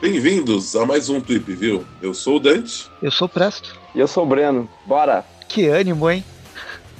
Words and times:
Bem-vindos 0.00 0.74
a 0.74 0.86
mais 0.86 1.10
um 1.10 1.20
Trip 1.20 1.52
View. 1.52 1.84
Eu 2.00 2.14
sou 2.14 2.36
o 2.36 2.40
Dante. 2.40 2.90
Eu 3.02 3.10
sou 3.10 3.26
o 3.26 3.28
Presto. 3.28 3.78
E 3.94 4.00
eu 4.00 4.08
sou 4.08 4.24
o 4.24 4.26
Breno. 4.26 4.66
Bora! 4.86 5.22
Que 5.46 5.66
ânimo, 5.66 6.10
hein? 6.10 6.24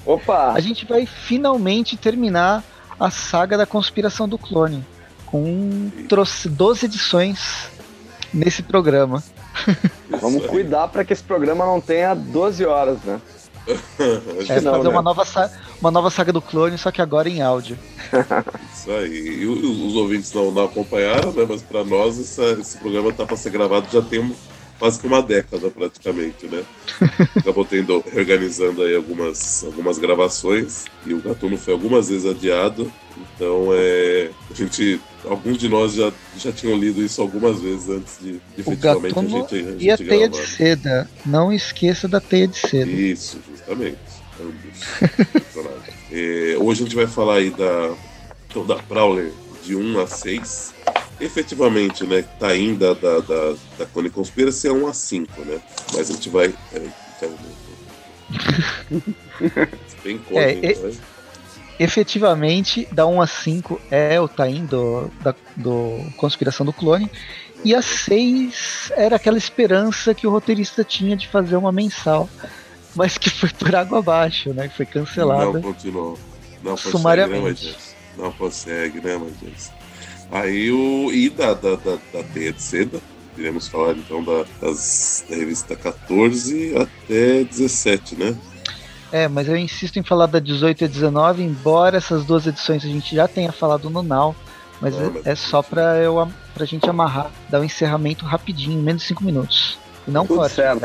Opa! 0.04 0.52
A 0.52 0.60
gente 0.60 0.84
vai 0.84 1.06
finalmente 1.06 1.96
terminar 1.96 2.62
a 2.98 3.10
saga 3.10 3.56
da 3.56 3.64
conspiração 3.64 4.28
do 4.28 4.36
clone. 4.36 4.84
Com 5.24 5.90
trouxe 6.10 6.46
12 6.46 6.84
edições 6.84 7.70
nesse 8.34 8.62
programa. 8.62 9.24
Vamos 10.20 10.46
cuidar 10.46 10.88
para 10.88 11.04
que 11.04 11.12
esse 11.12 11.22
programa 11.22 11.64
não 11.64 11.80
tenha 11.80 12.14
12 12.14 12.64
horas, 12.64 12.98
né? 13.02 13.20
é, 14.48 14.60
não, 14.60 14.72
fazer 14.72 14.84
né? 14.84 14.88
uma, 14.88 15.02
nova 15.02 15.24
uma 15.80 15.90
nova 15.90 16.10
saga 16.10 16.32
do 16.32 16.40
clone, 16.40 16.78
só 16.78 16.90
que 16.90 17.00
agora 17.00 17.28
em 17.28 17.42
áudio. 17.42 17.78
Isso 18.74 18.90
aí. 18.90 19.42
E 19.42 19.46
os 19.46 19.94
ouvintes 19.94 20.32
não, 20.32 20.50
não 20.50 20.64
acompanharam, 20.64 21.32
né? 21.32 21.46
Mas 21.48 21.62
para 21.62 21.84
nós 21.84 22.18
essa, 22.18 22.60
esse 22.60 22.78
programa 22.78 23.12
tá 23.12 23.24
para 23.26 23.36
ser 23.36 23.50
gravado 23.50 23.86
já 23.90 24.02
tem 24.02 24.34
quase 24.80 24.98
que 24.98 25.06
uma 25.06 25.22
década 25.22 25.70
praticamente, 25.70 26.46
né? 26.46 26.64
Acabou 27.36 27.66
tendo, 27.66 28.02
reorganizando 28.10 28.82
aí 28.82 28.96
algumas, 28.96 29.62
algumas 29.62 29.98
gravações 29.98 30.86
e 31.06 31.12
o 31.12 31.20
Gatuno 31.20 31.58
foi 31.58 31.74
algumas 31.74 32.08
vezes 32.08 32.28
adiado. 32.28 32.90
Então 33.16 33.68
é. 33.74 34.30
A 34.50 34.54
gente. 34.54 34.98
Alguns 35.22 35.58
de 35.58 35.68
nós 35.68 35.92
já, 35.92 36.10
já 36.38 36.50
tinham 36.50 36.78
lido 36.78 37.02
isso 37.02 37.20
algumas 37.20 37.60
vezes 37.60 37.90
antes 37.90 38.18
de, 38.18 38.32
de 38.32 38.40
efetivamente 38.56 39.18
a 39.18 39.22
gente, 39.22 39.54
a 39.54 39.58
gente 39.58 39.84
E 39.84 39.90
a 39.90 39.98
teia 39.98 40.26
de 40.30 40.38
seda. 40.38 41.10
Não 41.26 41.52
esqueça 41.52 42.08
da 42.08 42.18
teia 42.18 42.48
de 42.48 42.56
seda. 42.56 42.90
Isso, 42.90 43.38
justamente. 43.50 43.98
é, 46.10 46.56
hoje 46.58 46.80
a 46.80 46.84
gente 46.86 46.96
vai 46.96 47.06
falar 47.06 47.34
aí 47.34 47.50
da, 47.50 47.94
então, 48.48 48.64
da 48.64 48.76
Prowler 48.76 49.30
de 49.62 49.76
1 49.76 50.00
a 50.00 50.06
6 50.06 50.74
efetivamente, 51.20 52.04
né, 52.04 52.22
tá 52.38 52.56
indo 52.56 52.94
da, 52.94 53.20
da, 53.20 53.54
da 53.78 53.86
Clone 53.86 54.10
Conspiracy 54.10 54.68
é 54.68 54.72
1 54.72 54.86
a 54.86 54.94
5, 54.94 55.44
né? 55.44 55.60
Mas 55.92 56.10
a 56.10 56.12
gente 56.14 56.28
vai. 56.28 56.54
Peraí, 56.70 56.90
Bem 60.02 60.18
conta, 60.18 60.40
é, 60.40 60.52
então, 60.52 60.90
Efetivamente, 61.78 62.86
da 62.92 63.06
1 63.06 63.22
a 63.22 63.26
5 63.26 63.80
é 63.90 64.20
o 64.20 64.28
Tain 64.28 64.66
do, 64.66 65.10
da, 65.22 65.34
do 65.56 65.98
Conspiração 66.18 66.66
do 66.66 66.74
Clone. 66.74 67.10
E 67.64 67.74
a 67.74 67.80
6 67.80 68.92
era 68.96 69.16
aquela 69.16 69.38
esperança 69.38 70.14
que 70.14 70.26
o 70.26 70.30
roteirista 70.30 70.84
tinha 70.84 71.16
de 71.16 71.26
fazer 71.26 71.56
uma 71.56 71.72
mensal, 71.72 72.28
mas 72.94 73.16
que 73.16 73.30
foi 73.30 73.48
por 73.48 73.74
água 73.74 73.98
abaixo, 73.98 74.52
né? 74.52 74.68
Que 74.68 74.76
foi 74.76 74.86
cancelada. 74.86 75.52
Não 75.52 75.62
continuou. 75.62 76.18
Não 76.62 76.72
consegue, 76.72 76.90
sumariamente. 76.90 77.68
Né, 77.68 77.74
Não 78.18 78.32
consegue, 78.32 79.00
né, 79.00 79.16
Magis? 79.16 79.79
Aí 80.30 80.70
o. 80.70 81.10
E 81.12 81.28
da, 81.28 81.54
da, 81.54 81.76
da, 81.76 81.98
da 82.12 82.22
Teia 82.32 82.52
de 82.52 82.62
Seda. 82.62 83.00
Iremos 83.36 83.68
falar 83.68 83.92
então 83.96 84.22
da, 84.22 84.44
das, 84.60 85.24
da 85.28 85.36
revista 85.36 85.74
14 85.74 86.74
até 86.76 87.44
17, 87.44 88.16
né? 88.16 88.36
É, 89.12 89.28
mas 89.28 89.48
eu 89.48 89.56
insisto 89.56 89.98
em 89.98 90.02
falar 90.02 90.26
da 90.26 90.38
18 90.38 90.84
e 90.84 90.88
19, 90.88 91.42
embora 91.42 91.96
essas 91.96 92.24
duas 92.24 92.46
edições 92.46 92.84
a 92.84 92.88
gente 92.88 93.14
já 93.14 93.26
tenha 93.26 93.50
falado 93.50 93.88
no 93.88 94.02
Now. 94.02 94.36
Mas, 94.80 94.94
é, 94.94 95.10
mas 95.10 95.26
é, 95.26 95.34
só 95.34 95.62
pra, 95.62 95.96
eu, 95.98 96.28
pra 96.54 96.64
gente 96.64 96.88
amarrar, 96.88 97.30
dar 97.48 97.60
um 97.60 97.64
encerramento 97.64 98.24
rapidinho, 98.24 98.78
em 98.78 98.82
menos 98.82 99.02
de 99.02 99.08
5 99.08 99.24
minutos. 99.24 99.78
E 100.06 100.10
não 100.10 100.26
pode. 100.26 100.54
Certo. 100.54 100.80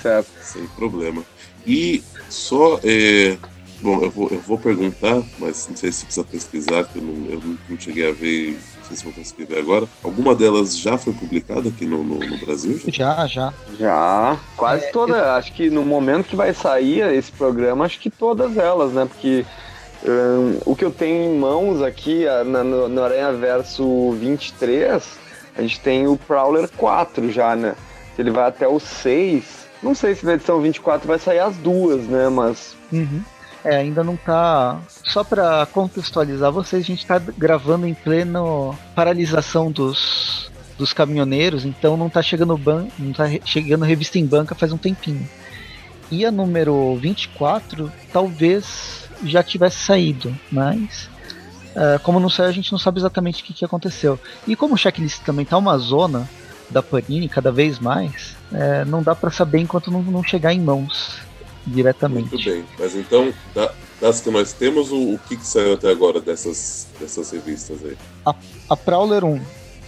certo. 0.00 0.28
Sem 0.40 0.66
problema. 0.68 1.22
E 1.66 2.02
só 2.28 2.80
é, 2.82 3.36
Bom, 3.84 4.02
eu 4.02 4.10
vou, 4.10 4.28
eu 4.30 4.40
vou 4.40 4.56
perguntar, 4.56 5.22
mas 5.38 5.68
não 5.68 5.76
sei 5.76 5.92
se 5.92 6.06
precisa 6.06 6.24
pesquisar, 6.24 6.84
que 6.84 6.96
eu 6.96 7.02
não, 7.02 7.30
eu 7.30 7.42
não 7.68 7.78
cheguei 7.78 8.08
a 8.08 8.12
ver, 8.12 8.52
não 8.78 8.84
sei 8.84 8.96
se 8.96 9.04
vou 9.04 9.12
conseguir 9.12 9.44
ver 9.44 9.58
agora. 9.58 9.86
Alguma 10.02 10.34
delas 10.34 10.78
já 10.78 10.96
foi 10.96 11.12
publicada 11.12 11.68
aqui 11.68 11.84
no, 11.84 12.02
no, 12.02 12.18
no 12.18 12.38
Brasil? 12.38 12.80
Já, 12.86 13.26
já. 13.26 13.52
Já, 13.78 14.40
quase 14.56 14.86
é, 14.86 14.90
todas. 14.90 15.14
Eu... 15.14 15.24
Acho 15.32 15.52
que 15.52 15.68
no 15.68 15.84
momento 15.84 16.24
que 16.24 16.34
vai 16.34 16.54
sair 16.54 17.00
esse 17.14 17.30
programa, 17.30 17.84
acho 17.84 18.00
que 18.00 18.08
todas 18.08 18.56
elas, 18.56 18.90
né? 18.94 19.04
Porque 19.04 19.44
um, 20.02 20.60
o 20.64 20.74
que 20.74 20.86
eu 20.86 20.90
tenho 20.90 21.34
em 21.34 21.38
mãos 21.38 21.82
aqui, 21.82 22.24
na, 22.46 22.64
no, 22.64 22.88
no 22.88 23.02
Aranha 23.02 23.34
Verso 23.34 24.12
23, 24.12 25.06
a 25.58 25.60
gente 25.60 25.78
tem 25.80 26.06
o 26.06 26.16
Prowler 26.16 26.70
4 26.74 27.30
já, 27.30 27.54
né? 27.54 27.74
Ele 28.18 28.30
vai 28.30 28.48
até 28.48 28.66
o 28.66 28.80
6. 28.80 29.44
Não 29.82 29.94
sei 29.94 30.14
se 30.14 30.24
na 30.24 30.32
edição 30.32 30.58
24 30.62 31.06
vai 31.06 31.18
sair 31.18 31.40
as 31.40 31.54
duas, 31.58 32.04
né? 32.04 32.30
Mas. 32.30 32.74
Uhum. 32.90 33.22
É, 33.64 33.76
ainda 33.76 34.04
não 34.04 34.14
tá. 34.14 34.78
Só 35.02 35.24
para 35.24 35.66
contextualizar 35.66 36.52
vocês, 36.52 36.84
a 36.84 36.86
gente 36.86 37.06
tá 37.06 37.18
gravando 37.18 37.86
em 37.86 37.94
pleno 37.94 38.76
paralisação 38.94 39.72
dos, 39.72 40.50
dos 40.76 40.92
caminhoneiros, 40.92 41.64
então 41.64 41.96
não 41.96 42.10
tá 42.10 42.20
chegando 42.22 42.56
ban 42.58 42.88
não 42.98 43.12
tá 43.12 43.24
chegando 43.44 43.84
revista 43.84 44.18
em 44.18 44.26
banca 44.26 44.54
faz 44.54 44.70
um 44.70 44.76
tempinho. 44.76 45.26
E 46.10 46.26
a 46.26 46.30
número 46.30 46.94
24 46.96 47.90
talvez 48.12 49.08
já 49.24 49.42
tivesse 49.42 49.78
saído, 49.78 50.36
mas 50.52 51.08
uh, 51.74 51.98
como 52.02 52.20
não 52.20 52.28
saiu, 52.28 52.50
a 52.50 52.52
gente 52.52 52.70
não 52.70 52.78
sabe 52.78 52.98
exatamente 52.98 53.42
o 53.42 53.46
que, 53.46 53.54
que 53.54 53.64
aconteceu. 53.64 54.20
E 54.46 54.54
como 54.54 54.74
o 54.74 54.78
checklist 54.78 55.22
também 55.22 55.46
tá 55.46 55.56
uma 55.56 55.78
zona 55.78 56.28
da 56.68 56.82
Panini 56.82 57.28
cada 57.30 57.50
vez 57.50 57.78
mais, 57.78 58.36
é, 58.52 58.84
não 58.84 59.02
dá 59.02 59.14
para 59.14 59.30
saber 59.30 59.58
enquanto 59.58 59.90
não, 59.90 60.02
não 60.02 60.22
chegar 60.22 60.52
em 60.52 60.60
mãos 60.60 61.20
diretamente. 61.66 62.30
Muito 62.30 62.44
bem, 62.44 62.64
mas 62.78 62.94
então, 62.94 63.32
da, 63.54 63.72
das 64.00 64.20
que 64.20 64.30
nós 64.30 64.52
temos, 64.52 64.90
o, 64.90 65.14
o 65.14 65.18
que, 65.18 65.36
que, 65.36 65.46
saiu 65.46 65.74
até 65.74 65.90
agora 65.90 66.20
dessas, 66.20 66.86
dessas 67.00 67.30
revistas 67.30 67.78
aí? 67.84 67.96
A, 68.26 68.34
a 68.70 68.76
Prowler 68.76 69.24
1, 69.24 69.40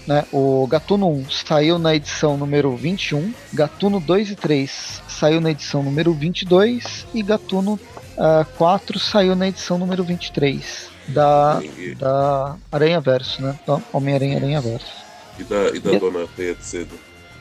né, 0.07 0.25
o 0.33 0.67
Gatuno 0.67 1.09
1 1.11 1.31
saiu 1.31 1.79
na 1.79 1.95
edição 1.95 2.37
número 2.37 2.75
21, 2.77 3.33
Gatuno 3.53 4.01
2 4.01 4.31
e 4.31 4.37
3 4.37 5.03
saiu 5.09 5.41
na 5.41 5.51
edição 5.51 5.83
número 5.83 6.13
22 6.13 7.07
e 7.15 7.23
Gatuno 7.23 7.75
uh, 7.75 8.41
ah, 8.43 8.47
4 8.57 8.99
saiu 8.99 9.35
na 9.35 9.49
edição 9.49 9.79
número 9.79 10.05
23 10.05 10.91
da, 11.09 11.61
da 11.99 12.57
Aranha 12.71 13.01
Verso, 13.01 13.43
né? 13.43 13.59
Homem-Aranha 13.93 14.37
Aranha 14.37 14.61
Verso. 14.61 15.07
E 15.39 15.45
da, 15.45 15.69
e 15.71 15.81
da 15.81 15.93
e 15.93 16.01
Dona 16.01 16.27
Teia 16.35 16.55
de 16.55 16.65
Seda? 16.65 16.95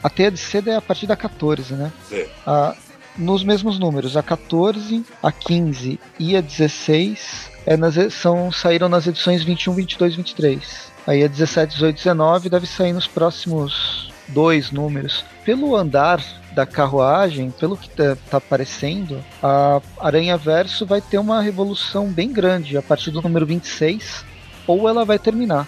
A 0.03 0.09
Teia 0.09 0.31
de 0.31 0.37
Seda 0.37 0.71
é 0.71 0.75
a 0.75 0.81
partir 0.81 1.07
da 1.07 1.15
14, 1.15 1.73
né? 1.73 1.91
É. 2.11 2.27
A, 2.45 2.75
nos 3.17 3.43
mesmos 3.43 3.79
números. 3.79 4.17
A 4.17 4.23
14, 4.23 5.03
a 5.21 5.31
15 5.31 5.99
e 6.19 6.35
a 6.35 6.41
16 6.41 7.51
é 7.65 7.75
nas, 7.75 7.95
são, 8.13 8.51
saíram 8.51 8.87
nas 8.87 9.07
edições 9.07 9.43
21, 9.43 9.73
22 9.73 10.15
23. 10.15 10.91
Aí 11.07 11.23
a 11.23 11.27
17, 11.27 11.73
18, 11.73 11.97
19 11.97 12.49
deve 12.49 12.65
sair 12.65 12.93
nos 12.93 13.07
próximos 13.07 14.11
dois 14.27 14.71
números. 14.71 15.23
Pelo 15.43 15.75
andar 15.75 16.23
da 16.53 16.65
carruagem, 16.65 17.51
pelo 17.51 17.77
que 17.77 17.89
tá, 17.89 18.17
tá 18.29 18.37
aparecendo, 18.37 19.23
a 19.43 19.81
Aranha 19.99 20.37
Verso 20.37 20.85
vai 20.85 21.01
ter 21.01 21.17
uma 21.17 21.41
revolução 21.41 22.07
bem 22.07 22.31
grande 22.31 22.77
a 22.77 22.81
partir 22.81 23.11
do 23.11 23.21
número 23.21 23.45
26, 23.45 24.23
ou 24.65 24.87
ela 24.89 25.05
vai 25.05 25.19
terminar. 25.19 25.67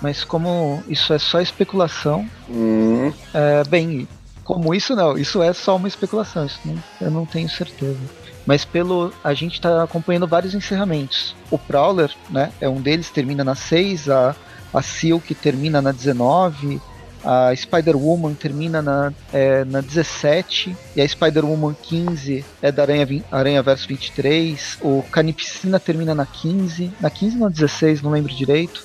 Mas 0.00 0.22
como 0.22 0.82
isso 0.88 1.12
é 1.12 1.18
só 1.18 1.40
especulação, 1.40 2.28
hum. 2.48 3.12
é, 3.34 3.64
bem, 3.64 4.06
como 4.48 4.74
isso 4.74 4.96
não, 4.96 5.18
isso 5.18 5.42
é 5.42 5.52
só 5.52 5.76
uma 5.76 5.86
especulação, 5.86 6.46
isso 6.46 6.58
não, 6.64 6.82
eu 7.02 7.10
não 7.10 7.26
tenho 7.26 7.50
certeza. 7.50 7.98
Mas 8.46 8.64
pelo. 8.64 9.12
A 9.22 9.34
gente 9.34 9.52
está 9.56 9.82
acompanhando 9.82 10.26
vários 10.26 10.54
encerramentos. 10.54 11.36
O 11.50 11.58
Prowler, 11.58 12.10
né? 12.30 12.50
É 12.58 12.66
um 12.66 12.80
deles, 12.80 13.10
termina 13.10 13.44
na 13.44 13.54
6, 13.54 14.08
a, 14.08 14.34
a 14.72 14.80
Silk 14.80 15.34
termina 15.34 15.82
na 15.82 15.92
19, 15.92 16.80
a 17.22 17.54
Spider-Woman 17.54 18.32
termina 18.32 18.80
na, 18.80 19.12
é, 19.34 19.66
na 19.66 19.82
17, 19.82 20.74
e 20.96 21.02
a 21.02 21.06
Spider-Woman 21.06 21.76
15 21.82 22.42
é 22.62 22.72
da 22.72 22.84
Aranha, 22.84 23.22
Aranha 23.30 23.62
Verso 23.62 23.86
23, 23.86 24.78
o 24.80 25.04
Canipsina 25.12 25.78
termina 25.78 26.14
na 26.14 26.24
15, 26.24 26.90
na 27.02 27.10
15 27.10 27.36
ou 27.36 27.42
na 27.42 27.48
16, 27.50 28.00
não 28.00 28.12
lembro 28.12 28.34
direito, 28.34 28.82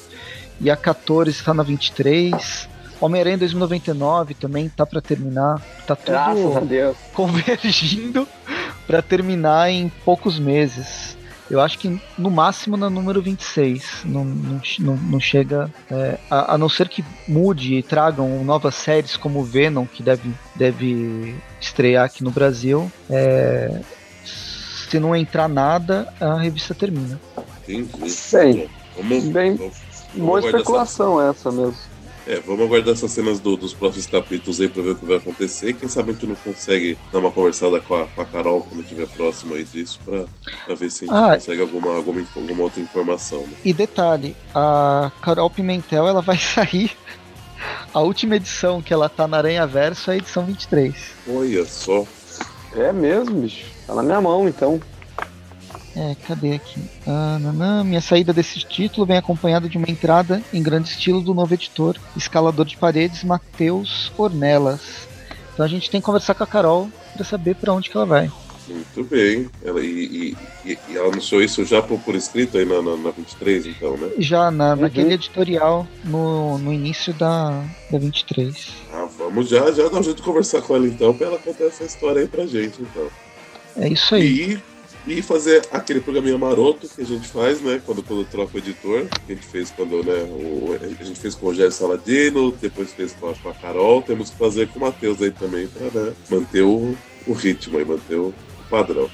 e 0.59 0.69
a 0.69 0.75
14 0.75 1.29
está 1.31 1.53
na 1.53 1.63
23, 1.63 2.67
Homem-Aranha 3.05 3.37
2099 3.37 4.33
também 4.33 4.69
tá 4.69 4.85
para 4.85 5.01
terminar. 5.01 5.61
Tá 5.85 5.95
tudo 5.95 6.15
convergindo 7.13 8.27
para 8.87 9.01
terminar 9.01 9.69
em 9.69 9.89
poucos 10.05 10.39
meses. 10.39 11.17
Eu 11.51 11.59
acho 11.59 11.77
que 11.77 12.01
no 12.17 12.31
máximo 12.31 12.77
no 12.77 12.89
número 12.89 13.21
26. 13.21 14.03
Não, 14.05 14.23
não, 14.23 14.61
não, 14.79 14.95
não 14.95 15.19
chega. 15.19 15.69
É, 15.91 16.17
a, 16.29 16.53
a, 16.53 16.57
não 16.57 16.69
ser 16.69 16.87
que 16.87 17.03
mude 17.27 17.75
e 17.75 17.83
tragam 17.83 18.43
novas 18.43 18.75
séries 18.75 19.17
como 19.17 19.39
o 19.39 19.43
Venom, 19.43 19.85
que 19.85 20.01
deve, 20.01 20.33
deve 20.55 21.35
estrear 21.59 22.05
aqui 22.05 22.23
no 22.23 22.31
Brasil. 22.31 22.89
É, 23.09 23.81
se 24.23 24.97
não 24.97 25.13
entrar 25.13 25.49
nada, 25.49 26.11
a 26.21 26.39
revista 26.39 26.73
termina. 26.73 27.19
Bem, 29.03 29.31
bem 29.31 29.71
boa 30.15 30.39
especulação 30.39 31.21
essa 31.21 31.51
mesmo. 31.51 31.92
É, 32.25 32.39
vamos 32.39 32.65
aguardar 32.65 32.93
essas 32.93 33.11
cenas 33.11 33.39
do, 33.39 33.57
dos 33.57 33.73
próximos 33.73 34.07
capítulos 34.07 34.61
aí 34.61 34.69
pra 34.69 34.81
ver 34.81 34.91
o 34.91 34.95
que 34.95 35.05
vai 35.05 35.17
acontecer. 35.17 35.73
Quem 35.73 35.89
sabe 35.89 36.11
a 36.11 36.13
gente 36.13 36.25
não 36.25 36.35
consegue 36.35 36.97
dar 37.11 37.19
uma 37.19 37.31
conversada 37.31 37.79
com 37.81 37.95
a, 37.95 38.07
com 38.07 38.21
a 38.21 38.25
Carol 38.25 38.61
quando 38.61 38.81
estiver 38.81 39.07
próximo 39.07 39.55
aí 39.55 39.63
disso 39.63 39.99
pra, 40.05 40.25
pra 40.65 40.75
ver 40.75 40.89
se 40.89 41.05
a 41.05 41.07
gente 41.07 41.17
ah, 41.17 41.35
consegue 41.35 41.61
alguma, 41.61 41.95
alguma, 41.95 42.25
alguma 42.35 42.63
outra 42.63 42.81
informação. 42.81 43.41
Né? 43.41 43.53
E 43.65 43.73
detalhe, 43.73 44.35
a 44.55 45.11
Carol 45.21 45.49
Pimentel 45.49 46.07
ela 46.07 46.21
vai 46.21 46.37
sair. 46.39 46.91
A 47.93 47.99
última 47.99 48.35
edição 48.35 48.81
que 48.81 48.93
ela 48.93 49.07
tá 49.07 49.27
na 49.27 49.37
Aranha 49.37 49.67
Verso 49.67 50.09
é 50.09 50.15
a 50.15 50.17
edição 50.17 50.45
23. 50.45 50.95
Olha 51.27 51.65
só. 51.65 52.05
É 52.75 52.91
mesmo, 52.91 53.41
bicho. 53.41 53.65
Tá 53.85 53.93
na 53.93 54.01
minha 54.01 54.19
mão, 54.19 54.47
então. 54.47 54.81
É, 55.95 56.15
cadê 56.27 56.53
aqui? 56.53 56.81
Ah, 57.05 57.37
nanã, 57.39 57.83
minha 57.83 58.01
saída 58.01 58.33
desse 58.33 58.59
título 58.59 59.05
vem 59.05 59.17
acompanhada 59.17 59.69
de 59.69 59.77
uma 59.77 59.89
entrada 59.89 60.41
em 60.51 60.61
grande 60.61 60.89
estilo 60.89 61.21
do 61.21 61.33
novo 61.33 61.53
editor, 61.53 61.97
escalador 62.17 62.65
de 62.65 62.77
paredes, 62.77 63.23
Matheus 63.23 64.11
Ornelas. 64.17 65.07
Então 65.53 65.65
a 65.65 65.69
gente 65.69 65.91
tem 65.91 66.01
que 66.01 66.05
conversar 66.05 66.33
com 66.33 66.43
a 66.43 66.47
Carol 66.47 66.89
para 67.13 67.23
saber 67.23 67.55
para 67.55 67.73
onde 67.73 67.89
que 67.89 67.95
ela 67.95 68.07
vai. 68.07 68.31
Muito 68.67 69.03
bem. 69.03 69.49
Ela, 69.63 69.81
e, 69.81 70.35
e, 70.65 70.77
e 70.89 70.95
ela 70.95 71.09
anunciou 71.09 71.43
isso 71.43 71.63
já 71.65 71.81
por, 71.81 71.99
por 71.99 72.15
escrito 72.15 72.57
aí 72.57 72.65
na, 72.65 72.81
na, 72.81 72.95
na 72.95 73.11
23, 73.11 73.67
então, 73.67 73.97
né? 73.97 74.09
Já, 74.17 74.49
na, 74.49 74.73
uhum. 74.73 74.81
naquele 74.81 75.13
editorial 75.13 75.87
no, 76.03 76.57
no 76.57 76.73
início 76.73 77.13
da, 77.13 77.63
da 77.91 77.99
23. 77.99 78.69
Ah, 78.91 79.07
vamos 79.17 79.49
já, 79.49 79.71
já 79.71 79.89
dar 79.89 79.99
um 79.99 80.03
jeito 80.03 80.17
de 80.17 80.23
conversar 80.23 80.61
com 80.61 80.75
ela 80.75 80.87
então, 80.87 81.13
pra 81.13 81.27
ela 81.27 81.37
contar 81.37 81.65
essa 81.65 81.83
história 81.83 82.21
aí 82.21 82.27
pra 82.27 82.45
gente, 82.45 82.81
então. 82.81 83.07
É 83.75 83.89
isso 83.89 84.15
aí. 84.15 84.53
E 84.53 84.72
e 85.05 85.21
fazer 85.21 85.67
aquele 85.71 85.99
programinha 85.99 86.37
maroto 86.37 86.87
que 86.87 87.01
a 87.01 87.05
gente 87.05 87.27
faz, 87.27 87.61
né? 87.61 87.81
Quando, 87.85 88.03
quando 88.03 88.25
troca 88.25 88.55
o 88.55 88.57
editor, 88.57 89.05
que 89.25 89.33
a 89.33 89.35
gente 89.35 89.45
fez 89.45 89.69
quando, 89.71 90.03
né? 90.03 90.23
O, 90.23 90.77
a 90.81 91.03
gente 91.03 91.19
fez 91.19 91.35
com 91.35 91.45
o 91.45 91.49
Rogério 91.49 91.71
Saladino, 91.71 92.51
depois 92.51 92.93
fez 92.93 93.13
com 93.13 93.29
a, 93.29 93.35
com 93.35 93.49
a 93.49 93.53
Carol, 93.53 94.01
temos 94.01 94.29
que 94.29 94.37
fazer 94.37 94.67
com 94.69 94.79
o 94.79 94.81
Matheus 94.81 95.21
aí 95.21 95.31
também, 95.31 95.67
para 95.67 96.01
né, 96.01 96.13
manter 96.29 96.61
o, 96.61 96.95
o 97.27 97.33
ritmo 97.33 97.79
e 97.79 97.85
manter 97.85 98.15
o 98.15 98.33
padrão. 98.69 99.09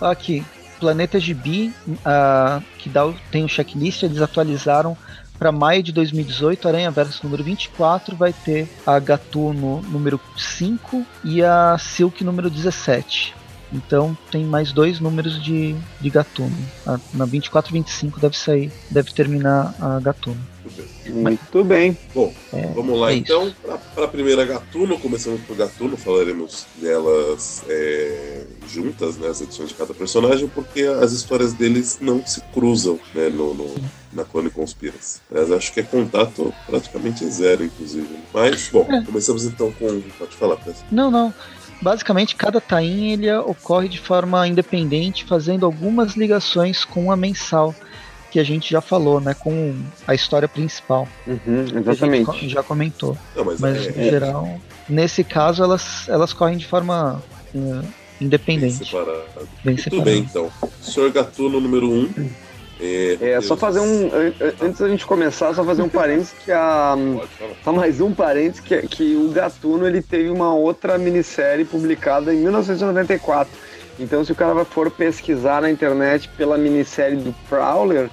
Aqui, 0.00 0.44
Planeta 0.80 1.18
GB, 1.18 1.72
uh, 1.88 2.62
que 2.78 2.88
dá, 2.88 3.12
tem 3.30 3.44
o 3.44 3.48
checklist, 3.48 4.02
eles 4.02 4.20
atualizaram 4.20 4.96
para 5.38 5.52
maio 5.52 5.82
de 5.82 5.92
2018, 5.92 6.66
Aranha 6.66 6.90
Verso 6.90 7.20
número 7.24 7.44
24 7.44 8.16
vai 8.16 8.32
ter 8.32 8.68
a 8.86 8.98
Gatuno 8.98 9.82
número 9.82 10.18
5 10.36 11.04
e 11.24 11.42
a 11.42 11.76
Silk 11.78 12.24
número 12.24 12.48
17. 12.48 13.35
Então 13.72 14.16
tem 14.30 14.44
mais 14.44 14.72
dois 14.72 15.00
números 15.00 15.42
de, 15.42 15.74
de 16.00 16.10
Gatuno. 16.10 16.56
na 17.12 17.24
24 17.24 17.70
e 17.70 17.78
25 17.80 18.20
deve 18.20 18.36
sair, 18.36 18.72
deve 18.90 19.12
terminar 19.12 19.74
a 19.80 20.00
Gatuno. 20.00 20.40
Muito 21.06 21.62
bem. 21.62 21.96
Bom, 22.14 22.32
é, 22.52 22.66
vamos 22.74 22.98
lá 22.98 23.12
é 23.12 23.16
então 23.16 23.52
para 23.94 24.04
a 24.04 24.08
primeira 24.08 24.44
Gatuno. 24.44 24.98
Começando 24.98 25.44
por 25.46 25.56
Gatuno, 25.56 25.96
falaremos 25.96 26.66
delas 26.76 27.62
é, 27.68 28.44
juntas, 28.68 29.16
né, 29.16 29.28
as 29.28 29.40
edições 29.40 29.68
de 29.68 29.74
cada 29.74 29.94
personagem, 29.94 30.48
porque 30.48 30.82
as 30.82 31.12
histórias 31.12 31.52
deles 31.52 31.98
não 32.00 32.24
se 32.26 32.40
cruzam 32.52 32.98
né, 33.14 33.28
no, 33.28 33.54
no 33.54 33.74
na 34.12 34.24
Clone 34.24 34.50
Conspiracy. 34.50 35.20
Mas 35.30 35.52
acho 35.52 35.72
que 35.72 35.80
é 35.80 35.82
contato 35.82 36.52
praticamente 36.66 37.24
zero, 37.26 37.64
inclusive. 37.64 38.08
Mas, 38.32 38.68
bom, 38.72 38.86
é. 38.90 39.02
começamos 39.04 39.44
então 39.44 39.70
com. 39.72 40.00
Pode 40.18 40.34
falar, 40.36 40.56
Pedro. 40.56 40.80
Não, 40.90 41.10
não 41.10 41.32
basicamente 41.80 42.36
cada 42.36 42.60
tain 42.60 43.12
ele 43.12 43.32
ocorre 43.36 43.88
de 43.88 43.98
forma 43.98 44.46
independente, 44.46 45.24
fazendo 45.24 45.66
algumas 45.66 46.14
ligações 46.14 46.84
com 46.84 47.10
a 47.10 47.16
mensal 47.16 47.74
que 48.30 48.40
a 48.40 48.44
gente 48.44 48.70
já 48.70 48.80
falou, 48.80 49.20
né, 49.20 49.34
com 49.34 49.74
a 50.06 50.14
história 50.14 50.48
principal. 50.48 51.08
Uhum, 51.26 51.64
exatamente. 51.78 52.30
a 52.30 52.32
gente 52.34 52.48
já 52.48 52.62
comentou. 52.62 53.16
Não, 53.34 53.44
mas, 53.44 53.60
mas 53.60 53.86
é, 53.86 53.90
em 53.90 54.06
é... 54.06 54.10
geral, 54.10 54.60
nesse 54.88 55.24
caso 55.24 55.62
elas 55.62 56.08
elas 56.08 56.32
correm 56.32 56.56
de 56.56 56.66
forma 56.66 57.22
uh, 57.54 57.84
independente. 58.20 58.78
Bem 58.78 58.86
separado. 58.86 59.24
Bem 59.36 59.48
Muito 59.64 59.82
separado. 59.82 60.04
bem, 60.04 60.18
então. 60.20 60.50
Senhor 60.80 61.10
Gatuno 61.10 61.60
número 61.60 61.88
1. 61.88 61.94
Um. 61.94 62.30
É, 62.78 63.30
é 63.32 63.40
só 63.40 63.56
fazer 63.56 63.80
um. 63.80 64.10
Antes 64.60 64.80
da 64.80 64.88
gente 64.88 65.06
começar, 65.06 65.54
só 65.54 65.64
fazer 65.64 65.82
um 65.82 65.88
parênteses 65.88 66.34
que 66.44 66.52
a. 66.52 66.94
Só 67.64 67.72
mais 67.72 68.00
um 68.00 68.12
parênteses 68.12 68.60
que, 68.60 68.82
que 68.82 69.16
o 69.16 69.30
Gatuno 69.30 69.86
ele 69.86 70.02
teve 70.02 70.28
uma 70.28 70.54
outra 70.54 70.98
minissérie 70.98 71.64
publicada 71.64 72.34
em 72.34 72.38
1994. 72.38 73.50
Então, 73.98 74.22
se 74.22 74.30
o 74.30 74.34
cara 74.34 74.62
for 74.66 74.90
pesquisar 74.90 75.62
na 75.62 75.70
internet 75.70 76.28
pela 76.36 76.58
minissérie 76.58 77.16
do 77.16 77.34
Prowler, 77.48 78.10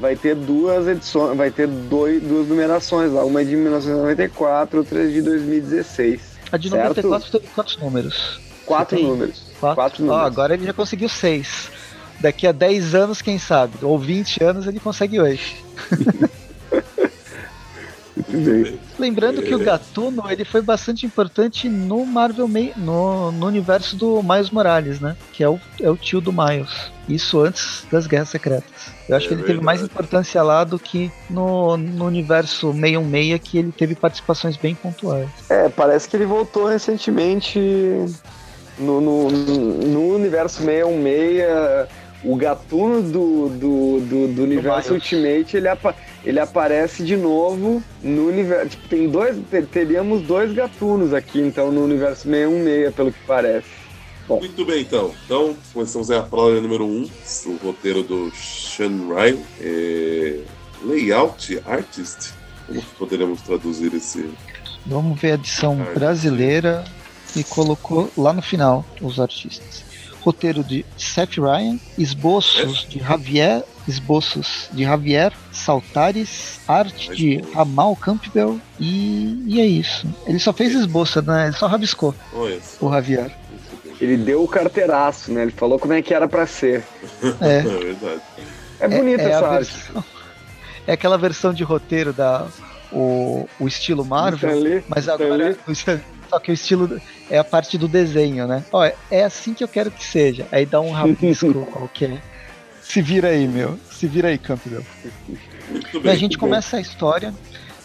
vai 0.00 0.16
ter 0.16 0.34
duas 0.34 0.88
edições, 0.88 1.36
vai 1.36 1.50
ter 1.50 1.66
dois, 1.66 2.22
duas 2.22 2.48
numerações 2.48 3.12
lá. 3.12 3.22
Uma 3.22 3.42
é 3.42 3.44
de 3.44 3.54
1994, 3.54 4.78
outra 4.78 5.04
é 5.04 5.08
de 5.08 5.20
2016. 5.20 6.36
A 6.50 6.56
de 6.56 6.70
certo? 6.70 7.02
94 7.02 7.30
teve 7.32 7.52
quantos 7.54 7.76
números? 7.76 8.40
Quatro 8.64 8.98
números. 8.98 9.42
Quatro, 9.60 9.76
Quatro 9.76 10.04
números. 10.04 10.22
Oh, 10.22 10.26
agora 10.26 10.54
ele 10.54 10.64
já 10.64 10.72
conseguiu 10.72 11.10
seis 11.10 11.75
daqui 12.20 12.46
a 12.46 12.52
10 12.52 12.94
anos, 12.94 13.22
quem 13.22 13.38
sabe? 13.38 13.74
Ou 13.82 13.98
20 13.98 14.42
anos 14.42 14.66
ele 14.66 14.80
consegue 14.80 15.20
hoje. 15.20 15.56
Lembrando 18.98 19.42
que 19.42 19.54
o 19.54 19.58
Gatuno 19.58 20.24
ele 20.30 20.44
foi 20.44 20.62
bastante 20.62 21.04
importante 21.04 21.68
no 21.68 22.04
Marvel 22.06 22.48
no, 22.76 23.30
no 23.30 23.46
universo 23.46 23.94
do 23.94 24.22
Miles 24.22 24.50
Morales, 24.50 25.00
né? 25.00 25.16
Que 25.32 25.44
é 25.44 25.48
o, 25.48 25.60
é 25.80 25.90
o 25.90 25.96
tio 25.96 26.20
do 26.20 26.32
Miles. 26.32 26.90
Isso 27.08 27.38
antes 27.40 27.84
das 27.90 28.06
Guerras 28.06 28.30
Secretas. 28.30 28.90
Eu 29.08 29.16
acho 29.16 29.26
é 29.26 29.28
que 29.28 29.34
ele 29.34 29.42
verdade. 29.42 29.58
teve 29.58 29.64
mais 29.64 29.82
importância 29.82 30.42
lá 30.42 30.64
do 30.64 30.78
que 30.78 31.10
no, 31.28 31.76
no 31.76 32.06
universo 32.06 32.72
616, 32.72 33.40
que 33.42 33.58
ele 33.58 33.72
teve 33.72 33.94
participações 33.94 34.56
bem 34.56 34.74
pontuais. 34.74 35.28
É, 35.48 35.68
parece 35.68 36.08
que 36.08 36.16
ele 36.16 36.26
voltou 36.26 36.66
recentemente 36.66 37.60
no, 38.78 39.00
no, 39.00 39.30
no 39.30 40.14
universo 40.14 40.62
616 40.62 42.05
o 42.26 42.34
gatuno 42.34 43.00
do, 43.02 43.48
do, 43.48 44.00
do, 44.00 44.34
do 44.34 44.42
universo 44.42 44.94
Ultimate 44.94 45.56
ele, 45.56 45.68
apa 45.68 45.94
ele 46.24 46.40
aparece 46.40 47.04
de 47.04 47.16
novo 47.16 47.80
no 48.02 48.26
universo. 48.26 48.70
Tipo, 48.70 48.88
tem 48.88 49.08
dois. 49.08 49.36
Teríamos 49.70 50.22
dois 50.22 50.52
gatunos 50.52 51.14
aqui, 51.14 51.40
então, 51.40 51.70
no 51.70 51.84
universo 51.84 52.22
616, 52.22 52.94
pelo 52.94 53.12
que 53.12 53.18
parece. 53.26 53.68
Bom. 54.26 54.40
Muito 54.40 54.64
bem, 54.64 54.80
então. 54.82 55.14
Então, 55.24 55.56
começamos 55.72 56.10
a 56.10 56.20
prova 56.20 56.60
número 56.60 56.84
1, 56.84 56.88
um, 56.88 57.08
o 57.46 57.56
roteiro 57.64 58.02
do 58.02 58.32
Sean 58.34 59.06
Ryan. 59.08 59.38
É... 59.60 60.40
Layout 60.82 61.62
Artist. 61.64 62.34
Como 62.66 62.82
poderíamos 62.98 63.40
traduzir 63.42 63.94
esse. 63.94 64.28
Vamos 64.84 65.20
ver 65.20 65.32
a 65.32 65.34
edição 65.34 65.76
brasileira 65.94 66.84
e 67.36 67.44
colocou 67.44 68.10
lá 68.16 68.32
no 68.32 68.42
final 68.42 68.84
os 69.00 69.20
artistas 69.20 69.85
roteiro 70.26 70.64
de 70.64 70.84
Seth 70.98 71.36
Ryan, 71.36 71.78
esboços 71.96 72.84
de 72.88 72.98
Javier, 72.98 73.62
esboços 73.86 74.68
de 74.72 74.82
Javier 74.82 75.32
Saltares, 75.52 76.58
arte 76.66 77.14
de 77.14 77.36
Ramal 77.54 77.94
Campbell 77.94 78.60
e, 78.80 79.44
e 79.46 79.60
é 79.60 79.64
isso. 79.64 80.04
Ele 80.26 80.40
só 80.40 80.52
fez 80.52 80.74
esboço, 80.74 81.22
né? 81.22 81.46
Ele 81.46 81.56
só 81.56 81.68
rabiscou 81.68 82.12
o 82.80 82.90
Javier. 82.90 83.30
Ele 84.00 84.16
deu 84.16 84.42
o 84.42 84.48
carteiraço, 84.48 85.32
né? 85.32 85.42
Ele 85.42 85.52
falou 85.52 85.78
como 85.78 85.92
é 85.92 86.02
que 86.02 86.12
era 86.12 86.26
para 86.26 86.44
ser. 86.44 86.82
É. 87.40 87.58
é 87.58 87.62
verdade. 87.62 88.20
É 88.80 88.88
bonita 88.88 89.22
é, 89.22 89.26
é 89.26 89.30
essa 89.30 89.46
arte. 89.46 89.72
Versão, 89.72 90.04
é 90.88 90.92
aquela 90.92 91.16
versão 91.16 91.54
de 91.54 91.62
roteiro 91.62 92.12
da 92.12 92.48
o, 92.92 93.48
o 93.60 93.68
estilo 93.68 94.04
Marvel, 94.04 94.50
Stanley, 94.50 94.84
mas 94.88 95.08
agora 95.08 95.56
Stanley. 95.68 96.02
Só 96.28 96.38
que 96.38 96.50
o 96.50 96.54
estilo 96.54 97.00
é 97.30 97.38
a 97.38 97.44
parte 97.44 97.78
do 97.78 97.88
desenho, 97.88 98.46
né? 98.46 98.64
Ó, 98.72 98.84
é 99.10 99.24
assim 99.24 99.54
que 99.54 99.62
eu 99.62 99.68
quero 99.68 99.90
que 99.90 100.04
seja. 100.04 100.46
Aí 100.50 100.66
dá 100.66 100.80
um 100.80 100.90
rabisco 100.90 101.52
qualquer. 101.72 102.20
Se 102.82 103.02
vira 103.02 103.28
aí, 103.28 103.48
meu. 103.48 103.78
Se 103.90 104.06
vira 104.06 104.28
aí, 104.28 104.38
Campbell. 104.38 104.84
E 106.02 106.08
a 106.08 106.14
gente 106.14 106.38
começa 106.38 106.76
a 106.76 106.80
história 106.80 107.34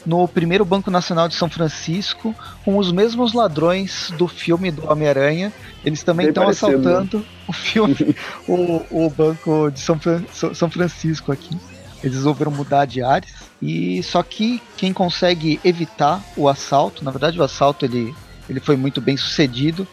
no 0.06 0.28
primeiro 0.28 0.66
Banco 0.66 0.90
Nacional 0.90 1.28
de 1.28 1.36
São 1.36 1.50
Francisco 1.50 2.36
com 2.64 2.78
os 2.78 2.92
mesmos 2.92 3.34
ladrões 3.34 4.12
do 4.18 4.28
filme 4.28 4.72
do 4.72 4.90
Homem-Aranha. 4.90 5.52
Eles 5.84 6.04
também 6.04 6.30
estão 6.30 6.48
assaltando 6.48 7.26
o 7.48 7.54
filme, 7.54 8.16
o, 8.48 9.06
o 9.06 9.10
Banco 9.10 9.72
de 9.72 9.80
São, 9.80 10.00
Fran 10.00 10.24
São 10.32 10.70
Francisco 10.70 11.32
aqui. 11.32 11.58
Eles 12.04 12.18
resolveram 12.18 12.52
mudar 12.52 12.86
de 12.86 13.02
áreas. 13.02 13.32
E 13.62 14.02
só 14.04 14.24
que 14.24 14.62
quem 14.76 14.92
consegue 14.92 15.60
evitar 15.64 16.24
o 16.36 16.50
assalto, 16.50 17.04
na 17.04 17.12
verdade 17.12 17.40
o 17.40 17.44
assalto 17.44 17.86
ele 17.86 18.14
ele 18.52 18.60
foi 18.60 18.76
muito 18.76 19.00
bem 19.00 19.16
sucedido 19.16 19.88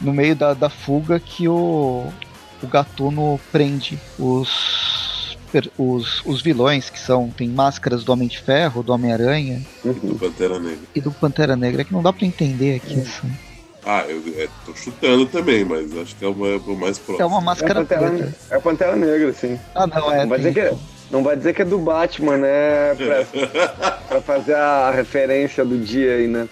no 0.00 0.12
meio 0.12 0.34
da, 0.34 0.54
da 0.54 0.70
fuga 0.70 1.20
que 1.20 1.46
o, 1.46 2.06
o 2.62 2.66
Gatuno 2.66 3.38
prende 3.52 3.98
os, 4.18 5.36
os, 5.76 6.24
os 6.24 6.40
vilões 6.40 6.88
que 6.88 6.98
são 6.98 7.28
tem 7.28 7.46
máscaras 7.48 8.02
do 8.02 8.10
Homem 8.10 8.26
de 8.26 8.38
Ferro, 8.38 8.82
do 8.82 8.92
Homem-Aranha 8.92 9.60
uhum. 9.84 9.92
do 9.92 10.14
Pantera 10.14 10.58
Negra 10.58 10.84
e 10.94 11.00
do 11.00 11.10
Pantera 11.12 11.56
Negra 11.56 11.84
que 11.84 11.92
não 11.92 12.02
dá 12.02 12.10
para 12.10 12.26
entender 12.26 12.76
aqui 12.76 12.98
é. 12.98 13.02
assim. 13.02 13.30
Ah, 13.84 14.04
eu 14.08 14.22
é, 14.36 14.48
tô 14.64 14.74
chutando 14.74 15.26
também, 15.26 15.64
mas 15.64 15.96
acho 15.96 16.16
que 16.16 16.24
é 16.24 16.28
o, 16.28 16.46
é 16.46 16.56
o 16.56 16.76
mais 16.76 16.98
próximo. 16.98 17.22
É 17.22 17.26
uma 17.26 17.40
máscara 17.40 17.80
é 17.80 17.84
Pantera, 17.84 18.10
preta. 18.10 18.34
É 18.50 18.56
a 18.56 18.60
Pantera 18.60 18.96
Negra, 18.96 19.32
sim. 19.32 19.58
Ah, 19.74 19.86
não, 19.86 20.12
é. 20.12 20.26
Mas 20.26 20.44
é 20.44 20.52
que 20.52 20.76
Não 21.10 21.22
vai 21.22 21.34
dizer 21.34 21.54
que 21.54 21.62
é 21.62 21.64
do 21.64 21.78
Batman, 21.78 22.36
né? 22.36 22.94
Pra, 22.94 23.90
pra 24.08 24.20
fazer 24.20 24.54
a 24.54 24.90
referência 24.90 25.64
do 25.64 25.78
dia 25.78 26.16
aí, 26.16 26.26
né? 26.26 26.46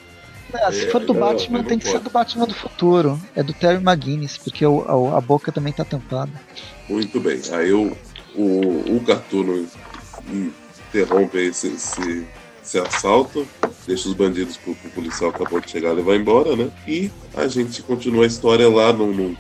Não, 0.53 0.73
se 0.73 0.87
for 0.91 1.01
do 1.05 1.13
não, 1.13 1.21
Batman, 1.21 1.59
não 1.59 1.65
tem 1.65 1.79
que 1.79 1.85
ser 1.87 1.93
pode. 1.93 2.05
do 2.05 2.11
Batman 2.11 2.47
do 2.47 2.55
futuro. 2.55 3.21
É 3.37 3.43
do 3.43 3.53
Terry 3.53 3.83
McGuinness, 3.83 4.37
porque 4.39 4.65
o- 4.65 4.83
a, 5.13 5.19
a 5.19 5.21
boca 5.21 5.53
também 5.53 5.73
tá 5.73 5.85
tampada. 5.85 6.33
Muito 6.89 7.21
bem. 7.21 7.41
Aí 7.53 7.73
o, 7.73 7.97
o, 8.35 8.97
o 8.97 9.01
Gatuno 9.07 9.67
interrompe 10.89 11.39
esse, 11.39 11.69
esse, 11.69 12.27
esse 12.63 12.79
assalto, 12.79 13.47
deixa 13.87 14.09
os 14.09 14.15
bandidos 14.15 14.57
pro, 14.57 14.75
pro 14.75 14.91
policial 14.91 15.31
que 15.33 15.43
acabou 15.43 15.61
de 15.61 15.71
chegar 15.71 15.93
levar 15.93 16.17
embora, 16.17 16.57
né? 16.57 16.71
E 16.87 17.11
a 17.37 17.47
gente 17.47 17.83
continua 17.83 18.25
a 18.25 18.27
história 18.27 18.69
lá 18.69 18.93
no, 18.93 19.13
no- 19.13 19.37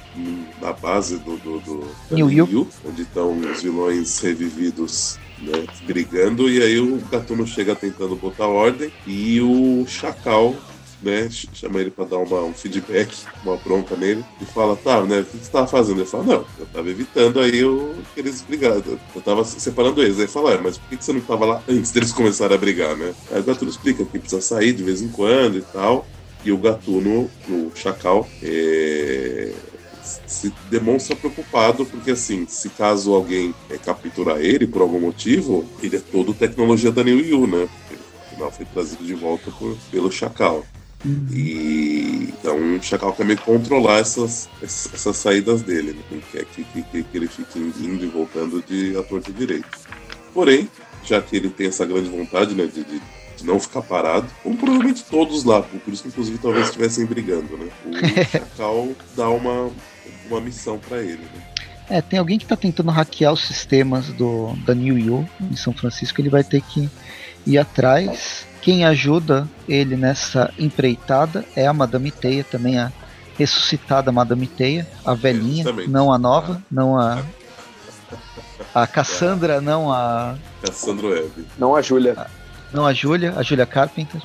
na 0.60 0.72
base 0.72 1.18
do, 1.18 1.36
do, 1.38 1.60
do 1.60 1.84
New. 2.10 2.30
Yu, 2.30 2.68
onde 2.86 3.02
estão 3.02 3.38
os 3.38 3.62
vilões 3.62 4.18
revividos. 4.20 5.18
Né, 5.40 5.52
brigando, 5.86 6.50
e 6.50 6.60
aí 6.60 6.80
o 6.80 6.96
Gatuno 7.12 7.46
chega 7.46 7.72
tentando 7.76 8.16
botar 8.16 8.48
ordem, 8.48 8.90
e 9.06 9.40
o 9.40 9.84
Chacal 9.86 10.52
né, 11.00 11.28
ch- 11.30 11.48
chama 11.52 11.80
ele 11.80 11.90
pra 11.90 12.04
dar 12.04 12.18
uma, 12.18 12.44
um 12.44 12.54
feedback, 12.54 13.26
uma 13.42 13.56
bronca 13.58 13.96
nele, 13.96 14.26
e 14.40 14.46
fala, 14.46 14.76
tá, 14.76 15.04
né, 15.06 15.20
o 15.20 15.26
que 15.26 15.38
você 15.38 15.50
tava 15.50 15.66
fazendo? 15.68 16.00
Ele 16.00 16.06
fala, 16.08 16.24
não, 16.24 16.50
eu 16.56 16.66
tava 16.66 16.90
evitando 16.90 17.40
aí 17.40 17.64
o, 17.64 18.04
que 18.14 18.20
eles 18.20 18.42
brigaram, 18.42 18.82
eu 19.14 19.22
tava 19.22 19.44
separando 19.44 20.02
eles. 20.02 20.16
Aí 20.16 20.22
ele 20.24 20.28
fala, 20.32 20.52
"É, 20.54 20.60
mas 20.60 20.78
por 20.78 20.88
que 20.88 21.02
você 21.04 21.12
não 21.12 21.24
tava 21.24 21.44
lá 21.46 21.64
antes 21.68 21.92
deles 21.92 22.12
começarem 22.12 22.54
a 22.56 22.58
brigar, 22.60 22.96
né? 22.96 23.14
Aí 23.30 23.40
o 23.40 23.44
Gatuno 23.44 23.70
explica 23.70 24.04
que 24.06 24.18
precisa 24.18 24.40
sair 24.40 24.72
de 24.74 24.82
vez 24.84 25.00
em 25.02 25.10
quando 25.10 25.58
e 25.58 25.62
tal, 25.64 26.10
e 26.42 26.52
o 26.52 26.58
Gatuno, 26.60 27.34
o 27.44 27.72
Chacal, 27.74 28.34
é, 28.40 29.60
se 30.00 30.50
demonstra 30.62 31.16
preocupado, 31.16 31.86
porque 31.88 32.10
assim, 32.12 32.46
se 32.46 32.70
caso 32.70 33.12
alguém 33.14 33.54
é, 33.68 33.78
capturar 33.78 34.40
ele 34.40 34.66
por 34.66 34.82
algum 34.82 35.00
motivo, 35.00 35.72
ele 35.80 35.96
é 35.96 36.00
todo 36.00 36.34
tecnologia 36.34 36.92
da 36.92 37.02
New 37.04 37.18
Yu, 37.20 37.46
né? 37.46 37.66
Porque, 37.68 38.04
afinal, 38.26 38.52
foi 38.52 38.66
trazido 38.66 39.04
de 39.04 39.14
volta 39.14 39.50
por- 39.52 39.80
pelo 39.90 40.10
Chacal. 40.10 40.68
E 41.04 42.34
então 42.38 42.76
o 42.76 42.82
Chacal 42.82 43.12
quer 43.12 43.24
meio 43.24 43.38
controlar 43.40 43.98
essas, 43.98 44.48
essas, 44.62 45.16
saídas 45.16 45.62
dele, 45.62 45.92
né? 45.92 46.02
Não 46.10 46.20
quer 46.20 46.44
que, 46.44 46.64
que, 46.64 46.82
que, 46.82 47.16
ele 47.16 47.28
fique 47.28 47.58
indo 47.58 48.04
e 48.04 48.08
voltando 48.08 48.62
de 48.66 48.96
ator 48.96 49.20
de 49.20 49.32
direito. 49.32 49.68
Porém, 50.34 50.68
já 51.04 51.22
que 51.22 51.36
ele 51.36 51.50
tem 51.50 51.68
essa 51.68 51.86
grande 51.86 52.08
vontade 52.08 52.54
né, 52.54 52.66
de, 52.66 52.82
de, 52.82 53.00
de 53.36 53.44
não 53.44 53.60
ficar 53.60 53.82
parado, 53.82 54.26
como 54.42 54.56
provavelmente 54.56 55.04
todos 55.04 55.44
lá, 55.44 55.62
por 55.62 55.92
isso 55.92 56.02
que 56.02 56.08
inclusive 56.08 56.38
talvez 56.38 56.66
estivessem 56.66 57.06
brigando, 57.06 57.56
né? 57.56 57.68
O 57.86 57.92
Chacal 58.26 58.88
dá 59.16 59.28
uma, 59.28 59.70
uma 60.28 60.40
missão 60.40 60.78
pra 60.78 61.00
ele, 61.00 61.22
né? 61.22 61.58
É, 61.90 62.02
tem 62.02 62.18
alguém 62.18 62.38
que 62.38 62.44
tá 62.44 62.56
tentando 62.56 62.90
hackear 62.90 63.32
os 63.32 63.46
sistemas 63.46 64.08
do, 64.08 64.52
da 64.66 64.74
New 64.74 64.98
Yu 64.98 65.26
em 65.40 65.56
São 65.56 65.72
Francisco, 65.72 66.20
ele 66.20 66.28
vai 66.28 66.44
ter 66.44 66.60
que 66.60 66.90
ir 67.46 67.56
atrás. 67.56 68.46
Quem 68.60 68.84
ajuda 68.84 69.48
ele 69.68 69.96
nessa 69.96 70.52
empreitada 70.58 71.44
é 71.54 71.66
a 71.66 71.72
Madame 71.72 72.10
Teia, 72.10 72.44
também 72.44 72.78
a 72.78 72.92
ressuscitada 73.38 74.10
Madame 74.10 74.46
Teia, 74.46 74.86
a 75.04 75.14
velhinha, 75.14 75.64
justamente. 75.64 75.88
não 75.88 76.12
a 76.12 76.18
nova, 76.18 76.60
não 76.70 76.98
a. 76.98 77.22
A 78.74 78.86
Cassandra, 78.86 79.60
não 79.60 79.92
a. 79.92 80.36
Cassandra 80.60 81.06
Webb. 81.06 81.46
Não 81.56 81.76
a 81.76 81.80
Júlia. 81.80 82.26
Não 82.72 82.84
a 82.84 82.92
Julia, 82.92 83.32
a 83.36 83.42
Julia 83.42 83.64
Carpenter. 83.64 84.20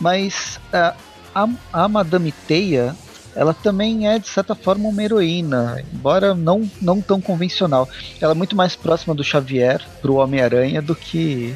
Mas 0.00 0.60
ah, 0.72 0.94
a, 1.34 1.48
a 1.72 1.88
Madame 1.88 2.32
Teia, 2.46 2.94
ela 3.34 3.52
também 3.52 4.08
é, 4.08 4.18
de 4.18 4.28
certa 4.28 4.54
forma, 4.54 4.88
uma 4.88 5.02
heroína, 5.02 5.82
embora 5.92 6.34
não, 6.34 6.68
não 6.80 7.00
tão 7.00 7.20
convencional. 7.20 7.88
Ela 8.20 8.32
é 8.32 8.34
muito 8.34 8.54
mais 8.54 8.76
próxima 8.76 9.14
do 9.14 9.24
Xavier 9.24 9.82
pro 10.00 10.16
Homem-Aranha 10.16 10.80
do 10.80 10.94
que, 10.94 11.54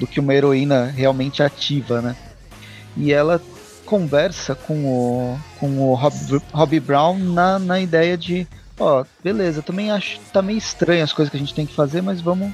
do 0.00 0.06
que 0.06 0.18
uma 0.18 0.34
heroína 0.34 0.86
realmente 0.86 1.42
ativa, 1.42 2.00
né? 2.00 2.16
E 2.96 3.12
ela 3.12 3.40
conversa 3.84 4.54
com 4.54 4.84
o, 4.86 5.38
com 5.58 5.78
o 5.78 5.94
Rob, 5.94 6.80
Brown 6.80 7.18
na, 7.18 7.58
na 7.58 7.80
ideia 7.80 8.16
de, 8.16 8.48
ó, 8.78 9.04
beleza, 9.22 9.62
também 9.62 9.90
acho 9.90 10.18
tá 10.32 10.40
meio 10.40 10.58
estranho 10.58 11.04
as 11.04 11.12
coisas 11.12 11.30
que 11.30 11.36
a 11.36 11.40
gente 11.40 11.54
tem 11.54 11.66
que 11.66 11.74
fazer, 11.74 12.00
mas 12.00 12.20
vamos 12.20 12.52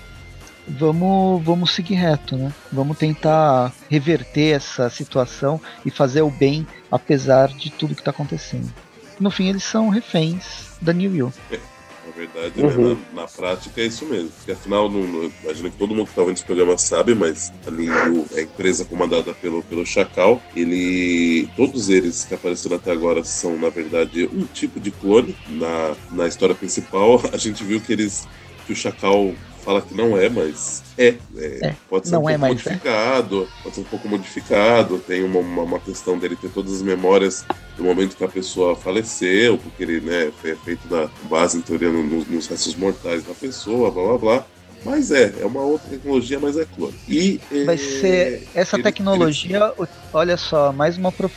vamos, 0.67 1.45
vamos 1.45 1.71
seguir 1.71 1.95
reto, 1.95 2.37
né? 2.37 2.53
Vamos 2.73 2.99
tentar 2.99 3.73
reverter 3.89 4.57
essa 4.57 4.91
situação 4.91 5.61
e 5.85 5.91
fazer 5.91 6.23
o 6.23 6.31
bem 6.31 6.67
apesar 6.91 7.49
de 7.49 7.71
tudo 7.71 7.95
que 7.95 8.01
está 8.01 8.11
acontecendo. 8.11 8.73
No 9.21 9.31
fim, 9.31 9.49
eles 9.49 9.63
são 9.63 9.89
reféns 9.89 10.73
da 10.83 10.93
New 10.93 11.15
Yu. 11.15 11.33
Na 12.17 12.23
verdade, 12.25 12.61
Uhum. 12.63 12.95
né, 12.95 13.01
na, 13.13 13.23
na 13.23 13.29
prática 13.29 13.81
é 13.81 13.87
isso 13.87 14.07
mesmo. 14.07 14.31
Porque 14.31 14.53
afinal, 14.53 14.89
no, 14.89 15.31
imagino 15.45 15.71
que 15.71 15.77
todo 15.77 15.95
mundo 15.95 16.05
que 16.07 16.13
está 16.13 16.23
vendo 16.23 16.35
esse 16.35 16.45
programa 16.45 16.79
sabe, 16.79 17.15
mas 17.15 17.53
a 17.67 17.71
New 17.71 18.27
a 18.35 18.41
empresa 18.41 18.85
comandada 18.87 19.35
pelo, 19.35 19.63
pelo 19.63 19.85
Chacal, 19.85 20.41
ele. 20.55 21.49
Todos 21.57 21.91
eles 21.91 22.25
que 22.25 22.35
apareceram 22.35 22.77
até 22.77 22.91
agora 22.91 23.23
são, 23.23 23.59
na 23.59 23.69
verdade, 23.69 24.29
um 24.33 24.45
tipo 24.47 24.81
de 24.81 24.91
clone. 24.91 25.37
Na, 25.49 25.95
na 26.11 26.27
história 26.27 26.55
principal, 26.55 27.21
a 27.33 27.37
gente 27.37 27.63
viu 27.63 27.81
que 27.81 27.93
eles. 27.93 28.27
que 28.67 28.73
o 28.73 28.77
Chacal 28.77 29.35
fala 29.67 29.83
que 29.83 29.95
não 29.95 30.17
é, 30.17 30.29
mas 30.29 30.83
é. 30.97 31.09
é, 31.37 31.67
É, 31.67 31.75
pode 31.91 32.07
ser 32.07 32.15
não 32.15 32.23
um 32.23 32.31
é, 32.31 32.39
pouco 32.39 32.41
mas 32.41 32.51
é. 32.67 32.71
modificado, 32.71 33.49
pode 33.63 33.75
ser 33.75 33.81
um 33.81 33.85
pouco 33.85 34.09
modificado. 34.09 34.99
Tem 35.01 35.25
uma, 35.25 35.41
uma, 35.41 35.63
uma 35.63 35.81
questão 35.81 36.17
dele 36.17 36.37
ter 36.37 36.49
todas 36.51 36.75
as 36.77 36.83
memórias 36.83 37.45
do 37.77 37.83
momento 37.83 38.17
que 38.17 38.25
a 38.25 38.29
pessoa 38.29 38.77
faleceu, 38.77 39.59
porque 39.59 39.83
ele 39.83 40.01
né, 40.01 40.31
foi 40.41 40.55
feito 40.55 40.87
da 40.89 41.09
base, 41.29 41.59
em 41.59 41.61
teoria, 41.61 41.91
no- 41.91 42.03
no- 42.03 42.25
nos 42.25 42.47
restos 42.47 42.77
mortais 42.77 43.25
da 43.25 43.35
pessoa, 43.35 43.91
blá 43.91 44.05
blá 44.05 44.19
blá. 44.19 44.47
Mas 44.85 45.11
é, 45.11 45.33
é 45.41 45.45
uma 45.45 45.63
outra 45.63 45.89
tecnologia, 45.91 46.39
mas 46.39 46.57
é 46.57 46.65
clone. 46.65 46.95
E, 47.09 47.41
Vai 47.65 47.75
é, 47.75 47.79
ser 47.79 48.43
essa 48.55 48.77
ele- 48.77 48.85
tecnologia, 48.85 49.73
olha 50.13 50.37
só, 50.37 50.73
mais 50.73 50.97
uma, 50.97 51.11
pro- 51.11 51.31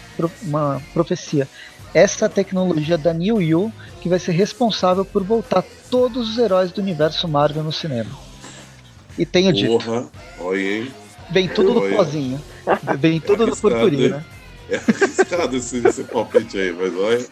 uma 0.44 0.80
profecia. 0.94 1.48
Essa 1.94 2.30
tecnologia 2.30 2.98
da 2.98 3.14
New 3.14 3.42
Yu 3.42 3.72
que 4.02 4.10
vai 4.10 4.20
ser 4.20 4.32
responsável 4.32 5.04
por 5.04 5.24
voltar 5.24 5.64
todos 5.90 6.30
os 6.30 6.38
heróis 6.38 6.72
do 6.72 6.82
universo 6.82 7.28
Marvel 7.28 7.64
no 7.64 7.72
cinema. 7.72 8.12
E 9.18 9.26
tenho 9.26 9.52
dito, 9.52 9.78
Porra, 9.78 10.08
olha, 10.40 10.60
hein? 10.60 10.92
vem 11.30 11.48
tudo 11.48 11.74
no 11.74 11.90
pozinho. 11.96 12.42
Vem 12.98 13.20
tudo 13.20 13.46
no 13.46 13.52
arriscado, 13.52 13.76
purpurina. 13.76 14.26
É 14.70 14.76
arriscado 14.76 15.56
esse, 15.58 15.86
esse 15.86 16.04
palpite 16.04 16.58
aí, 16.58 16.72
mas 16.72 16.96
olha, 16.96 17.26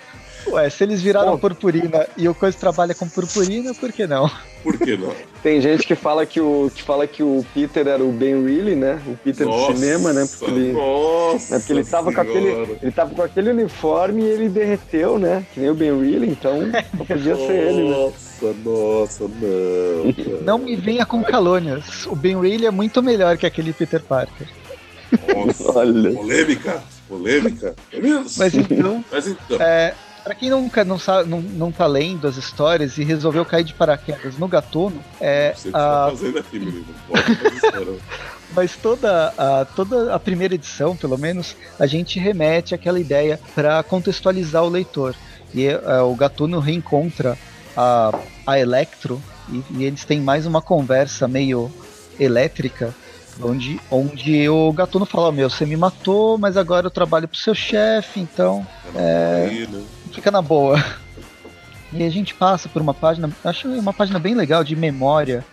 Ué, 0.48 0.70
se 0.70 0.84
eles 0.84 1.02
viraram 1.02 1.32
Bom. 1.32 1.40
purpurina 1.40 2.08
e 2.16 2.30
o 2.30 2.36
Coisa 2.36 2.58
trabalha 2.58 2.94
com 2.94 3.08
purpurina, 3.10 3.74
por 3.74 3.92
que 3.92 4.08
não? 4.08 4.30
por 4.64 4.78
que 4.78 4.98
não? 4.98 5.14
Tem 5.42 5.62
gente 5.62 5.88
que 5.88 5.96
fala 5.96 6.26
que 6.26 6.42
o, 6.42 6.70
que 6.74 6.84
fala 6.84 7.08
que 7.08 7.24
o 7.24 7.46
Peter 7.54 7.88
era 7.88 8.04
o 8.04 8.12
Ben 8.12 8.44
Reilly, 8.44 8.76
né? 8.76 9.02
O 9.08 9.16
Peter 9.16 9.48
do 9.48 9.66
cinema, 9.68 10.12
né? 10.12 10.28
Porque 10.28 10.46
ele, 10.52 10.74
Nossa, 10.74 11.54
né? 11.54 11.60
Porque 11.60 11.74
ele 11.74 11.84
tava 11.86 12.12
com 12.12 12.22
aquele, 12.22 12.78
ele 12.82 12.92
tava 12.92 13.16
com 13.16 13.22
aquele 13.22 13.50
uniforme 13.52 14.24
e 14.24 14.26
ele 14.26 14.50
derreteu, 14.50 15.18
né? 15.18 15.46
Que 15.54 15.60
nem 15.62 15.70
o 15.70 15.76
Ben 15.76 15.98
Reilly, 15.98 16.30
então 16.30 16.60
só 16.98 17.06
podia 17.06 17.36
ser 17.36 17.54
ele, 17.54 17.90
né? 17.90 17.96
Nossa, 17.96 18.56
nossa, 18.64 19.24
não. 19.24 20.42
Não 20.44 20.58
me 20.58 20.76
venha 20.76 21.06
com 21.06 21.24
calônias. 21.24 22.06
O 22.06 22.16
Ben 22.16 22.40
Reilly 22.40 22.66
é 22.66 22.72
muito 22.72 23.02
melhor 23.02 23.38
que 23.38 23.46
aquele 23.46 23.72
Peter 23.72 24.02
Parker. 24.02 24.48
Nossa, 25.34 25.72
Olha. 25.80 26.12
polêmica, 26.12 26.84
polêmica. 27.08 27.76
É 27.94 28.00
mesmo? 28.02 28.26
Mas 28.38 28.54
então, 28.54 29.06
Mas 29.10 29.28
então, 29.28 29.58
é, 29.62 29.94
para 30.28 30.36
quem 30.36 30.50
nunca 30.50 30.84
não, 30.84 31.00
sabe, 31.00 31.30
não, 31.30 31.40
não 31.40 31.72
tá 31.72 31.88
lendo 31.88 32.28
as 32.28 32.36
histórias 32.36 32.98
e 32.98 33.04
resolveu 33.06 33.46
cair 33.46 33.64
de 33.64 33.74
paraquedas 33.74 34.38
no 34.38 34.46
Gatuno, 34.46 35.02
é, 35.22 35.54
você 35.56 35.70
a, 35.70 35.72
tá 35.72 36.08
fazendo 36.10 36.40
aqui, 36.40 36.60
menino. 36.60 36.86
Pode 37.08 37.98
mas 38.54 38.76
toda 38.76 39.34
a, 39.38 39.64
toda 39.64 40.14
a 40.14 40.20
primeira 40.20 40.54
edição, 40.54 40.98
pelo 40.98 41.18
menos, 41.18 41.56
a 41.80 41.88
gente 41.88 42.20
remete 42.20 42.76
àquela 42.76 43.00
ideia 43.00 43.40
para 43.56 43.82
contextualizar 43.84 44.66
o 44.66 44.70
leitor. 44.70 45.16
E 45.54 45.66
é, 45.66 46.02
o 46.02 46.14
Gatuno 46.14 46.60
reencontra 46.60 47.38
a, 47.76 48.20
a 48.46 48.60
Electro 48.60 49.24
e, 49.48 49.64
e 49.78 49.86
eles 49.86 50.04
têm 50.04 50.20
mais 50.20 50.46
uma 50.46 50.62
conversa 50.62 51.26
meio 51.26 51.72
elétrica, 52.20 52.94
onde, 53.42 53.80
onde 53.90 54.50
o 54.50 54.74
Gatuno 54.74 55.06
fala: 55.06 55.32
Meu, 55.32 55.50
você 55.50 55.66
me 55.66 55.78
matou, 55.78 56.38
mas 56.38 56.58
agora 56.58 56.88
eu 56.88 56.92
trabalho 56.92 57.30
pro 57.30 57.38
seu 57.38 57.56
chefe, 57.56 58.20
então 58.20 58.68
É... 58.94 59.66
Né? 59.72 59.84
Fica 60.08 60.32
na 60.32 60.42
boa. 60.42 60.84
E 61.94 62.04
a 62.04 62.10
gente 62.10 62.34
passa 62.34 62.68
por 62.68 62.82
uma 62.82 62.94
página, 62.94 63.30
acho 63.46 63.68
uma 63.70 63.94
página 63.94 64.20
bem 64.20 64.36
legal 64.36 64.64
de 64.64 64.76
memória, 64.76 65.46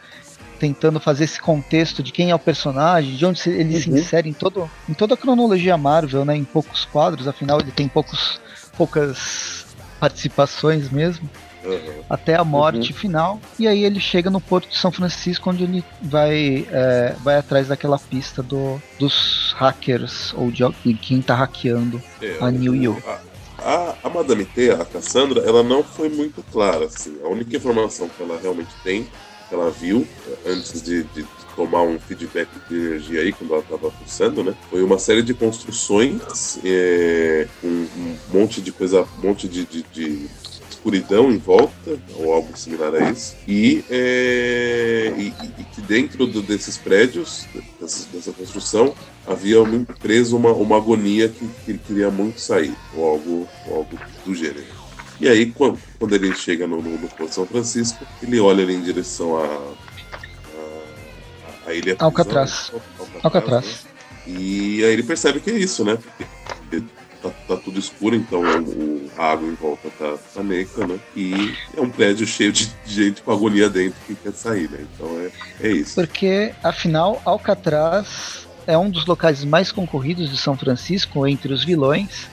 tentando 0.59 0.99
fazer 0.99 1.25
esse 1.25 1.41
contexto 1.41 2.03
de 2.03 2.11
quem 2.13 2.31
é 2.31 2.35
o 2.35 2.39
personagem, 2.39 3.15
de 3.17 3.25
onde 3.25 3.39
se- 3.41 3.51
ele 3.51 3.79
se 3.81 3.89
Uhum. 3.91 3.99
insere 3.99 4.29
em, 4.29 4.33
todo, 4.33 4.69
em 4.89 4.95
toda 4.95 5.15
a 5.15 5.17
cronologia 5.17 5.77
Marvel, 5.77 6.25
né, 6.25 6.37
em 6.37 6.45
poucos 6.45 6.85
quadros, 6.87 7.29
afinal 7.29 7.61
ele 7.61 7.71
tem 7.71 7.87
poucos, 7.87 8.41
poucas 8.77 9.65
participações 10.01 10.91
mesmo, 10.91 11.29
Aham. 11.65 11.79
até 12.11 12.35
a 12.37 12.45
morte 12.45 12.93
final. 12.93 13.41
E 13.59 13.67
aí 13.69 13.85
ele 13.85 14.01
chega 14.01 14.29
no 14.31 14.41
Porto 14.41 14.69
de 14.69 14.77
São 14.77 14.91
Francisco, 14.93 15.51
onde 15.51 15.65
ele 15.65 15.85
vai, 16.03 16.67
é, 16.71 17.15
vai 17.23 17.37
atrás 17.37 17.69
daquela 17.69 17.99
pista 17.99 18.43
do, 18.43 18.81
dos 18.99 19.55
hackers, 19.59 20.33
ou 20.35 20.51
de, 20.51 20.65
de 20.85 20.95
quem 20.95 21.23
tá 21.23 21.35
hackeando 21.35 22.03
É, 22.21 22.39
a 22.41 22.51
New. 22.51 23.01
A, 23.07 23.19
a, 23.65 23.97
a 24.03 24.11
Madame 24.11 24.45
T, 24.45 24.71
a 24.71 24.85
Cassandra, 24.85 25.41
ela 25.41 25.63
não 25.63 25.83
foi 25.83 26.09
muito 26.09 26.43
clara, 26.53 26.85
assim. 26.87 27.19
A 27.25 27.29
única 27.29 27.57
informação 27.57 28.09
que 28.09 28.23
ela 28.23 28.39
realmente 28.41 28.71
tem 28.83 29.09
que 29.49 29.55
ela 29.55 29.71
viu 29.71 30.07
antes 30.47 30.83
de, 30.83 31.03
de 31.05 31.25
tomar 31.55 31.83
um 31.83 31.99
feedback 31.99 32.49
de 32.69 32.75
energia 32.75 33.21
aí 33.21 33.33
quando 33.33 33.53
ela 33.53 33.63
estava 33.63 33.91
pulsando, 33.91 34.43
né? 34.43 34.55
Foi 34.71 34.83
uma 34.83 34.99
série 34.99 35.23
de 35.23 35.35
construções 35.35 36.59
é, 36.65 37.47
com 37.61 37.69
um 37.69 38.17
monte 38.33 38.61
de 38.61 38.73
coisa, 38.73 39.07
um 39.19 39.29
monte 39.29 39.49
de, 39.49 39.65
de, 39.65 39.83
de 39.93 40.29
escuridão 40.85 41.33
em 41.33 41.39
volta, 41.39 41.99
ou 42.17 42.35
algo 42.35 42.57
similar 42.57 42.95
a 42.95 43.11
isso, 43.11 43.35
e, 43.49 43.83
é, 43.89 45.13
e, 45.17 45.33
e 45.59 45.65
que 45.65 45.81
dentro 45.81 46.27
do, 46.27 46.43
desses 46.43 46.77
prédios, 46.77 47.47
dessa, 47.81 48.07
dessa, 48.13 48.33
construção, 48.33 48.95
havia 49.27 49.63
um, 49.63 49.85
preso 49.85 50.37
uma, 50.37 50.53
uma 50.53 50.77
agonia 50.77 51.29
que, 51.29 51.49
que 51.65 51.71
ele 51.71 51.81
queria 51.87 52.11
muito 52.11 52.39
sair, 52.39 52.75
ou 52.95 53.09
algo, 53.09 53.49
ou 53.67 53.77
algo 53.77 53.99
do 54.27 54.35
gênero. 54.35 54.85
E 55.19 55.27
aí, 55.27 55.47
quando, 55.47 55.79
quando 55.99 56.15
ele 56.15 56.35
chega 56.35 56.67
no, 56.67 56.83
no, 56.83 56.99
no 56.99 57.09
Porto 57.09 57.33
São 57.33 57.47
Francisco, 57.47 58.05
ele 58.23 58.39
olha 58.39 58.63
ali 58.63 58.75
em 58.75 58.83
direção 58.83 59.39
a, 59.39 59.47
a, 61.67 61.71
a 61.71 61.75
ilha 61.75 61.97
Alcatraz. 61.99 62.73
Alcatraz. 62.73 63.25
Alcatraz. 63.25 63.65
Né? 63.65 63.95
E 64.27 64.85
aí 64.85 64.93
ele 64.93 65.03
percebe 65.03 65.41
que 65.41 65.51
é 65.51 65.59
isso, 65.59 65.85
né? 65.85 65.97
Porque 65.97 66.25
tá, 67.25 67.31
tá 67.49 67.57
tudo 67.57 67.79
escuro, 67.79 68.15
então 68.15 68.43
o, 68.43 69.11
a 69.17 69.33
água 69.33 69.49
em 69.49 69.55
volta 69.55 69.89
tá, 69.99 70.17
tá 70.35 70.43
neca, 70.43 70.87
né? 70.87 70.99
E 71.17 71.55
é 71.77 71.81
um 71.81 71.89
prédio 71.91 72.27
cheio 72.27 72.53
de 72.53 72.71
gente 72.87 73.23
com 73.23 73.33
agonia 73.33 73.71
dentro 73.71 73.99
que 74.07 74.15
quer 74.15 74.33
sair, 74.33 74.69
né? 74.71 74.79
Então 74.95 75.09
é, 75.21 75.31
é 75.67 75.71
isso. 75.71 75.95
Porque, 75.95 76.53
afinal, 76.63 77.21
Alcatraz 77.25 78.47
é 78.67 78.77
um 78.77 78.91
dos 78.91 79.07
locais 79.07 79.45
mais 79.45 79.73
concorridos 79.73 80.31
de 80.31 80.37
São 80.37 80.57
Francisco 80.57 81.27
entre 81.27 81.53
os 81.53 81.65
vilões. 81.65 82.29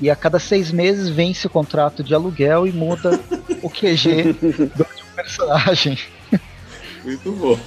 E 0.00 0.10
a 0.10 0.16
cada 0.16 0.40
seis 0.40 0.72
meses 0.72 1.08
vence 1.08 1.46
o 1.46 1.50
contrato 1.50 2.02
de 2.02 2.12
aluguel 2.12 2.66
e 2.66 2.72
muda 2.72 3.20
o 3.62 3.70
QG 3.70 4.32
do 4.74 4.86
personagem. 5.14 5.96
Muito 7.04 7.32
bom. 7.32 7.58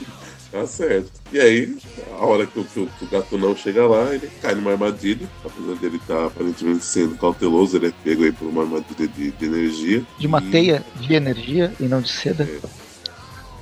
Tá 0.55 0.65
certo. 0.65 1.11
E 1.33 1.37
aí, 1.37 1.77
a 2.13 2.25
hora 2.25 2.47
que 2.47 2.57
o, 2.57 2.63
que, 2.63 2.85
que 2.85 3.03
o 3.03 3.07
gato 3.09 3.37
não 3.37 3.53
chega 3.53 3.85
lá, 3.85 4.15
ele 4.15 4.29
cai 4.41 4.55
numa 4.55 4.71
armadilha. 4.71 5.27
Apesar 5.43 5.75
dele 5.75 5.97
estar 5.97 6.15
tá, 6.15 6.25
aparentemente 6.27 6.85
sendo 6.85 7.17
cauteloso, 7.17 7.75
ele 7.75 7.87
é 7.87 7.93
pego 8.05 8.23
aí 8.23 8.31
por 8.31 8.47
uma 8.47 8.61
armadilha 8.61 9.05
de, 9.05 9.31
de 9.31 9.45
energia. 9.45 10.01
De 10.17 10.25
uma 10.25 10.41
e... 10.41 10.49
teia 10.49 10.85
de 10.95 11.13
energia 11.13 11.73
e 11.77 11.83
não 11.83 11.99
de 11.99 12.09
seda. 12.09 12.45
É. 12.45 12.85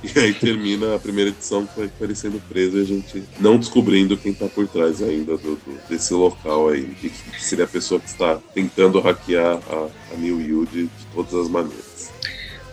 E 0.04 0.20
aí 0.20 0.34
termina 0.34 0.94
a 0.94 0.98
primeira 1.00 1.30
edição 1.30 1.66
com 1.66 1.82
ele 1.82 2.14
sendo 2.14 2.40
preso 2.48 2.78
e 2.78 2.82
a 2.82 2.84
gente 2.84 3.24
não 3.40 3.58
descobrindo 3.58 4.16
quem 4.16 4.30
está 4.30 4.46
por 4.46 4.68
trás 4.68 5.02
ainda 5.02 5.36
do, 5.36 5.56
do, 5.56 5.88
desse 5.88 6.14
local 6.14 6.68
aí. 6.68 6.84
De 6.84 7.08
que 7.08 7.42
seria 7.42 7.64
a 7.64 7.68
pessoa 7.68 7.98
que 7.98 8.06
está 8.06 8.38
tentando 8.54 9.00
hackear 9.00 9.58
a, 9.68 9.88
a 10.14 10.16
New 10.16 10.40
Yield 10.40 10.70
de, 10.70 10.82
de 10.84 11.06
todas 11.12 11.34
as 11.34 11.48
maneiras. 11.48 12.12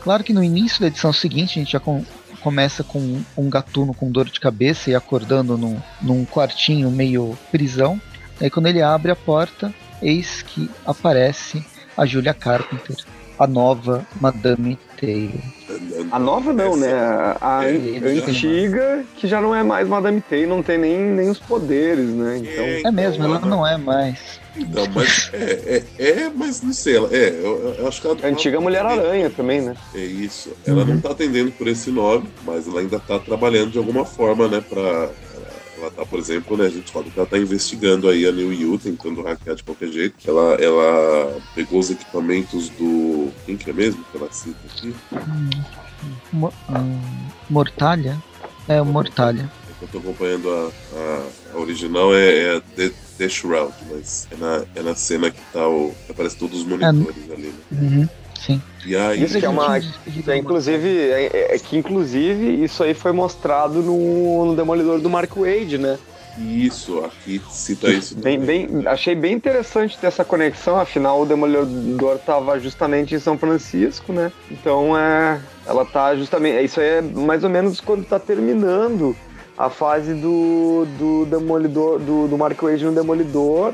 Claro 0.01 0.23
que 0.23 0.33
no 0.33 0.43
início 0.43 0.81
da 0.81 0.87
edição 0.87 1.13
seguinte 1.13 1.51
a 1.57 1.63
gente 1.63 1.71
já 1.71 1.79
começa 2.41 2.83
com 2.83 3.21
um 3.37 3.49
gatuno 3.49 3.93
com 3.93 4.11
dor 4.11 4.29
de 4.29 4.39
cabeça 4.39 4.89
e 4.89 4.95
acordando 4.95 5.57
num, 5.57 5.79
num 6.01 6.25
quartinho 6.25 6.91
meio 6.91 7.37
prisão. 7.51 8.01
Aí 8.39 8.49
quando 8.49 8.67
ele 8.67 8.81
abre 8.81 9.11
a 9.11 9.15
porta, 9.15 9.73
eis 10.01 10.41
que 10.41 10.69
aparece 10.85 11.63
a 11.95 12.05
Julia 12.05 12.33
Carpenter, 12.33 12.95
a 13.41 13.47
nova 13.47 14.05
Madame 14.19 14.77
Taylor. 14.99 15.41
A 16.11 16.19
nova 16.19 16.53
não, 16.53 16.77
né? 16.77 16.93
A, 17.41 17.63
é, 17.65 18.19
antiga, 18.19 19.03
que 19.15 19.27
já 19.27 19.41
não 19.41 19.55
é 19.55 19.63
mais 19.63 19.87
Madame 19.87 20.21
Taylor, 20.21 20.55
não 20.55 20.61
tem 20.61 20.77
nem, 20.77 20.99
nem 20.99 21.29
os 21.29 21.39
poderes, 21.39 22.07
né? 22.09 22.37
Então... 22.37 22.89
É 22.89 22.91
mesmo, 22.91 23.23
ela 23.23 23.39
não 23.39 23.65
é 23.65 23.77
mais. 23.77 24.39
Não, 24.55 24.85
mas 24.93 25.31
é, 25.33 25.83
é, 25.97 26.09
é, 26.09 26.31
mas 26.35 26.61
não 26.61 26.73
sei, 26.73 26.97
ela, 26.97 27.09
é, 27.11 27.29
eu, 27.29 27.75
eu 27.79 27.87
acho 27.87 28.01
que 28.01 28.07
ela. 28.07 28.17
A 28.21 28.27
antiga 28.27 28.59
Mulher-Aranha 28.59 29.29
também, 29.29 29.61
né? 29.61 29.75
É 29.95 29.99
isso. 29.99 30.51
Ela 30.67 30.81
uhum. 30.81 30.95
não 30.95 31.01
tá 31.01 31.11
atendendo 31.11 31.51
por 31.51 31.67
esse 31.67 31.89
nome, 31.89 32.27
mas 32.45 32.67
ela 32.67 32.81
ainda 32.81 32.99
tá 32.99 33.17
trabalhando 33.17 33.71
de 33.71 33.77
alguma 33.77 34.05
forma, 34.05 34.47
né, 34.47 34.61
pra. 34.61 35.09
Ela 35.81 35.89
tá, 35.89 36.05
por 36.05 36.19
exemplo, 36.19 36.55
né, 36.55 36.67
a 36.67 36.69
gente 36.69 36.91
fala 36.91 37.05
que 37.05 37.17
ela 37.17 37.27
tá 37.27 37.39
investigando 37.39 38.07
aí 38.07 38.27
a 38.27 38.31
New 38.31 38.53
Yu, 38.53 38.77
tentando 38.77 39.23
hackear 39.23 39.55
de 39.55 39.63
qualquer 39.63 39.91
jeito. 39.91 40.15
Ela, 40.29 40.53
ela 40.55 41.41
pegou 41.55 41.79
os 41.79 41.89
equipamentos 41.89 42.69
do. 42.69 43.31
Quem 43.45 43.57
que 43.57 43.69
é 43.69 43.73
mesmo 43.73 44.03
que 44.11 44.17
ela 44.17 44.31
cita 44.31 44.59
aqui? 44.67 44.93
Hum, 46.33 46.49
Mortalha? 47.49 48.21
É, 48.67 48.79
o 48.79 48.85
Mortalha. 48.85 49.51
Eu 49.81 49.87
tô 49.87 49.97
acompanhando 49.97 50.47
a, 50.51 50.71
a, 50.95 51.55
a 51.55 51.59
original, 51.59 52.13
é, 52.13 52.37
é 52.37 52.55
a 52.57 52.61
The 52.61 52.91
The 53.21 53.29
Shroud, 53.29 53.73
mas 53.91 54.27
é 54.31 54.35
na, 54.35 54.65
é 54.75 54.81
na 54.81 54.95
cena 54.95 55.29
que 55.29 55.41
tá 55.53 55.67
o. 55.67 55.93
que 56.05 56.11
aparece 56.11 56.37
todos 56.37 56.61
os 56.61 56.65
monitores 56.65 57.29
é, 57.29 57.33
ali, 57.33 57.47
né? 57.47 57.53
Uhum, 57.71 58.09
sim. 58.45 58.61
E 58.85 58.95
aí, 58.95 59.23
isso 59.23 59.39
que 59.39 59.45
é 59.45 59.49
uma. 59.49 59.77
É, 59.77 60.37
inclusive, 60.37 60.87
é, 61.11 61.55
é, 61.55 61.59
que 61.59 61.77
inclusive 61.77 62.63
isso 62.63 62.83
aí 62.83 62.93
foi 62.93 63.11
mostrado 63.11 63.81
no, 63.81 64.45
no 64.45 64.55
Demolidor 64.55 64.99
do 64.99 65.09
Mark 65.09 65.35
Wade, 65.35 65.77
né? 65.77 65.97
Isso, 66.37 66.99
aqui 66.99 67.41
cita 67.49 67.89
isso. 67.89 68.15
Bem, 68.15 68.39
bem, 68.39 68.69
achei 68.85 69.13
bem 69.13 69.33
interessante 69.33 69.97
ter 69.97 70.07
essa 70.07 70.23
conexão, 70.23 70.79
afinal 70.79 71.21
o 71.21 71.25
Demolidor 71.25 72.15
estava 72.15 72.57
justamente 72.59 73.13
em 73.13 73.19
São 73.19 73.37
Francisco, 73.37 74.13
né? 74.13 74.31
Então 74.49 74.97
é, 74.97 75.41
ela 75.65 75.85
tá 75.85 76.15
justamente. 76.15 76.63
Isso 76.63 76.79
aí 76.79 76.87
é 76.87 77.01
mais 77.01 77.43
ou 77.43 77.49
menos 77.49 77.81
quando 77.81 78.03
está 78.03 78.17
terminando 78.17 79.15
a 79.57 79.69
fase 79.69 80.13
do, 80.13 80.85
do 80.97 81.25
Demolidor, 81.25 81.99
do, 81.99 82.27
do 82.27 82.37
Mark 82.37 82.59
Wade 82.61 82.85
no 82.85 82.93
Demolidor. 82.93 83.73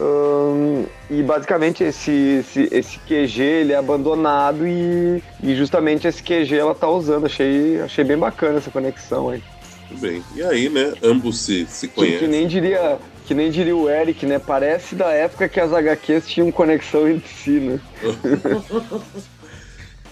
Um, 0.00 0.86
e 1.08 1.22
basicamente 1.22 1.84
esse, 1.84 2.10
esse, 2.10 2.68
esse 2.72 2.98
QG 2.98 3.40
ele 3.40 3.72
é 3.72 3.76
abandonado 3.76 4.66
e, 4.66 5.22
e 5.40 5.54
justamente 5.54 6.08
esse 6.08 6.22
QG 6.22 6.56
ela 6.56 6.74
tá 6.74 6.88
usando. 6.88 7.26
Achei, 7.26 7.80
achei 7.80 8.02
bem 8.04 8.18
bacana 8.18 8.58
essa 8.58 8.70
conexão 8.70 9.28
aí. 9.28 9.42
Muito 9.88 10.00
bem. 10.00 10.22
E 10.34 10.42
aí, 10.42 10.68
né? 10.68 10.94
Ambos 11.02 11.40
se, 11.40 11.66
se 11.66 11.88
conhecem. 11.88 12.18
Que, 12.18 12.24
que, 12.24 12.30
nem 12.30 12.48
diria, 12.48 12.98
que 13.26 13.34
nem 13.34 13.50
diria 13.50 13.76
o 13.76 13.88
Eric, 13.88 14.26
né? 14.26 14.38
Parece 14.38 14.94
da 14.94 15.12
época 15.12 15.48
que 15.48 15.60
as 15.60 15.72
HQs 15.72 16.26
tinham 16.26 16.50
conexão 16.50 17.08
entre 17.08 17.32
si, 17.32 17.50
né? 17.50 17.80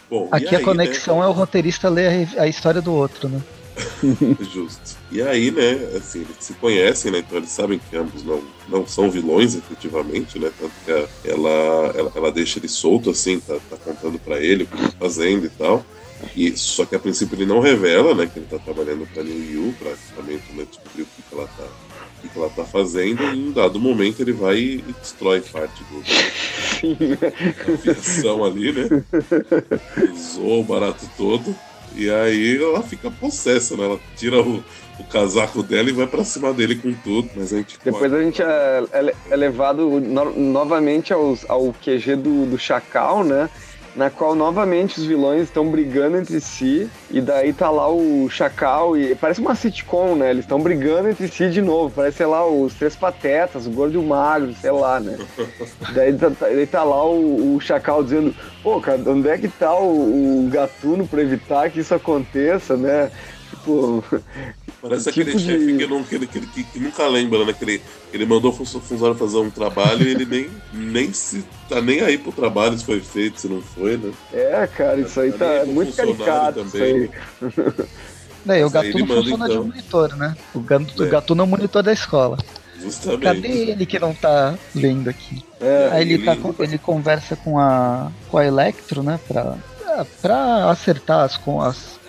Bom, 0.09 0.29
Aqui 0.31 0.55
aí, 0.55 0.63
a 0.63 0.65
conexão 0.65 1.21
né? 1.21 1.25
é 1.25 1.29
o 1.29 1.33
roteirista 1.33 1.89
ler 1.89 2.29
a 2.37 2.47
história 2.47 2.83
do 2.83 2.93
outro, 2.93 3.29
né? 3.29 3.41
Justo. 4.53 4.99
E 5.11 5.23
aí, 5.23 5.51
né, 5.51 5.73
assim, 5.97 6.21
eles 6.21 6.37
se 6.41 6.55
conhecem, 6.55 7.11
né? 7.11 7.19
Então 7.19 7.39
eles 7.39 7.51
sabem 7.51 7.79
que 7.79 7.97
ambos 7.97 8.23
não, 8.23 8.43
não 8.69 8.87
são 8.87 9.11
vilões, 9.11 9.55
efetivamente, 9.55 10.39
né? 10.39 10.51
Tanto 10.59 10.73
que 10.85 10.91
ela, 11.29 11.93
ela, 11.95 12.13
ela 12.15 12.33
deixa 12.33 12.59
ele 12.59 12.69
solto, 12.69 13.11
assim, 13.11 13.41
tá, 13.41 13.59
tá 13.71 13.77
contando 13.77 14.19
para 14.19 14.41
ele 14.41 14.65
o 14.65 14.67
que 14.67 14.77
tá 14.77 14.93
fazendo 14.99 15.47
e 15.47 15.51
tal. 15.51 15.85
E, 16.37 16.57
só 16.57 16.85
que 16.85 16.95
a 16.95 17.01
princípio 17.01 17.35
ele 17.35 17.47
não 17.47 17.61
revela, 17.61 18.15
né, 18.15 18.27
que 18.33 18.39
ele 18.39 18.47
tá 18.47 18.59
trabalhando 18.59 19.07
pra 19.13 19.25
New 19.25 19.53
Yu, 19.53 19.75
pra 19.79 19.91
justamente 19.91 20.53
né, 20.53 20.65
descobrir 20.65 21.03
o 21.03 21.07
que, 21.07 21.23
que 21.23 21.35
ela 21.35 21.49
tá 21.49 21.65
o 22.25 22.29
que 22.29 22.39
ela 22.39 22.51
tá 22.51 22.65
fazendo, 22.65 23.21
e 23.25 23.37
em 23.37 23.49
um 23.49 23.53
dado 23.53 23.81
momento 23.81 24.21
ele 24.21 24.33
vai 24.33 24.57
e 24.59 24.95
destrói 25.01 25.41
parte 25.41 25.83
do, 25.85 26.01
da 27.19 27.73
aviação 27.73 28.45
ali, 28.45 28.73
né? 28.73 28.89
Usou 30.15 30.61
o 30.61 30.65
barato 30.65 31.05
todo. 31.17 31.53
E 31.95 32.11
aí 32.11 32.63
ela 32.63 32.83
fica 32.83 33.11
possessa, 33.11 33.77
né? 33.77 33.85
Ela 33.85 34.01
tira 34.17 34.41
o, 34.41 34.63
o 34.99 35.05
casaco 35.05 35.63
dela 35.63 35.89
e 35.89 35.93
vai 35.93 36.07
para 36.07 36.25
cima 36.25 36.53
dele 36.53 36.77
com 36.77 36.93
tudo. 36.93 37.31
Mas 37.37 37.53
a 37.53 37.57
gente 37.59 37.79
Depois 37.85 38.13
a 38.13 38.23
gente 38.23 38.43
é, 38.43 38.85
é, 38.93 39.15
é 39.31 39.37
levado 39.37 40.01
no, 40.01 40.39
novamente 40.39 41.13
aos, 41.13 41.49
ao 41.49 41.73
QG 41.73 42.17
do, 42.17 42.47
do 42.47 42.59
Chacal, 42.59 43.25
né? 43.25 43.49
Na 43.95 44.11
qual 44.11 44.35
novamente 44.35 44.99
os 44.99 45.05
vilões 45.05 45.43
estão 45.43 45.71
brigando 45.71 46.17
entre 46.17 46.41
si, 46.41 46.89
e 47.11 47.21
daí 47.21 47.53
tá 47.53 47.71
lá 47.71 47.89
o 47.89 48.29
Chacal, 48.31 48.97
e 48.97 49.15
parece 49.15 49.41
uma 49.41 49.55
sitcom, 49.55 50.15
né? 50.15 50.31
Eles 50.31 50.45
estão 50.45 50.61
brigando 50.61 51.09
entre 51.09 51.29
si 51.29 51.51
de 51.51 51.61
novo, 51.61 51.93
parece, 51.95 52.19
sei 52.19 52.27
lá, 52.27 52.47
os 52.47 52.75
Três 52.75 52.97
Patetas, 52.97 53.67
o 53.67 53.71
Gordo 53.71 53.95
e 53.95 53.99
o 53.99 54.03
Magro, 54.03 54.55
sei 54.55 54.71
lá, 54.71 54.99
né? 54.99 55.19
daí, 55.95 56.15
tá, 56.15 56.31
tá, 56.31 56.47
daí 56.47 56.67
tá 56.67 56.83
lá 56.83 57.05
o, 57.05 57.57
o, 57.57 57.61
Chacal 57.61 58.03
dizendo, 58.03 58.35
pô, 58.63 58.81
cara, 58.81 59.01
onde 59.07 59.29
é 59.29 59.37
que 59.37 59.49
tá 59.49 59.75
o, 59.75 60.47
o 60.47 60.49
Gatuno 60.51 61.07
pra 61.07 61.23
evitar 61.23 61.71
que 61.71 61.81
isso 61.81 61.95
aconteça, 61.95 62.77
né? 62.77 63.11
Tipo, 63.51 64.03
Parece 64.83 65.13
tipo 65.13 65.31
aquele 65.31 65.39
de... 65.39 65.45
chefe 65.45 65.77
que, 65.77 65.87
não, 65.87 66.03
que, 66.03 66.19
que, 66.27 66.41
que, 66.41 66.65
que, 66.65 66.81
nunca 66.81 67.07
lembra, 67.07 67.45
né? 67.45 67.53
Que 67.53 67.65
ele, 67.65 67.83
ele 68.13 68.27
mandou 68.27 68.51
o 68.51 68.55
funcionário 68.67 69.15
fazer 69.17 69.37
um 69.37 69.49
trabalho 69.49 70.03
e 70.03 70.11
ele 70.11 70.27
nem, 70.27 70.51
nem 70.75 71.13
se 71.13 71.45
tá 71.69 71.81
nem 71.81 72.01
aí 72.01 72.19
pro 72.19 72.33
trabalho 72.33 72.77
se 72.77 72.85
foi 72.85 73.01
feito, 73.01 73.41
se 73.41 73.49
não 73.49 73.63
foi, 73.63 73.97
né? 73.97 74.13
É, 74.33 74.67
cara, 74.67 75.01
isso 75.01 75.21
aí 75.21 75.31
tá, 75.31 75.61
tá 75.61 75.67
muito 75.67 75.95
caricato. 75.95 76.65
Também. 76.65 77.09
Isso 77.43 77.81
aí. 78.49 78.61
É, 78.61 78.67
o 78.67 78.71
Gatuno 78.71 79.07
funciona 79.07 79.45
então. 79.45 79.63
de 79.63 79.69
monitor, 79.69 80.17
né? 80.17 80.37
O, 80.53 80.59
gato, 80.59 81.03
é. 81.03 81.07
o 81.07 81.11
Gatuno 81.11 81.43
é 81.43 81.45
o 81.45 81.49
monitor 81.49 81.81
da 81.81 81.93
escola. 81.93 82.37
Justamente. 82.77 83.23
Cadê 83.23 83.71
ele 83.71 83.87
que 83.87 84.01
não 84.01 84.13
tá 84.13 84.59
vendo 84.75 85.09
aqui? 85.09 85.45
É, 85.61 85.91
Aí 85.93 86.03
ele, 86.03 86.15
ele... 86.15 86.25
Tá, 86.25 86.37
ele 86.59 86.79
conversa 86.79 87.37
com 87.37 87.57
a, 87.57 88.11
com 88.29 88.39
a 88.39 88.45
Electro, 88.45 89.05
né? 89.05 89.21
Pra, 89.29 89.57
pra 90.21 90.71
acertar 90.71 91.21
as, 91.21 91.37
com 91.37 91.61
as 91.61 92.02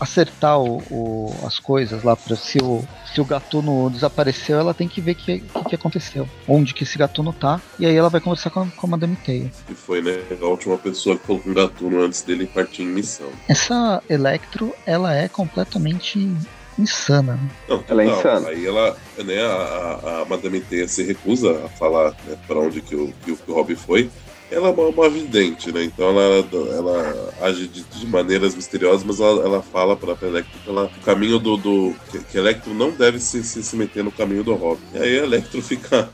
acertar 0.00 0.58
o, 0.60 0.78
o, 0.90 1.34
as 1.46 1.58
coisas 1.58 2.02
lá 2.02 2.16
para 2.16 2.36
se 2.36 2.58
o 2.58 2.84
se 3.12 3.20
o 3.20 3.24
gatuno 3.24 3.90
desapareceu, 3.90 4.58
ela 4.58 4.74
tem 4.74 4.86
que 4.86 5.00
ver 5.00 5.12
o 5.12 5.14
que, 5.14 5.40
que, 5.40 5.64
que, 5.70 5.74
aconteceu, 5.74 6.28
onde 6.46 6.74
que 6.74 6.84
esse 6.84 6.98
gatuno 6.98 7.32
tá, 7.32 7.60
e 7.78 7.86
aí 7.86 7.96
ela 7.96 8.08
vai 8.08 8.20
conversar 8.20 8.50
com 8.50 8.60
a, 8.60 8.66
com 8.66 8.86
a 8.86 8.90
Madame 8.90 9.16
Teia. 9.16 9.50
E 9.68 9.74
foi, 9.74 10.02
né, 10.02 10.22
a 10.40 10.44
última 10.44 10.76
pessoa 10.78 11.18
que 11.18 11.26
falou 11.26 11.42
com 11.42 11.50
o 11.50 11.54
gatuno 11.54 12.02
antes 12.02 12.22
dele 12.22 12.46
partir 12.46 12.82
em 12.82 12.86
missão. 12.86 13.28
Essa 13.48 14.02
Electro, 14.08 14.74
ela 14.86 15.16
é 15.16 15.28
completamente 15.28 16.30
insana. 16.78 17.38
Não, 17.68 17.82
ela 17.88 18.02
é 18.02 18.06
insana. 18.06 18.48
Aí 18.48 18.66
ela, 18.66 18.96
né, 19.24 19.42
a, 19.42 20.22
a 20.22 20.24
Madame 20.28 20.60
Teia 20.60 20.86
se 20.86 21.02
recusa 21.02 21.64
a 21.64 21.68
falar 21.68 22.10
né, 22.26 22.36
para 22.46 22.58
onde 22.60 22.80
que 22.80 22.94
o, 22.94 23.12
que, 23.24 23.34
que 23.34 23.50
o 23.50 23.54
Rob 23.54 23.74
foi, 23.74 24.10
ela 24.50 24.68
é 24.68 24.70
uma, 24.70 24.86
uma 24.88 25.08
vidente, 25.10 25.70
né? 25.72 25.84
Então 25.84 26.08
ela, 26.08 26.44
ela 26.72 27.34
age 27.42 27.68
de, 27.68 27.82
de 27.82 28.06
maneiras 28.06 28.54
misteriosas, 28.54 29.04
mas 29.04 29.20
ela, 29.20 29.44
ela 29.44 29.62
fala 29.62 29.96
para 29.96 30.12
a 30.12 30.26
Electro 30.26 30.58
que 30.64 30.70
ela, 30.70 30.84
o 30.84 31.04
caminho 31.04 31.38
do. 31.38 31.56
do 31.56 31.94
que, 32.10 32.18
que 32.20 32.38
Electro 32.38 32.72
não 32.74 32.90
deve 32.90 33.18
se, 33.18 33.42
se, 33.44 33.62
se, 33.62 33.76
meter 33.76 34.02
no 34.02 34.12
caminho 34.12 34.42
do 34.42 34.54
Robin. 34.54 34.82
E 34.94 34.98
aí 34.98 35.18
a 35.20 35.22
Electro 35.24 35.60
fica. 35.60 36.08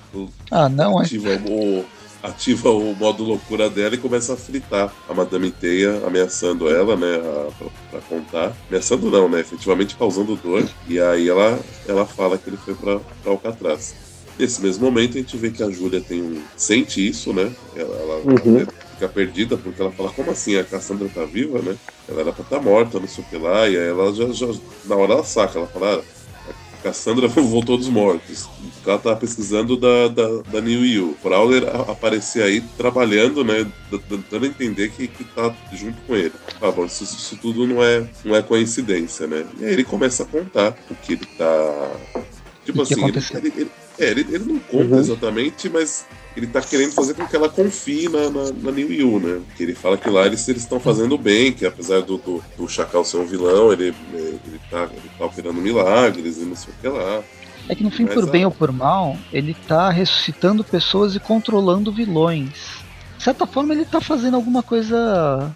Ah, 0.51 0.69
não, 0.69 0.99
ativa 0.99 1.31
é? 1.31 1.43
o, 1.47 1.85
ativa 2.23 2.71
o 2.71 2.95
modo 2.95 3.23
loucura 3.23 3.69
dela 3.69 3.95
e 3.95 3.99
começa 3.99 4.33
a 4.33 4.37
fritar 4.37 4.93
a 5.09 5.15
Madame 5.15 5.51
Teia, 5.51 6.03
ameaçando 6.07 6.69
ela, 6.69 6.97
né? 6.97 7.17
A, 7.17 7.51
pra, 7.53 7.69
pra, 7.91 8.01
contar. 8.01 8.53
Ameaçando 8.69 9.11
não, 9.11 9.29
né? 9.29 9.41
Efetivamente 9.41 9.97
causando 9.97 10.35
dor. 10.37 10.67
E 10.89 10.99
aí 10.99 11.29
ela, 11.29 11.59
ela 11.87 12.07
fala 12.07 12.37
que 12.39 12.49
ele 12.49 12.57
foi 12.57 12.75
pra, 12.75 12.99
pra 13.23 13.33
Alcatraz. 13.33 14.04
Nesse 14.39 14.61
mesmo 14.61 14.85
momento, 14.85 15.17
a 15.17 15.21
gente 15.21 15.37
vê 15.37 15.51
que 15.51 15.63
a 15.63 15.71
Júlia 15.71 16.01
tem 16.01 16.21
um... 16.21 16.43
sente 16.57 17.07
isso, 17.07 17.33
né? 17.33 17.53
Ela, 17.77 17.97
ela 17.97 18.17
uhum. 18.19 18.67
fica 18.95 19.09
perdida 19.09 19.57
porque 19.57 19.81
ela 19.81 19.93
fala: 19.93 20.11
Como 20.11 20.31
assim? 20.31 20.57
A 20.57 20.65
Cassandra 20.65 21.09
tá 21.09 21.25
viva, 21.25 21.61
né? 21.61 21.77
Ela 22.09 22.23
era 22.23 22.33
pra 22.33 22.43
estar 22.43 22.57
tá 22.57 22.63
morta, 22.63 22.99
não 22.99 23.07
sei 23.07 23.23
o 23.23 23.27
que 23.29 23.37
lá. 23.37 23.69
E 23.69 23.77
aí 23.77 23.89
ela 23.89 24.13
já, 24.13 24.27
já. 24.33 24.47
Na 24.87 24.97
hora 24.97 25.13
ela 25.15 25.25
saca, 25.25 25.59
ela 25.59 25.69
fala: 25.69 26.03
ah, 26.03 26.53
A 26.79 26.83
Cassandra 26.83 27.29
voltou 27.41 27.77
dos 27.77 27.89
mortos. 27.89 28.49
Ela 28.85 28.99
tava 28.99 29.17
pesquisando 29.17 29.77
da, 29.77 30.09
da, 30.09 30.43
da 30.51 30.61
New. 30.61 31.11
O 31.11 31.15
Prowler 31.15 31.65
aparecer 31.89 32.43
aí 32.43 32.61
trabalhando, 32.77 33.45
né? 33.45 33.65
Dando 34.31 34.45
a 34.45 34.49
entender 34.49 34.91
que, 34.91 35.07
que 35.07 35.23
tá 35.23 35.55
junto 35.73 36.01
com 36.09 36.17
ele. 36.17 36.33
Ah, 36.61 36.73
bom, 36.73 36.85
isso, 36.87 37.05
isso 37.05 37.37
tudo 37.37 37.69
não 37.69 37.83
é, 37.85 38.05
não 38.25 38.35
é 38.35 38.43
coincidência, 38.43 39.29
né? 39.29 39.47
E 39.61 39.65
aí 39.65 39.73
ele 39.75 39.85
começa 39.85 40.25
a 40.25 40.27
contar 40.27 40.77
o 40.91 40.95
que 40.97 41.13
ele 41.13 41.27
tá. 41.39 41.93
Tipo 42.65 42.83
assim, 42.83 43.05
ele, 43.05 43.19
ele, 43.35 43.53
ele, 43.57 43.71
é, 43.99 44.11
ele, 44.11 44.27
ele 44.31 44.45
não 44.45 44.59
conta 44.59 44.95
uhum. 44.95 44.99
exatamente, 44.99 45.69
mas 45.69 46.07
ele 46.37 46.47
tá 46.47 46.61
querendo 46.61 46.93
fazer 46.93 47.15
com 47.15 47.27
que 47.27 47.37
ela 47.37 47.49
confie 47.49 48.09
na, 48.09 48.29
na, 48.29 48.53
na 48.53 48.71
New 48.73 48.93
Yu, 48.93 49.21
né? 49.21 49.41
Que 49.57 49.63
ele 49.63 49.75
fala 49.75 49.97
que 49.97 50.11
lá 50.11 50.27
eles 50.27 50.47
estão 50.49 50.81
fazendo 50.81 51.17
bem, 51.17 51.53
que 51.53 51.65
apesar 51.65 52.03
do, 52.03 52.19
do, 52.19 52.43
do, 52.57 52.69
Chacal 52.69 53.05
ser 53.05 53.19
um 53.19 53.27
vilão, 53.27 53.73
ele, 53.73 53.95
ele, 54.13 54.61
tá, 54.71 54.89
ele 54.91 55.11
tá 55.17 55.25
operando 55.25 55.61
milagres 55.61 56.39
e 56.39 56.45
não 56.45 56.57
sei 56.57 56.75
o 56.75 56.81
que 56.81 56.89
lá. 56.89 57.23
É 57.69 57.75
que 57.75 57.85
no 57.85 57.91
fim, 57.91 58.05
mas, 58.05 58.15
por 58.15 58.27
bem 58.29 58.45
ou 58.45 58.51
por 58.51 58.73
mal, 58.73 59.17
ele 59.33 59.57
tá 59.67 59.91
ressuscitando 59.91 60.65
pessoas 60.65 61.15
e 61.15 61.21
controlando 61.21 61.93
vilões. 61.93 62.83
De 63.17 63.23
certa 63.23 63.47
forma, 63.47 63.73
ele 63.73 63.85
tá 63.85 64.01
fazendo 64.01 64.35
alguma 64.35 64.63
coisa 64.63 65.55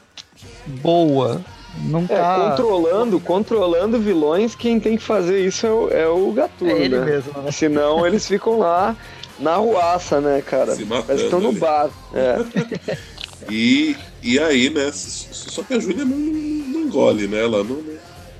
boa 0.81 1.45
não 1.77 2.05
é, 2.05 2.07
tá... 2.07 2.51
controlando, 2.51 3.21
controlando 3.21 3.99
vilões, 3.99 4.55
quem 4.55 4.81
tem 4.81 4.97
que 4.97 5.03
fazer 5.03 5.45
isso 5.47 5.67
é 5.67 5.71
o, 5.71 5.89
é 5.91 6.09
o 6.09 6.33
Gatuno, 6.33 6.71
é 6.71 6.81
ele 6.81 6.99
né? 6.99 7.05
mesmo, 7.05 7.43
né? 7.43 7.51
Senão 7.51 8.05
eles 8.07 8.27
ficam 8.27 8.59
lá 8.59 8.97
na 9.39 9.57
ruaça, 9.57 10.21
né, 10.21 10.43
cara? 10.43 10.75
Se 10.75 10.85
matando, 10.85 11.23
estão 11.23 11.41
no 11.41 11.53
bar. 11.53 11.91
É. 12.13 12.99
e, 13.51 13.97
e 14.23 14.39
aí, 14.39 14.71
né? 14.71 14.91
Só 14.93 15.63
que 15.63 15.75
a 15.75 15.81
Júlia 15.81 16.05
não, 16.05 16.17
não, 16.17 16.81
engole, 16.81 17.29
né? 17.29 17.43
Ela 17.43 17.63
não, 17.63 17.83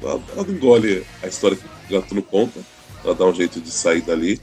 ela, 0.03 0.21
ela 0.33 0.45
não 0.45 0.55
engole 0.55 1.05
a 1.23 1.27
história 1.27 1.57
que 1.57 1.65
o 1.65 2.01
Gatuno 2.01 2.23
conta. 2.23 2.61
Ela 3.05 3.15
dá 3.15 3.25
um 3.25 3.35
jeito 3.35 3.61
de 3.61 3.71
sair 3.71 4.03
dali. 4.03 4.41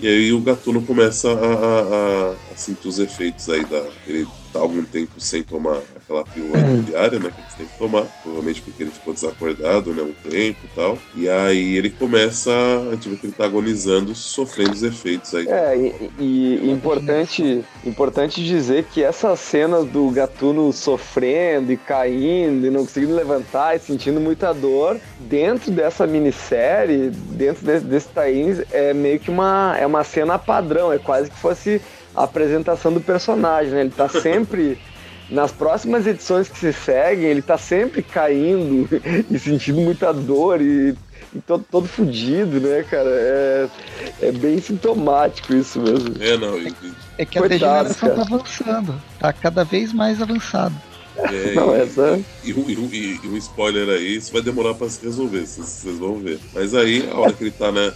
E 0.00 0.08
aí 0.08 0.32
o 0.32 0.40
Gatuno 0.40 0.80
começa 0.80 1.28
a, 1.28 1.34
a, 1.34 2.30
a, 2.30 2.34
a 2.52 2.56
sentir 2.56 2.88
os 2.88 2.98
efeitos 2.98 3.48
aí 3.50 3.64
da. 3.64 3.84
Ele 4.06 4.26
tá 4.52 4.58
algum 4.60 4.82
tempo 4.84 5.12
sem 5.18 5.42
tomar 5.42 5.78
aquela 5.96 6.24
pílula 6.24 6.58
uhum. 6.58 6.82
diária, 6.82 7.18
né? 7.18 7.30
Que 7.30 7.40
ele 7.40 7.48
tem 7.56 7.66
que 7.66 7.78
tomar. 7.78 8.02
Provavelmente 8.22 8.62
porque 8.62 8.82
ele 8.82 8.90
ficou 8.90 9.14
desacordado, 9.14 9.92
né? 9.94 10.02
Um 10.02 10.30
tempo 10.30 10.58
e 10.64 10.68
tal. 10.74 10.98
E 11.14 11.28
aí 11.28 11.76
ele 11.76 11.90
começa. 11.90 12.50
A 12.88 12.94
gente 12.94 13.08
vê 13.08 13.16
que 13.16 13.26
ele 13.26 13.32
tá 13.32 13.44
agonizando, 13.44 14.14
sofrendo 14.14 14.72
os 14.72 14.82
efeitos 14.82 15.34
aí. 15.34 15.48
É, 15.48 15.76
e, 16.18 16.60
e 16.62 16.70
importante, 16.70 17.64
importante 17.84 18.44
dizer 18.44 18.84
que 18.84 19.02
essas 19.02 19.40
cenas 19.40 19.86
do 19.86 20.10
gatuno 20.10 20.72
sofrendo 20.72 21.72
e 21.72 21.76
caindo 21.76 22.66
e 22.66 22.70
não 22.70 22.80
conseguindo 22.80 23.14
levantar 23.14 23.76
e 23.76 23.78
sentindo 23.78 24.20
muita 24.20 24.52
dor, 24.52 25.00
dentro 25.20 25.70
dessa 25.70 26.06
minissérie, 26.06 27.10
dentro 27.10 27.64
desse, 27.64 27.84
desse 27.84 28.08
Tains, 28.08 28.60
é 28.70 28.92
meio 28.92 29.18
que 29.18 29.30
uma, 29.30 29.76
é 29.78 29.86
uma 29.86 30.04
cena 30.04 30.38
padrão, 30.38 30.92
é 30.92 30.98
quase 30.98 31.30
que 31.30 31.36
fosse 31.36 31.80
a 32.14 32.24
apresentação 32.24 32.92
do 32.92 33.00
personagem, 33.00 33.72
né? 33.72 33.80
Ele 33.82 33.90
tá 33.90 34.08
sempre. 34.08 34.78
nas 35.30 35.52
próximas 35.52 36.06
edições 36.06 36.48
que 36.48 36.58
se 36.58 36.72
seguem, 36.72 37.26
ele 37.26 37.42
tá 37.42 37.56
sempre 37.56 38.02
caindo 38.02 38.88
e 39.30 39.38
sentindo 39.38 39.80
muita 39.80 40.12
dor 40.12 40.60
e, 40.60 40.94
e 41.32 41.40
todo, 41.46 41.64
todo 41.70 41.86
fudido, 41.86 42.60
né, 42.60 42.82
cara? 42.82 43.08
É, 43.08 43.68
é 44.22 44.32
bem 44.32 44.60
sintomático 44.60 45.54
isso 45.54 45.80
mesmo. 45.80 46.14
É, 46.20 46.36
não. 46.36 46.58
É 47.16 47.24
que 47.24 47.38
a 47.38 47.42
degeneração 47.46 48.08
cara. 48.08 48.24
tá 48.24 48.34
avançando, 48.34 49.02
tá 49.18 49.32
cada 49.32 49.64
vez 49.64 49.92
mais 49.92 50.20
avançado. 50.20 50.74
É, 51.16 51.54
não, 51.54 51.76
e, 51.76 51.80
essa... 51.80 52.20
e, 52.44 52.50
e, 52.50 53.20
e, 53.22 53.28
um 53.28 53.36
spoiler 53.36 53.88
aí, 53.88 54.16
isso 54.16 54.32
vai 54.32 54.42
demorar 54.42 54.74
para 54.74 54.88
se 54.88 55.04
resolver, 55.04 55.46
vocês 55.46 55.98
vão 55.98 56.18
ver. 56.18 56.38
Mas 56.54 56.74
aí, 56.74 57.08
a 57.10 57.16
hora 57.16 57.32
que 57.32 57.44
ele 57.44 57.50
tá 57.50 57.70
né, 57.72 57.92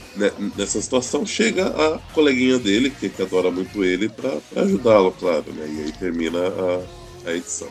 nessa 0.56 0.80
situação, 0.80 1.24
chega 1.24 1.66
a 1.66 1.98
coleguinha 2.12 2.58
dele, 2.58 2.90
que, 2.90 3.08
que 3.08 3.22
adora 3.22 3.50
muito 3.50 3.84
ele, 3.84 4.08
para 4.08 4.38
ajudá-lo, 4.62 5.12
claro, 5.12 5.44
né? 5.52 5.66
E 5.66 5.82
aí 5.84 5.92
termina 5.92 6.38
a, 6.38 7.30
a 7.30 7.34
edição. 7.34 7.68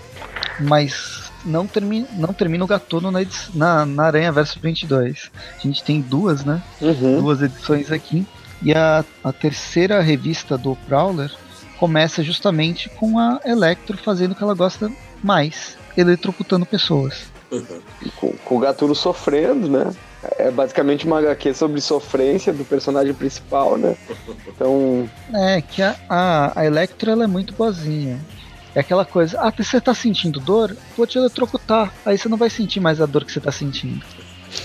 Mas 0.60 1.32
não 1.46 1.68
termina, 1.68 2.08
não 2.14 2.34
termina 2.34 2.64
o 2.64 2.68
Gatuno 2.68 3.12
na, 3.12 3.20
na, 3.54 3.86
na 3.86 4.04
Aranha 4.06 4.32
Verso 4.32 4.60
22. 4.60 5.32
A 5.58 5.60
gente 5.60 5.84
tem 5.84 6.02
duas, 6.02 6.44
né? 6.44 6.62
Uhum. 6.82 7.22
Duas 7.22 7.42
edições 7.42 7.92
aqui. 7.92 8.26
E 8.62 8.74
a, 8.74 9.04
a 9.24 9.34
terceira 9.34 10.00
revista 10.02 10.58
do 10.58 10.76
Prowler 10.88 11.32
começa 11.78 12.24
justamente 12.24 12.88
com 12.90 13.20
a 13.20 13.42
Electro 13.44 13.98
fazendo 13.98 14.32
o 14.32 14.36
que 14.36 14.44
ela 14.44 14.54
gosta 14.54 14.90
mais 15.24 15.78
eletrocutando 15.98 16.66
pessoas. 16.66 17.32
Com, 18.16 18.34
com 18.34 18.58
o 18.58 18.60
Gatuno 18.60 18.96
sofrendo, 18.96 19.70
né? 19.70 19.94
É 20.38 20.50
basicamente 20.50 21.06
uma 21.06 21.20
HQ 21.20 21.54
sobre 21.54 21.80
sofrência 21.82 22.52
do 22.52 22.66
personagem 22.66 23.14
principal, 23.14 23.78
né? 23.78 23.96
Então. 24.48 25.10
É, 25.34 25.62
que 25.62 25.82
a, 25.82 25.96
a, 26.10 26.62
a 26.62 26.66
Electra 26.66 27.12
ela 27.12 27.26
é 27.26 27.28
muito 27.28 27.54
boazinha. 27.54 28.20
É 28.76 28.80
aquela 28.80 29.06
coisa, 29.06 29.40
ah, 29.40 29.54
você 29.56 29.80
tá 29.80 29.94
sentindo 29.94 30.40
dor? 30.40 30.76
Vou 30.98 31.06
te 31.06 31.18
eletrocutar. 31.18 31.94
Aí 32.04 32.18
você 32.18 32.28
não 32.28 32.38
vai 32.38 32.50
sentir 32.50 32.80
mais 32.80 33.00
a 33.00 33.06
dor 33.06 33.24
que 33.24 33.32
você 33.32 33.40
tá 33.40 33.52
sentindo. 33.52 34.04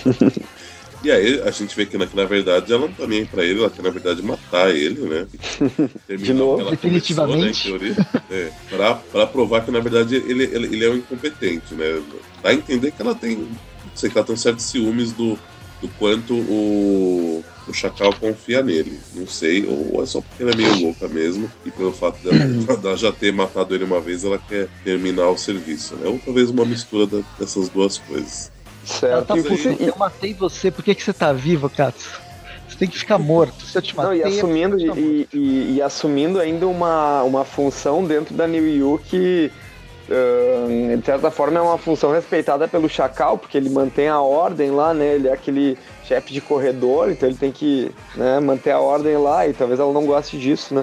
E 1.02 1.10
aí 1.10 1.40
a 1.42 1.50
gente 1.50 1.76
vê 1.76 1.86
que, 1.86 1.96
na, 1.96 2.06
que 2.06 2.16
na 2.16 2.24
verdade 2.24 2.72
ela 2.72 2.86
não 2.86 2.92
tá 2.92 3.06
nem 3.06 3.20
aí 3.20 3.26
pra 3.26 3.44
ele, 3.44 3.60
ela 3.60 3.70
quer 3.70 3.82
na 3.82 3.90
verdade 3.90 4.22
matar 4.22 4.74
ele, 4.74 5.00
né? 5.02 5.26
De 6.16 6.32
novo, 6.32 6.70
definitivamente. 6.70 7.70
Começou, 7.70 8.02
né, 8.04 8.24
é, 8.30 8.50
pra, 8.68 8.94
pra 8.96 9.26
provar 9.26 9.64
que 9.64 9.70
na 9.70 9.80
verdade 9.80 10.16
ele, 10.16 10.44
ele, 10.44 10.66
ele, 10.66 10.84
é 10.84 10.90
um 10.90 10.96
incompetente, 10.96 11.74
né? 11.74 12.02
Dá 12.42 12.50
a 12.50 12.54
entender 12.54 12.90
que 12.90 13.00
ela 13.00 13.14
tem. 13.14 13.36
Não 13.36 13.48
sei 13.94 14.10
que 14.10 14.18
ela 14.18 14.26
tem 14.26 14.36
certos 14.36 14.64
ciúmes 14.64 15.12
do, 15.12 15.38
do 15.80 15.88
quanto 15.98 16.34
o, 16.34 17.44
o 17.68 17.72
Chacal 17.72 18.12
confia 18.14 18.62
nele. 18.62 18.98
Não 19.14 19.26
sei, 19.26 19.66
ou 19.66 20.02
é 20.02 20.06
só 20.06 20.20
porque 20.20 20.42
ela 20.42 20.52
é 20.52 20.56
meio 20.56 20.80
louca 20.80 21.06
mesmo, 21.06 21.50
e 21.64 21.70
pelo 21.70 21.92
fato 21.92 22.18
dela, 22.26 22.76
dela 22.76 22.96
já 22.96 23.12
ter 23.12 23.32
matado 23.32 23.74
ele 23.74 23.84
uma 23.84 24.00
vez, 24.00 24.24
ela 24.24 24.38
quer 24.38 24.68
terminar 24.82 25.28
o 25.28 25.38
serviço, 25.38 25.94
né? 25.96 26.08
Ou 26.08 26.18
talvez 26.18 26.50
uma 26.50 26.64
mistura 26.64 27.06
da, 27.06 27.20
dessas 27.38 27.68
duas 27.68 27.98
coisas. 27.98 28.50
Certo. 28.88 29.26
Tá 29.26 29.34
você, 29.34 29.76
eu 29.78 29.94
matei 29.96 30.32
você, 30.32 30.70
por 30.70 30.82
que, 30.82 30.94
que 30.94 31.02
você 31.02 31.12
tá 31.12 31.32
vivo, 31.32 31.68
Katsu? 31.68 32.20
Você 32.68 32.76
tem 32.76 32.88
que 32.88 32.98
ficar 32.98 33.18
morto. 33.18 33.64
Se 33.64 33.76
eu 33.76 33.82
te 33.82 33.94
matei. 33.94 34.20
Não, 34.20 34.28
e 34.28 34.36
assumindo, 34.36 34.78
e, 34.78 35.28
e, 35.32 35.74
e, 35.76 35.82
assumindo 35.82 36.40
ainda 36.40 36.66
uma, 36.66 37.22
uma 37.22 37.44
função 37.44 38.04
dentro 38.04 38.34
da 38.34 38.46
New 38.46 38.66
Yu 38.66 39.00
que. 39.04 39.52
Uh, 40.08 40.96
de 40.96 41.04
certa 41.04 41.30
forma 41.30 41.58
é 41.58 41.60
uma 41.60 41.76
função 41.76 42.10
respeitada 42.10 42.66
pelo 42.66 42.88
Chacal, 42.88 43.36
porque 43.36 43.58
ele 43.58 43.68
mantém 43.68 44.08
a 44.08 44.18
ordem 44.22 44.70
lá, 44.70 44.94
né? 44.94 45.16
Ele 45.16 45.28
é 45.28 45.32
aquele 45.34 45.76
chefe 46.02 46.32
de 46.32 46.40
corredor, 46.40 47.10
então 47.10 47.28
ele 47.28 47.36
tem 47.36 47.52
que 47.52 47.92
né, 48.16 48.40
manter 48.40 48.70
a 48.70 48.80
ordem 48.80 49.18
lá 49.18 49.46
e 49.46 49.52
talvez 49.52 49.78
ela 49.78 49.92
não 49.92 50.06
goste 50.06 50.38
disso, 50.38 50.74
né? 50.74 50.82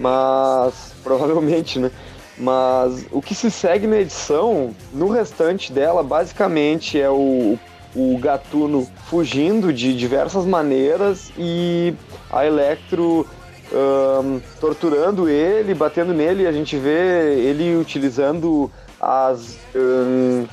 Mas 0.00 0.94
provavelmente, 1.02 1.78
né? 1.78 1.90
Mas 2.38 3.06
o 3.10 3.22
que 3.22 3.34
se 3.34 3.50
segue 3.50 3.86
na 3.86 3.98
edição, 3.98 4.74
no 4.92 5.08
restante 5.08 5.72
dela, 5.72 6.02
basicamente 6.02 7.00
é 7.00 7.08
o, 7.08 7.58
o 7.94 8.18
Gatuno 8.18 8.86
fugindo 9.06 9.72
de 9.72 9.96
diversas 9.96 10.44
maneiras 10.44 11.32
e 11.38 11.94
a 12.30 12.44
Electro 12.44 13.26
um, 13.72 14.40
torturando 14.60 15.28
ele, 15.28 15.74
batendo 15.74 16.12
nele. 16.12 16.46
A 16.46 16.52
gente 16.52 16.76
vê 16.76 17.34
ele 17.40 17.76
utilizando 17.76 18.70
as 19.00 19.58
um, 19.74 20.46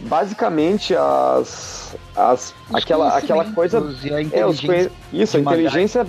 basicamente 0.00 0.94
as, 0.94 1.94
as 2.16 2.54
aquela, 2.72 3.16
aquela 3.16 3.44
coisa 3.52 3.78
é, 4.32 4.46
os 4.46 4.58
isso 5.12 5.36
a 5.36 5.40
inteligência 5.40 6.06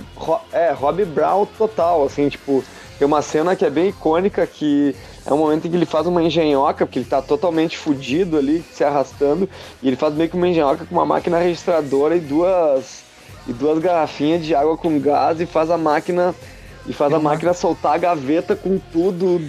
é 0.50 0.72
Rob 0.72 1.04
Brown 1.04 1.44
total 1.58 2.06
assim 2.06 2.26
tipo 2.30 2.64
tem 2.98 3.06
uma 3.06 3.20
cena 3.20 3.54
que 3.54 3.66
é 3.66 3.70
bem 3.70 3.90
icônica 3.90 4.46
que 4.46 4.96
é 5.24 5.32
um 5.32 5.38
momento 5.38 5.66
em 5.66 5.70
que 5.70 5.76
ele 5.76 5.86
faz 5.86 6.06
uma 6.06 6.22
engenhoca, 6.22 6.84
porque 6.84 6.98
ele 6.98 7.06
tá 7.06 7.22
totalmente 7.22 7.78
fudido 7.78 8.36
ali, 8.36 8.64
se 8.72 8.82
arrastando, 8.82 9.48
e 9.82 9.88
ele 9.88 9.96
faz 9.96 10.14
meio 10.14 10.28
que 10.28 10.36
uma 10.36 10.48
engenhoca 10.48 10.84
com 10.84 10.94
uma 10.94 11.06
máquina 11.06 11.38
registradora 11.38 12.16
e 12.16 12.20
duas 12.20 13.02
e 13.46 13.52
duas 13.52 13.78
garrafinhas 13.78 14.44
de 14.44 14.54
água 14.54 14.76
com 14.76 14.98
gás 15.00 15.40
e 15.40 15.46
faz 15.46 15.70
a 15.70 15.76
máquina 15.76 16.34
e 16.86 16.92
faz 16.92 17.12
a 17.12 17.18
máquina 17.18 17.52
soltar 17.52 17.94
a 17.94 17.98
gaveta 17.98 18.54
com 18.54 18.78
tudo 18.92 19.40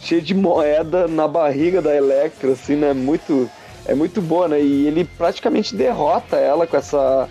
cheio 0.00 0.22
de 0.22 0.34
moeda 0.34 1.08
na 1.08 1.26
barriga 1.26 1.82
da 1.82 1.94
Electra, 1.94 2.52
assim, 2.52 2.76
né? 2.76 2.92
Muito 2.92 3.50
é 3.86 3.94
muito 3.94 4.20
boa, 4.20 4.48
né? 4.48 4.60
E 4.60 4.86
ele 4.86 5.04
praticamente 5.04 5.74
derrota 5.74 6.36
ela 6.36 6.66
com 6.66 6.76
essa 6.76 7.28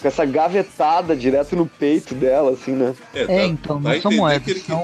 com 0.00 0.08
essa 0.08 0.24
gavetada 0.24 1.14
direto 1.14 1.54
no 1.54 1.64
peito 1.64 2.14
dela, 2.14 2.50
assim, 2.52 2.72
né? 2.72 2.92
É, 3.14 3.22
é 3.22 3.46
então, 3.46 3.78
não 3.78 4.00
são 4.00 4.10
moedas, 4.10 4.62
são 4.62 4.82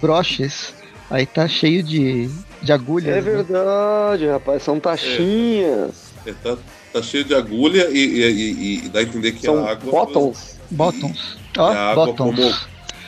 broches. 0.00 0.72
Aí 1.10 1.26
tá 1.26 1.48
cheio 1.48 1.82
de, 1.82 2.30
de 2.62 2.72
agulhas. 2.72 3.08
É 3.08 3.14
né? 3.16 3.20
verdade, 3.20 4.26
né? 4.26 4.32
rapaz, 4.32 4.62
são 4.62 4.78
taxinhas. 4.78 6.12
É, 6.24 6.30
é 6.30 6.34
tá, 6.34 6.56
tá, 6.92 7.02
cheio 7.02 7.24
de 7.24 7.34
agulha 7.34 7.88
e, 7.90 7.98
e, 7.98 8.22
e, 8.22 8.84
e, 8.84 8.88
dá 8.88 9.00
a 9.00 9.02
entender 9.02 9.32
que 9.32 9.42
são 9.42 9.66
a 9.66 9.72
água. 9.72 9.90
Bottoms. 9.90 10.56
Bottoms. 10.70 11.36
Ó, 11.58 11.66
a 11.66 11.90
água. 11.90 12.14
Como, 12.14 12.54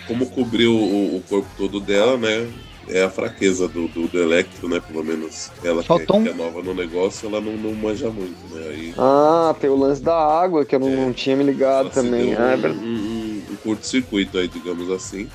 como 0.08 0.26
cobriu 0.30 0.74
o, 0.74 1.16
o 1.16 1.22
corpo 1.28 1.48
todo 1.56 1.80
dela, 1.80 2.18
né? 2.18 2.48
é 2.88 3.02
a 3.02 3.10
fraqueza 3.10 3.68
do, 3.68 3.88
do, 3.88 4.08
do 4.08 4.18
Electro, 4.18 4.68
né? 4.68 4.80
Pelo 4.80 5.04
menos 5.04 5.50
ela 5.64 5.82
que 5.82 5.92
é, 5.92 5.98
que 5.98 6.28
é, 6.28 6.34
nova 6.34 6.62
no 6.62 6.74
negócio, 6.74 7.28
ela 7.28 7.40
não, 7.40 7.52
não 7.52 7.72
manja 7.74 8.10
muito, 8.10 8.36
né? 8.52 8.68
Aí, 8.68 8.94
ah, 8.98 9.54
tem 9.60 9.70
o 9.70 9.76
lance 9.76 10.02
da 10.02 10.16
água 10.16 10.64
que 10.64 10.74
eu 10.74 10.80
não, 10.80 10.88
é, 10.88 10.96
não 10.96 11.12
tinha 11.12 11.36
me 11.36 11.44
ligado 11.44 11.90
também. 11.90 12.34
Ah, 12.34 12.58
é 12.60 12.68
um, 12.68 12.72
um, 12.72 13.42
um 13.52 13.56
curto-circuito 13.56 14.38
aí, 14.38 14.48
digamos 14.48 14.90
assim. 14.90 15.28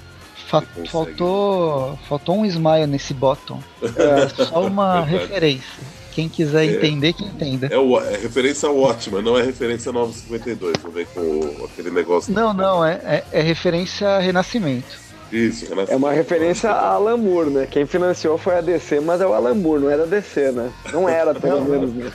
Fa 0.47 0.63
faltou, 0.89 1.99
faltou 2.07 2.37
um 2.37 2.45
smile 2.45 2.87
nesse 2.87 3.13
bottom. 3.13 3.59
É 3.81 4.29
só 4.29 4.65
uma 4.65 5.01
referência. 5.05 5.83
Quem 6.13 6.29
quiser 6.29 6.63
é, 6.63 6.65
entender, 6.73 7.13
que 7.13 7.23
entenda. 7.23 7.67
É, 7.67 7.77
o, 7.77 7.99
é 7.99 8.17
referência 8.17 8.71
ótima, 8.71 9.21
não 9.21 9.37
é 9.37 9.43
referência 9.43 9.91
952. 9.91 10.77
Vou 10.81 10.91
ver 10.91 11.05
com 11.07 11.65
aquele 11.65 11.91
negócio. 11.91 12.33
Não, 12.33 12.53
não, 12.53 12.83
é, 12.83 12.93
é, 13.03 13.23
é 13.33 13.41
referência 13.41 14.17
Renascimento. 14.19 15.07
Isso, 15.31 15.67
É 15.89 15.95
uma 15.95 16.13
referência 16.13 16.71
a 16.71 16.93
Alan 16.93 17.17
Moore, 17.17 17.49
né? 17.49 17.67
Quem 17.69 17.85
financiou 17.85 18.37
foi 18.37 18.55
a 18.57 18.61
DC, 18.61 19.01
mas 19.01 19.19
é 19.19 19.27
o 19.27 19.33
Alan 19.33 19.55
Moore, 19.55 19.81
não 19.81 19.89
era 19.89 20.03
a 20.03 20.05
DC, 20.05 20.53
né? 20.53 20.71
Não 20.93 21.09
era, 21.09 21.35
pelo 21.35 21.65
menos. 21.65 21.93
Né? 21.93 22.11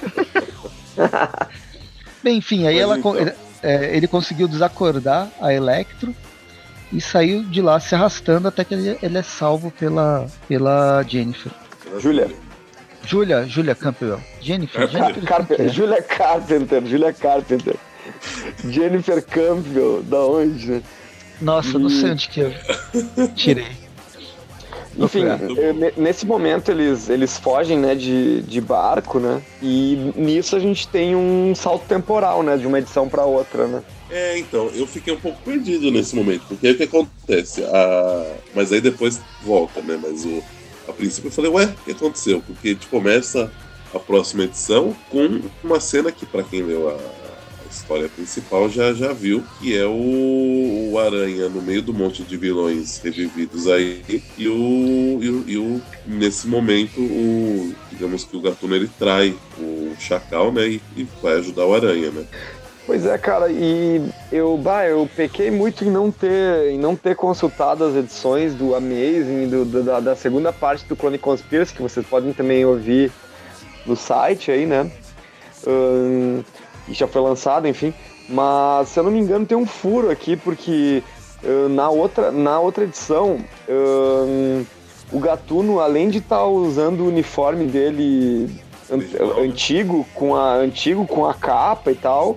Bem, 2.24 2.38
enfim, 2.38 2.66
aí 2.66 2.78
ela, 2.78 2.98
então. 2.98 3.14
ele, 3.14 3.32
é, 3.62 3.94
ele, 3.94 4.08
conseguiu 4.08 4.48
desacordar 4.48 5.28
a 5.40 5.52
Electro 5.52 6.14
e 6.92 7.00
saiu 7.00 7.42
de 7.44 7.62
lá 7.62 7.80
se 7.80 7.94
arrastando 7.94 8.48
até 8.48 8.64
que 8.64 8.74
ele, 8.74 8.98
ele 9.02 9.18
é 9.18 9.22
salvo 9.22 9.70
pela, 9.70 10.26
pela 10.46 11.02
Jennifer. 11.02 11.50
Julia. 11.98 12.28
Julia, 13.04 13.44
Julia 13.46 13.74
Campbell. 13.74 14.20
Jennifer, 14.40 14.88
Jennifer 14.88 15.24
Carpenter. 15.24 15.68
Julia 15.68 16.02
Carpenter, 16.02 16.86
Julia 16.86 17.12
Carpenter. 17.12 17.76
Jennifer 18.68 19.24
Campbell, 19.24 20.02
da 20.02 20.18
onde, 20.18 20.70
né? 20.70 20.82
Nossa, 21.40 21.78
não 21.78 21.88
sei 21.88 22.12
onde 22.12 22.28
que 22.28 22.40
eu 22.40 22.52
tirei. 23.34 23.66
Enfim, 24.96 25.24
nesse 25.96 26.26
momento 26.26 26.70
eles, 26.70 27.08
eles 27.08 27.38
fogem, 27.38 27.78
né, 27.78 27.94
de, 27.94 28.42
de 28.42 28.60
barco, 28.60 29.18
né? 29.18 29.40
E 29.62 30.12
nisso 30.14 30.54
a 30.54 30.58
gente 30.58 30.86
tem 30.86 31.16
um 31.16 31.54
salto 31.54 31.86
temporal, 31.86 32.42
né, 32.42 32.58
de 32.58 32.66
uma 32.66 32.78
edição 32.78 33.08
para 33.08 33.24
outra, 33.24 33.66
né? 33.66 33.82
É, 34.14 34.38
então, 34.38 34.68
eu 34.74 34.86
fiquei 34.86 35.10
um 35.10 35.18
pouco 35.18 35.40
perdido 35.42 35.90
nesse 35.90 36.14
momento, 36.14 36.44
porque 36.46 36.70
o 36.70 36.76
que 36.76 36.82
acontece? 36.82 37.64
A... 37.64 38.36
Mas 38.54 38.70
aí 38.70 38.78
depois 38.78 39.18
volta, 39.42 39.80
né? 39.80 39.98
Mas 40.00 40.26
o... 40.26 40.44
a 40.86 40.92
princípio 40.92 41.28
eu 41.28 41.32
falei, 41.32 41.50
ué, 41.50 41.64
o 41.64 41.84
que 41.84 41.92
aconteceu? 41.92 42.42
Porque 42.46 42.68
a 42.68 42.72
gente 42.72 42.88
começa 42.88 43.50
a 43.94 43.98
próxima 43.98 44.44
edição 44.44 44.94
com 45.08 45.40
uma 45.64 45.80
cena 45.80 46.12
que, 46.12 46.26
para 46.26 46.42
quem 46.42 46.62
leu 46.62 46.90
a 46.90 46.98
história 47.70 48.06
principal 48.06 48.68
já, 48.68 48.92
já 48.92 49.14
viu, 49.14 49.42
que 49.58 49.74
é 49.74 49.86
o, 49.86 50.90
o 50.92 50.98
Aranha 50.98 51.48
no 51.48 51.62
meio 51.62 51.80
do 51.80 51.94
monte 51.94 52.22
de 52.22 52.36
vilões 52.36 53.00
revividos 53.02 53.66
aí. 53.66 54.02
E 54.36 54.46
o, 54.46 55.18
e 55.22 55.30
o, 55.30 55.44
e 55.48 55.56
o 55.56 55.82
nesse 56.06 56.46
momento, 56.46 57.00
o, 57.00 57.74
digamos 57.90 58.24
que 58.24 58.36
o 58.36 58.42
Gatuno 58.42 58.76
ele 58.76 58.90
trai 58.98 59.34
o 59.58 59.94
Chacal, 59.98 60.52
né? 60.52 60.68
E, 60.68 60.82
e 60.98 61.08
vai 61.22 61.38
ajudar 61.38 61.64
o 61.64 61.74
Aranha, 61.74 62.10
né? 62.10 62.26
Pois 62.84 63.06
é, 63.06 63.16
cara, 63.16 63.48
e 63.48 64.02
eu, 64.30 64.56
bah, 64.58 64.84
eu 64.86 65.08
pequei 65.14 65.52
muito 65.52 65.84
em 65.84 65.90
não 65.90 66.10
ter, 66.10 66.70
em 66.70 66.78
não 66.78 66.96
ter 66.96 67.14
consultado 67.14 67.84
as 67.84 67.94
edições 67.94 68.54
do 68.54 68.74
Amazing, 68.74 69.48
do, 69.48 69.82
da, 69.84 70.00
da 70.00 70.16
segunda 70.16 70.52
parte 70.52 70.84
do 70.86 70.96
Clone 70.96 71.16
Conspiracy, 71.16 71.72
que 71.72 71.80
vocês 71.80 72.04
podem 72.04 72.32
também 72.32 72.64
ouvir 72.64 73.12
no 73.86 73.94
site 73.94 74.50
aí, 74.50 74.66
né? 74.66 74.90
Um, 75.64 76.42
e 76.88 76.92
já 76.92 77.06
foi 77.06 77.22
lançado, 77.22 77.68
enfim. 77.68 77.94
Mas 78.28 78.88
se 78.88 78.98
eu 78.98 79.04
não 79.04 79.10
me 79.10 79.20
engano 79.20 79.46
tem 79.46 79.56
um 79.56 79.66
furo 79.66 80.10
aqui 80.10 80.36
porque 80.36 81.02
uh, 81.44 81.68
na 81.68 81.88
outra 81.88 82.30
na 82.32 82.58
outra 82.58 82.84
edição 82.84 83.38
uh, 83.68 84.66
o 85.12 85.18
Gatuno 85.20 85.80
além 85.80 86.08
de 86.08 86.18
estar 86.18 86.38
tá 86.38 86.46
usando 86.46 87.00
o 87.00 87.08
uniforme 87.08 87.66
dele 87.66 88.48
an 88.90 89.42
antigo 89.42 90.06
com 90.14 90.34
a 90.34 90.54
antigo 90.54 91.06
com 91.06 91.26
a 91.26 91.34
capa 91.34 91.90
e 91.90 91.94
tal, 91.94 92.36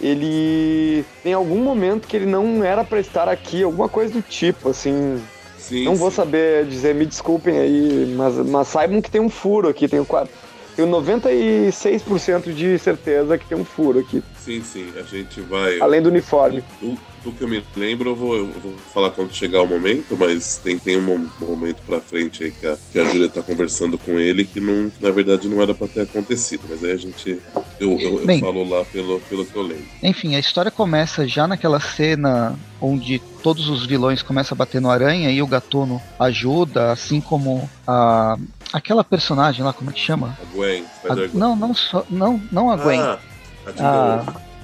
ele 0.00 1.04
tem 1.22 1.32
algum 1.32 1.62
momento 1.62 2.06
que 2.06 2.16
ele 2.16 2.26
não 2.26 2.62
era 2.62 2.84
para 2.84 3.00
estar 3.00 3.28
aqui, 3.28 3.62
alguma 3.62 3.88
coisa 3.88 4.12
do 4.12 4.22
tipo, 4.22 4.70
assim. 4.70 5.22
Sim, 5.58 5.84
não 5.84 5.94
sim. 5.94 5.98
vou 5.98 6.10
saber 6.10 6.66
dizer, 6.66 6.94
me 6.94 7.04
desculpem 7.06 7.58
aí, 7.58 8.14
mas, 8.16 8.34
mas 8.36 8.68
saibam 8.68 9.02
que 9.02 9.10
tem 9.10 9.20
um 9.20 9.28
furo 9.28 9.68
aqui, 9.68 9.88
tem 9.88 10.04
quadro 10.04 10.30
tenho 10.76 10.88
96% 10.88 12.52
de 12.52 12.78
certeza 12.78 13.38
que 13.38 13.46
tem 13.46 13.56
um 13.56 13.64
furo 13.64 13.98
aqui. 13.98 14.22
Sim, 14.46 14.62
sim, 14.62 14.92
a 14.96 15.02
gente 15.02 15.40
vai. 15.40 15.80
Além 15.80 16.00
do 16.00 16.08
uniforme. 16.08 16.62
Do, 16.80 16.96
do 17.24 17.32
que 17.32 17.42
eu 17.42 17.48
me 17.48 17.64
lembro, 17.74 18.10
eu 18.10 18.14
vou, 18.14 18.36
eu 18.36 18.46
vou 18.46 18.72
falar 18.94 19.10
quando 19.10 19.34
chegar 19.34 19.60
o 19.60 19.66
momento, 19.66 20.16
mas 20.16 20.58
tem, 20.58 20.78
tem 20.78 20.96
um 20.96 21.28
momento 21.40 21.82
pra 21.84 22.00
frente 22.00 22.44
aí 22.44 22.52
que 22.52 22.64
a, 22.64 22.78
que 22.92 23.00
a 23.00 23.04
Júlia 23.06 23.28
tá 23.28 23.42
conversando 23.42 23.98
com 23.98 24.12
ele 24.20 24.44
que 24.44 24.60
não, 24.60 24.92
na 25.00 25.10
verdade 25.10 25.48
não 25.48 25.60
era 25.60 25.74
pra 25.74 25.88
ter 25.88 26.02
acontecido, 26.02 26.62
mas 26.70 26.84
aí 26.84 26.92
a 26.92 26.96
gente. 26.96 27.42
Eu, 27.80 27.98
eu, 27.98 28.20
eu 28.20 28.24
Bem, 28.26 28.38
falo 28.38 28.62
lá 28.62 28.84
pelo, 28.84 29.18
pelo 29.22 29.44
que 29.44 29.56
eu 29.56 29.62
lembro. 29.62 29.84
Enfim, 30.00 30.36
a 30.36 30.38
história 30.38 30.70
começa 30.70 31.26
já 31.26 31.48
naquela 31.48 31.80
cena 31.80 32.56
onde 32.80 33.20
todos 33.42 33.68
os 33.68 33.84
vilões 33.84 34.22
começam 34.22 34.54
a 34.54 34.58
bater 34.58 34.80
no 34.80 34.90
aranha 34.90 35.28
e 35.28 35.42
o 35.42 35.46
gatuno 35.48 36.00
ajuda, 36.20 36.92
assim 36.92 37.20
como 37.20 37.68
a 37.84 38.38
aquela 38.72 39.02
personagem 39.02 39.64
lá, 39.64 39.72
como 39.72 39.90
é 39.90 39.92
que 39.92 40.00
chama? 40.00 40.38
A 40.40 40.54
Gwen. 40.54 40.84
A, 41.04 41.36
não, 41.36 41.56
não, 41.56 41.74
só, 41.74 42.04
não, 42.08 42.40
não 42.52 42.70
a 42.70 42.76
Gwen. 42.76 43.00
Ah, 43.00 43.18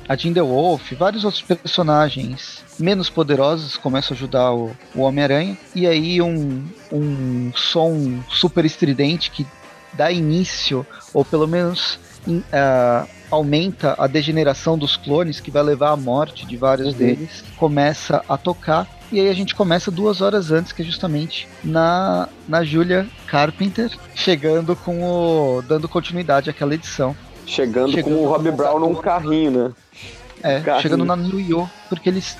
a 0.08 0.16
Jean 0.16 0.32
The 0.32 0.42
Wolf, 0.42 0.92
vários 0.92 1.24
outros 1.24 1.42
personagens 1.42 2.62
menos 2.78 3.08
poderosos 3.08 3.76
começam 3.76 4.14
a 4.14 4.16
ajudar 4.16 4.52
o, 4.52 4.72
o 4.94 5.00
Homem-Aranha. 5.00 5.56
E 5.74 5.86
aí 5.86 6.20
um, 6.20 6.64
um 6.90 7.52
som 7.54 8.22
super 8.28 8.64
estridente 8.64 9.30
que 9.30 9.46
dá 9.92 10.10
início, 10.10 10.86
ou 11.12 11.24
pelo 11.24 11.46
menos 11.46 11.98
uh, 12.26 13.08
aumenta 13.30 13.94
a 13.98 14.06
degeneração 14.06 14.76
dos 14.76 14.96
clones, 14.96 15.40
que 15.40 15.50
vai 15.50 15.62
levar 15.62 15.90
à 15.90 15.96
morte 15.96 16.46
de 16.46 16.56
vários 16.56 16.88
uhum. 16.88 16.94
deles, 16.94 17.44
começa 17.56 18.22
a 18.28 18.36
tocar. 18.36 18.86
E 19.10 19.20
aí 19.20 19.28
a 19.28 19.34
gente 19.34 19.54
começa 19.54 19.90
duas 19.90 20.22
horas 20.22 20.50
antes, 20.50 20.72
que 20.72 20.82
é 20.82 20.84
justamente 20.84 21.46
na, 21.62 22.28
na 22.48 22.64
Julia 22.64 23.06
Carpenter, 23.26 23.90
chegando 24.14 24.74
com 24.74 25.02
o. 25.02 25.62
dando 25.62 25.88
continuidade 25.88 26.48
àquela 26.48 26.74
edição. 26.74 27.14
Chegando, 27.46 27.92
chegando 27.92 28.14
com 28.14 28.24
o 28.24 28.28
Rob 28.28 28.50
Brown 28.50 28.78
num 28.78 28.94
carrinho, 28.94 29.50
né? 29.50 29.72
É, 30.42 30.60
carrinho. 30.60 30.82
chegando 30.82 31.04
na 31.04 31.16
New 31.16 31.40
York, 31.40 31.70
porque 31.88 32.08
eles. 32.08 32.36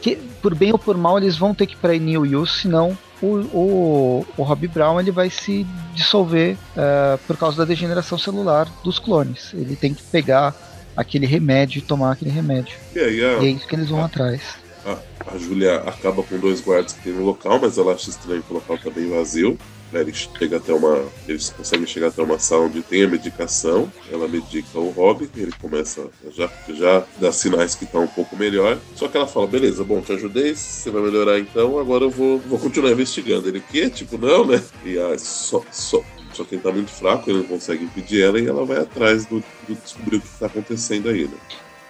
Que, 0.00 0.16
por 0.16 0.54
bem 0.54 0.72
ou 0.72 0.78
por 0.78 0.96
mal, 0.96 1.18
eles 1.18 1.36
vão 1.36 1.54
ter 1.54 1.66
que 1.66 1.74
ir 1.74 1.78
pra 1.78 1.96
New 1.96 2.24
York, 2.24 2.50
senão 2.50 2.96
o, 3.20 3.26
o, 3.26 4.26
o 4.36 4.42
Rob 4.42 4.68
Brown 4.68 5.00
ele 5.00 5.10
vai 5.10 5.30
se 5.30 5.66
dissolver 5.94 6.56
uh, 6.76 7.18
por 7.26 7.36
causa 7.36 7.58
da 7.58 7.64
degeneração 7.64 8.18
celular 8.18 8.68
dos 8.84 8.98
clones. 8.98 9.52
Ele 9.54 9.74
tem 9.74 9.94
que 9.94 10.02
pegar 10.02 10.54
aquele 10.96 11.26
remédio 11.26 11.78
e 11.78 11.82
tomar 11.82 12.12
aquele 12.12 12.30
remédio. 12.30 12.76
E, 12.94 12.98
aí, 12.98 13.24
a, 13.24 13.38
e 13.38 13.46
é 13.46 13.50
isso 13.50 13.66
que 13.66 13.74
eles 13.74 13.88
vão 13.88 14.02
a, 14.02 14.06
atrás. 14.06 14.42
A, 14.84 14.96
a 15.34 15.38
Julia 15.38 15.76
acaba 15.76 16.22
com 16.22 16.38
dois 16.38 16.60
guardas 16.60 16.92
que 16.92 17.02
tem 17.02 17.12
no 17.12 17.24
local, 17.24 17.58
mas 17.60 17.78
ela 17.78 17.92
acha 17.92 18.10
estranho 18.10 18.42
que 18.42 18.52
o 18.52 18.54
local 18.54 18.78
tá 18.78 18.90
bem 18.90 19.08
vazio. 19.08 19.58
Né, 19.92 20.00
ele 20.00 20.12
chega 20.12 20.56
até 20.56 20.72
uma, 20.72 21.04
eles 21.28 21.50
conseguem 21.50 21.86
chegar 21.86 22.08
até 22.08 22.22
uma 22.22 22.38
sala 22.38 22.64
onde 22.64 22.82
tem 22.82 23.04
a 23.04 23.08
medicação. 23.08 23.90
Ela 24.10 24.26
medica 24.26 24.78
o 24.78 24.90
Robin, 24.90 25.28
ele 25.36 25.52
começa 25.60 26.06
já 26.30 26.50
já 26.68 27.04
dá 27.20 27.32
sinais 27.32 27.74
que 27.74 27.84
está 27.84 27.98
um 27.98 28.06
pouco 28.06 28.36
melhor. 28.36 28.78
Só 28.94 29.08
que 29.08 29.16
ela 29.16 29.26
fala: 29.26 29.46
beleza, 29.46 29.84
bom, 29.84 30.00
te 30.00 30.12
ajudei, 30.12 30.54
você 30.54 30.90
vai 30.90 31.02
melhorar 31.02 31.38
então. 31.38 31.78
Agora 31.78 32.04
eu 32.04 32.10
vou, 32.10 32.38
vou 32.40 32.58
continuar 32.58 32.90
investigando. 32.90 33.48
Ele 33.48 33.58
o 33.58 33.62
quê? 33.62 33.88
Tipo 33.88 34.18
não, 34.18 34.44
né? 34.46 34.62
E 34.84 34.98
a, 34.98 35.16
só, 35.18 35.62
só 35.70 36.02
Só 36.32 36.44
que 36.44 36.56
ele 36.56 36.62
tá 36.62 36.72
muito 36.72 36.90
fraco, 36.90 37.30
ele 37.30 37.38
não 37.38 37.46
consegue 37.46 37.84
impedir 37.84 38.22
ela 38.22 38.40
e 38.40 38.46
ela 38.46 38.64
vai 38.64 38.78
atrás 38.78 39.24
do, 39.26 39.40
do 39.68 39.74
descobrir 39.74 40.16
o 40.16 40.20
que 40.20 40.28
tá 40.38 40.46
acontecendo 40.46 41.08
aí, 41.08 41.24
né? 41.24 41.36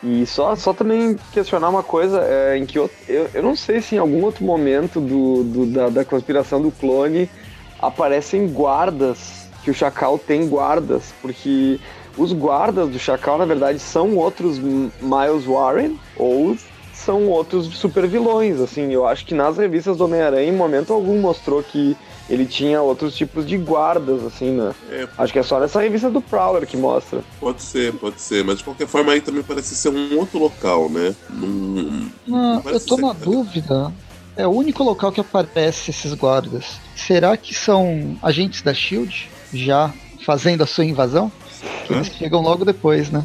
E 0.02 0.26
só, 0.26 0.54
só 0.54 0.72
também 0.72 1.16
questionar 1.32 1.70
uma 1.70 1.82
coisa, 1.82 2.20
é, 2.22 2.56
em 2.56 2.66
que 2.66 2.78
eu, 2.78 2.90
eu, 3.08 3.28
eu, 3.32 3.42
não 3.42 3.56
sei 3.56 3.80
se 3.80 3.94
em 3.94 3.98
algum 3.98 4.22
outro 4.22 4.44
momento 4.44 5.00
do, 5.00 5.42
do 5.42 5.66
da, 5.66 5.88
da, 5.88 6.04
conspiração 6.04 6.60
do 6.60 6.70
clone 6.70 7.30
aparecem 7.80 8.48
guardas, 8.48 9.48
que 9.62 9.70
o 9.70 9.74
Chacal 9.74 10.18
tem 10.18 10.48
guardas, 10.48 11.14
porque 11.20 11.80
os 12.16 12.32
guardas 12.32 12.88
do 12.88 12.98
Chacal, 12.98 13.36
na 13.38 13.44
verdade, 13.44 13.78
são 13.78 14.16
outros 14.16 14.58
Miles 14.58 15.44
Warren 15.44 15.98
ou 16.16 16.56
são 16.94 17.28
outros 17.28 17.66
super 17.76 18.06
vilões, 18.06 18.60
assim, 18.60 18.92
eu 18.92 19.06
acho 19.06 19.24
que 19.24 19.34
nas 19.34 19.58
revistas 19.58 19.96
do 19.96 20.04
Homem-Aranha, 20.04 20.48
em 20.48 20.56
momento 20.56 20.92
algum, 20.92 21.20
mostrou 21.20 21.62
que 21.62 21.96
ele 22.28 22.44
tinha 22.44 22.82
outros 22.82 23.14
tipos 23.14 23.46
de 23.46 23.56
guardas, 23.56 24.24
assim, 24.24 24.50
né? 24.50 24.74
É, 24.90 25.06
Acho 25.16 25.32
que 25.32 25.38
é 25.38 25.42
só 25.42 25.60
nessa 25.60 25.80
revista 25.80 26.10
do 26.10 26.20
Prowler 26.20 26.66
que 26.66 26.76
mostra. 26.76 27.20
Pode 27.38 27.62
ser, 27.62 27.92
pode 27.94 28.20
ser, 28.20 28.44
mas 28.44 28.58
de 28.58 28.64
qualquer 28.64 28.88
forma 28.88 29.12
aí 29.12 29.20
também 29.20 29.44
parece 29.44 29.76
ser 29.76 29.90
um 29.90 30.18
outro 30.18 30.38
local, 30.38 30.88
né? 30.88 31.14
Num, 31.30 32.08
não, 32.26 32.62
não 32.62 32.70
eu 32.70 32.80
tô 32.80 32.96
na 32.96 33.12
dúvida. 33.12 33.92
É 34.36 34.46
o 34.46 34.50
único 34.50 34.82
local 34.82 35.10
que 35.10 35.20
aparece 35.20 35.90
esses 35.90 36.12
guardas. 36.12 36.78
Será 36.94 37.36
que 37.36 37.54
são 37.54 38.16
agentes 38.22 38.60
da 38.60 38.74
Shield 38.74 39.30
já 39.52 39.92
fazendo 40.24 40.62
a 40.62 40.66
sua 40.66 40.84
invasão? 40.84 41.32
Que 41.86 41.94
eles 41.94 42.08
chegam 42.08 42.42
logo 42.42 42.64
depois, 42.64 43.10
né? 43.10 43.24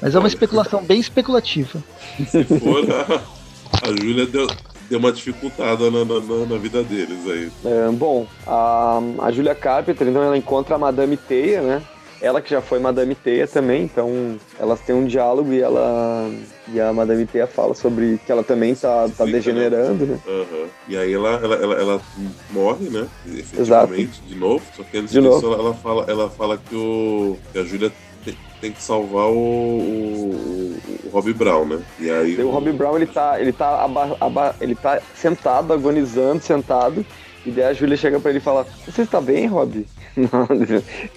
Mas 0.00 0.14
é 0.14 0.18
uma 0.18 0.28
especulação 0.28 0.82
bem 0.82 0.98
especulativa. 0.98 1.82
Se 2.26 2.44
for, 2.44 2.86
a, 2.90 3.86
a 3.86 3.88
Júlia 3.88 4.24
deu, 4.26 4.46
deu 4.88 4.98
uma 4.98 5.12
dificultada 5.12 5.90
na, 5.90 6.04
na, 6.04 6.46
na 6.48 6.56
vida 6.56 6.82
deles 6.82 7.18
aí. 7.28 7.52
É, 7.64 7.90
bom, 7.90 8.26
a, 8.46 8.98
a 9.20 9.30
Julia 9.30 9.54
Carpenter, 9.54 10.08
então, 10.08 10.22
ela 10.22 10.38
encontra 10.38 10.76
a 10.76 10.78
Madame 10.78 11.18
Teia, 11.18 11.60
né? 11.60 11.82
Ela 12.22 12.42
que 12.42 12.50
já 12.50 12.60
foi 12.60 12.78
Madame 12.78 13.14
Teia 13.14 13.46
também, 13.46 13.84
então 13.84 14.36
elas 14.58 14.78
têm 14.80 14.94
um 14.94 15.06
diálogo 15.06 15.52
e 15.52 15.60
ela 15.60 16.30
e 16.68 16.78
a 16.78 16.92
Madame 16.92 17.24
Teia 17.24 17.46
fala 17.46 17.74
sobre 17.74 18.20
que 18.24 18.30
ela 18.30 18.44
também 18.44 18.74
tá, 18.74 19.08
tá 19.16 19.24
né? 19.24 19.32
degenerando, 19.32 20.04
né? 20.04 20.18
Uhum. 20.26 20.66
E 20.86 20.96
aí 20.98 21.14
ela, 21.14 21.40
ela, 21.42 21.54
ela, 21.56 21.74
ela, 21.80 22.00
morre, 22.50 22.90
né? 22.90 23.08
Efetivamente, 23.26 24.02
Exato. 24.02 24.28
de 24.28 24.34
novo. 24.34 24.62
Só 24.76 24.82
que 24.82 24.98
antes 24.98 25.12
de 25.12 25.20
disso 25.20 25.46
ela, 25.46 25.56
ela, 25.56 25.74
fala, 25.74 26.04
ela 26.08 26.30
fala 26.30 26.58
que, 26.58 26.76
o, 26.76 27.38
que 27.52 27.58
a 27.58 27.64
Júlia 27.64 27.90
tem 28.60 28.72
que 28.72 28.82
salvar 28.82 29.26
o, 29.26 29.32
o, 29.32 30.78
o 31.04 31.08
Rob 31.10 31.32
Brown, 31.32 31.64
né? 31.64 31.80
E 31.98 32.10
aí 32.10 32.36
o, 32.36 32.48
o 32.48 32.50
Rob 32.50 32.70
Brown 32.72 32.96
ele 32.96 33.06
tá, 33.06 33.40
ele 33.40 33.52
tá, 33.52 33.82
aba, 33.82 34.16
aba, 34.20 34.54
ele 34.60 34.74
tá 34.74 35.00
sentado, 35.14 35.72
agonizando, 35.72 36.42
sentado. 36.42 37.04
E 37.46 37.50
daí 37.50 37.64
a 37.64 37.72
Júlia 37.72 37.96
chega 37.96 38.20
pra 38.20 38.30
ele 38.30 38.38
e 38.38 38.42
fala: 38.42 38.66
Você 38.86 39.02
está 39.02 39.20
bem, 39.20 39.46
Rob? 39.46 39.86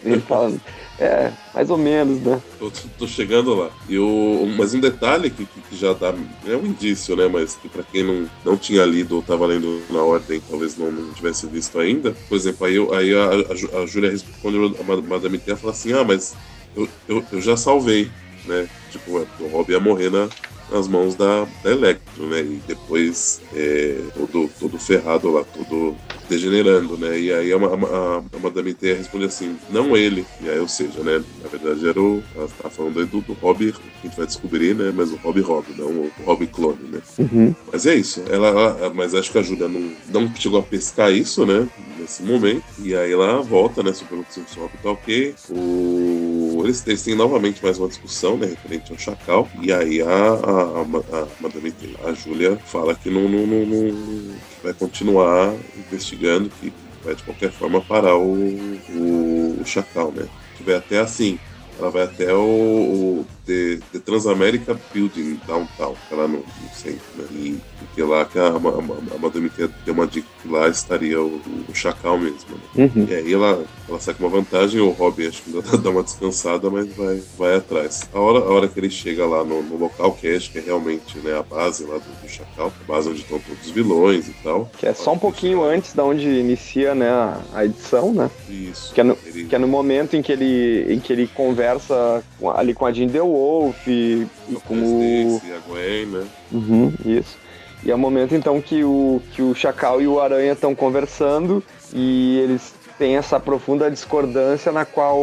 Ele 0.03 0.19
fala: 0.21 0.53
É, 0.99 1.31
mais 1.53 1.69
ou 1.69 1.77
menos, 1.77 2.21
né? 2.21 2.41
Tô, 2.59 2.71
tô 2.97 3.07
chegando 3.07 3.53
lá. 3.53 3.69
E 3.89 3.97
o, 3.97 4.45
mas 4.57 4.73
um 4.73 4.79
detalhe 4.79 5.29
que, 5.29 5.45
que, 5.45 5.75
já 5.75 5.93
dá. 5.93 6.13
É 6.45 6.55
um 6.55 6.65
indício, 6.65 7.15
né? 7.15 7.27
Mas 7.27 7.55
que 7.55 7.67
pra 7.67 7.83
quem 7.83 8.03
não, 8.03 8.29
não 8.45 8.57
tinha 8.57 8.85
lido 8.85 9.15
ou 9.15 9.21
tava 9.21 9.45
lendo 9.45 9.81
na 9.89 10.01
ordem, 10.01 10.41
talvez 10.49 10.77
não, 10.77 10.91
não 10.91 11.13
tivesse 11.13 11.47
visto 11.47 11.79
ainda. 11.79 12.15
Por 12.29 12.35
exemplo, 12.35 12.65
aí, 12.65 12.77
aí 12.93 13.15
a, 13.15 13.79
a, 13.79 13.81
a 13.81 13.85
Júlia 13.85 14.11
responde 14.11 14.57
a 14.79 15.01
Madame 15.01 15.37
T 15.37 15.55
fala 15.55 15.73
assim: 15.73 15.93
Ah, 15.93 16.03
mas 16.03 16.35
eu, 16.75 16.87
eu, 17.07 17.25
eu 17.31 17.41
já 17.41 17.57
salvei, 17.57 18.11
né? 18.45 18.67
Tipo, 18.91 19.27
o 19.39 19.47
Rob 19.47 19.71
ia 19.71 19.79
morrer 19.79 20.11
na, 20.11 20.29
nas 20.71 20.87
mãos 20.87 21.15
da, 21.15 21.45
da 21.63 21.71
Electro, 21.71 22.27
né? 22.27 22.41
E 22.41 22.61
depois 22.67 23.41
é, 23.53 23.99
todo, 24.15 24.49
todo 24.59 24.77
ferrado 24.77 25.31
lá, 25.31 25.43
todo 25.43 25.95
degenerando, 26.29 26.97
né? 26.97 27.19
E 27.19 27.33
aí 27.33 27.53
a, 27.53 27.57
a, 27.57 28.17
a 28.17 28.39
Madame 28.41 28.73
T 28.73 28.93
responde 28.93 29.25
assim, 29.25 29.55
não 29.69 29.95
ele. 29.95 30.25
E 30.41 30.49
aí, 30.49 30.59
ou 30.59 30.67
seja, 30.67 31.01
né? 31.01 31.23
Na 31.41 31.49
verdade 31.49 31.87
era 31.87 32.01
o. 32.01 32.23
Ela 32.35 32.47
tá 32.61 32.69
falando 32.69 32.99
aí 32.99 33.05
do, 33.05 33.21
do 33.21 33.33
Rob, 33.33 33.71
que 33.71 33.79
a 34.03 34.07
gente 34.07 34.17
vai 34.17 34.25
descobrir, 34.25 34.75
né? 34.75 34.91
Mas 34.95 35.11
o 35.11 35.15
Rob 35.17 35.39
Rob, 35.41 35.65
não 35.77 35.87
o 35.87 36.11
Rob 36.25 36.45
clone, 36.47 36.89
né? 36.91 37.01
Uhum. 37.19 37.55
Mas 37.71 37.85
é 37.85 37.95
isso. 37.95 38.23
Ela, 38.29 38.47
ela, 38.47 38.93
mas 38.93 39.13
acho 39.13 39.31
que 39.31 39.37
a 39.37 39.41
Julia 39.41 39.67
não, 39.67 39.91
não 40.09 40.35
chegou 40.35 40.59
a 40.59 40.63
pescar 40.63 41.11
isso, 41.11 41.45
né? 41.45 41.67
Nesse 41.99 42.23
momento. 42.23 42.63
E 42.79 42.95
aí 42.95 43.11
ela 43.11 43.41
volta, 43.41 43.83
né? 43.83 43.91
O 43.91 44.23
que 44.23 44.39
o 44.39 44.61
Rob 44.61 44.71
tá 44.81 44.91
ok. 44.91 45.35
O... 45.49 46.22
Eles, 46.63 46.85
eles 46.87 47.03
têm 47.03 47.15
novamente 47.15 47.63
mais 47.63 47.77
uma 47.77 47.87
discussão, 47.87 48.37
né? 48.37 48.47
Referente 48.47 48.91
ao 48.91 48.97
Chacal. 48.97 49.49
E 49.61 49.71
aí 49.71 50.01
a, 50.01 50.07
a, 50.07 50.81
a, 50.81 51.27
Madame 51.39 51.73
a 52.05 52.13
Julia, 52.13 52.57
fala 52.65 52.95
que 52.95 53.09
não, 53.09 53.27
não, 53.27 53.45
não, 53.45 53.65
não 53.65 54.35
vai 54.63 54.73
continuar 54.73 55.53
investigando, 55.77 56.49
que 56.61 56.71
vai 57.03 57.15
de 57.15 57.23
qualquer 57.23 57.51
forma 57.51 57.81
parar 57.81 58.15
o, 58.15 58.33
o, 58.33 59.57
o 59.61 59.65
Chacal, 59.65 60.11
né? 60.11 60.27
Que 60.57 60.63
vai 60.63 60.75
até 60.75 60.99
assim, 60.99 61.37
ela 61.77 61.89
vai 61.89 62.03
até 62.03 62.33
o, 62.33 62.39
o 62.39 63.25
The, 63.45 63.79
The 63.91 63.99
Transamerica 63.99 64.79
Building 64.93 65.39
Downtown, 65.47 65.95
que 66.07 66.13
ela 66.13 66.27
no, 66.27 66.37
no 66.37 66.69
centro, 66.73 67.01
né? 67.17 67.25
E 67.31 67.61
porque 67.79 68.01
lá 68.01 68.25
que 68.25 68.39
a, 68.39 68.47
a, 68.47 68.47
a 68.47 69.19
Madame 69.19 69.51
deu 69.85 69.93
uma 69.93 70.07
dica 70.07 70.27
que 70.41 70.47
lá 70.47 70.67
estaria 70.67 71.21
o, 71.21 71.39
o 71.69 71.75
Chacal 71.75 72.17
mesmo. 72.17 72.55
Né? 72.75 72.91
Uhum. 72.95 73.07
E 73.09 73.13
aí 73.13 73.33
ela, 73.33 73.63
ela 73.87 73.99
sai 73.99 74.13
com 74.13 74.25
uma 74.25 74.29
vantagem, 74.29 74.79
o 74.79 74.89
Robin 74.89 75.27
acho 75.27 75.43
que 75.43 75.55
ainda 75.55 75.77
dá 75.77 75.89
uma 75.89 76.03
descansada, 76.03 76.69
mas 76.69 76.87
vai, 76.95 77.21
vai 77.37 77.55
atrás. 77.55 78.09
A 78.13 78.19
hora, 78.19 78.39
a 78.39 78.49
hora 78.49 78.67
que 78.67 78.79
ele 78.79 78.89
chega 78.89 79.25
lá 79.25 79.43
no, 79.43 79.61
no 79.61 79.77
local, 79.77 80.13
que 80.13 80.27
acho 80.27 80.51
que 80.51 80.59
é 80.59 80.61
realmente 80.61 81.19
né, 81.19 81.37
a 81.37 81.43
base 81.43 81.83
lá 81.83 81.95
do, 81.95 82.21
do 82.21 82.29
Chacal, 82.29 82.73
a 82.81 82.91
base 82.91 83.09
onde 83.09 83.21
estão 83.21 83.39
todos 83.39 83.65
os 83.65 83.71
vilões 83.71 84.27
e 84.27 84.33
tal. 84.43 84.71
Que 84.77 84.87
é 84.87 84.93
só 84.93 85.13
um 85.13 85.19
pouquinho 85.19 85.63
antes 85.63 85.93
da 85.93 86.03
onde 86.03 86.27
inicia 86.27 86.95
né, 86.95 87.09
a, 87.09 87.39
a 87.53 87.65
edição, 87.65 88.13
né? 88.13 88.29
Isso. 88.49 88.93
Que 88.93 89.01
é, 89.01 89.03
no, 89.03 89.17
ele... 89.25 89.45
que 89.45 89.55
é 89.55 89.59
no 89.59 89.67
momento 89.67 90.15
em 90.15 90.21
que 90.21 90.31
ele, 90.31 90.93
em 90.93 90.99
que 90.99 91.13
ele 91.13 91.27
conversa 91.27 92.23
ali 92.55 92.73
com 92.73 92.85
a 92.85 92.91
Jean 92.91 93.07
Wolf 93.33 93.87
e, 93.87 94.27
e 94.49 94.55
com 94.65 94.75
o. 94.75 95.41
E 95.43 95.51
a 95.51 95.59
Gwen, 95.67 96.05
né? 96.05 96.27
Uhum, 96.51 96.93
isso. 97.05 97.37
E 97.83 97.91
é 97.91 97.95
o 97.95 97.97
momento 97.97 98.33
então 98.33 98.61
que 98.61 98.83
o, 98.83 99.21
que 99.33 99.41
o 99.41 99.53
Chacal 99.53 100.01
e 100.01 100.07
o 100.07 100.21
Aranha 100.21 100.53
estão 100.53 100.73
conversando 100.73 101.61
e 101.93 102.39
eles 102.39 102.73
têm 102.97 103.17
essa 103.17 103.39
profunda 103.39 103.91
discordância 103.91 104.71
na 104.71 104.85
qual 104.85 105.21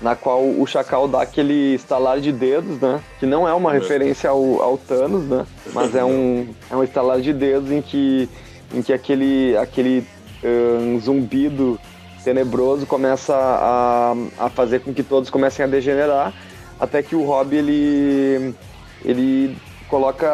na 0.00 0.16
qual 0.16 0.42
o 0.42 0.66
Chacal 0.66 1.06
dá 1.06 1.22
aquele 1.22 1.74
estalar 1.74 2.20
de 2.20 2.32
dedos, 2.32 2.80
né? 2.80 3.00
Que 3.20 3.26
não 3.26 3.46
é 3.46 3.54
uma 3.54 3.70
é. 3.70 3.78
referência 3.78 4.30
ao, 4.30 4.60
ao 4.60 4.76
Thanos, 4.76 5.24
né? 5.24 5.46
Mas 5.72 5.94
é 5.94 6.04
um, 6.04 6.48
é 6.70 6.74
um 6.74 6.82
estalar 6.82 7.20
de 7.20 7.32
dedos 7.32 7.70
em 7.70 7.80
que, 7.80 8.28
em 8.72 8.82
que 8.82 8.92
aquele, 8.92 9.56
aquele 9.56 10.04
um, 10.42 10.98
zumbido 10.98 11.78
tenebroso 12.24 12.86
começa 12.86 13.34
a, 13.36 14.14
a 14.38 14.50
fazer 14.50 14.80
com 14.80 14.92
que 14.92 15.02
todos 15.02 15.30
comecem 15.30 15.64
a 15.64 15.68
degenerar 15.68 16.32
até 16.78 17.02
que 17.02 17.14
o 17.14 17.24
Rob 17.24 17.54
ele 17.54 18.54
ele 19.04 19.56
coloca 19.88 20.28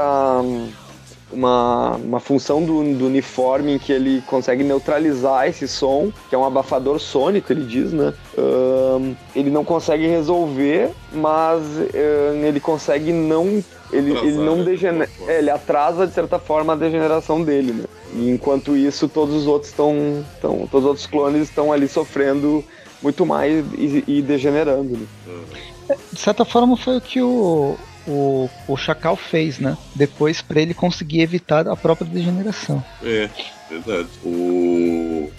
uma, 1.33 1.96
uma 1.96 2.20
função 2.20 2.62
do, 2.64 2.83
do, 2.94 3.07
uniforme 3.07 3.74
em 3.74 3.79
que 3.79 3.92
ele 3.92 4.22
consegue 4.26 4.64
neutralizar 4.64 5.46
esse 5.46 5.66
som, 5.68 6.12
que 6.29 6.35
é 6.35 6.38
um 6.38 6.44
abafador 6.44 6.98
sônico, 6.98 7.53
ele 7.53 7.64
diz, 7.64 7.92
né? 7.92 8.12
Um, 8.37 9.14
ele 9.35 9.50
não 9.50 9.64
consegue 9.64 10.07
resolver, 10.07 10.90
mas 11.12 11.62
um, 11.62 12.44
ele 12.44 12.61
consegue 12.61 13.12
não. 13.12 13.62
Ele, 13.92 14.16
ele 14.18 14.38
não 14.38 14.59
né, 14.59 14.64
degenera. 14.64 15.11
É, 15.26 15.38
ele 15.38 15.50
atrasa, 15.50 16.07
de 16.07 16.12
certa 16.12 16.38
forma, 16.38 16.72
a 16.72 16.76
degeneração 16.76 17.42
dele, 17.42 17.72
né? 17.72 17.85
E 18.14 18.31
enquanto 18.31 18.76
isso, 18.76 19.09
todos 19.09 19.35
os 19.35 19.46
outros 19.46 19.70
estão. 19.70 20.24
Todos 20.40 20.74
os 20.74 20.85
outros 20.85 21.07
clones 21.07 21.42
estão 21.42 21.72
ali 21.72 21.88
sofrendo 21.88 22.64
muito 23.03 23.24
mais 23.24 23.64
e, 23.76 24.05
e 24.07 24.22
degenerando. 24.22 24.96
Né? 24.96 25.07
Uhum. 25.26 25.69
De 26.12 26.20
certa 26.20 26.44
forma, 26.44 26.76
foi 26.76 26.96
o 26.96 27.00
que 27.00 27.20
o, 27.20 27.76
o, 28.07 28.48
o 28.68 28.76
Chacal 28.76 29.16
fez, 29.16 29.59
né? 29.59 29.76
Depois 29.94 30.40
para 30.42 30.61
ele 30.61 30.74
conseguir 30.74 31.20
evitar 31.20 31.68
a 31.68 31.76
própria 31.76 32.07
degeneração. 32.07 32.85
É, 33.03 33.29
verdade. 33.68 34.09
O... 34.24 35.31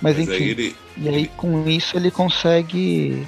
Mas, 0.00 0.16
Mas 0.16 0.28
enfim, 0.28 0.42
aí 0.42 0.50
ele... 0.50 0.76
e 0.96 1.08
aí 1.08 1.26
com 1.26 1.68
isso 1.68 1.96
ele 1.96 2.10
consegue 2.10 3.26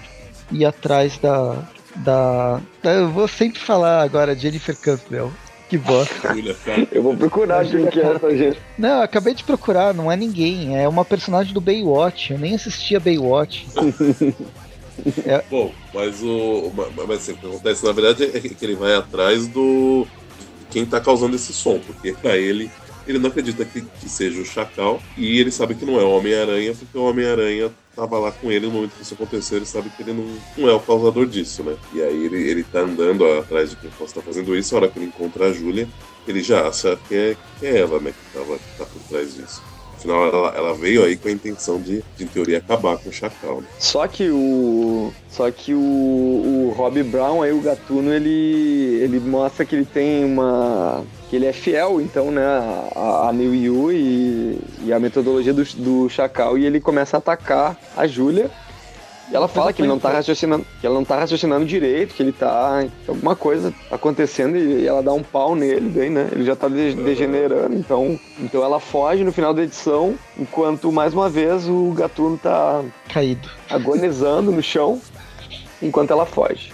ir 0.51 0.65
atrás 0.65 1.19
da, 1.19 1.63
da, 1.97 2.61
da. 2.83 2.91
Eu 2.91 3.11
vou 3.11 3.29
sempre 3.29 3.61
falar 3.61 4.03
agora 4.03 4.35
Jennifer 4.35 4.77
Campbell. 4.77 5.33
Que 5.69 5.79
bosta. 5.79 6.35
Eu 6.93 7.03
vou 7.03 7.17
procurar 7.17 7.65
quem 7.65 7.87
que 7.87 7.99
é 7.99 8.13
essa 8.13 8.37
gente. 8.37 8.61
Não, 8.77 8.99
eu 8.99 9.03
acabei 9.03 9.33
de 9.33 9.43
procurar, 9.43 9.95
não 9.95 10.13
é 10.13 10.17
ninguém. 10.17 10.77
É 10.79 10.87
uma 10.87 11.03
personagem 11.03 11.55
do 11.55 11.63
Baywatch. 11.63 12.31
Eu 12.35 12.39
nem 12.39 12.55
assistia 12.55 13.01
Baywatch. 13.01 13.67
É. 15.25 15.43
Bom, 15.51 15.73
mas 15.93 16.23
o. 16.23 16.73
Mas 17.09 17.11
assim, 17.19 17.33
o 17.33 17.37
que 17.37 17.47
acontece 17.47 17.85
na 17.85 17.93
verdade 17.93 18.25
é 18.25 18.41
que 18.41 18.65
ele 18.65 18.75
vai 18.75 18.95
atrás 18.95 19.47
do. 19.47 20.07
quem 20.71 20.87
tá 20.87 21.01
causando 21.01 21.37
esse 21.37 21.53
som, 21.53 21.79
porque 21.79 22.13
pra 22.13 22.37
ele. 22.37 22.71
Ele 23.05 23.19
não 23.19 23.31
acredita 23.31 23.65
que, 23.65 23.81
que 23.81 24.09
seja 24.09 24.41
o 24.41 24.45
Chacal 24.45 25.03
e 25.19 25.41
ele 25.41 25.51
sabe 25.51 25.75
que 25.75 25.85
não 25.85 25.99
é 25.99 26.05
o 26.05 26.11
Homem-Aranha, 26.13 26.73
porque 26.73 26.97
o 26.97 27.03
Homem-Aranha 27.03 27.69
tava 27.97 28.17
lá 28.17 28.31
com 28.31 28.49
ele 28.49 28.67
no 28.67 28.73
momento 28.73 28.93
que 28.93 29.03
isso 29.03 29.15
aconteceu, 29.15 29.59
ele 29.59 29.67
sabe 29.67 29.91
que 29.91 30.05
ele 30.05 30.13
não, 30.13 30.39
não 30.57 30.69
é 30.69 30.73
o 30.73 30.79
causador 30.79 31.27
disso, 31.27 31.65
né? 31.65 31.77
E 31.93 32.01
aí 32.01 32.27
ele, 32.27 32.49
ele 32.49 32.63
tá 32.63 32.79
andando 32.79 33.27
atrás 33.27 33.71
de 33.71 33.77
quem 33.77 33.91
possa 33.91 34.13
estar 34.13 34.21
tá 34.21 34.27
fazendo 34.29 34.57
isso, 34.57 34.73
a 34.73 34.79
hora 34.79 34.89
que 34.89 35.01
ele 35.01 35.07
encontra 35.07 35.47
a 35.47 35.53
Júlia, 35.53 35.89
ele 36.29 36.45
já 36.45 36.69
acha 36.69 36.97
que 37.09 37.15
é, 37.17 37.37
que 37.59 37.67
é 37.67 37.81
ela, 37.81 37.99
né, 37.99 38.13
que, 38.13 38.39
tava, 38.39 38.57
que 38.57 38.79
tá 38.79 38.87
por 38.87 39.03
trás 39.09 39.35
disso 39.35 39.72
Afinal, 40.03 40.27
ela, 40.27 40.49
ela 40.57 40.75
veio 40.75 41.05
aí 41.05 41.17
com 41.17 41.29
a 41.29 41.31
intenção 41.31 41.81
de, 41.81 42.03
de, 42.17 42.25
em 42.25 42.27
teoria, 42.27 42.59
acabar 42.59 42.99
com 42.99 43.09
o 43.09 43.13
Chacal. 43.13 43.61
Né? 43.61 43.67
Só 43.79 44.07
que 44.09 44.29
o. 44.29 45.13
Só 45.29 45.49
que 45.51 45.73
o, 45.73 45.79
o 45.79 46.75
Rob 46.77 47.01
Brown, 47.05 47.41
aí, 47.41 47.53
o 47.53 47.61
gatuno, 47.61 48.13
ele, 48.13 48.99
ele 49.01 49.21
mostra 49.21 49.65
que 49.65 49.77
ele 49.77 49.85
tem 49.85 50.25
uma. 50.25 51.05
que 51.31 51.37
ele 51.37 51.47
é 51.47 51.53
fiel, 51.53 52.01
então, 52.01 52.33
né, 52.33 52.45
a, 52.97 53.29
a 53.29 53.33
New 53.33 53.55
Yu 53.55 53.93
e, 53.93 54.59
e 54.85 54.93
a 54.93 54.99
metodologia 54.99 55.55
do, 55.55 55.63
do 55.77 56.09
Chacal, 56.09 56.59
e 56.59 56.67
ele 56.67 56.81
começa 56.81 57.17
a 57.17 57.19
atacar 57.19 57.79
a 57.97 58.05
Júlia 58.07 58.51
e 59.33 59.35
ela 59.35 59.49
fala 59.49 59.73
que 59.73 59.81
ele 59.81 59.89
não 59.89 59.99
tá 59.99 60.11
raciocinando, 60.11 60.67
que 60.79 60.87
ela 60.87 60.95
não 60.95 61.07
tá 61.07 61.19
raciocinando 61.19 61.65
direito, 61.65 62.15
que 62.15 62.23
ele 62.23 62.33
tá. 62.33 62.85
alguma 63.09 63.35
coisa 63.35 63.73
acontecendo 63.91 64.59
e 64.59 64.87
ela 64.87 65.03
dá 65.03 65.11
um 65.15 65.23
pau 65.23 65.55
nele, 65.55 65.89
bem, 65.89 66.11
né? 66.11 66.29
Ele 66.33 66.45
já 66.45 66.55
tá 66.55 66.69
de 66.69 66.93
degenerando. 66.93 67.75
Então, 67.75 68.21
então 68.39 68.63
ela 68.63 68.79
foge 68.79 69.25
no 69.25 69.33
final 69.33 69.55
da 69.55 69.63
edição, 69.63 70.15
enquanto 70.39 70.93
mais 70.93 71.15
uma 71.15 71.31
vez 71.31 71.67
o 71.67 71.93
gatuno 71.93 72.37
tá 72.37 72.85
caído. 73.09 73.49
Agonizando 73.71 74.53
no 74.53 74.63
chão, 74.63 75.01
enquanto 75.81 76.11
ela 76.11 76.27
foge. 76.27 76.71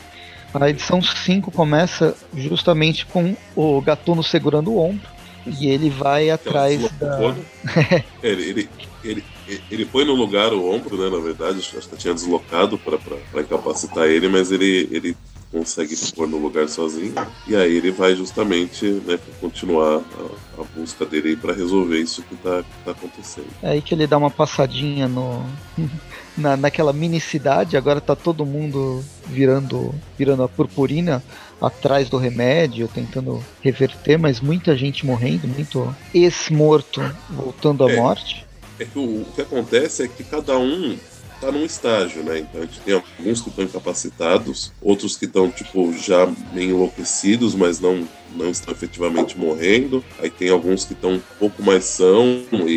A 0.52 0.68
edição 0.68 1.00
5 1.00 1.52
começa 1.52 2.16
justamente 2.34 3.06
com 3.06 3.36
o 3.54 3.80
gatuno 3.80 4.20
segurando 4.20 4.72
o 4.72 4.78
ombro 4.80 5.09
e 5.46 5.68
ele 5.68 5.88
vai 5.88 6.28
atrás 6.28 6.90
da. 6.98 7.36
ele, 8.20 8.42
ele, 8.50 8.68
ele, 9.03 9.24
ele 9.70 9.84
põe 9.84 10.05
no 10.05 10.14
lugar 10.14 10.53
o 10.53 10.70
ombro, 10.70 10.96
né? 10.96 11.09
Na 11.09 11.22
verdade, 11.22 11.59
acho 11.59 11.88
que 11.88 11.96
tinha 11.96 12.14
deslocado 12.14 12.78
para 12.78 13.40
incapacitar 13.40 14.07
ele, 14.07 14.28
mas 14.28 14.51
ele, 14.51 14.88
ele 14.90 15.16
consegue 15.51 15.94
pôr 16.14 16.28
no 16.28 16.38
lugar 16.38 16.68
sozinho. 16.68 17.14
E 17.46 17.57
aí 17.57 17.76
ele 17.76 17.90
vai 17.90 18.14
justamente 18.14 18.86
né, 18.86 19.18
continuar 19.40 19.99
a, 19.99 20.61
a 20.61 20.64
busca 20.76 21.05
dele 21.05 21.36
para 21.36 21.53
resolver 21.53 21.99
isso 21.99 22.22
que 22.22 22.34
está 22.34 22.62
tá 22.84 22.90
acontecendo. 22.90 23.49
É 23.62 23.70
aí 23.70 23.82
que 23.82 23.94
ele 23.94 24.07
dá 24.07 24.16
uma 24.16 24.30
passadinha 24.30 25.09
no. 25.09 25.44
Na, 26.36 26.57
naquela 26.57 26.92
mini 26.92 27.20
cidade, 27.20 27.76
agora 27.76 28.01
tá 28.01 28.14
todo 28.14 28.46
mundo 28.46 29.05
virando, 29.26 29.92
virando 30.16 30.44
a 30.44 30.49
purpurina 30.49 31.20
atrás 31.61 32.09
do 32.09 32.16
remédio, 32.16 32.86
tentando 32.86 33.44
reverter, 33.61 34.16
mas 34.16 34.40
muita 34.40 34.76
gente 34.76 35.05
morrendo, 35.05 35.49
muito 35.49 35.92
ex-morto 36.14 37.03
voltando 37.28 37.84
à 37.84 37.90
é. 37.90 37.96
morte 37.96 38.47
é 38.82 38.86
que 38.86 38.98
o, 38.98 39.22
o 39.22 39.26
que 39.34 39.42
acontece 39.42 40.02
é 40.02 40.08
que 40.08 40.24
cada 40.24 40.58
um 40.58 40.96
está 41.38 41.52
num 41.52 41.64
estágio, 41.64 42.22
né? 42.22 42.40
Então 42.40 42.62
a 42.62 42.64
gente 42.64 42.80
tem 42.80 42.94
alguns 42.94 43.40
que 43.40 43.48
estão 43.48 43.64
incapacitados, 43.64 44.72
outros 44.82 45.16
que 45.16 45.24
estão 45.24 45.50
tipo 45.50 45.92
já 45.92 46.26
meio 46.52 46.70
enlouquecidos, 46.70 47.54
mas 47.54 47.80
não 47.80 48.06
não 48.34 48.50
estão 48.50 48.72
efetivamente 48.72 49.38
morrendo. 49.38 50.04
Aí 50.18 50.30
tem 50.30 50.50
alguns 50.50 50.84
que 50.84 50.92
estão 50.92 51.14
um 51.14 51.22
pouco 51.38 51.62
mais 51.62 51.84
são 51.84 52.44
e, 52.52 52.68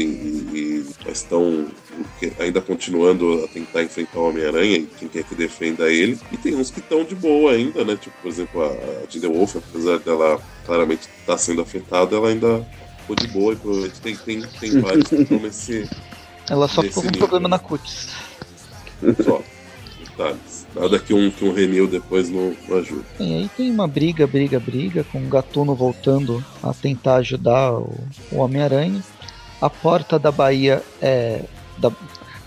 e, 0.54 0.86
estão 1.12 1.68
ainda 2.40 2.62
continuando 2.62 3.44
a 3.44 3.48
tentar 3.48 3.84
enfrentar 3.84 4.20
o 4.20 4.30
Homem-Aranha 4.30 4.78
e 4.78 4.90
quem 4.98 5.08
quer 5.08 5.24
que 5.24 5.36
defenda 5.36 5.92
ele. 5.92 6.18
E 6.32 6.38
tem 6.38 6.56
uns 6.56 6.72
que 6.72 6.80
estão 6.80 7.04
de 7.04 7.16
boa 7.16 7.52
ainda, 7.52 7.84
né? 7.84 7.98
Tipo, 7.98 8.16
por 8.22 8.30
exemplo, 8.30 8.64
a 8.64 9.10
Jade 9.10 9.28
Wolf, 9.28 9.58
apesar 9.58 10.00
dela 10.00 10.42
claramente 10.66 11.02
estar 11.02 11.34
tá 11.34 11.38
sendo 11.38 11.62
afetada, 11.62 12.16
ela 12.16 12.30
ainda 12.30 12.66
ficou 13.12 13.16
de 13.16 13.28
boa 13.28 13.54
e 13.54 13.56
provavelmente 13.56 14.02
tem, 14.02 14.16
tem, 14.16 14.42
tem 14.42 14.82
vários 14.82 15.12
nesse. 15.12 15.90
Ela 16.50 16.68
só 16.68 16.82
ficou 16.82 17.04
com 17.04 17.10
um 17.10 17.12
problema 17.12 17.48
na 17.48 17.60
cutis. 17.60 18.10
Só. 19.24 19.42
Detalhes. 20.00 20.68
Nada 20.76 21.00
que 21.00 21.14
um, 21.14 21.30
que 21.30 21.44
um 21.44 21.54
Renil 21.54 21.88
depois 21.88 22.30
não, 22.30 22.56
não 22.68 22.78
ajude. 22.78 23.04
E 23.20 23.36
aí 23.36 23.50
tem 23.56 23.70
uma 23.72 23.88
briga, 23.88 24.26
briga, 24.26 24.60
briga, 24.60 25.04
com 25.04 25.20
o 25.20 25.28
Gatuno 25.28 25.76
voltando 25.76 26.44
a 26.64 26.74
tentar 26.74 27.16
ajudar 27.16 27.74
o, 27.74 27.94
o 28.32 28.38
Homem-Aranha. 28.38 29.04
A 29.62 29.70
porta 29.70 30.18
da 30.18 30.32
Bahia 30.32 30.82
é. 31.02 31.42
Da, 31.78 31.92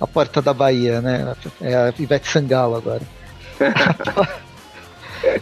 a 0.01 0.07
porta 0.07 0.41
da 0.41 0.53
Bahia, 0.53 1.01
né? 1.01 1.35
É 1.61 1.75
a 1.75 1.95
Ivete 1.99 2.29
Sangalo 2.29 2.77
agora. 2.77 3.03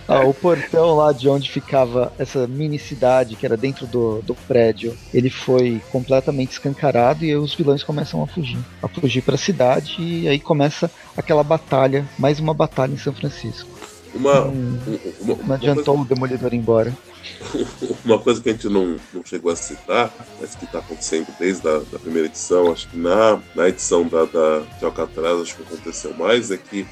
ah, 0.08 0.20
o 0.20 0.34
portão 0.34 0.96
lá 0.96 1.12
de 1.12 1.28
onde 1.28 1.50
ficava 1.50 2.12
essa 2.18 2.46
mini 2.46 2.78
cidade, 2.78 3.36
que 3.36 3.46
era 3.46 3.56
dentro 3.56 3.86
do, 3.86 4.20
do 4.22 4.34
prédio, 4.34 4.96
ele 5.12 5.30
foi 5.30 5.80
completamente 5.90 6.52
escancarado 6.52 7.24
e 7.24 7.34
os 7.34 7.54
vilões 7.54 7.82
começam 7.82 8.22
a 8.22 8.26
fugir. 8.26 8.58
A 8.82 8.88
fugir 8.88 9.22
para 9.22 9.34
a 9.34 9.38
cidade 9.38 9.96
e 10.00 10.28
aí 10.28 10.38
começa 10.38 10.90
aquela 11.16 11.42
batalha, 11.42 12.04
mais 12.18 12.40
uma 12.40 12.54
batalha 12.54 12.92
em 12.92 12.98
São 12.98 13.12
Francisco. 13.12 13.68
Uma, 14.14 14.46
hum, 14.46 14.78
uma, 15.20 15.34
uma 15.34 15.44
não 15.46 15.54
adiantou 15.54 15.96
coisa... 15.96 16.02
o 16.02 16.04
Demolidor 16.04 16.52
ir 16.52 16.56
embora. 16.56 16.96
uma 18.04 18.18
coisa 18.18 18.40
que 18.40 18.50
a 18.50 18.52
gente 18.52 18.68
não, 18.68 18.96
não 19.12 19.24
chegou 19.24 19.50
a 19.50 19.56
citar, 19.56 20.12
mas 20.40 20.54
que 20.54 20.64
está 20.64 20.78
acontecendo 20.78 21.26
desde 21.38 21.66
a 21.68 21.78
da 21.78 21.98
primeira 21.98 22.28
edição, 22.28 22.70
acho 22.70 22.88
que 22.88 22.96
na, 22.96 23.40
na 23.54 23.68
edição 23.68 24.06
da, 24.06 24.24
da, 24.24 24.60
de 24.78 24.84
Alcatraz, 24.84 25.40
acho 25.40 25.56
que 25.56 25.62
aconteceu 25.62 26.14
mais, 26.14 26.50
é 26.50 26.56
que 26.56 26.86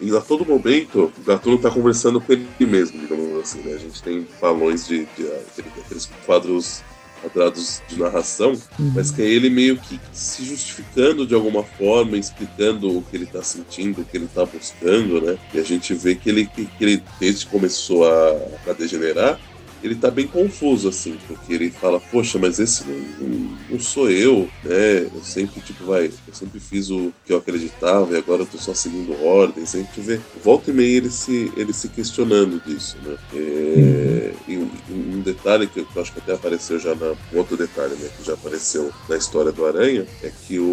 em, 0.00 0.16
a 0.16 0.20
todo 0.20 0.46
momento 0.46 1.12
o 1.16 1.22
Gatuno 1.22 1.56
está 1.56 1.70
conversando 1.70 2.20
com 2.20 2.32
ele 2.32 2.48
mesmo, 2.60 2.98
digamos 2.98 3.40
assim, 3.40 3.60
né? 3.60 3.74
A 3.74 3.78
gente 3.78 4.02
tem 4.02 4.26
balões 4.40 4.86
de, 4.86 5.04
de, 5.16 5.22
de 5.24 5.64
aqueles 5.84 6.06
quadros 6.24 6.82
quadrados 7.24 7.82
de 7.88 7.98
narração, 7.98 8.52
uhum. 8.78 8.92
mas 8.94 9.10
que 9.10 9.22
é 9.22 9.24
ele 9.24 9.48
meio 9.48 9.76
que 9.76 9.98
se 10.12 10.44
justificando 10.44 11.26
de 11.26 11.34
alguma 11.34 11.62
forma, 11.62 12.16
explicando 12.16 12.98
o 12.98 13.02
que 13.02 13.16
ele 13.16 13.24
está 13.24 13.42
sentindo, 13.42 14.02
o 14.02 14.04
que 14.04 14.16
ele 14.16 14.26
está 14.26 14.44
buscando, 14.44 15.20
né? 15.20 15.38
E 15.52 15.58
a 15.58 15.62
gente 15.62 15.94
vê 15.94 16.14
que 16.14 16.28
ele, 16.28 16.46
que 16.46 16.68
ele 16.80 17.02
desde 17.18 17.46
que 17.46 17.50
começou 17.50 18.06
a, 18.06 18.30
a 18.68 18.72
degenerar, 18.72 19.40
ele 19.84 19.94
tá 19.94 20.10
bem 20.10 20.26
confuso, 20.26 20.88
assim, 20.88 21.18
porque 21.28 21.52
ele 21.52 21.70
fala, 21.70 22.00
poxa, 22.00 22.38
mas 22.38 22.58
esse 22.58 22.84
não, 22.88 23.50
não, 23.68 23.78
sou 23.78 24.10
eu, 24.10 24.48
né? 24.64 25.02
Eu 25.14 25.22
sempre, 25.22 25.60
tipo, 25.60 25.84
vai, 25.84 26.06
eu 26.06 26.34
sempre 26.34 26.58
fiz 26.58 26.90
o 26.90 27.12
que 27.26 27.34
eu 27.34 27.36
acreditava 27.36 28.14
e 28.14 28.16
agora 28.16 28.42
eu 28.42 28.46
tô 28.46 28.56
só 28.56 28.72
seguindo 28.72 29.12
ordens. 29.22 29.74
A 29.74 29.78
gente 29.78 30.00
vê, 30.00 30.18
volta 30.42 30.70
e 30.70 30.74
meia 30.74 30.96
ele 30.96 31.10
se, 31.10 31.52
ele 31.54 31.74
se 31.74 31.90
questionando 31.90 32.62
disso, 32.64 32.96
né? 33.04 33.14
É, 33.34 34.32
e 34.48 34.56
um, 34.56 34.70
um, 34.90 35.20
detalhe 35.20 35.66
que 35.66 35.80
eu 35.80 35.86
acho 36.00 36.14
que 36.14 36.20
até 36.20 36.32
apareceu 36.32 36.78
já 36.78 36.94
na. 36.94 37.14
Outro 37.34 37.54
detalhe, 37.54 37.94
né? 37.96 38.08
Que 38.16 38.24
já 38.24 38.32
apareceu 38.32 38.90
na 39.06 39.18
história 39.18 39.52
do 39.52 39.66
Aranha, 39.66 40.06
é 40.22 40.30
que 40.46 40.58
o. 40.58 40.64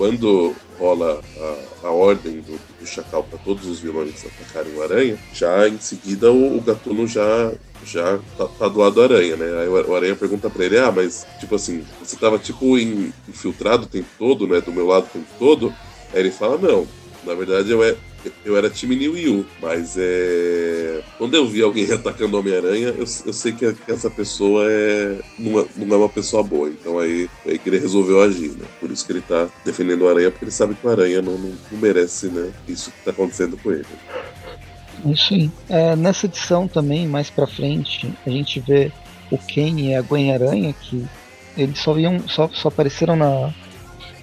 Quando 0.00 0.56
rola 0.78 1.20
a, 1.82 1.88
a 1.88 1.90
ordem 1.90 2.40
do, 2.40 2.58
do 2.80 2.86
Chacal 2.86 3.22
para 3.22 3.38
todos 3.40 3.66
os 3.66 3.80
vilões 3.80 4.24
atacarem 4.24 4.72
o 4.74 4.82
Aranha, 4.82 5.18
já 5.34 5.68
em 5.68 5.78
seguida 5.78 6.32
o, 6.32 6.56
o 6.56 6.60
Gatuno 6.62 7.06
já 7.06 7.52
já 7.84 8.18
tá, 8.38 8.46
tá, 8.46 8.68
do 8.68 8.78
lado 8.78 8.94
do 8.94 9.02
Aranha, 9.02 9.36
né? 9.36 9.60
Aí 9.60 9.68
o 9.68 9.94
Aranha 9.94 10.16
pergunta 10.16 10.48
pra 10.48 10.64
ele, 10.64 10.78
ah, 10.78 10.90
mas 10.90 11.26
tipo 11.38 11.54
assim, 11.54 11.84
você 12.02 12.16
tava 12.16 12.38
tipo 12.38 12.78
infiltrado 12.78 13.82
o 13.82 13.88
tempo 13.88 14.08
todo, 14.18 14.46
né? 14.46 14.62
Do 14.62 14.72
meu 14.72 14.86
lado 14.86 15.04
o 15.04 15.18
tempo 15.18 15.28
todo? 15.38 15.74
Aí 16.14 16.20
ele 16.20 16.30
fala, 16.30 16.56
não, 16.56 16.88
na 17.22 17.34
verdade 17.34 17.70
eu, 17.70 17.84
é, 17.84 17.94
eu 18.44 18.56
era 18.56 18.70
time 18.70 18.96
New 18.96 19.16
Yu, 19.16 19.46
mas 19.60 19.96
é. 19.98 21.02
Quando 21.18 21.34
eu 21.34 21.46
vi 21.46 21.62
alguém 21.62 21.90
atacando 21.92 22.38
Homem-Aranha, 22.38 22.88
eu, 22.88 23.04
eu 23.26 23.32
sei 23.32 23.52
que, 23.52 23.74
essa 23.88 24.10
pessoa 24.10 24.64
é 24.68 25.18
não, 25.38 25.60
é, 25.60 25.66
não 25.76 25.96
é 25.96 25.98
uma 25.98 26.08
pessoa 26.08 26.42
boa. 26.42 26.68
Então 26.68 26.98
aí, 26.98 27.28
aí 27.46 27.58
que 27.58 27.68
ele 27.68 27.78
resolveu 27.78 28.22
agir, 28.22 28.50
né? 28.50 28.66
Por 28.78 28.90
isso 28.90 29.04
que 29.04 29.12
ele 29.12 29.22
tá 29.22 29.48
defendendo 29.64 30.02
o 30.02 30.08
Aranha, 30.08 30.30
porque 30.30 30.44
ele 30.44 30.52
sabe 30.52 30.74
que 30.74 30.86
o 30.86 30.90
Aranha 30.90 31.22
não, 31.22 31.36
não, 31.36 31.52
não 31.70 31.78
merece, 31.78 32.26
né? 32.26 32.50
Isso 32.68 32.90
que 32.90 33.04
tá 33.04 33.10
acontecendo 33.10 33.56
com 33.56 33.72
ele. 33.72 33.84
Isso 35.04 35.34
aí. 35.34 35.50
É, 35.68 35.96
nessa 35.96 36.26
edição 36.26 36.68
também, 36.68 37.06
mais 37.06 37.30
pra 37.30 37.46
frente, 37.46 38.12
a 38.26 38.30
gente 38.30 38.60
vê 38.60 38.92
o 39.30 39.38
Ken 39.38 39.78
e 39.78 39.94
a 39.94 40.02
Gwen 40.02 40.32
Aranha, 40.32 40.74
que 40.74 41.04
eles 41.56 41.78
só, 41.78 41.98
iam, 41.98 42.28
só, 42.28 42.48
só 42.52 42.68
apareceram 42.68 43.16
na, 43.16 43.52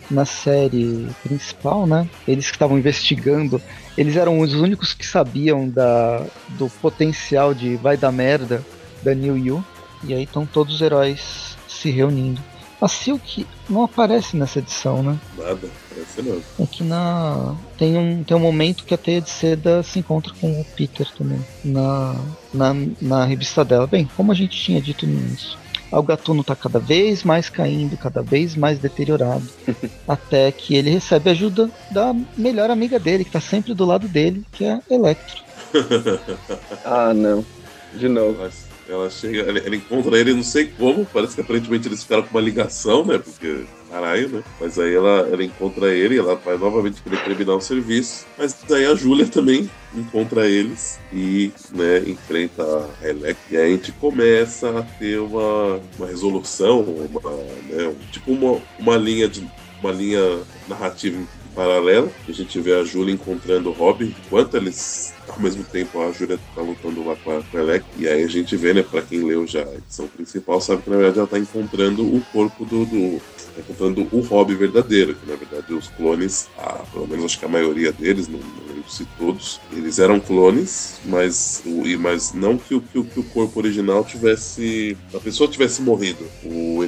na 0.10 0.26
série 0.26 1.08
principal, 1.24 1.86
né? 1.86 2.08
Eles 2.28 2.48
que 2.48 2.56
estavam 2.56 2.78
investigando, 2.78 3.62
eles 3.98 4.16
eram 4.16 4.40
os 4.40 4.54
únicos 4.54 4.94
que 4.94 5.06
sabiam 5.06 5.68
da, 5.68 6.24
do 6.50 6.70
potencial 6.70 7.54
de 7.54 7.76
vai 7.78 7.98
dar 7.98 8.12
merda 8.12 8.64
da 9.02 9.14
New 9.16 9.38
Yu. 9.38 9.66
E 10.04 10.14
aí 10.14 10.24
estão 10.24 10.46
todos 10.46 10.76
os 10.76 10.82
heróis 10.82 11.58
se 11.68 11.90
reunindo. 11.90 12.42
A 12.80 12.88
Silk 12.88 13.48
não 13.68 13.84
aparece 13.84 14.38
nessa 14.38 14.60
edição, 14.60 15.02
né? 15.02 15.18
Nada, 15.36 15.68
parece 15.90 16.22
não. 16.22 16.42
É 16.60 16.68
que 16.68 16.84
na. 16.84 17.56
Tem 17.76 17.98
um, 17.98 18.24
tem 18.24 18.38
um 18.38 18.40
momento 18.40 18.84
que 18.84 18.94
a 18.94 18.98
Teia 18.98 19.20
de 19.20 19.32
Seda 19.32 19.82
se 19.82 19.98
encontra 19.98 20.32
com 20.40 20.62
o 20.62 20.64
Peter 20.64 21.10
também. 21.18 21.44
Na, 21.66 22.16
na, 22.54 22.76
na 23.02 23.26
revista 23.26 23.66
dela. 23.66 23.88
Bem, 23.88 24.08
como 24.16 24.32
a 24.32 24.36
gente 24.36 24.62
tinha 24.62 24.80
dito 24.80 25.08
no 25.08 25.14
início 25.14 25.58
o 25.92 26.04
gatuno 26.04 26.42
está 26.42 26.56
cada 26.56 26.80
vez 26.80 27.24
mais 27.24 27.50
caindo, 27.50 27.98
cada 27.98 28.22
vez 28.22 28.56
mais 28.56 28.80
deteriorado, 28.80 29.48
até 30.08 30.52
que 30.52 30.76
ele 30.76 30.90
recebe 30.90 31.30
ajuda 31.30 31.70
da 31.92 32.14
melhor 32.38 32.70
amiga 32.70 33.00
dele, 33.00 33.24
que 33.24 33.30
está 33.30 33.42
sempre 33.42 33.74
do 33.74 33.86
lado 33.86 34.08
dele, 34.08 34.44
que 34.52 34.66
é 34.66 34.80
Electro. 34.90 35.44
ah, 36.84 37.14
não. 37.14 37.46
De 37.94 38.08
novo. 38.08 38.48
Ela 38.90 39.10
chega, 39.10 39.42
ela, 39.42 39.60
ela, 39.60 39.76
encontra 39.76 40.18
ele, 40.18 40.34
não 40.34 40.44
sei 40.44 40.68
como, 40.68 41.06
parece 41.06 41.36
que 41.36 41.42
aparentemente 41.42 41.90
eles 41.90 42.04
ficaram 42.04 42.24
com 42.24 42.30
uma 42.30 42.42
ligação, 42.42 43.04
né? 43.04 43.18
Porque 43.18 43.66
caralho, 43.90 44.30
né? 44.30 44.44
Mas 44.60 44.78
aí 44.78 44.94
ela, 44.94 45.28
ela 45.32 45.44
encontra 45.44 45.94
ele, 45.94 46.18
ela 46.18 46.36
vai 46.36 46.58
novamente 46.58 47.02
querer 47.02 47.24
terminar 47.24 47.56
o 47.56 47.62
serviço. 47.62 48.26
Mas 48.38 48.56
daí 48.68 48.86
a 48.86 48.96
Júlia 48.96 49.26
também 49.26 49.70
encontra 49.96 50.48
eles 50.48 51.00
e 51.12 51.52
né, 51.72 52.00
enfrenta 52.06 52.64
a 52.64 53.08
Elec. 53.08 53.38
E 53.50 53.58
aí 53.58 53.74
a 53.74 53.76
gente 53.76 53.92
começa 53.94 54.80
a 54.80 54.84
ter 54.84 55.20
uma, 55.20 55.80
uma 55.98 56.08
resolução, 56.08 56.82
uma, 56.82 57.32
né, 57.32 57.96
tipo 58.12 58.32
uma, 58.32 58.62
uma 58.80 58.98
linha 58.98 59.28
de 59.28 59.48
uma 59.82 59.92
linha 59.92 60.40
narrativa 60.68 61.22
paralela. 61.56 62.10
A 62.28 62.32
gente 62.32 62.60
vê 62.60 62.74
a 62.74 62.84
Júlia 62.84 63.14
encontrando 63.14 63.70
o 63.70 63.74
Robin, 63.74 64.14
enquanto 64.26 64.56
eles 64.56 65.14
ao 65.30 65.40
mesmo 65.40 65.64
tempo 65.64 66.02
a 66.02 66.12
Júlia 66.12 66.40
tá 66.56 66.62
lutando 66.62 67.06
lá 67.06 67.16
com 67.16 67.32
a, 67.32 67.42
com 67.42 67.58
e 67.98 68.08
aí 68.08 68.24
a 68.24 68.28
gente 68.28 68.56
vê, 68.56 68.74
né, 68.74 68.84
pra 68.84 69.02
quem 69.02 69.24
leu 69.24 69.46
já 69.46 69.64
a 69.64 69.76
edição 69.76 70.08
principal, 70.08 70.62
sabe 70.62 70.82
que 70.82 70.90
na 70.90 70.98
verdade 70.98 71.20
ela 71.20 71.28
tá 71.28 71.38
encontrando 71.38 72.04
o 72.04 72.22
corpo 72.32 72.66
do, 72.66 72.86
do 72.86 73.22
tá 73.56 73.62
encontrando 73.62 74.08
o 74.12 74.20
Robin 74.22 74.56
verdadeiro, 74.56 75.16
que 75.16 75.30
na 75.30 75.36
verdade 75.36 75.74
os 75.74 75.88
clones, 75.90 76.48
ah, 76.58 76.84
pelo 76.92 77.08
menos 77.08 77.26
acho 77.26 77.40
que 77.40 77.46
a 77.46 77.50
maioria 77.50 77.92
deles, 77.92 78.28
não, 78.28 78.40
não 78.40 78.68
lembro 78.68 78.90
se 78.90 79.06
todos, 79.18 79.60
eles 79.72 80.00
eram 80.00 80.20
clones, 80.20 81.00
mas, 81.06 81.62
o, 81.66 81.84
mas 82.00 82.34
não 82.34 82.58
que 82.58 82.76
o, 82.76 82.82
que, 82.82 83.04
que 83.04 83.20
o 83.20 83.24
corpo 83.24 83.60
original 83.60 84.04
tivesse. 84.04 84.98
a 85.14 85.20
pessoa 85.20 85.50
tivesse 85.50 85.82
morrido. 85.82 86.26
O, 86.44 86.84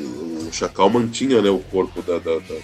o 0.48 0.50
Chacal 0.52 0.90
mantinha 0.90 1.42
né, 1.42 1.50
o 1.50 1.60
corpo 1.60 2.02
da, 2.02 2.18
da, 2.18 2.40
da, 2.40 2.56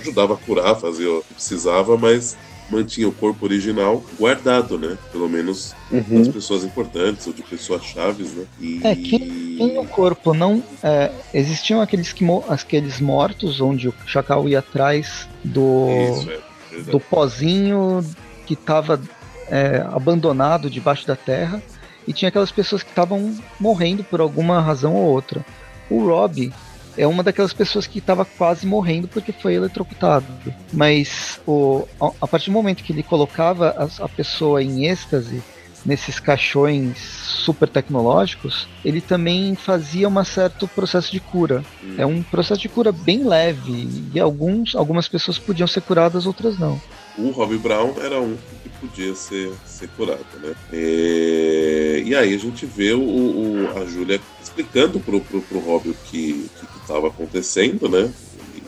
ajudava 0.00 0.34
a 0.34 0.36
curar, 0.36 0.74
fazia 0.76 1.10
o 1.10 1.22
que 1.22 1.34
precisava, 1.34 1.96
mas 1.96 2.36
mantinha 2.70 3.08
o 3.08 3.12
corpo 3.12 3.44
original 3.44 4.02
guardado, 4.18 4.78
né? 4.78 4.96
Pelo 5.10 5.28
menos 5.28 5.74
uhum. 5.90 6.18
das 6.18 6.28
pessoas 6.28 6.64
importantes 6.64 7.26
ou 7.26 7.32
de 7.32 7.42
pessoas 7.42 7.82
chaves, 7.84 8.32
né? 8.34 8.44
E... 8.60 8.80
É, 8.84 8.94
que 8.94 9.56
o 9.60 9.84
corpo 9.86 10.34
não. 10.34 10.62
É, 10.82 11.10
existiam 11.32 11.80
aqueles, 11.80 12.12
que, 12.12 12.24
aqueles 12.48 13.00
mortos 13.00 13.60
onde 13.60 13.88
o 13.88 13.94
Chacal 14.06 14.48
ia 14.48 14.60
atrás 14.60 15.28
do, 15.42 15.88
Isso, 16.12 16.30
é, 16.30 16.90
do 16.90 17.00
pozinho 17.00 18.04
que 18.46 18.54
estava 18.54 19.00
é, 19.48 19.84
abandonado 19.92 20.70
debaixo 20.70 21.06
da 21.06 21.16
terra 21.16 21.62
e 22.06 22.12
tinha 22.12 22.28
aquelas 22.28 22.50
pessoas 22.50 22.82
que 22.82 22.88
estavam 22.88 23.36
morrendo 23.60 24.02
por 24.02 24.20
alguma 24.20 24.60
razão 24.60 24.94
ou 24.94 25.04
outra. 25.04 25.44
O 25.90 26.06
Rob 26.06 26.52
é 26.98 27.06
uma 27.06 27.22
daquelas 27.22 27.52
pessoas 27.52 27.86
que 27.86 28.00
estava 28.00 28.24
quase 28.24 28.66
morrendo 28.66 29.08
porque 29.08 29.32
foi 29.32 29.54
eletrocutado. 29.54 30.26
Mas 30.72 31.40
o, 31.46 31.86
a 32.20 32.26
partir 32.26 32.50
do 32.50 32.54
momento 32.54 32.82
que 32.82 32.92
ele 32.92 33.02
colocava 33.02 33.68
a, 33.70 34.04
a 34.04 34.08
pessoa 34.08 34.62
em 34.62 34.86
êxtase, 34.86 35.42
nesses 35.86 36.18
caixões 36.18 36.98
super 36.98 37.68
tecnológicos, 37.68 38.68
ele 38.84 39.00
também 39.00 39.54
fazia 39.54 40.08
um 40.08 40.24
certo 40.24 40.66
processo 40.68 41.10
de 41.10 41.20
cura. 41.20 41.64
Hum. 41.82 41.94
É 41.96 42.04
um 42.04 42.22
processo 42.22 42.60
de 42.60 42.68
cura 42.68 42.92
bem 42.92 43.24
leve 43.24 43.88
e 44.12 44.18
alguns, 44.18 44.74
algumas 44.74 45.08
pessoas 45.08 45.38
podiam 45.38 45.66
ser 45.66 45.82
curadas, 45.82 46.26
outras 46.26 46.58
não. 46.58 46.80
O 47.16 47.30
Rob 47.30 47.56
Brown 47.58 47.94
era 48.00 48.20
um 48.20 48.36
que 48.62 48.68
podia 48.68 49.14
ser, 49.14 49.50
ser 49.64 49.88
curado, 49.88 50.24
né? 50.40 50.54
E, 50.72 52.04
e 52.06 52.14
aí 52.14 52.32
a 52.32 52.38
gente 52.38 52.64
vê 52.64 52.92
o, 52.92 53.00
o 53.00 53.68
a 53.76 53.84
Júlia 53.86 54.20
explicando 54.40 55.00
pro, 55.00 55.20
pro, 55.20 55.40
pro 55.42 55.58
Rob 55.58 55.88
o 55.88 55.94
que 56.04 56.48
estava 56.88 57.08
acontecendo, 57.08 57.88
né? 57.88 58.10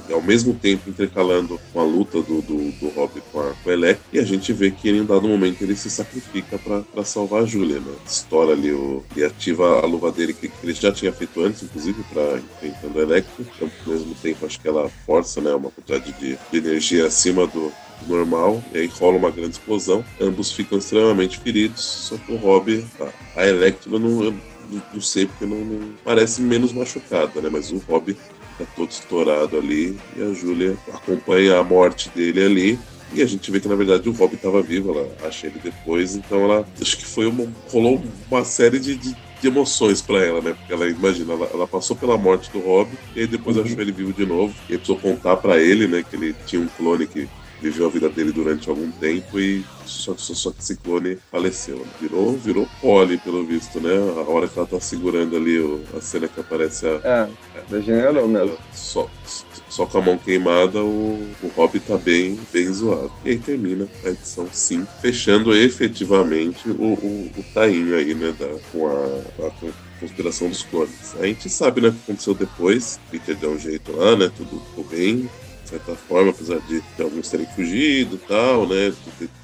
E 0.08 0.12
ao 0.12 0.20
mesmo 0.20 0.52
tempo 0.54 0.90
intercalando 0.90 1.58
com 1.72 1.80
a 1.80 1.84
luta 1.84 2.20
do, 2.20 2.42
do, 2.42 2.72
do 2.72 2.88
Rob 2.90 3.12
com 3.32 3.40
a, 3.40 3.54
com 3.62 3.70
e 4.12 4.18
a 4.18 4.24
gente 4.24 4.52
vê 4.52 4.70
que 4.70 4.90
em 4.90 5.00
um 5.00 5.06
dado 5.06 5.28
momento 5.28 5.62
ele 5.62 5.76
se 5.76 5.88
sacrifica 5.88 6.58
para 6.58 7.04
salvar 7.04 7.44
a 7.44 7.46
Julia, 7.46 7.78
né? 7.78 7.94
Estoura 8.04 8.52
ali 8.52 8.72
o. 8.72 9.04
e 9.16 9.24
ativa 9.24 9.80
a 9.80 9.86
luva 9.86 10.10
dele 10.10 10.34
que, 10.34 10.48
que 10.48 10.66
ele 10.66 10.74
já 10.74 10.92
tinha 10.92 11.12
feito 11.12 11.40
antes, 11.40 11.62
inclusive, 11.62 12.02
para 12.12 12.38
enfrentando 12.38 12.98
a 12.98 13.02
Elec. 13.02 13.26
Então, 13.38 13.70
ao 13.86 13.92
mesmo 13.92 14.14
tempo, 14.16 14.44
acho 14.44 14.60
que 14.60 14.68
ela 14.68 14.90
força 15.06 15.40
né, 15.40 15.54
uma 15.54 15.70
quantidade 15.70 16.12
de, 16.18 16.36
de 16.50 16.58
energia 16.58 17.06
acima 17.06 17.46
do, 17.46 17.72
normal, 18.06 18.62
e 18.72 18.78
aí 18.78 18.86
rola 18.86 19.16
uma 19.16 19.30
grande 19.30 19.52
explosão. 19.52 20.04
Ambos 20.20 20.52
ficam 20.52 20.78
extremamente 20.78 21.38
feridos, 21.38 21.82
só 21.82 22.16
que 22.16 22.32
o 22.32 22.36
Rob, 22.36 22.84
a, 23.36 23.42
a 23.42 23.98
não, 23.98 24.40
não 24.92 25.00
sei 25.00 25.26
porque 25.26 25.46
não, 25.46 25.58
não, 25.58 25.92
parece 26.04 26.40
menos 26.40 26.72
machucada, 26.72 27.40
né? 27.40 27.48
Mas 27.50 27.70
o 27.70 27.78
Rob 27.78 28.14
tá 28.58 28.64
todo 28.76 28.90
estourado 28.90 29.56
ali 29.56 29.98
e 30.16 30.22
a 30.22 30.32
Júlia 30.32 30.76
acompanha 30.92 31.58
a 31.58 31.64
morte 31.64 32.10
dele 32.10 32.44
ali. 32.44 32.78
E 33.12 33.22
a 33.22 33.26
gente 33.26 33.50
vê 33.50 33.58
que 33.58 33.66
na 33.66 33.74
verdade 33.74 34.08
o 34.08 34.12
Rob 34.12 34.34
estava 34.34 34.62
vivo, 34.62 34.92
ela 34.92 35.08
acha 35.26 35.48
ele 35.48 35.58
depois, 35.62 36.14
então 36.14 36.44
ela 36.44 36.64
acho 36.80 36.96
que 36.96 37.04
foi 37.04 37.26
uma, 37.26 37.52
rolou 37.68 38.00
uma 38.30 38.44
série 38.44 38.78
de, 38.78 38.94
de, 38.94 39.16
de 39.40 39.48
emoções 39.48 40.00
para 40.00 40.24
ela, 40.24 40.40
né? 40.40 40.54
Porque 40.54 40.72
ela 40.72 40.88
imagina, 40.88 41.32
ela, 41.32 41.50
ela, 41.52 41.66
passou 41.66 41.96
pela 41.96 42.16
morte 42.16 42.50
do 42.52 42.60
Rob 42.60 42.88
e 43.16 43.20
aí 43.20 43.26
depois 43.26 43.56
uhum. 43.56 43.64
achou 43.64 43.80
ele 43.80 43.90
vivo 43.90 44.12
de 44.12 44.24
novo. 44.24 44.54
E 44.68 44.72
aí 44.72 44.78
precisou 44.78 44.96
contar 44.96 45.36
para 45.38 45.60
ele, 45.60 45.88
né, 45.88 46.04
que 46.08 46.14
ele 46.14 46.36
tinha 46.46 46.62
um 46.62 46.68
clone 46.68 47.06
que 47.06 47.28
viveu 47.60 47.86
a 47.86 47.90
vida 47.90 48.08
dele 48.08 48.32
durante 48.32 48.68
algum 48.68 48.90
tempo 48.90 49.38
e 49.38 49.64
só, 49.84 50.16
só, 50.16 50.34
só 50.34 50.50
que 50.50 50.60
esse 50.60 50.76
clone 50.76 51.18
faleceu. 51.30 51.86
Virou, 52.00 52.32
virou 52.36 52.68
pole, 52.80 53.18
pelo 53.18 53.44
visto, 53.44 53.80
né? 53.80 53.94
A 54.16 54.30
hora 54.30 54.48
que 54.48 54.58
ela 54.58 54.66
tá 54.66 54.80
segurando 54.80 55.36
ali 55.36 55.58
o, 55.58 55.82
a 55.96 56.00
cena 56.00 56.28
que 56.28 56.40
aparece 56.40 56.86
a. 56.86 57.00
É, 57.04 57.28
degenerou 57.68 58.26
mesmo. 58.26 58.56
Só, 58.72 59.08
só 59.68 59.86
com 59.86 59.98
a 59.98 60.02
mão 60.02 60.18
queimada, 60.18 60.82
o, 60.82 61.28
o 61.42 61.48
Rob 61.54 61.78
tá 61.80 61.96
bem, 61.96 62.38
bem 62.52 62.72
zoado. 62.72 63.12
E 63.24 63.30
aí 63.30 63.38
termina 63.38 63.86
a 64.04 64.08
edição 64.08 64.48
5, 64.50 64.86
fechando 65.00 65.54
efetivamente 65.54 66.68
o, 66.68 66.94
o, 66.94 67.30
o 67.36 67.44
tainho 67.54 67.96
aí, 67.96 68.14
né? 68.14 68.34
Da, 68.38 68.48
com 68.72 68.86
a, 68.86 69.46
a 69.46 69.50
conspiração 70.00 70.48
dos 70.48 70.62
clones. 70.62 71.14
A 71.20 71.26
gente 71.26 71.48
sabe, 71.50 71.80
né, 71.80 71.88
o 71.88 71.92
que 71.92 71.98
aconteceu 72.04 72.34
depois. 72.34 72.98
Peter 73.10 73.36
deu 73.36 73.52
um 73.52 73.58
jeito 73.58 73.92
lá, 73.92 74.16
né? 74.16 74.30
Tudo 74.34 74.60
ficou 74.70 74.84
bem 74.84 75.28
certa 75.70 75.94
forma, 75.94 76.30
apesar 76.30 76.58
de, 76.60 76.82
alguns 77.00 77.28
terem 77.28 77.46
fugido 77.46 78.16
e 78.16 78.28
tal, 78.28 78.66
né? 78.66 78.92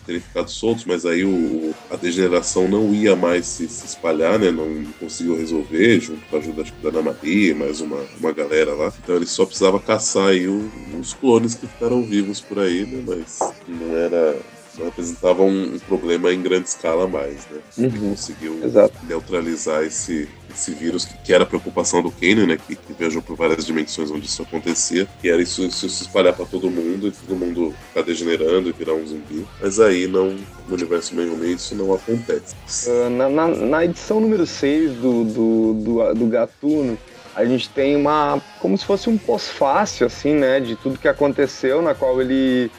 Terem 0.05 0.21
ficado 0.21 0.51
soltos, 0.51 0.85
mas 0.85 1.07
aí 1.07 1.25
o, 1.25 1.75
a 1.91 1.97
degeneração 1.97 2.69
não 2.69 2.95
ia 2.95 3.15
mais 3.15 3.47
se, 3.47 3.69
se, 3.69 3.87
espalhar, 3.87 4.39
né? 4.39 4.51
Não 4.51 4.85
conseguiu 5.01 5.37
resolver, 5.37 6.01
junto 6.01 6.25
com 6.27 6.37
a 6.37 6.39
ajuda 6.39 6.63
acho, 6.63 6.73
da 6.83 6.89
Ana 6.89 7.03
Maria, 7.03 7.55
mais 7.55 7.81
uma, 7.81 8.05
uma 8.19 8.33
galera 8.33 8.75
lá. 8.75 8.93
Então 9.03 9.17
ele 9.17 9.27
só 9.27 9.45
precisava 9.45 9.79
caçar 9.81 10.29
aí 10.29 10.47
os 10.49 11.15
clones 11.15 11.55
que 11.55 11.67
ficaram 11.67 12.03
vivos 12.03 12.41
por 12.41 12.59
aí, 12.59 12.85
né? 12.85 13.03
Mas 13.07 13.39
não 13.69 13.97
era 13.97 14.37
representava 14.85 15.43
um, 15.43 15.75
um, 15.75 15.79
problema 15.79 16.33
em 16.33 16.43
grande 16.43 16.69
escala 16.69 17.07
mais, 17.07 17.47
né? 17.51 17.61
Uhum. 17.79 18.11
Conseguiu 18.11 18.65
Exato. 18.65 18.95
neutralizar 19.09 19.83
esse, 19.83 20.29
esse 20.53 20.73
vírus, 20.73 21.05
que, 21.05 21.17
que, 21.19 21.33
era 21.33 21.45
a 21.45 21.47
preocupação 21.47 22.03
do 22.03 22.11
Kane, 22.11 22.47
né? 22.47 22.59
Que, 22.59 22.77
que, 22.77 22.93
viajou 22.93 23.23
por 23.23 23.37
várias 23.37 23.65
dimensões 23.65 24.11
onde 24.11 24.27
isso 24.27 24.43
acontecia, 24.43 25.07
que 25.21 25.29
era 25.29 25.41
isso, 25.41 25.63
isso 25.65 25.89
se 25.89 26.03
espalhar 26.03 26.35
para 26.35 26.47
todo 26.47 26.71
mundo 26.71 27.09
e 27.09 27.11
todo 27.11 27.37
mundo 27.37 27.75
ficar 27.89 28.03
degenerando 28.03 28.69
e 28.69 28.73
virar 28.73 28.95
um 28.95 29.07
zumbi. 29.07 29.47
Mas 29.61 29.81
aí 29.81 30.07
não, 30.07 30.37
no 30.69 30.75
universo 30.75 31.15
meio 31.15 31.37
meio 31.37 31.55
isso 31.55 31.75
não 31.75 31.95
acontece. 31.95 32.55
Uh, 32.87 33.11
na, 33.11 33.29
na, 33.29 33.49
na, 33.49 33.85
edição 33.85 34.21
número 34.21 34.47
6 34.47 34.93
do, 34.93 35.25
do, 35.25 35.75
do, 35.75 36.15
do 36.15 36.27
Gatuno, 36.27 36.99
a 37.35 37.45
gente 37.45 37.69
tem 37.69 37.95
uma. 37.95 38.41
como 38.61 38.79
se 38.79 38.85
fosse 38.85 39.11
um 39.11 39.19
pós-fácil, 39.19 40.07
assim, 40.07 40.35
né? 40.35 40.59
De 40.59 40.75
tudo 40.75 40.99
que 40.99 41.07
aconteceu, 41.07 41.83
na 41.83 41.95
qual 41.95 42.21
ele 42.21 42.71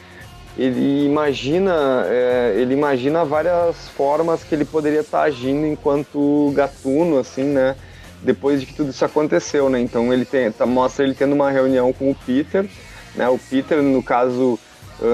ele 0.58 1.06
imagina, 1.06 2.04
é, 2.06 2.54
ele 2.56 2.74
imagina 2.74 3.24
várias 3.24 3.88
formas 3.90 4.42
que 4.42 4.54
ele 4.54 4.64
poderia 4.64 5.00
estar 5.00 5.18
tá 5.18 5.24
agindo 5.24 5.64
enquanto 5.64 6.52
gatuno, 6.54 7.18
assim, 7.18 7.44
né? 7.44 7.76
Depois 8.22 8.60
de 8.60 8.66
que 8.66 8.74
tudo 8.74 8.90
isso 8.90 9.04
aconteceu, 9.04 9.70
né? 9.70 9.80
Então 9.80 10.12
ele 10.12 10.24
tem, 10.24 10.50
tá, 10.50 10.66
mostra 10.66 11.04
ele 11.04 11.14
tendo 11.14 11.32
uma 11.32 11.48
reunião 11.48 11.92
com 11.92 12.10
o 12.10 12.14
Peter, 12.14 12.68
né? 13.14 13.28
O 13.28 13.38
Peter, 13.38 13.80
no 13.80 14.02
caso, 14.02 14.58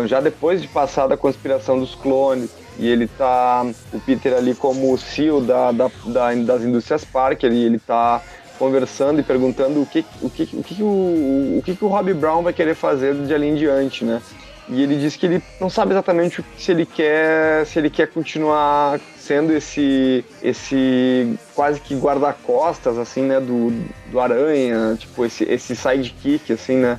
já 0.07 0.19
depois 0.19 0.63
de 0.63 0.69
passar 0.69 1.07
da 1.07 1.17
conspiração 1.17 1.79
dos 1.79 1.95
clones, 1.95 2.49
e 2.79 2.89
ele 2.89 3.07
tá, 3.07 3.67
o 3.93 4.01
Peter 4.01 4.33
ali 4.35 4.55
como 4.55 4.97
CEO 4.97 5.43
da, 5.43 5.71
da, 5.73 5.91
da 6.07 6.35
das 6.35 6.63
indústrias 6.63 7.05
Park, 7.05 7.43
ele, 7.43 7.63
ele 7.63 7.79
tá 7.79 8.23
conversando 8.59 9.21
e 9.21 9.23
perguntando 9.23 9.83
o 9.83 9.87
que 9.87 10.05
o 10.23 10.31
que, 10.31 10.43
o 10.55 10.63
que, 10.63 10.83
o, 10.83 11.59
o 11.59 11.63
que, 11.63 11.77
que 11.77 11.85
o 11.85 11.89
Rob 11.89 12.15
Brown 12.15 12.43
vai 12.43 12.53
querer 12.53 12.75
fazer 12.75 13.15
de 13.15 13.35
ali 13.35 13.49
em 13.49 13.55
diante, 13.55 14.05
né? 14.05 14.23
E 14.69 14.83
ele 14.83 14.97
disse 14.97 15.19
que 15.19 15.27
ele 15.27 15.43
não 15.61 15.69
sabe 15.69 15.93
exatamente 15.93 16.43
se 16.57 16.71
ele 16.71 16.87
quer, 16.87 17.67
se 17.67 17.79
ele 17.79 17.91
quer 17.91 18.09
continuar 18.09 18.99
sendo 19.19 19.53
esse 19.53 20.25
esse 20.43 21.39
quase 21.55 21.81
que 21.81 21.95
guarda-costas 21.95 22.97
assim, 22.99 23.23
né, 23.23 23.41
do, 23.41 23.71
do 24.11 24.21
Aranha, 24.21 24.97
tipo 24.99 25.25
esse 25.25 25.45
esse 25.45 25.77
sidekick 25.77 26.53
assim, 26.53 26.77
né? 26.77 26.99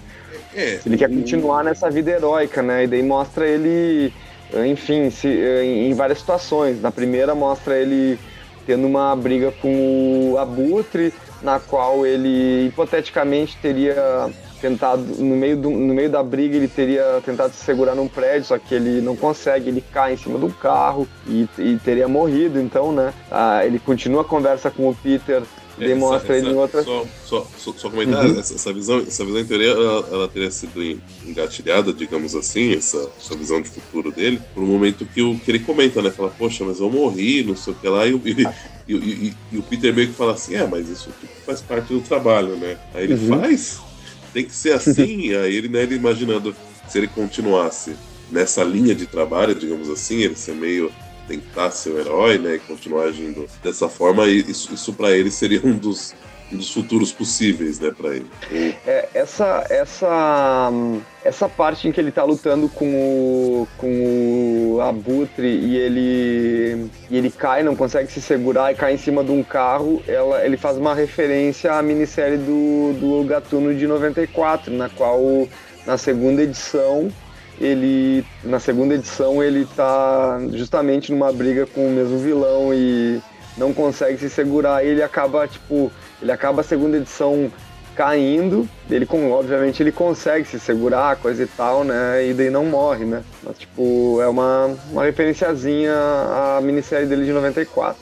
É, 0.53 0.80
ele 0.86 0.97
quer 0.97 1.09
continuar 1.09 1.63
nessa 1.63 1.89
vida 1.89 2.11
heróica, 2.11 2.61
né? 2.61 2.86
E 2.86 2.88
daí 2.88 3.03
mostra 3.03 3.45
ele, 3.45 4.13
enfim, 4.66 5.09
se, 5.09 5.28
em 5.28 5.93
várias 5.93 6.20
situações. 6.20 6.82
Na 6.82 6.91
primeira 6.91 7.36
mostra 7.36 7.78
ele 7.78 8.18
tendo 8.66 8.88
uma 8.88 9.16
briga 9.16 9.51
com 9.61 10.32
o 10.32 10.38
Abutre, 10.38 11.13
na 11.41 11.59
qual 11.59 12.05
ele 12.05 12.68
hipoteticamente 12.68 13.57
teria 13.61 14.30
tentado, 14.66 15.03
no 15.03 15.36
meio, 15.36 15.55
do, 15.55 15.70
no 15.70 15.93
meio 15.93 16.09
da 16.09 16.24
briga, 16.24 16.57
ele 16.57 16.68
teria 16.68 17.22
tentado 17.24 17.53
se 17.53 17.63
segurar 17.63 17.93
num 17.93 18.07
prédio, 18.07 18.45
só 18.45 18.57
que 18.57 18.74
ele 18.74 18.99
não 18.99 19.16
consegue, 19.16 19.70
ele 19.70 19.84
cai 19.93 20.13
em 20.13 20.18
cima 20.18 20.39
do 20.39 20.49
carro 20.49 21.07
e, 21.28 21.47
e 21.59 21.78
teria 21.84 22.07
morrido, 22.07 22.59
então, 22.59 22.91
né? 22.91 23.13
Ah, 23.30 23.63
ele 23.63 23.78
continua 23.78 24.22
a 24.22 24.26
conversa 24.26 24.72
com 24.72 24.89
o 24.89 24.95
Peter 24.95 25.43
demonstra 25.78 26.38
essa, 26.38 26.45
ele 26.45 26.55
em 26.55 26.57
outra. 26.57 26.84
Só, 26.84 27.05
só, 27.26 27.47
só, 27.57 27.74
só 27.74 27.89
comentar, 27.89 28.26
uhum. 28.26 28.39
essa, 28.39 28.55
essa, 28.55 28.74
visão, 28.74 28.99
essa 28.99 29.26
visão 29.26 29.41
em 29.41 29.45
teoria, 29.45 29.72
ela, 29.72 30.07
ela, 30.09 30.28
teria 30.28 30.49
sido 30.49 30.82
engatilhada, 31.26 31.93
digamos 31.93 32.34
assim, 32.34 32.74
essa, 32.74 33.09
essa 33.20 33.36
visão 33.36 33.61
de 33.61 33.70
futuro 33.70 34.11
dele, 34.11 34.41
por 34.53 34.63
um 34.63 34.68
momento 34.68 35.05
que, 35.05 35.22
o, 35.22 35.38
que 35.38 35.51
ele 35.51 35.59
comenta, 35.59 36.01
né? 36.01 36.11
Fala, 36.11 36.30
poxa, 36.30 36.63
mas 36.63 36.80
eu 36.80 36.89
morri, 36.89 37.43
não 37.43 37.55
sei 37.55 37.74
o 37.74 37.76
que 37.76 37.88
lá, 37.88 38.07
e, 38.07 38.13
e, 38.13 38.47
e, 38.88 38.95
e, 38.95 39.34
e 39.51 39.57
o 39.57 39.63
Peter 39.63 39.93
meio 39.93 40.07
que 40.07 40.13
fala 40.13 40.34
assim, 40.34 40.55
é, 40.55 40.66
mas 40.66 40.88
isso 40.88 41.09
tipo, 41.20 41.34
faz 41.45 41.61
parte 41.61 41.93
do 41.93 41.99
trabalho, 41.99 42.55
né? 42.55 42.78
Aí 42.93 43.03
ele 43.03 43.13
uhum. 43.16 43.41
faz, 43.41 43.82
tem 44.36 44.44
que 44.44 44.54
ser 44.54 44.74
assim, 44.74 45.32
aí 45.34 45.56
ele, 45.56 45.70
né, 45.70 45.84
ele 45.84 45.96
imaginando 45.96 46.54
se 46.90 46.98
ele 46.98 47.08
continuasse 47.08 47.96
nessa 48.30 48.66
linha 48.66 48.94
de 48.94 49.06
trabalho, 49.06 49.56
digamos 49.56 49.90
assim, 49.90 50.18
ele 50.18 50.36
ser 50.36 50.54
meio 50.54 50.92
tentar 51.26 51.72
ser 51.72 51.92
o 51.92 52.00
herói, 52.00 52.38
né, 52.38 52.56
e 52.56 52.60
continuar 52.60 53.06
agindo 53.06 53.48
dessa 53.64 53.88
forma, 53.88 54.28
isso, 54.28 54.74
isso 54.74 54.92
para 54.94 55.16
ele 55.18 55.32
seria 55.32 55.62
um 55.64 55.78
dos, 55.78 56.14
dos 56.52 56.72
futuros 56.72 57.12
possíveis, 57.12 57.80
né, 57.80 57.91
para 57.96 58.16
ele. 58.16 58.28
É, 58.86 59.10
essa, 59.14 59.66
essa, 59.70 60.72
essa 61.24 61.50
parte 61.50 61.88
em 61.88 61.91
que 61.91 62.00
ele 62.00 62.12
tá 62.12 62.24
lutando 62.24 62.70
com 62.70 62.86
o, 62.86 63.68
com 63.78 64.76
o 64.76 64.82
Abutre 64.82 65.48
e 65.48 65.76
ele, 65.76 66.89
e 67.10 67.18
ele 67.18 67.32
cai, 67.32 67.64
não 67.64 67.76
consegue 67.76 68.12
se 68.12 68.22
segurar 68.22 68.72
e 68.72 68.76
cai 68.76 68.93
em 68.93 68.98
cima 68.98 69.24
de 69.24 69.32
um 69.32 69.43
carro, 69.43 70.02
ela, 70.08 70.46
ele 70.46 70.58
faz 70.58 70.78
uma 70.78 70.93
referência 70.93 71.74
à 71.74 71.82
minissérie 71.82 72.38
do, 72.38 72.93
do 72.93 73.24
Gatuno 73.26 73.74
de 73.74 73.88
94, 73.88 74.72
na 74.72 74.89
qual, 74.89 75.48
na 75.86 75.98
segunda 75.98 76.43
edição, 76.43 77.12
ele 77.60 78.26
na 78.43 78.60
segunda 78.60 78.96
edição 78.96 79.41
ele 79.41 79.66
tá 79.78 80.39
justamente 80.52 81.12
numa 81.12 81.32
briga 81.32 81.66
com 81.66 81.88
o 81.88 81.89
mesmo 81.89 82.18
vilão 82.20 82.74
e 82.74 83.22
não 83.58 83.74
consegue 83.74 84.18
se 84.18 84.30
segurar 84.30 84.84
e 84.84 84.89
ele 84.89 85.02
acaba 85.02 85.48
tipo 85.48 85.89
ele 86.22 86.32
acaba 86.32 86.61
a 86.61 86.63
segunda 86.63 86.97
edição 86.97 87.51
caindo 87.95 88.68
ele 88.89 89.05
com 89.05 89.32
obviamente 89.32 89.82
ele 89.82 89.91
consegue 89.91 90.45
se 90.45 90.59
segurar 90.59 91.16
coisa 91.16 91.43
e 91.43 91.47
tal 91.47 91.84
né 91.84 92.28
e 92.28 92.34
daí 92.34 92.49
não 92.49 92.66
morre 92.66 93.05
né 93.05 93.24
mas 93.41 93.57
tipo 93.57 94.20
é 94.22 94.28
uma 94.28 94.76
uma 94.91 95.03
referenciazinha 95.05 95.93
à 95.93 96.59
minissérie 96.61 97.07
dele 97.07 97.26
de 97.26 97.32
94 97.32 97.97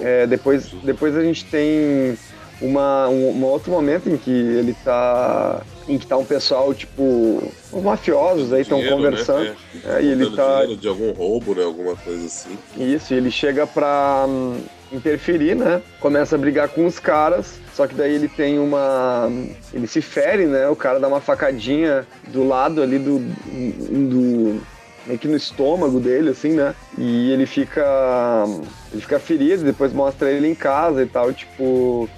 é, 0.00 0.26
depois 0.26 0.66
depois 0.84 1.16
a 1.16 1.22
gente 1.22 1.44
tem 1.46 2.16
uma, 2.60 3.08
um, 3.08 3.30
um 3.30 3.44
outro 3.44 3.70
momento 3.70 4.08
em 4.08 4.16
que 4.16 4.30
ele 4.30 4.74
tá. 4.84 5.62
Em 5.86 5.98
que 5.98 6.06
tá 6.06 6.16
um 6.16 6.24
pessoal, 6.24 6.72
tipo. 6.72 7.42
Os 7.72 7.82
mafiosos 7.82 8.52
aí 8.52 8.62
estão 8.62 8.80
né? 8.80 8.88
conversando. 8.88 9.44
Né? 9.44 9.56
É, 9.84 10.02
e 10.02 10.12
ele 10.12 10.30
tá. 10.34 10.64
De 10.64 10.88
algum 10.88 11.12
roubo, 11.12 11.54
né? 11.54 11.62
Alguma 11.62 11.96
coisa 11.96 12.24
assim. 12.24 12.56
Isso, 12.76 13.12
e 13.12 13.16
ele 13.16 13.30
chega 13.30 13.66
pra 13.66 14.24
hum, 14.26 14.60
interferir, 14.94 15.54
né? 15.54 15.82
Começa 16.00 16.34
a 16.34 16.38
brigar 16.38 16.68
com 16.68 16.86
os 16.86 16.98
caras. 16.98 17.58
Só 17.74 17.86
que 17.86 17.94
daí 17.94 18.14
ele 18.14 18.28
tem 18.28 18.58
uma. 18.58 19.30
Ele 19.72 19.86
se 19.86 20.00
fere, 20.00 20.46
né? 20.46 20.68
O 20.68 20.76
cara 20.76 21.00
dá 21.00 21.08
uma 21.08 21.20
facadinha 21.20 22.06
do 22.28 22.46
lado 22.46 22.82
ali 22.82 22.98
do. 22.98 23.18
do 23.18 24.60
meio 25.06 25.18
que 25.18 25.28
no 25.28 25.36
estômago 25.36 26.00
dele, 26.00 26.30
assim, 26.30 26.52
né? 26.52 26.74
E 26.96 27.30
ele 27.32 27.46
fica. 27.46 28.44
Ele 28.92 29.02
fica 29.02 29.18
ferido, 29.18 29.64
depois 29.64 29.92
mostra 29.92 30.30
ele 30.30 30.48
em 30.48 30.54
casa 30.54 31.02
e 31.02 31.06
tal, 31.06 31.32
tipo. 31.32 32.08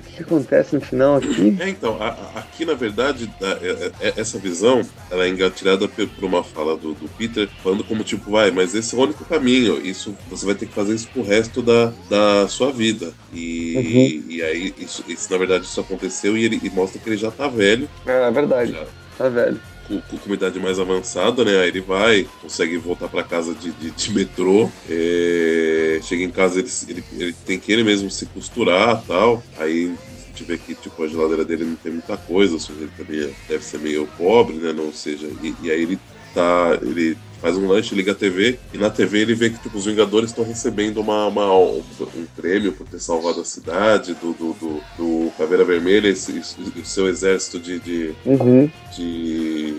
O 0.00 0.12
que 0.12 0.22
acontece 0.22 0.74
no 0.74 0.80
final 0.80 1.16
aqui? 1.16 1.56
É, 1.60 1.68
então, 1.68 1.96
a, 2.00 2.08
a, 2.08 2.38
aqui 2.40 2.64
na 2.64 2.74
verdade, 2.74 3.30
a, 3.40 3.46
é, 3.46 3.92
é, 4.00 4.14
essa 4.16 4.38
visão 4.38 4.82
ela 5.10 5.24
é 5.24 5.28
engatilhada 5.28 5.86
por, 5.86 6.08
por 6.08 6.24
uma 6.24 6.42
fala 6.42 6.76
do, 6.76 6.94
do, 6.94 7.08
Peter, 7.10 7.48
falando 7.62 7.84
como 7.84 8.02
tipo, 8.02 8.30
vai, 8.30 8.50
mas 8.50 8.74
esse 8.74 8.94
é 8.94 8.98
o 8.98 9.02
único 9.02 9.24
caminho, 9.24 9.84
isso 9.84 10.16
você 10.28 10.46
vai 10.46 10.54
ter 10.54 10.66
que 10.66 10.74
fazer 10.74 10.94
isso 10.94 11.08
pro 11.08 11.22
resto 11.22 11.60
da, 11.60 11.92
da 12.08 12.48
sua 12.48 12.72
vida. 12.72 13.12
E, 13.32 13.76
uhum. 13.76 14.32
e 14.32 14.42
aí, 14.42 14.74
isso, 14.78 15.04
isso, 15.06 15.30
na 15.30 15.38
verdade, 15.38 15.64
isso 15.64 15.80
aconteceu 15.80 16.36
e 16.36 16.44
ele 16.44 16.60
e 16.62 16.70
mostra 16.70 17.00
que 17.00 17.08
ele 17.08 17.16
já 17.16 17.30
tá 17.30 17.46
velho. 17.46 17.88
É, 18.06 18.28
é 18.28 18.30
verdade, 18.30 18.72
já. 18.72 18.86
tá 19.18 19.28
velho 19.28 19.60
com, 19.98 20.18
com 20.18 20.34
idade 20.34 20.60
mais 20.60 20.78
avançada, 20.78 21.44
né? 21.44 21.60
Aí 21.60 21.68
ele 21.68 21.80
vai, 21.80 22.26
consegue 22.40 22.76
voltar 22.78 23.08
para 23.08 23.22
casa 23.22 23.54
de, 23.54 23.70
de, 23.72 23.90
de 23.90 24.12
metrô. 24.12 24.70
É, 24.88 26.00
chega 26.02 26.22
em 26.22 26.30
casa, 26.30 26.60
ele, 26.60 26.70
ele, 26.88 27.04
ele, 27.18 27.32
tem 27.44 27.58
que 27.58 27.72
ele 27.72 27.82
mesmo 27.82 28.10
se 28.10 28.26
costurar 28.26 29.02
tal. 29.06 29.42
Aí 29.58 29.94
gente 30.40 30.44
vê 30.44 30.58
que 30.58 30.74
tipo, 30.74 31.02
a 31.02 31.08
geladeira 31.08 31.44
dele 31.44 31.64
não 31.64 31.76
tem 31.76 31.92
muita 31.92 32.16
coisa, 32.16 32.56
ele 32.70 32.90
também 32.96 33.34
deve 33.48 33.64
ser 33.64 33.78
meio 33.78 34.06
pobre, 34.16 34.56
né? 34.56 34.72
Não 34.72 34.92
seja. 34.92 35.28
E, 35.42 35.54
e 35.62 35.70
aí 35.70 35.82
ele 35.82 35.98
tá. 36.34 36.78
Ele 36.82 37.16
faz 37.40 37.56
um 37.56 37.66
lanche, 37.66 37.94
liga 37.94 38.12
a 38.12 38.14
TV, 38.14 38.58
e 38.72 38.78
na 38.78 38.90
TV 38.90 39.20
ele 39.20 39.34
vê 39.34 39.50
que 39.50 39.58
tipo, 39.58 39.76
os 39.78 39.86
Vingadores 39.86 40.30
estão 40.30 40.44
recebendo 40.44 41.00
uma, 41.00 41.26
uma, 41.26 41.52
um, 41.54 41.82
um, 42.16 42.26
prêmio 42.36 42.72
por 42.72 42.86
ter 42.86 43.00
salvado 43.00 43.40
a 43.40 43.44
cidade, 43.44 44.14
do, 44.14 44.32
do, 44.32 44.52
do, 44.54 44.80
do 44.96 45.32
Caveira 45.36 45.64
Vermelha 45.64 46.08
e 46.08 46.80
o 46.80 46.84
seu 46.84 47.08
exército 47.08 47.58
de, 47.58 47.78
de, 47.78 48.14
uhum. 48.24 48.70
de, 48.94 49.74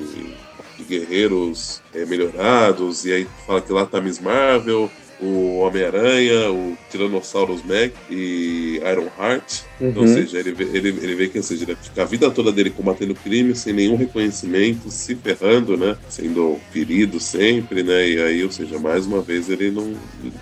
de 0.78 0.84
guerreiros 0.88 1.82
é, 1.93 2.05
melhorados, 2.05 3.05
e 3.05 3.14
aí 3.14 3.28
fala 3.45 3.62
que 3.62 3.72
lá 3.72 3.86
tá 3.86 4.01
Miss 4.01 4.20
Marvel, 4.20 4.89
o 5.22 5.59
Homem-Aranha, 5.59 6.51
o 6.51 6.76
Tyrannosaurus 6.89 7.61
Mac 7.63 7.91
e 8.09 8.82
Iron 8.84 9.07
Heart. 9.19 9.61
Uhum. 9.80 9.93
Ou 9.95 10.07
seja, 10.07 10.39
ele 10.39 10.51
vê, 10.51 10.63
ele, 10.63 10.89
ele 10.89 11.15
vê 11.15 11.28
que 11.28 11.38
ou 11.38 11.43
seja, 11.43 11.63
ele 11.63 11.78
fica 11.82 12.01
a 12.01 12.05
vida 12.05 12.30
toda 12.32 12.51
dele 12.51 12.72
combatendo 12.72 13.13
crime 13.13 13.55
sem 13.55 13.74
nenhum 13.74 13.95
reconhecimento, 13.95 14.89
se 14.89 15.15
ferrando, 15.15 15.78
né? 15.78 15.95
Sendo 16.09 16.59
ferido 16.72 17.19
sempre, 17.19 17.84
né? 17.84 18.07
E 18.09 18.22
aí, 18.22 18.43
ou 18.43 18.51
seja, 18.51 18.80
mais 18.80 19.05
uma 19.05 19.22
vez 19.22 19.49
ele 19.49 19.69
não. 19.69 19.93
Ele 20.24 20.34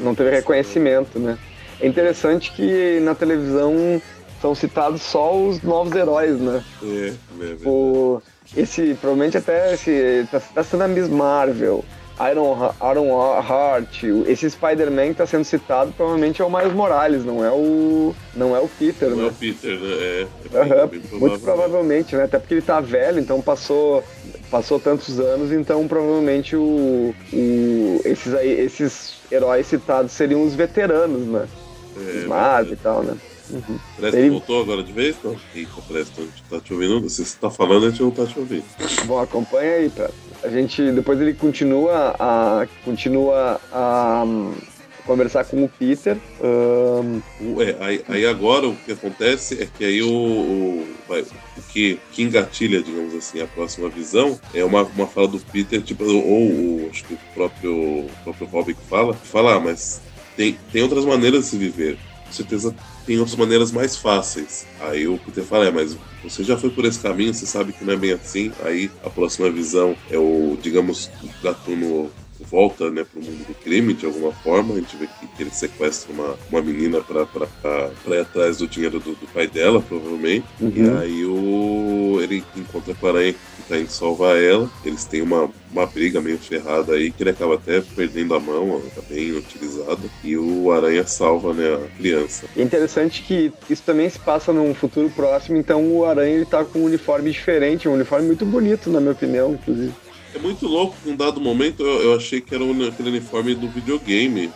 não 0.00 0.14
teve 0.14 0.30
reconhecimento, 0.30 1.18
né? 1.18 1.38
É 1.80 1.86
interessante 1.86 2.52
que 2.52 3.00
na 3.00 3.14
televisão 3.14 4.00
são 4.40 4.54
citados 4.54 5.02
só 5.02 5.34
os 5.36 5.62
novos 5.62 5.94
heróis, 5.94 6.38
né? 6.40 6.62
É, 6.82 7.12
é 7.40 7.56
o, 7.64 8.20
esse, 8.56 8.94
provavelmente 9.00 9.36
até 9.38 9.74
esse, 9.74 10.26
tá, 10.30 10.40
tá 10.40 10.62
sendo 10.62 10.82
a 10.82 10.88
Miss 10.88 11.08
Marvel. 11.08 11.84
Iron, 12.30 12.72
Iron 12.92 13.42
Heart, 13.42 14.04
esse 14.28 14.48
Spider-Man 14.48 15.06
que 15.06 15.12
está 15.12 15.26
sendo 15.26 15.44
citado 15.44 15.92
provavelmente 15.92 16.40
é 16.40 16.44
o 16.44 16.50
Miles 16.50 16.72
Morales, 16.72 17.24
não 17.24 17.44
é 17.44 17.50
o 17.50 18.14
não 18.36 18.54
é 18.54 18.60
o 18.60 18.68
Peter, 18.68 19.10
não 19.10 19.16
né? 19.16 19.24
é 19.24 19.26
o 19.26 19.32
Peter, 19.32 19.78
né? 19.80 19.88
É, 19.90 20.26
é 20.52 20.86
bem, 20.86 21.00
bem 21.00 21.20
muito 21.20 21.40
provavelmente, 21.40 22.14
né? 22.14 22.24
Até 22.24 22.38
porque 22.38 22.54
ele 22.54 22.60
está 22.60 22.80
velho, 22.80 23.18
então 23.18 23.42
passou 23.42 24.04
passou 24.48 24.78
tantos 24.78 25.18
anos, 25.18 25.50
então 25.50 25.88
provavelmente 25.88 26.54
o, 26.54 27.12
o 27.32 28.00
esses 28.04 28.32
aí 28.32 28.60
esses 28.60 29.14
heróis 29.30 29.66
citados 29.66 30.12
seriam 30.12 30.44
os 30.44 30.54
veteranos, 30.54 31.26
né? 31.26 31.48
É, 31.96 32.26
Mas 32.28 32.70
e 32.70 32.76
tal, 32.76 33.02
né? 33.02 33.16
Uhum. 33.50 33.78
Preston 33.96 34.18
ele... 34.18 34.30
voltou 34.30 34.62
agora 34.62 34.82
de 34.82 34.92
vez? 34.92 35.16
Não? 35.22 35.36
Eita, 35.54 35.82
Preston, 35.86 36.22
tá 36.48 36.60
te 36.60 36.72
ouvindo. 36.72 37.08
Se 37.10 37.24
você 37.24 37.36
tá 37.38 37.50
falando, 37.50 37.86
a 37.86 37.90
gente 37.90 38.02
não 38.02 38.10
tá 38.10 38.24
te 38.24 38.38
ouvindo. 38.38 38.64
Bom, 39.04 39.18
acompanha 39.18 39.74
aí, 39.74 39.90
Preston 39.90 40.23
a 40.44 40.48
gente 40.48 40.92
depois 40.92 41.20
ele 41.20 41.34
continua 41.34 42.14
a 42.18 42.66
continua 42.84 43.60
a 43.72 44.24
conversar 45.06 45.44
com 45.44 45.64
o 45.64 45.68
Peter. 45.68 46.16
Um... 46.42 47.20
É, 47.60 47.76
aí, 47.80 48.04
aí, 48.08 48.26
agora 48.26 48.68
o 48.68 48.74
que 48.74 48.92
acontece 48.92 49.62
é 49.62 49.66
que 49.66 49.84
aí 49.84 50.02
o, 50.02 50.08
o, 50.10 50.86
o, 51.08 51.62
que, 51.70 52.00
que 52.10 52.22
engatilha, 52.22 52.82
digamos 52.82 53.14
assim, 53.14 53.40
a 53.40 53.46
próxima 53.46 53.88
visão 53.88 54.38
é 54.54 54.64
uma, 54.64 54.82
uma 54.82 55.06
fala 55.06 55.28
do 55.28 55.38
Peter, 55.38 55.82
tipo, 55.82 56.04
ou, 56.04 56.88
acho 56.90 57.04
que 57.04 57.14
o 57.14 57.18
próprio, 57.34 57.74
o 57.74 58.10
próprio 58.24 58.46
Robin 58.46 58.74
que 58.74 58.86
fala, 58.88 59.12
fala, 59.12 59.56
ah, 59.56 59.60
mas 59.60 60.00
tem, 60.36 60.56
tem 60.72 60.82
outras 60.82 61.04
maneiras 61.04 61.44
de 61.44 61.50
se 61.50 61.58
viver. 61.58 61.98
Com 62.26 62.32
certeza 62.32 62.74
tem 63.06 63.18
outras 63.18 63.36
maneiras 63.36 63.70
mais 63.70 63.96
fáceis. 63.96 64.66
Aí 64.80 65.06
o 65.06 65.18
Peter 65.18 65.44
fala, 65.44 65.66
é, 65.66 65.70
mas 65.70 65.96
você 66.22 66.42
já 66.42 66.56
foi 66.56 66.70
por 66.70 66.84
esse 66.84 66.98
caminho, 66.98 67.34
você 67.34 67.46
sabe 67.46 67.72
que 67.72 67.84
não 67.84 67.92
é 67.92 67.96
bem 67.96 68.12
assim. 68.12 68.52
Aí 68.62 68.90
a 69.04 69.10
próxima 69.10 69.50
visão 69.50 69.96
é 70.10 70.18
o, 70.18 70.56
digamos, 70.60 71.10
Gatuno 71.42 72.10
volta 72.50 72.90
né, 72.90 73.04
para 73.04 73.20
o 73.20 73.24
mundo 73.24 73.46
do 73.46 73.54
crime 73.54 73.94
de 73.94 74.06
alguma 74.06 74.32
forma. 74.32 74.74
A 74.74 74.78
gente 74.78 74.96
vê 74.96 75.06
que, 75.06 75.26
que 75.26 75.42
ele 75.42 75.50
sequestra 75.50 76.12
uma, 76.12 76.36
uma 76.50 76.62
menina 76.62 77.00
para 77.00 78.16
ir 78.16 78.20
atrás 78.20 78.58
do 78.58 78.66
dinheiro 78.66 78.98
do, 78.98 79.12
do 79.12 79.26
pai 79.32 79.46
dela, 79.46 79.80
provavelmente. 79.80 80.46
Uhum. 80.60 80.72
E 80.74 81.02
aí 81.02 81.24
o, 81.24 82.20
ele 82.22 82.44
encontra 82.56 82.94
com 82.94 83.06
a 83.06 83.10
aranha 83.10 83.32
que 83.32 83.62
está 83.62 83.78
indo 83.78 83.90
salvar 83.90 84.36
ela. 84.36 84.70
Eles 84.84 85.04
têm 85.04 85.22
uma, 85.22 85.50
uma 85.72 85.86
briga 85.86 86.20
meio 86.20 86.38
ferrada 86.38 86.94
aí, 86.94 87.10
que 87.10 87.22
ele 87.22 87.30
acaba 87.30 87.54
até 87.54 87.80
perdendo 87.80 88.34
a 88.34 88.40
mão, 88.40 88.70
ela 88.70 88.90
tá 88.94 89.02
bem 89.08 89.32
utilizada. 89.32 90.02
E 90.22 90.36
o 90.36 90.70
aranha 90.70 91.06
salva 91.06 91.52
né, 91.52 91.74
a 91.74 91.96
criança. 91.96 92.46
É 92.56 92.62
interessante 92.62 93.22
que 93.22 93.52
isso 93.68 93.82
também 93.82 94.08
se 94.08 94.18
passa 94.18 94.52
num 94.52 94.74
futuro 94.74 95.10
próximo, 95.10 95.56
então 95.56 95.92
o 95.92 96.04
aranha 96.04 96.36
ele 96.36 96.46
tá 96.46 96.64
com 96.64 96.80
um 96.80 96.84
uniforme 96.84 97.30
diferente, 97.30 97.88
um 97.88 97.94
uniforme 97.94 98.26
muito 98.26 98.44
bonito, 98.44 98.90
na 98.90 99.00
minha 99.00 99.12
opinião, 99.12 99.54
inclusive. 99.54 100.03
É 100.34 100.38
muito 100.38 100.66
louco 100.66 100.96
em 101.06 101.12
um 101.12 101.16
dado 101.16 101.40
momento 101.40 101.82
eu, 101.82 102.02
eu 102.02 102.16
achei 102.16 102.40
que 102.40 102.54
era 102.54 102.64
aquele 102.88 103.10
uniforme 103.10 103.54
do 103.54 103.68
videogame. 103.68 104.50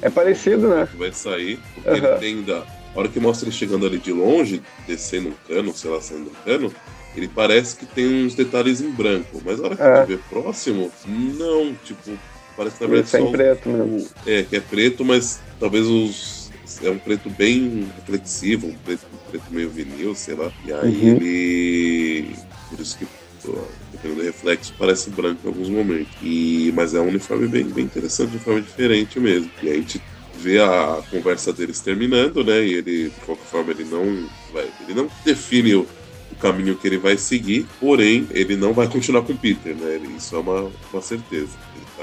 É 0.00 0.10
parecido, 0.10 0.68
né? 0.68 0.86
Que 0.90 0.96
vai 0.96 1.12
sair. 1.12 1.58
Porque 1.74 1.88
uhum. 1.88 1.96
ele 1.96 2.18
tem 2.18 2.42
da. 2.42 2.58
A 2.94 2.98
hora 2.98 3.08
que 3.08 3.18
mostra 3.18 3.48
ele 3.48 3.56
chegando 3.56 3.86
ali 3.86 3.98
de 3.98 4.12
longe, 4.12 4.62
descendo 4.86 5.30
um 5.30 5.34
cano, 5.48 5.74
sei 5.74 5.90
lá, 5.90 6.00
saindo 6.00 6.30
um 6.30 6.44
cano, 6.44 6.72
ele 7.16 7.26
parece 7.26 7.76
que 7.76 7.86
tem 7.86 8.26
uns 8.26 8.34
detalhes 8.34 8.82
em 8.82 8.90
branco. 8.90 9.40
Mas 9.44 9.58
a 9.60 9.64
hora 9.64 9.76
que 9.76 9.82
é. 9.82 10.04
vê 10.04 10.18
próximo, 10.28 10.92
não, 11.06 11.74
tipo, 11.84 12.18
parece 12.54 12.76
que 12.76 12.84
na 12.84 12.90
verdade 12.90 13.16
é 13.16 13.20
só. 13.20 13.30
preto 13.30 13.68
mesmo. 13.70 14.08
É, 14.26 14.42
que 14.42 14.56
é 14.56 14.60
preto, 14.60 15.04
mas 15.04 15.40
talvez 15.58 15.86
os 15.86 16.42
é 16.82 16.90
um 16.90 16.98
preto 16.98 17.30
bem 17.30 17.88
reflexivo, 17.96 18.66
um 18.66 18.74
preto, 18.74 19.06
um 19.12 19.30
preto 19.30 19.44
meio 19.50 19.70
vinil, 19.70 20.14
sei 20.14 20.34
lá. 20.34 20.50
E 20.64 20.72
aí 20.72 20.90
uhum. 20.90 21.16
ele. 21.16 22.36
Por 22.68 22.80
isso 22.80 22.98
que 22.98 23.06
dependendo 23.92 24.20
do 24.20 24.26
reflexo, 24.26 24.74
parece 24.78 25.10
branco 25.10 25.40
em 25.44 25.48
alguns 25.48 25.68
momentos. 25.68 26.12
E, 26.22 26.72
mas 26.74 26.94
é 26.94 27.00
um 27.00 27.08
uniforme 27.08 27.48
bem, 27.48 27.64
bem 27.64 27.84
interessante, 27.84 28.30
um 28.30 28.32
uniforme 28.32 28.62
diferente 28.62 29.18
mesmo. 29.20 29.50
E 29.62 29.70
a 29.70 29.74
gente 29.74 30.02
vê 30.38 30.60
a 30.60 31.02
conversa 31.10 31.52
deles 31.52 31.80
terminando, 31.80 32.44
né? 32.44 32.64
E 32.64 32.74
ele, 32.74 33.04
de 33.10 33.20
qualquer 33.26 33.46
forma, 33.46 33.70
ele 33.72 33.84
não 33.84 34.28
vai, 34.52 34.68
ele 34.80 34.94
não 34.94 35.08
define 35.24 35.74
o, 35.74 35.86
o 36.30 36.36
caminho 36.40 36.76
que 36.76 36.86
ele 36.86 36.98
vai 36.98 37.16
seguir, 37.16 37.66
porém, 37.78 38.26
ele 38.30 38.56
não 38.56 38.72
vai 38.72 38.88
continuar 38.88 39.22
com 39.22 39.32
o 39.32 39.38
Peter, 39.38 39.74
né? 39.74 40.00
Isso 40.16 40.34
é 40.34 40.38
uma, 40.38 40.70
uma 40.92 41.02
certeza 41.02 41.50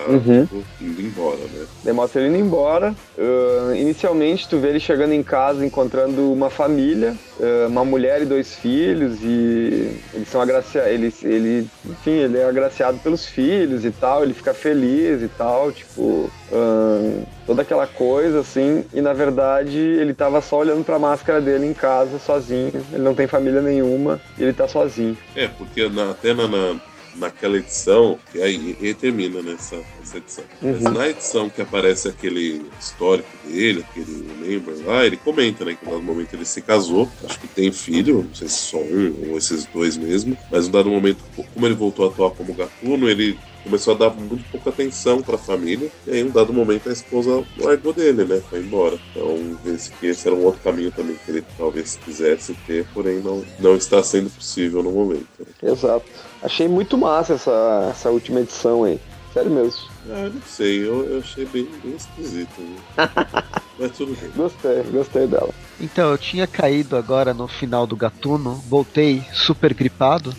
uhum. 0.08 0.46
tipo, 0.46 0.64
indo 0.82 1.02
embora, 1.02 1.38
né? 1.38 1.66
Demonstra 1.84 2.22
ele 2.22 2.30
indo 2.30 2.46
embora. 2.46 2.96
Uh, 3.18 3.76
inicialmente, 3.76 4.48
tu 4.48 4.58
vê 4.58 4.70
ele 4.70 4.80
chegando 4.80 5.14
em 5.14 5.24
casa, 5.24 5.66
encontrando 5.66 6.32
uma 6.32 6.50
família, 6.50 7.16
uh, 7.40 7.68
uma 7.68 7.84
mulher 7.84 8.22
e 8.22 8.26
dois 8.26 8.56
filhos, 8.56 9.20
e 9.22 10.00
eles 10.14 10.28
são 10.30 10.42
agraciados. 10.42 10.92
Ele, 10.92 11.14
ele, 11.24 11.68
enfim, 11.86 12.12
ele 12.12 12.38
é 12.38 12.46
agraciado 12.46 13.00
pelos 13.00 13.26
filhos 13.26 13.86
e 13.86 13.92
tal, 13.92 14.24
ele 14.24 14.34
fica 14.34 14.54
feliz 14.54 15.22
e 15.22 15.28
tal, 15.28 15.72
tipo. 15.72 16.30
Uh, 16.52 17.24
toda 17.46 17.64
aquela 17.64 17.88
coisa 17.88 18.42
assim, 18.42 18.84
e 18.94 19.02
na 19.02 19.12
verdade 19.12 19.78
ele 19.78 20.14
tava 20.14 20.40
só 20.40 20.60
olhando 20.60 20.84
pra 20.84 21.00
máscara 21.00 21.42
dele 21.42 21.66
em 21.66 21.74
casa, 21.74 22.20
sozinho. 22.20 22.72
Ele 22.92 23.02
não 23.02 23.16
tem 23.16 23.26
família 23.26 23.62
nenhuma, 23.62 24.22
e 24.38 24.44
ele 24.44 24.54
tá 24.54 24.68
sozinho. 24.68 25.18
É, 25.36 25.48
porque 25.48 25.90
na, 25.90 26.12
até 26.12 26.34
na, 26.34 26.48
na 26.48 26.80
naquela 27.16 27.58
edição, 27.58 28.20
e 28.34 28.42
aí 28.42 28.78
e 28.80 28.94
termina 28.94 29.42
nessa, 29.42 29.78
nessa 30.00 30.18
edição. 30.18 30.44
Uhum. 30.62 30.80
Mas 30.82 30.94
na 30.94 31.10
edição 31.10 31.50
que 31.50 31.62
aparece 31.62 32.08
aquele 32.08 32.66
histórico 32.80 33.30
dele, 33.46 33.86
aquele 33.90 34.28
membro 34.40 34.86
lá, 34.86 35.06
ele 35.06 35.18
comenta, 35.18 35.66
né, 35.66 35.76
que 35.76 35.86
no 35.86 35.92
dado 35.92 36.04
momento 36.04 36.34
ele 36.34 36.46
se 36.46 36.62
casou, 36.62 37.10
acho 37.26 37.40
que 37.40 37.48
tem 37.48 37.72
filho, 37.72 38.24
não 38.24 38.36
sei 38.36 38.48
se 38.48 38.56
só 38.56 38.78
um 38.78 39.30
ou 39.30 39.38
esses 39.38 39.66
dois 39.66 39.98
mesmo, 39.98 40.38
mas 40.52 40.68
no 40.68 40.74
dado 40.74 40.90
momento, 40.90 41.24
como 41.54 41.66
ele 41.66 41.76
voltou 41.76 42.06
a 42.06 42.10
atuar 42.10 42.32
como 42.32 42.54
gatuno, 42.54 43.10
ele 43.10 43.38
começou 43.64 43.94
a 43.94 43.98
dar 43.98 44.10
muito 44.10 44.44
pouca 44.52 44.70
atenção 44.70 45.22
para 45.22 45.36
a 45.36 45.38
família, 45.38 45.92
e 46.08 46.12
aí, 46.12 46.20
em 46.20 46.26
um 46.26 46.30
dado 46.30 46.54
momento, 46.54 46.90
a 46.90 46.94
esposa 46.94 47.44
largou 47.58 47.94
dele, 47.94 48.26
né? 48.26 48.42
Foi 48.50 48.60
embora. 48.60 48.98
Então, 49.12 49.58
vê-se 49.64 49.92
que 49.92 50.08
esse 50.08 50.28
era 50.28 50.36
um 50.36 50.44
outro 50.44 50.62
caminho 50.62 50.92
também 50.92 51.16
que 51.26 51.32
ele 51.32 51.44
talvez 51.58 52.00
quisesse 52.04 52.54
ter, 52.66 52.86
porém 52.94 53.20
não, 53.20 53.44
não 53.60 53.76
está 53.76 54.02
sendo 54.04 54.30
possível 54.30 54.82
no 54.82 54.92
momento. 54.92 55.28
Né? 55.40 55.72
Exato. 55.72 56.06
Achei 56.42 56.68
muito 56.68 56.98
massa 56.98 57.34
essa, 57.34 57.88
essa 57.92 58.10
última 58.10 58.40
edição 58.40 58.84
aí. 58.84 59.00
Sério 59.34 59.52
mesmo. 59.52 59.82
Ah, 60.10 60.30
não 60.34 60.42
sei, 60.42 60.88
eu, 60.88 61.06
eu 61.06 61.20
achei 61.20 61.46
bem, 61.46 61.68
bem 61.84 61.96
esquisito. 61.96 62.60
Né? 62.60 62.78
Mas 63.78 63.92
tudo 63.92 64.16
bem. 64.20 64.30
Gostei, 64.36 64.84
gostei 64.84 65.28
dela. 65.28 65.50
Então, 65.80 66.12
eu 66.12 66.18
tinha 66.18 66.48
caído 66.48 66.98
agora 66.98 67.34
no 67.34 67.48
final 67.48 67.86
do 67.88 67.96
Gatuno, 67.96 68.64
voltei 68.68 69.24
super 69.32 69.74
gripado, 69.74 70.36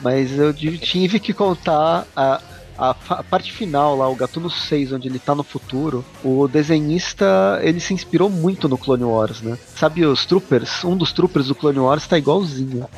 mas 0.00 0.36
eu 0.36 0.52
tive 0.52 1.20
que 1.20 1.32
contar 1.32 2.04
a, 2.16 2.40
a, 2.76 2.90
a, 2.90 3.22
parte 3.22 3.52
final 3.52 3.96
lá, 3.96 4.08
o 4.08 4.14
Gatuno 4.14 4.50
6, 4.50 4.92
onde 4.92 5.08
ele 5.08 5.18
tá 5.18 5.34
no 5.34 5.42
futuro, 5.42 6.04
o 6.24 6.48
desenhista, 6.48 7.60
ele 7.62 7.80
se 7.80 7.92
inspirou 7.92 8.30
muito 8.30 8.68
no 8.68 8.78
Clone 8.78 9.04
Wars, 9.04 9.42
né? 9.42 9.58
Sabe 9.74 10.04
os 10.04 10.24
Troopers? 10.24 10.84
Um 10.84 10.96
dos 10.96 11.12
Troopers 11.12 11.48
do 11.48 11.54
Clone 11.54 11.78
Wars 11.78 12.06
tá 12.06 12.18
igualzinho. 12.18 12.88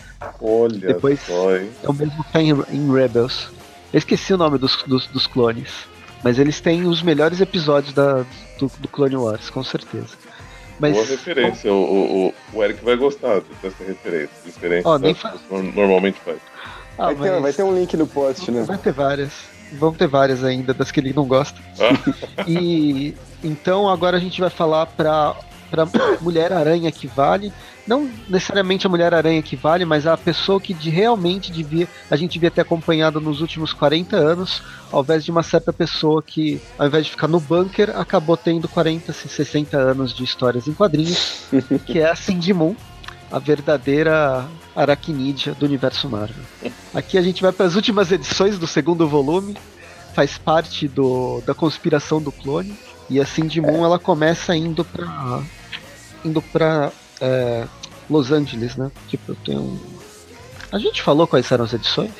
Olha 0.40 0.78
Depois, 0.78 1.20
só, 1.20 1.56
hein? 1.56 1.70
É 1.82 1.88
o 1.88 1.92
mesmo 1.92 2.22
que 2.24 2.32
tá 2.32 2.40
em, 2.40 2.50
em 2.50 2.92
Rebels. 2.92 3.48
Eu 3.92 3.98
esqueci 3.98 4.32
o 4.32 4.38
nome 4.38 4.58
dos, 4.58 4.82
dos, 4.86 5.06
dos, 5.06 5.26
clones. 5.26 5.70
Mas 6.22 6.38
eles 6.38 6.60
têm 6.60 6.86
os 6.86 7.02
melhores 7.02 7.40
episódios 7.40 7.92
da, 7.92 8.24
do, 8.58 8.70
do 8.78 8.88
Clone 8.88 9.16
Wars, 9.16 9.50
com 9.50 9.62
certeza. 9.62 10.16
Mas, 10.80 10.94
Boa 10.94 11.06
referência, 11.06 11.72
o, 11.72 12.26
o, 12.26 12.34
o 12.52 12.64
Eric 12.64 12.84
vai 12.84 12.96
gostar 12.96 13.40
dessa 13.62 13.84
referência. 13.84 14.34
Diferente 14.44 14.86
oh, 14.86 14.98
nem 14.98 15.14
fa... 15.14 15.34
normalmente 15.50 16.18
faz. 16.20 16.38
Ah, 16.98 17.12
vai, 17.12 17.30
ter, 17.30 17.40
vai, 17.40 17.52
ter, 17.52 17.62
um 17.62 17.74
link 17.74 17.96
no 17.96 18.06
post, 18.06 18.50
né? 18.50 18.62
Vai 18.62 18.78
ter 18.78 18.92
várias 18.92 19.53
vão 19.78 19.92
ter 19.92 20.06
várias 20.06 20.44
ainda, 20.44 20.72
das 20.72 20.90
que 20.90 21.00
ele 21.00 21.12
não 21.12 21.26
gosta. 21.26 21.58
Ah. 21.78 22.44
e 22.46 23.14
então 23.42 23.88
agora 23.88 24.16
a 24.16 24.20
gente 24.20 24.40
vai 24.40 24.50
falar 24.50 24.86
pra, 24.86 25.34
pra 25.70 25.86
Mulher 26.20 26.52
Aranha 26.52 26.90
que 26.90 27.06
vale. 27.06 27.52
Não 27.86 28.10
necessariamente 28.28 28.86
a 28.86 28.90
Mulher 28.90 29.12
Aranha 29.12 29.42
que 29.42 29.56
vale, 29.56 29.84
mas 29.84 30.06
a 30.06 30.16
pessoa 30.16 30.58
que 30.58 30.72
de, 30.72 30.88
realmente 30.88 31.52
devia, 31.52 31.86
a 32.10 32.16
gente 32.16 32.32
devia 32.32 32.50
ter 32.50 32.62
acompanhado 32.62 33.20
nos 33.20 33.42
últimos 33.42 33.74
40 33.74 34.16
anos, 34.16 34.62
ao 34.90 35.02
invés 35.02 35.22
de 35.22 35.30
uma 35.30 35.42
certa 35.42 35.70
pessoa 35.70 36.22
que, 36.22 36.60
ao 36.78 36.86
invés 36.86 37.04
de 37.04 37.10
ficar 37.10 37.28
no 37.28 37.38
bunker, 37.38 37.90
acabou 37.98 38.38
tendo 38.38 38.66
40, 38.68 39.12
60 39.12 39.76
anos 39.76 40.14
de 40.14 40.24
histórias 40.24 40.66
em 40.66 40.72
quadrinhos, 40.72 41.44
que 41.84 41.98
é 41.98 42.10
a 42.10 42.16
Cindy 42.16 42.54
Moon, 42.54 42.74
a 43.30 43.38
verdadeira 43.38 44.48
aracnídea 44.74 45.54
do 45.54 45.66
universo 45.66 46.08
Marvel. 46.08 46.42
Aqui 46.94 47.16
a 47.18 47.22
gente 47.22 47.42
vai 47.42 47.52
para 47.52 47.66
as 47.66 47.74
últimas 47.74 48.10
edições 48.10 48.58
do 48.58 48.66
segundo 48.66 49.08
volume, 49.08 49.56
faz 50.14 50.38
parte 50.38 50.88
do, 50.88 51.40
da 51.46 51.54
conspiração 51.54 52.20
do 52.20 52.32
clone, 52.32 52.76
e 53.08 53.20
a 53.20 53.26
Cindy 53.26 53.60
Moon 53.60 53.84
ela 53.84 53.98
começa 53.98 54.56
indo 54.56 54.84
para 54.84 55.42
indo 56.24 56.40
para 56.40 56.90
é, 57.20 57.66
Los 58.08 58.32
Angeles, 58.32 58.76
né? 58.76 58.90
Tipo, 59.08 59.32
eu 59.32 59.36
tenho 59.44 59.80
a 60.74 60.78
gente 60.78 61.02
falou 61.02 61.26
quais 61.26 61.50
eram 61.52 61.64
as 61.64 61.72
edições? 61.72 62.10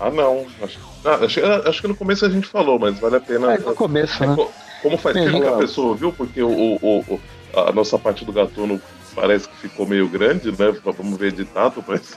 Ah, 0.00 0.10
não. 0.10 0.46
Acho, 0.62 0.78
ah, 1.04 1.18
acho, 1.22 1.40
acho, 1.68 1.80
que 1.82 1.88
no 1.88 1.94
começo 1.94 2.24
a 2.24 2.30
gente 2.30 2.46
falou, 2.46 2.78
mas 2.78 2.98
vale 2.98 3.16
a 3.16 3.20
pena. 3.20 3.52
É, 3.52 3.58
no 3.58 3.74
começo, 3.74 4.24
é, 4.24 4.26
né? 4.26 4.36
Como 4.82 4.96
faz 4.96 5.14
tempo 5.14 5.40
que 5.40 5.46
a 5.46 5.52
pessoa 5.52 5.94
viu, 5.94 6.10
porque 6.10 6.42
o, 6.42 6.48
o, 6.50 7.00
o, 7.00 7.20
a 7.54 7.72
nossa 7.72 7.98
parte 7.98 8.24
do 8.24 8.32
gatuno 8.32 8.80
parece 9.14 9.48
que 9.48 9.56
ficou 9.56 9.86
meio 9.86 10.08
grande, 10.08 10.50
né? 10.50 10.74
Vamos 10.84 11.18
ver 11.18 11.28
editado, 11.28 11.82
parece 11.82 12.16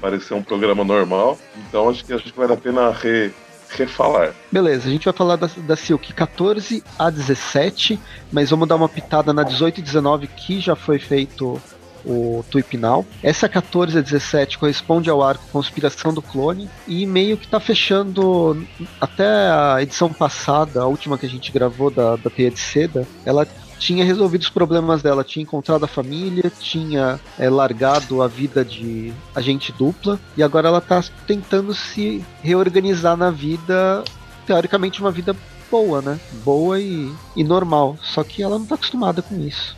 parecer 0.00 0.34
um 0.34 0.42
programa 0.42 0.84
normal. 0.84 1.38
Então 1.68 1.88
acho 1.88 2.04
que 2.04 2.12
acho 2.12 2.24
que 2.24 2.38
vale 2.38 2.52
a 2.52 2.56
pena 2.56 2.90
re, 2.90 3.32
refalar. 3.70 4.34
Beleza, 4.50 4.88
a 4.88 4.90
gente 4.90 5.04
vai 5.04 5.14
falar 5.14 5.36
da, 5.36 5.48
da 5.58 5.76
Silk 5.76 6.12
14 6.12 6.82
a 6.98 7.10
17, 7.10 7.98
mas 8.32 8.50
vamos 8.50 8.68
dar 8.68 8.76
uma 8.76 8.88
pitada 8.88 9.32
na 9.32 9.42
18 9.42 9.80
e 9.80 9.82
19 9.82 10.26
que 10.28 10.60
já 10.60 10.76
foi 10.76 10.98
feito 10.98 11.60
o 12.04 12.44
Tuipinal. 12.50 13.04
Essa 13.22 13.48
14 13.48 13.98
a 13.98 14.00
17 14.00 14.58
corresponde 14.58 15.10
ao 15.10 15.22
arco 15.22 15.44
Conspiração 15.50 16.14
do 16.14 16.22
Clone 16.22 16.70
e 16.86 17.04
meio 17.04 17.36
que 17.36 17.48
tá 17.48 17.58
fechando 17.58 18.64
até 19.00 19.26
a 19.26 19.78
edição 19.82 20.12
passada, 20.12 20.82
a 20.82 20.86
última 20.86 21.18
que 21.18 21.26
a 21.26 21.28
gente 21.28 21.50
gravou 21.50 21.90
da, 21.90 22.14
da 22.14 22.30
Teia 22.30 22.50
de 22.50 22.60
Seda, 22.60 23.06
ela 23.24 23.46
tinha 23.78 24.04
resolvido 24.04 24.42
os 24.42 24.48
problemas 24.48 25.02
dela, 25.02 25.24
tinha 25.24 25.42
encontrado 25.42 25.84
a 25.84 25.88
família, 25.88 26.50
tinha 26.60 27.20
é, 27.38 27.48
largado 27.48 28.22
a 28.22 28.28
vida 28.28 28.64
de 28.64 29.12
agente 29.34 29.72
dupla 29.72 30.18
e 30.36 30.42
agora 30.42 30.68
ela 30.68 30.80
tá 30.80 31.02
tentando 31.26 31.74
se 31.74 32.24
reorganizar 32.42 33.16
na 33.16 33.30
vida, 33.30 34.02
teoricamente 34.46 35.00
uma 35.00 35.10
vida 35.10 35.36
boa, 35.70 36.00
né? 36.00 36.18
Boa 36.44 36.80
e, 36.80 37.12
e 37.34 37.44
normal. 37.44 37.96
Só 38.02 38.22
que 38.22 38.42
ela 38.42 38.58
não 38.58 38.66
tá 38.66 38.76
acostumada 38.76 39.22
com 39.22 39.38
isso. 39.40 39.76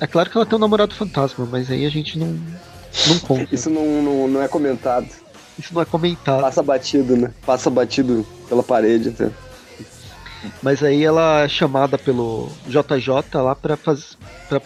É 0.00 0.06
claro 0.06 0.28
que 0.28 0.36
ela 0.36 0.46
tem 0.46 0.56
um 0.56 0.60
namorado 0.60 0.94
fantasma, 0.94 1.46
mas 1.50 1.70
aí 1.70 1.86
a 1.86 1.90
gente 1.90 2.18
não, 2.18 2.38
não 3.06 3.18
conta. 3.20 3.54
Isso 3.54 3.70
não, 3.70 4.02
não, 4.02 4.28
não 4.28 4.42
é 4.42 4.48
comentado. 4.48 5.08
Isso 5.58 5.72
não 5.72 5.80
é 5.80 5.84
comentado. 5.84 6.42
Passa 6.42 6.62
batido, 6.62 7.16
né? 7.16 7.32
Passa 7.44 7.70
batido 7.70 8.26
pela 8.48 8.62
parede 8.62 9.08
até. 9.08 9.30
Mas 10.62 10.82
aí 10.82 11.04
ela 11.04 11.42
é 11.42 11.48
chamada 11.48 11.98
pelo 11.98 12.50
JJ 12.66 13.42
lá 13.42 13.54
para 13.54 13.76
fazer 13.76 14.16
para 14.48 14.60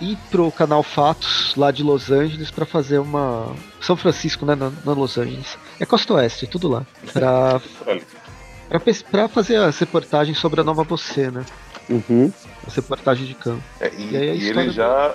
ir 0.00 0.18
pro 0.30 0.50
canal 0.50 0.82
Fatos 0.82 1.54
lá 1.56 1.70
de 1.70 1.82
Los 1.82 2.10
Angeles 2.10 2.50
para 2.50 2.66
fazer 2.66 2.98
uma 2.98 3.54
São 3.80 3.96
Francisco, 3.96 4.44
né, 4.44 4.54
na, 4.54 4.70
na, 4.84 4.92
Los 4.92 5.16
Angeles. 5.16 5.56
É 5.78 5.86
Costa 5.86 6.14
Oeste, 6.14 6.46
tudo 6.46 6.68
lá. 6.68 6.84
Para 7.12 7.60
para 9.10 9.28
fazer 9.28 9.56
as 9.56 9.78
reportagens 9.78 10.38
sobre 10.38 10.60
a 10.60 10.64
nova 10.64 10.82
você, 10.82 11.30
né? 11.30 11.44
Uhum. 11.88 12.32
As 12.66 12.74
reportagens 12.74 13.28
de 13.28 13.34
campo. 13.34 13.62
É, 13.80 13.90
e, 13.96 14.02
e, 14.02 14.38
e 14.38 14.48
ele 14.48 14.70
já 14.70 15.14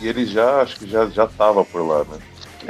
e 0.00 0.08
ele 0.08 0.26
já 0.26 0.62
acho 0.62 0.78
que 0.78 0.88
já 0.88 1.06
já 1.06 1.26
tava 1.26 1.64
por 1.64 1.82
lá, 1.82 2.04
né? 2.04 2.18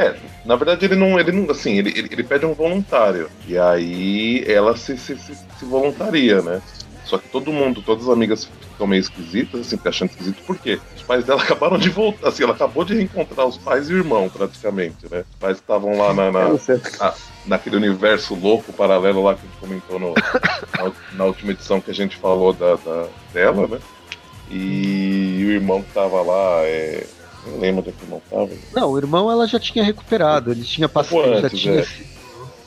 É, 0.01 0.17
na 0.47 0.57
verdade 0.57 0.87
ele 0.87 0.97
não, 0.97 1.21
ele 1.21 1.31
não, 1.31 1.51
assim, 1.51 1.77
ele, 1.77 1.91
ele, 1.91 2.09
ele 2.11 2.25
pede 2.25 2.47
um 2.47 2.55
voluntário. 2.55 3.31
E 3.47 3.59
aí 3.59 4.43
ela 4.47 4.75
se, 4.75 4.97
se, 4.97 5.15
se, 5.19 5.35
se, 5.35 5.65
voluntaria, 5.67 6.41
né? 6.41 6.63
Só 7.05 7.19
que 7.19 7.29
todo 7.29 7.53
mundo, 7.53 7.83
todas 7.83 8.05
as 8.05 8.11
amigas 8.11 8.47
ficam 8.47 8.87
meio 8.87 9.01
esquisitas, 9.01 9.61
assim, 9.61 9.79
achando 9.85 10.11
esquisito, 10.11 10.43
por 10.47 10.57
quê? 10.57 10.81
Os 10.97 11.03
pais 11.03 11.23
dela 11.25 11.43
acabaram 11.45 11.77
de 11.77 11.91
voltar, 11.91 12.29
assim, 12.29 12.45
ela 12.45 12.55
acabou 12.55 12.83
de 12.83 12.95
reencontrar 12.95 13.47
os 13.47 13.59
pais 13.59 13.91
e 13.91 13.93
o 13.93 13.99
irmão, 13.99 14.31
praticamente, 14.31 15.07
né? 15.11 15.23
Os 15.31 15.37
pais 15.37 15.59
estavam 15.59 15.99
lá 15.99 16.15
na, 16.15 16.33
na, 16.33 16.49
na, 16.99 17.15
naquele 17.45 17.77
universo 17.77 18.35
louco 18.35 18.73
paralelo 18.73 19.23
lá 19.23 19.35
que 19.35 19.41
a 19.41 19.49
gente 19.49 19.61
comentou 19.61 19.99
no, 19.99 20.15
na, 20.15 20.93
na, 21.13 21.25
última 21.27 21.53
edição 21.53 21.79
que 21.79 21.91
a 21.91 21.95
gente 21.95 22.17
falou 22.17 22.55
da, 22.55 22.77
da 22.77 23.07
dela, 23.35 23.67
né? 23.67 23.79
E 24.51 25.45
o 25.47 25.51
irmão 25.51 25.83
que 25.83 25.93
tava 25.93 26.23
lá 26.23 26.63
é 26.63 27.07
não 27.47 27.59
lembro 27.59 27.81
onde 27.81 27.91
é 27.91 27.93
que 27.93 28.03
o 28.03 28.07
irmão 28.07 28.23
tava. 28.29 28.51
Não, 28.73 28.91
o 28.91 28.99
irmão 28.99 29.31
ela 29.31 29.47
já 29.47 29.59
tinha 29.59 29.85
recuperado, 29.85 30.51
ele 30.51 30.63
tinha 30.63 30.89
passado, 30.89 31.25
antes, 31.25 31.43
já 31.43 31.51
tinha. 31.51 31.81
É. 31.81 31.87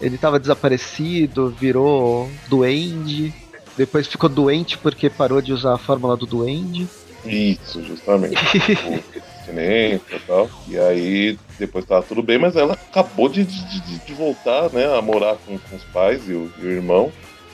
Ele 0.01 0.17
tava 0.17 0.39
desaparecido, 0.39 1.49
virou 1.49 2.29
duende, 2.47 3.33
depois 3.77 4.07
ficou 4.07 4.29
doente 4.29 4.77
porque 4.77 5.09
parou 5.09 5.41
de 5.41 5.53
usar 5.53 5.75
a 5.75 5.77
fórmula 5.77 6.17
do 6.17 6.25
duende. 6.25 6.87
Isso, 7.25 7.81
justamente. 7.83 8.35
abstinência 9.43 10.15
e 10.15 10.19
tal. 10.19 10.49
E 10.67 10.77
aí 10.77 11.39
depois 11.59 11.85
tava 11.85 12.03
tudo 12.03 12.23
bem, 12.23 12.37
mas 12.37 12.55
ela 12.55 12.73
acabou 12.73 13.27
de, 13.29 13.43
de, 13.43 13.99
de 13.99 14.13
voltar, 14.13 14.71
né, 14.71 14.97
a 14.97 15.01
morar 15.01 15.35
com, 15.45 15.57
com 15.57 15.75
os 15.75 15.83
pais 15.85 16.27
e 16.27 16.33
o, 16.33 16.51
e 16.59 16.65
o, 16.65 16.71
irmão. 16.71 17.11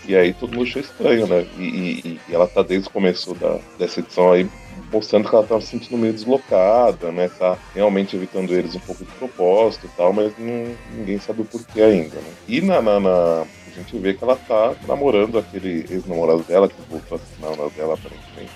E 0.08 0.16
aí 0.16 0.34
todo 0.34 0.54
mundo 0.54 0.68
achou 0.68 0.82
estranho, 0.82 1.28
né? 1.28 1.46
E, 1.58 1.64
e, 1.64 2.20
e 2.30 2.34
ela 2.34 2.48
tá 2.48 2.62
desde 2.62 2.88
o 2.88 2.92
começo 2.92 3.34
da, 3.36 3.60
dessa 3.78 4.00
edição 4.00 4.32
aí 4.32 4.50
mostrando 4.92 5.30
que 5.30 5.36
ela 5.36 5.46
tava 5.46 5.62
se 5.62 5.68
sentindo 5.68 5.98
meio 5.98 6.14
deslocada, 6.14 7.12
né? 7.12 7.30
Tá 7.30 7.58
realmente 7.74 8.16
evitando 8.16 8.54
eles 8.54 8.76
um 8.76 8.80
pouco 8.80 9.06
de 9.06 9.12
propósito 9.12 9.86
e 9.86 9.90
tal, 9.98 10.12
mas 10.14 10.34
não, 10.38 10.76
ninguém 10.94 11.20
sabe 11.20 11.42
o 11.42 11.46
porquê 11.46 11.82
ainda, 11.82 12.16
né? 12.16 12.34
E 12.48 12.62
na, 12.62 12.82
na, 12.82 13.00
na 13.00 13.46
a 13.68 13.82
gente 13.82 13.98
vê 13.98 14.14
que 14.14 14.24
ela 14.24 14.36
tá 14.36 14.74
namorando 14.88 15.38
aquele 15.38 15.86
ex-namorado 15.90 16.44
dela, 16.44 16.68
que 16.68 16.76
voltou 16.90 17.18
a 17.18 17.20
se 17.22 17.42
namorar 17.42 17.70
dela 17.70 17.94
aparentemente. 17.94 18.52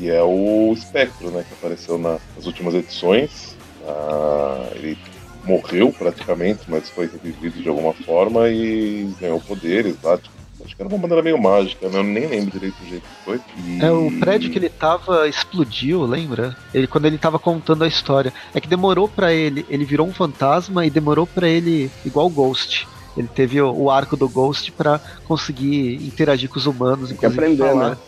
E 0.00 0.10
é 0.10 0.22
o 0.22 0.72
Espectro, 0.72 1.30
né? 1.30 1.44
Que 1.46 1.54
apareceu 1.54 1.98
na, 1.98 2.18
nas 2.34 2.46
últimas 2.46 2.74
edições. 2.74 3.56
Ah, 3.86 4.70
ele 4.74 4.98
morreu 5.44 5.92
praticamente, 5.92 6.62
mas 6.68 6.90
foi 6.90 7.06
revivido 7.06 7.62
de 7.62 7.68
alguma 7.68 7.92
forma 7.92 8.48
e 8.48 9.14
ganhou 9.20 9.40
poderes 9.40 9.96
lá. 10.02 10.16
Tipo, 10.16 10.33
acho 10.74 10.76
que 10.76 10.82
era 10.82 10.88
uma 10.88 10.98
maneira 10.98 11.22
meio 11.22 11.40
mágica, 11.40 11.88
né? 11.88 11.98
Eu 11.98 12.02
nem 12.02 12.26
lembro 12.26 12.50
direito 12.50 12.74
do 12.82 12.88
jeito 12.88 13.02
que 13.02 13.24
foi. 13.24 13.40
E... 13.64 13.80
É, 13.80 13.90
o 13.90 14.10
prédio 14.18 14.50
que 14.50 14.58
ele 14.58 14.68
tava 14.68 15.28
explodiu, 15.28 16.04
lembra? 16.04 16.56
Ele, 16.72 16.86
quando 16.86 17.06
ele 17.06 17.18
tava 17.18 17.38
contando 17.38 17.84
a 17.84 17.88
história. 17.88 18.32
É 18.54 18.60
que 18.60 18.68
demorou 18.68 19.08
para 19.08 19.32
ele, 19.32 19.64
ele 19.68 19.84
virou 19.84 20.06
um 20.06 20.12
fantasma 20.12 20.84
e 20.84 20.90
demorou 20.90 21.26
para 21.26 21.48
ele, 21.48 21.90
igual 22.04 22.26
o 22.26 22.30
Ghost. 22.30 22.86
Ele 23.16 23.28
teve 23.28 23.60
o, 23.60 23.72
o 23.72 23.90
arco 23.90 24.16
do 24.16 24.28
Ghost 24.28 24.72
para 24.72 25.00
conseguir 25.24 25.96
interagir 25.96 26.48
com 26.48 26.58
os 26.58 26.66
humanos. 26.66 27.10
Tem 27.10 27.18
que 27.18 27.26
aprender, 27.26 27.68
falar. 27.68 27.90
né? 27.90 27.96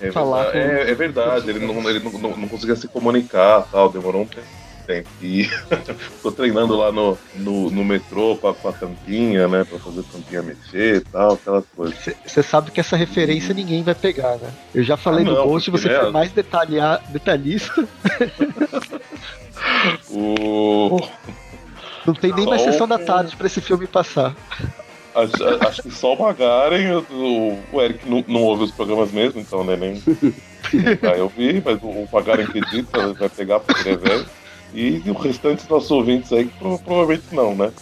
É 0.00 0.12
falar 0.12 0.50
verdade, 0.50 0.52
com... 0.52 0.74
é, 0.74 0.90
é, 0.90 0.94
verdade, 0.94 1.50
ele, 1.50 1.66
não, 1.66 1.88
ele 1.88 2.00
não, 2.00 2.36
não, 2.36 2.48
conseguia 2.48 2.74
se 2.76 2.88
comunicar 2.88 3.62
tal, 3.70 3.88
demorou 3.88 4.22
um 4.22 4.26
tempo. 4.26 4.46
E 5.20 5.48
tô 6.22 6.32
treinando 6.32 6.76
lá 6.76 6.90
no, 6.90 7.18
no, 7.34 7.70
no 7.70 7.84
metrô 7.84 8.36
com 8.36 8.48
a, 8.48 8.72
tampinha, 8.72 9.46
né? 9.46 9.64
Pra 9.64 9.78
fazer 9.78 10.02
tampinha 10.04 10.42
mexer 10.42 10.96
e 10.96 11.00
tal, 11.00 11.34
aquelas 11.34 11.64
coisas. 11.76 11.96
Você 12.24 12.42
sabe 12.42 12.70
que 12.70 12.80
essa 12.80 12.96
referência 12.96 13.52
ninguém 13.52 13.82
vai 13.82 13.94
pegar, 13.94 14.36
né? 14.36 14.50
Eu 14.74 14.82
já 14.82 14.96
falei 14.96 15.24
ah, 15.26 15.30
não, 15.30 15.36
no 15.36 15.42
post, 15.42 15.70
você 15.70 15.88
foi 15.88 16.10
mais 16.10 16.32
detalhar, 16.32 17.02
detalhista. 17.10 17.86
o... 20.10 20.98
Não 22.06 22.14
tem 22.14 22.32
nem 22.32 22.46
mais 22.46 22.62
sessão 22.62 22.88
da 22.88 22.98
tarde 22.98 23.36
pra 23.36 23.46
esse 23.46 23.60
filme 23.60 23.86
passar. 23.86 24.34
Acho, 25.14 25.66
acho, 25.68 25.82
que 25.82 25.90
só 25.90 26.14
o 26.14 26.18
Magaren, 26.18 27.02
o, 27.10 27.58
o 27.70 27.82
Eric 27.82 28.08
não, 28.08 28.24
não, 28.26 28.42
ouve 28.44 28.64
os 28.64 28.70
programas 28.70 29.10
mesmo, 29.10 29.40
então 29.40 29.62
né, 29.62 29.76
nem 29.76 30.02
vai 31.02 31.20
ouvir, 31.20 31.62
mas 31.62 31.82
o, 31.82 31.86
o 31.86 32.08
Magaren 32.10 32.46
que 32.46 32.58
edita 32.58 33.12
vai 33.12 33.28
pegar 33.28 33.60
porque 33.60 33.88
ele 33.88 33.96
é 33.96 34.08
velho. 34.08 34.26
E 34.72 35.02
o 35.06 35.14
restante 35.14 35.60
dos 35.60 35.68
nossos 35.68 35.90
ouvintes 35.90 36.32
aí, 36.32 36.46
provavelmente 36.58 37.24
não, 37.32 37.54
né? 37.54 37.72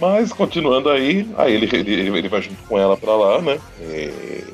Mas 0.00 0.32
continuando 0.32 0.90
aí, 0.90 1.26
aí 1.36 1.54
ele, 1.54 1.68
ele, 1.72 2.18
ele 2.18 2.28
vai 2.28 2.42
junto 2.42 2.62
com 2.64 2.78
ela 2.78 2.96
pra 2.96 3.16
lá, 3.16 3.40
né? 3.40 3.58
E 3.80 4.44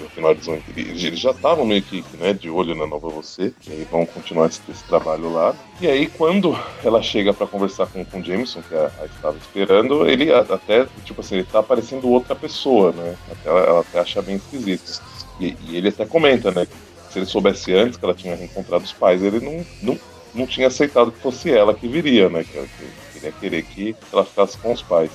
no 0.00 0.08
final 0.08 0.32
eles, 0.32 1.04
eles 1.04 1.18
já 1.18 1.30
estavam 1.30 1.64
meio 1.64 1.82
que 1.82 2.04
né, 2.18 2.32
de 2.32 2.50
olho 2.50 2.74
na 2.74 2.86
Nova 2.86 3.08
Você, 3.10 3.52
e 3.66 3.72
aí 3.72 3.86
vão 3.90 4.04
continuar 4.06 4.46
esse, 4.46 4.60
esse 4.68 4.84
trabalho 4.84 5.32
lá. 5.32 5.54
E 5.80 5.86
aí, 5.86 6.06
quando 6.06 6.58
ela 6.82 7.02
chega 7.02 7.32
para 7.32 7.46
conversar 7.46 7.86
com, 7.86 8.04
com 8.04 8.20
o 8.20 8.24
Jameson, 8.24 8.62
que 8.62 8.74
a, 8.74 8.90
a 9.00 9.06
estava 9.06 9.36
esperando, 9.36 10.08
ele 10.08 10.32
até, 10.32 10.86
tipo 11.04 11.20
assim, 11.20 11.36
ele 11.36 11.44
tá 11.44 11.62
parecendo 11.62 12.08
outra 12.08 12.34
pessoa, 12.34 12.92
né? 12.92 13.16
Até, 13.30 13.48
ela, 13.48 13.60
ela 13.60 13.80
até 13.80 14.00
acha 14.00 14.22
bem 14.22 14.36
esquisito. 14.36 15.02
E, 15.38 15.56
e, 15.68 15.76
ele 15.76 15.88
até 15.88 16.04
comenta, 16.04 16.50
né? 16.50 16.66
Que 16.66 17.12
se 17.12 17.18
ele 17.18 17.26
soubesse 17.26 17.72
antes 17.74 17.96
que 17.96 18.04
ela 18.04 18.14
tinha 18.14 18.34
reencontrado 18.34 18.84
os 18.84 18.92
pais, 18.92 19.22
ele 19.22 19.40
não, 19.40 19.64
não, 19.82 19.98
não 20.34 20.46
tinha 20.46 20.66
aceitado 20.66 21.12
que 21.12 21.20
fosse 21.20 21.50
ela 21.50 21.74
que 21.74 21.88
viria, 21.88 22.28
né? 22.28 22.44
Que, 22.44 22.52
que, 22.52 22.68
que 22.68 23.18
ele 23.18 23.26
ia 23.26 23.32
querer 23.32 23.62
que 23.62 23.96
ela 24.12 24.24
ficasse 24.24 24.58
com 24.58 24.72
os 24.72 24.82
pais. 24.82 25.10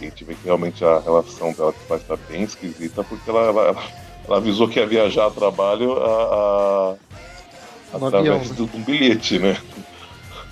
E 0.00 0.06
a 0.06 0.08
gente 0.08 0.24
vê 0.24 0.34
que 0.34 0.44
realmente 0.44 0.84
a 0.84 0.98
relação 1.00 1.52
dela 1.52 1.72
com 1.72 1.80
os 1.80 1.86
pais 1.86 2.02
tá 2.04 2.16
bem 2.28 2.42
esquisita, 2.42 3.04
porque 3.04 3.28
ela, 3.28 3.40
ela, 3.40 3.62
ela, 3.68 3.82
ela 4.26 4.36
avisou 4.36 4.68
que 4.68 4.78
ia 4.78 4.86
viajar 4.86 5.26
a 5.26 5.30
trabalho 5.30 5.96
a, 5.98 6.96
a 7.92 7.96
através 7.96 8.50
avião, 8.50 8.66
de 8.66 8.76
um 8.76 8.82
bilhete, 8.82 9.38
né? 9.38 9.56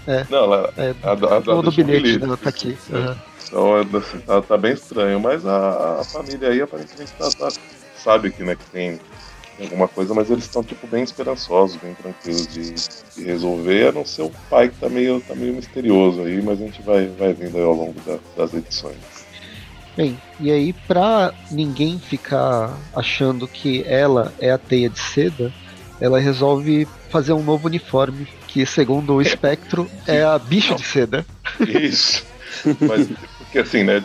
É. 0.07 0.27
Não, 0.31 0.45
ela, 0.45 0.73
é, 0.77 0.95
a, 1.03 1.13
a, 1.13 1.17
do 1.39 1.71
bilhete, 1.71 2.03
bilhete 2.03 2.27
né, 2.27 2.39
tá 2.43 2.49
aqui. 2.49 2.79
Uhum. 2.91 3.17
Então, 3.47 3.99
assim, 3.99 4.19
tá, 4.21 4.43
tá, 4.43 4.57
bem 4.57 4.73
estranho, 4.73 5.21
mas 5.21 5.47
a, 5.47 6.01
a 6.01 6.05
família 6.05 6.51
aí 6.51 6.61
aparentemente 6.61 7.13
tá, 7.13 7.31
tá, 7.31 7.49
sabe 7.97 8.31
que, 8.31 8.43
né, 8.43 8.55
que 8.57 8.65
tem 8.71 9.01
alguma 9.65 9.89
coisa, 9.89 10.15
mas 10.15 10.31
eles 10.31 10.45
estão 10.45 10.63
tipo 10.63 10.87
bem 10.87 11.03
esperançosos, 11.03 11.77
bem 11.77 11.95
tranquilos 11.95 12.47
de, 12.47 12.75
de, 12.75 13.25
resolver, 13.25 13.89
a 13.89 13.93
não 13.93 14.05
ser 14.05 14.23
o 14.23 14.31
pai 14.49 14.69
que 14.69 14.77
tá 14.77 14.89
meio, 14.89 15.21
tá 15.21 15.35
meio 15.35 15.55
misterioso 15.55 16.23
aí, 16.23 16.41
mas 16.43 16.61
a 16.61 16.65
gente 16.65 16.83
vai, 16.83 17.07
vai 17.07 17.33
vendo 17.33 17.57
aí 17.57 17.65
ao 17.65 17.75
longo 17.75 18.01
da, 18.01 18.19
das 18.37 18.55
edições. 18.55 18.97
Bem, 19.97 20.17
e 20.39 20.53
aí 20.53 20.73
pra 20.73 21.35
ninguém 21.51 21.99
ficar 21.99 22.79
achando 22.95 23.49
que 23.49 23.83
ela 23.85 24.33
é 24.39 24.51
a 24.51 24.59
teia 24.59 24.89
de 24.89 25.01
seda, 25.01 25.53
ela 26.01 26.21
resolve 26.21 26.87
fazer 27.11 27.33
um 27.33 27.43
novo 27.43 27.67
uniforme, 27.67 28.29
que 28.47 28.65
segundo 28.65 29.15
o 29.15 29.23
espectro 29.23 29.91
é 30.07 30.23
a 30.23 30.39
bicho 30.39 30.75
de 30.77 30.85
seda. 30.85 31.27
Isso. 31.61 32.25
Mas 32.81 33.09
porque 33.39 33.59
assim, 33.59 33.83
né? 33.83 34.05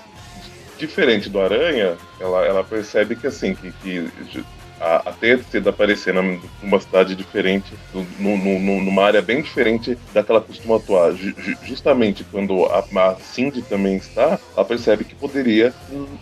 Diferente 0.80 1.30
do 1.30 1.39
Aranha, 1.39 1.95
ela, 2.20 2.45
ela 2.45 2.64
percebe 2.64 3.16
que 3.16 3.28
assim, 3.28 3.54
que, 3.54 3.72
que 3.72 4.43
a, 4.84 5.10
a 5.10 5.12
de 5.12 5.44
seda 5.50 5.70
aparecer 5.70 6.14
numa 6.14 6.80
cidade 6.80 7.16
diferente, 7.16 7.74
no, 8.20 8.38
no, 8.38 8.82
numa 8.82 9.04
área 9.04 9.22
bem 9.22 9.42
diferente 9.42 9.98
da 10.14 10.22
que 10.22 10.30
ela 10.30 10.42
costuma 10.42 10.76
atuar. 10.76 11.14
justamente 11.64 12.26
quando 12.26 12.66
a, 12.66 12.80
a 12.80 13.16
Cindy 13.16 13.62
também 13.62 13.96
está, 13.96 14.38
ela 14.56 14.66
percebe 14.66 15.06
que 15.06 15.16
poderia 15.16 15.74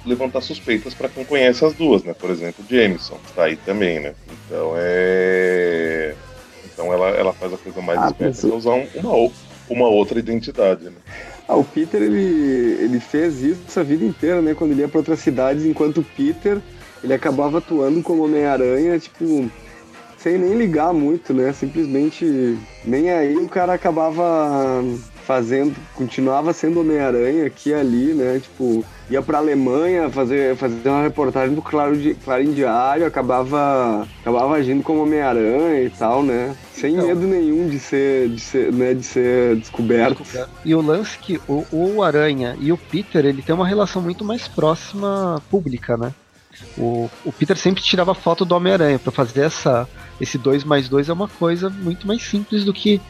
levantar 0.05 0.41
suspeitas 0.41 0.93
para 0.93 1.09
quem 1.09 1.25
conhece 1.25 1.65
as 1.65 1.73
duas, 1.73 2.03
né? 2.03 2.13
Por 2.13 2.29
exemplo, 2.29 2.63
Jameson 2.69 3.17
está 3.27 3.45
aí 3.45 3.55
também, 3.55 3.99
né? 3.99 4.13
Então 4.45 4.73
é. 4.77 6.13
Então 6.65 6.93
ela, 6.93 7.09
ela 7.09 7.33
faz 7.33 7.51
a 7.53 7.57
coisa 7.57 7.81
mais 7.81 7.99
ah, 7.99 8.07
esperta 8.07 8.47
é 8.47 8.51
usar 8.51 8.73
uma, 8.73 9.31
uma 9.69 9.87
outra 9.87 10.19
identidade, 10.19 10.85
né? 10.85 10.97
Ah, 11.47 11.55
o 11.55 11.63
Peter 11.63 12.01
ele, 12.01 12.77
ele 12.79 12.99
fez 12.99 13.41
isso 13.41 13.79
a 13.79 13.83
vida 13.83 14.05
inteira, 14.05 14.41
né? 14.41 14.53
Quando 14.53 14.71
ele 14.71 14.81
ia 14.81 14.87
para 14.87 14.99
outras 14.99 15.19
cidades, 15.19 15.65
enquanto 15.65 16.05
Peter 16.15 16.59
ele 17.03 17.13
acabava 17.13 17.57
atuando 17.57 18.01
como 18.01 18.25
Homem-Aranha, 18.25 18.97
tipo, 18.99 19.49
sem 20.17 20.37
nem 20.37 20.55
ligar 20.55 20.93
muito, 20.93 21.33
né? 21.33 21.51
Simplesmente 21.51 22.57
nem 22.85 23.09
aí 23.09 23.35
o 23.37 23.49
cara 23.49 23.73
acabava 23.73 24.83
fazendo, 25.25 25.75
continuava 25.95 26.51
sendo 26.53 26.81
Homem-Aranha 26.81 27.45
aqui 27.45 27.69
e 27.69 27.73
ali, 27.73 28.13
né? 28.13 28.39
Tipo, 28.39 28.83
ia 29.09 29.21
pra 29.21 29.37
Alemanha 29.37 30.09
fazer, 30.09 30.55
fazer 30.55 30.89
uma 30.89 31.03
reportagem 31.03 31.55
do 31.55 31.61
Claro, 31.61 31.95
Clarim 32.23 32.51
Diário, 32.51 33.05
acabava, 33.05 34.07
acabava 34.21 34.55
agindo 34.55 34.83
como 34.83 35.03
Homem-Aranha 35.03 35.83
e 35.83 35.89
tal, 35.89 36.21
né? 36.21 36.55
Sem 36.73 36.93
então, 36.93 37.07
medo 37.07 37.27
nenhum 37.27 37.67
de 37.67 37.79
ser, 37.79 38.29
de 38.29 38.39
ser, 38.39 38.71
né, 38.73 38.93
de 38.93 39.03
ser 39.03 39.55
descoberto. 39.55 40.23
E 40.65 40.73
o 40.75 40.81
lance 40.81 41.17
que 41.17 41.39
o, 41.47 41.65
o 41.71 42.03
Aranha 42.03 42.57
e 42.59 42.71
o 42.71 42.77
Peter, 42.77 43.25
ele 43.25 43.41
tem 43.41 43.55
uma 43.55 43.67
relação 43.67 44.01
muito 44.01 44.25
mais 44.25 44.47
próxima 44.47 45.41
pública, 45.49 45.95
né? 45.95 46.11
O, 46.77 47.09
o 47.25 47.31
Peter 47.31 47.57
sempre 47.57 47.81
tirava 47.81 48.13
foto 48.13 48.45
do 48.45 48.55
Homem-Aranha. 48.55 48.99
para 48.99 49.11
fazer 49.11 49.41
essa, 49.41 49.87
esse 50.19 50.37
2 50.37 50.63
mais 50.63 50.87
2 50.87 51.09
é 51.09 51.13
uma 51.13 51.27
coisa 51.27 51.69
muito 51.69 52.07
mais 52.07 52.23
simples 52.23 52.63
do 52.63 52.73
que 52.73 53.01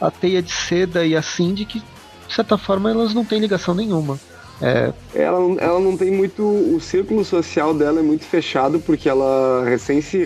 a 0.00 0.10
teia 0.10 0.42
de 0.42 0.50
seda 0.50 1.04
e 1.04 1.14
a 1.14 1.22
Cindy, 1.22 1.64
que 1.64 1.80
de 1.80 2.34
certa 2.34 2.56
forma 2.56 2.90
elas 2.90 3.12
não 3.12 3.24
têm 3.24 3.40
ligação 3.40 3.74
nenhuma. 3.74 4.18
É... 4.62 4.92
Ela, 5.14 5.38
ela 5.58 5.80
não 5.80 5.96
tem 5.96 6.10
muito. 6.10 6.42
O 6.42 6.80
círculo 6.80 7.24
social 7.24 7.72
dela 7.72 8.00
é 8.00 8.02
muito 8.02 8.24
fechado 8.24 8.78
porque 8.78 9.08
ela 9.08 9.64
recém 9.64 10.00
se 10.00 10.18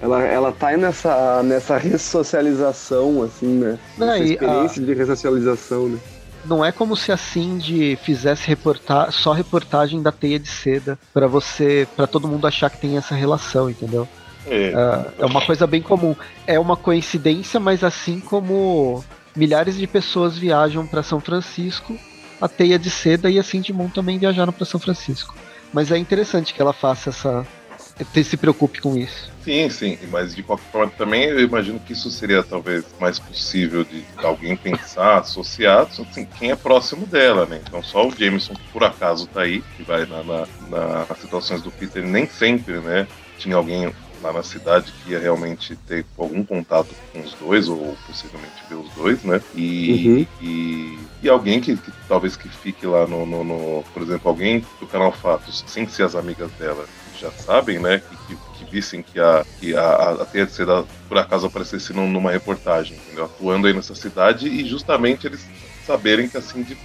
ela, 0.00 0.22
ela 0.22 0.52
tá 0.52 0.76
nessa, 0.76 1.42
nessa 1.42 1.78
ressocialização, 1.78 3.22
assim, 3.22 3.46
né? 3.46 3.78
Não, 3.96 4.10
Essa 4.10 4.24
experiência 4.24 4.82
a... 4.82 4.86
de 4.86 4.94
ressocialização, 4.94 5.88
né? 5.88 5.98
Não 6.46 6.64
é 6.64 6.72
como 6.72 6.96
se 6.96 7.12
a 7.12 7.16
Cindy 7.16 7.96
fizesse 7.96 8.46
reportar, 8.46 9.12
só 9.12 9.32
reportagem 9.32 10.02
da 10.02 10.12
teia 10.12 10.38
de 10.38 10.48
seda 10.48 10.98
para 11.12 11.26
você, 11.26 11.86
para 11.96 12.06
todo 12.06 12.28
mundo 12.28 12.46
achar 12.46 12.70
que 12.70 12.78
tem 12.78 12.96
essa 12.96 13.14
relação, 13.14 13.68
entendeu? 13.68 14.08
É. 14.46 14.70
Uh, 14.70 15.22
é 15.22 15.26
uma 15.26 15.44
coisa 15.44 15.66
bem 15.66 15.82
comum. 15.82 16.14
É 16.46 16.58
uma 16.58 16.76
coincidência, 16.76 17.58
mas 17.58 17.82
assim 17.82 18.20
como 18.20 19.04
milhares 19.34 19.76
de 19.76 19.86
pessoas 19.86 20.38
viajam 20.38 20.86
para 20.86 21.02
São 21.02 21.20
Francisco, 21.20 21.98
a 22.40 22.48
teia 22.48 22.78
de 22.78 22.90
seda 22.90 23.30
e 23.30 23.38
a 23.38 23.42
Cindy 23.42 23.72
Moon 23.72 23.88
também 23.88 24.18
viajaram 24.18 24.52
para 24.52 24.64
São 24.64 24.80
Francisco. 24.80 25.34
Mas 25.72 25.90
é 25.90 25.98
interessante 25.98 26.54
que 26.54 26.62
ela 26.62 26.72
faça 26.72 27.10
essa, 27.10 27.46
se 28.22 28.36
preocupe 28.36 28.80
com 28.80 28.96
isso. 28.96 29.30
Sim, 29.42 29.70
sim, 29.70 29.98
mas 30.10 30.34
de 30.34 30.42
qualquer 30.42 30.70
forma 30.70 30.92
também 30.98 31.24
eu 31.24 31.40
imagino 31.40 31.78
que 31.78 31.92
isso 31.92 32.10
seria 32.10 32.42
talvez 32.42 32.84
mais 33.00 33.18
possível 33.18 33.84
de 33.84 34.04
alguém 34.18 34.56
pensar, 34.56 35.18
associar 35.18 35.82
assim, 35.82 36.26
quem 36.38 36.50
é 36.50 36.56
próximo 36.56 37.06
dela, 37.06 37.46
né? 37.46 37.60
Então 37.66 37.82
só 37.82 38.06
o 38.06 38.14
Jameson 38.14 38.54
que 38.54 38.68
por 38.72 38.82
acaso 38.84 39.26
tá 39.28 39.42
aí, 39.42 39.62
que 39.76 39.82
vai 39.82 40.04
na, 40.04 40.22
na, 40.22 41.06
nas 41.08 41.18
situações 41.20 41.62
do 41.62 41.70
Peter, 41.70 42.04
nem 42.04 42.26
sempre, 42.26 42.80
né? 42.80 43.06
Tinha 43.38 43.56
alguém 43.56 43.92
lá 44.22 44.32
na 44.32 44.42
cidade 44.42 44.92
que 44.92 45.12
ia 45.12 45.18
realmente 45.18 45.76
ter 45.76 46.04
algum 46.18 46.42
contato 46.42 46.94
com 47.12 47.20
os 47.20 47.34
dois, 47.34 47.68
ou 47.68 47.96
possivelmente 48.06 48.54
ver 48.68 48.76
os 48.76 48.90
dois, 48.94 49.22
né? 49.22 49.40
E, 49.54 50.08
uhum. 50.08 50.26
e, 50.40 50.98
e, 51.22 51.28
alguém 51.28 51.60
que, 51.60 51.76
que, 51.76 51.92
talvez 52.08 52.36
que 52.36 52.48
fique 52.48 52.86
lá 52.86 53.06
no, 53.06 53.24
no, 53.26 53.44
no, 53.44 53.84
Por 53.94 54.02
exemplo, 54.02 54.28
alguém 54.28 54.64
do 54.80 54.86
canal 54.86 55.12
Fatos, 55.12 55.64
sem 55.66 55.86
ser 55.88 56.04
as 56.04 56.14
amigas 56.14 56.50
dela, 56.52 56.86
já 57.20 57.30
sabem, 57.30 57.78
né? 57.78 58.00
Que, 58.00 58.16
que, 58.34 58.36
que 58.58 58.70
vissem 58.70 59.02
que 59.02 59.18
a, 59.18 59.44
que 59.58 59.74
a, 59.74 59.82
a, 59.82 60.12
a 60.22 60.24
THC 60.24 60.64
por 61.08 61.18
acaso 61.18 61.46
aparecesse 61.46 61.92
numa 61.92 62.30
reportagem, 62.30 62.96
entendeu? 62.96 63.24
Atuando 63.24 63.66
aí 63.66 63.72
nessa 63.72 63.94
cidade 63.94 64.48
e 64.48 64.66
justamente 64.66 65.26
eles 65.26 65.46
saberem 65.86 66.28
que 66.28 66.36
assim 66.36 66.62
de 66.62 66.76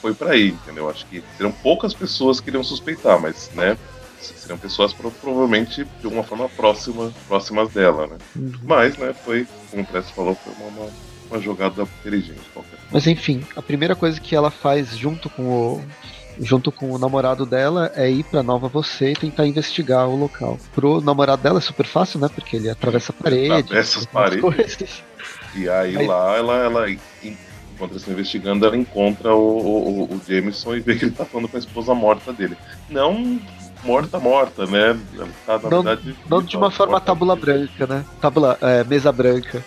foi 0.00 0.14
para 0.14 0.32
aí, 0.32 0.48
entendeu? 0.48 0.88
Acho 0.88 1.06
que 1.06 1.22
seriam 1.36 1.52
poucas 1.52 1.92
pessoas 1.92 2.40
que 2.40 2.48
iriam 2.48 2.64
suspeitar, 2.64 3.20
mas, 3.20 3.50
né? 3.54 3.76
Seriam 4.18 4.58
pessoas 4.58 4.92
provavelmente 4.94 5.86
de 6.00 6.06
uma 6.06 6.22
forma 6.22 6.48
próxima, 6.48 7.12
próximas 7.28 7.70
dela, 7.72 8.06
né? 8.06 8.16
Uhum. 8.34 8.52
Mas, 8.62 8.96
né, 8.96 9.12
foi, 9.12 9.46
como 9.70 9.82
o 9.82 9.86
Press 9.86 10.10
falou, 10.10 10.34
foi 10.34 10.52
uma, 10.54 10.88
uma 11.30 11.40
jogada 11.40 11.82
inteligente. 11.82 12.40
Qualquer. 12.52 12.78
Mas 12.90 13.06
enfim, 13.06 13.44
a 13.54 13.62
primeira 13.62 13.94
coisa 13.94 14.20
que 14.20 14.34
ela 14.34 14.50
faz 14.50 14.96
junto 14.96 15.28
com 15.28 15.42
o 15.42 15.84
junto 16.40 16.70
com 16.70 16.90
o 16.90 16.98
namorado 16.98 17.46
dela 17.46 17.90
é 17.94 18.10
ir 18.10 18.24
para 18.24 18.42
Nova 18.42 18.68
Você 18.68 19.12
e 19.12 19.16
tentar 19.16 19.46
investigar 19.46 20.08
o 20.08 20.16
local. 20.16 20.58
Pro 20.74 21.00
namorado 21.00 21.42
dela 21.42 21.58
é 21.58 21.62
super 21.62 21.86
fácil, 21.86 22.20
né? 22.20 22.28
Porque 22.32 22.56
ele 22.56 22.68
atravessa 22.68 23.12
a 23.12 23.22
parede. 23.22 23.52
Atravessa 23.52 23.98
as 23.98 24.06
paredes. 24.06 25.02
E 25.54 25.68
aí, 25.68 25.96
aí, 25.96 26.06
lá 26.06 26.36
ela, 26.36 26.56
ela 26.56 26.90
enquanto 27.76 27.92
eles 27.92 28.02
estão 28.02 28.14
investigando, 28.14 28.66
ela 28.66 28.76
encontra 28.76 29.34
o, 29.34 29.38
o, 29.38 30.04
o, 30.04 30.20
Jameson 30.26 30.76
e 30.76 30.80
vê 30.80 30.96
que 30.96 31.04
ele 31.04 31.12
tá 31.12 31.24
falando 31.24 31.48
com 31.48 31.56
a 31.56 31.60
esposa 31.60 31.94
morta 31.94 32.32
dele. 32.32 32.56
Não 32.88 33.40
morta, 33.84 34.18
morta, 34.18 34.66
né? 34.66 34.98
Ela 35.14 35.28
tá, 35.46 35.58
na 35.58 35.70
não, 35.70 35.82
verdade. 35.82 36.16
Não 36.28 36.42
de 36.42 36.56
uma 36.56 36.70
forma 36.70 37.00
tábula 37.00 37.36
branca, 37.36 37.86
né? 37.86 38.04
Tábula, 38.20 38.58
é, 38.60 38.82
mesa 38.84 39.12
branca. 39.12 39.64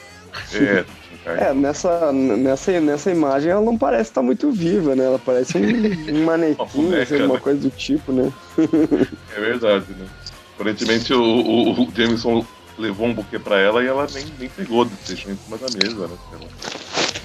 É, 0.54 0.86
é, 1.26 1.54
nessa, 1.54 2.12
nessa, 2.12 2.80
nessa 2.80 3.12
imagem 3.12 3.52
ela 3.52 3.62
não 3.62 3.78
parece 3.78 4.10
estar 4.10 4.22
tá 4.22 4.26
muito 4.26 4.52
viva, 4.52 4.96
né? 4.96 5.06
Ela 5.06 5.20
parece 5.20 5.58
um, 5.58 5.62
um 6.16 6.26
manequim, 6.26 6.62
uma, 6.62 6.66
boneca, 6.66 7.16
uma 7.18 7.34
né? 7.36 7.40
coisa 7.40 7.60
do 7.60 7.70
tipo, 7.70 8.12
né? 8.12 8.32
é 9.36 9.40
verdade, 9.40 9.86
né? 9.98 10.08
Aparentemente 10.56 11.14
o, 11.14 11.22
o, 11.22 11.84
o 11.84 11.92
Jameson 11.96 12.46
levou 12.78 13.08
um 13.08 13.14
buquê 13.14 13.38
pra 13.38 13.60
ela 13.60 13.84
e 13.84 13.88
ela 13.88 14.08
nem, 14.14 14.26
nem 14.40 14.50
pegou, 14.50 14.86
deixou 15.08 15.32
em 15.32 15.38
cima 15.38 15.58
da 15.58 15.68
mesa, 15.84 16.08
né? 16.08 16.18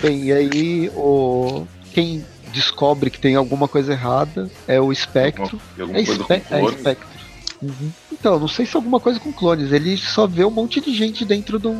Bem, 0.01 0.25
e 0.25 0.33
aí 0.33 0.91
o 0.95 1.67
quem 1.93 2.25
descobre 2.53 3.09
que 3.09 3.19
tem 3.19 3.37
alguma 3.37 3.69
coisa 3.69 3.93
errada 3.93 4.51
é 4.67 4.81
o 4.81 4.93
Espectro. 4.93 5.61
Alguma, 5.79 5.99
é, 5.99 6.05
coisa 6.05 6.25
com 6.25 6.33
é 6.35 6.65
Espectro. 6.65 7.15
Uhum. 7.63 7.93
Então, 8.13 8.39
não 8.39 8.49
sei 8.49 8.67
se 8.67 8.75
é 8.75 8.79
alguma 8.79 9.01
coisa 9.01 9.19
com 9.19 9.33
clones. 9.33 9.73
Ele 9.73 9.97
só 9.97 10.27
vê 10.27 10.45
um 10.45 10.51
monte 10.51 10.81
de 10.81 10.95
gente 10.95 11.25
dentro, 11.25 11.59
do, 11.59 11.73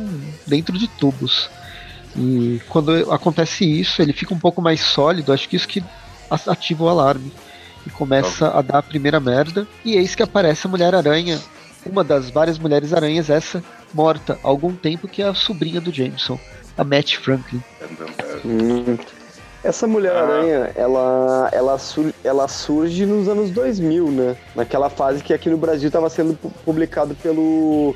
dentro 0.47 0.77
de 0.77 0.87
tubos. 0.87 1.49
E 2.17 2.61
quando 2.69 3.11
acontece 3.11 3.65
isso, 3.65 4.01
ele 4.01 4.13
fica 4.13 4.33
um 4.33 4.39
pouco 4.39 4.61
mais 4.61 4.81
sólido. 4.81 5.33
Acho 5.33 5.49
que 5.49 5.55
isso 5.55 5.67
que 5.67 5.83
ativa 6.47 6.83
o 6.83 6.89
alarme. 6.89 7.31
E 7.85 7.89
começa 7.89 8.49
a 8.49 8.61
dar 8.61 8.79
a 8.79 8.83
primeira 8.83 9.19
merda. 9.19 9.67
E 9.83 9.95
eis 9.95 10.15
que 10.15 10.23
aparece 10.23 10.65
a 10.65 10.69
Mulher-Aranha. 10.69 11.39
Uma 11.85 12.03
das 12.03 12.31
várias 12.31 12.57
Mulheres-Aranhas, 12.57 13.29
essa 13.29 13.63
morta 13.93 14.39
há 14.43 14.47
algum 14.47 14.73
tempo, 14.73 15.07
que 15.07 15.21
é 15.21 15.27
a 15.27 15.35
sobrinha 15.35 15.79
do 15.79 15.93
Jameson 15.93 16.39
a 16.77 16.83
Matt 16.83 17.17
Franklin. 17.17 17.61
Hum. 18.45 18.97
Essa 19.63 19.87
Mulher-Aranha, 19.87 20.65
ah. 20.75 20.79
ela, 20.79 21.49
ela, 21.51 21.79
sur 21.79 22.13
ela 22.23 22.47
surge 22.47 23.05
nos 23.05 23.27
anos 23.27 23.49
2000, 23.49 24.11
né? 24.11 24.37
Naquela 24.55 24.89
fase 24.89 25.23
que 25.23 25.33
aqui 25.33 25.49
no 25.49 25.57
Brasil 25.57 25.87
estava 25.87 26.09
sendo 26.09 26.35
publicado 26.63 27.15
pelo. 27.15 27.95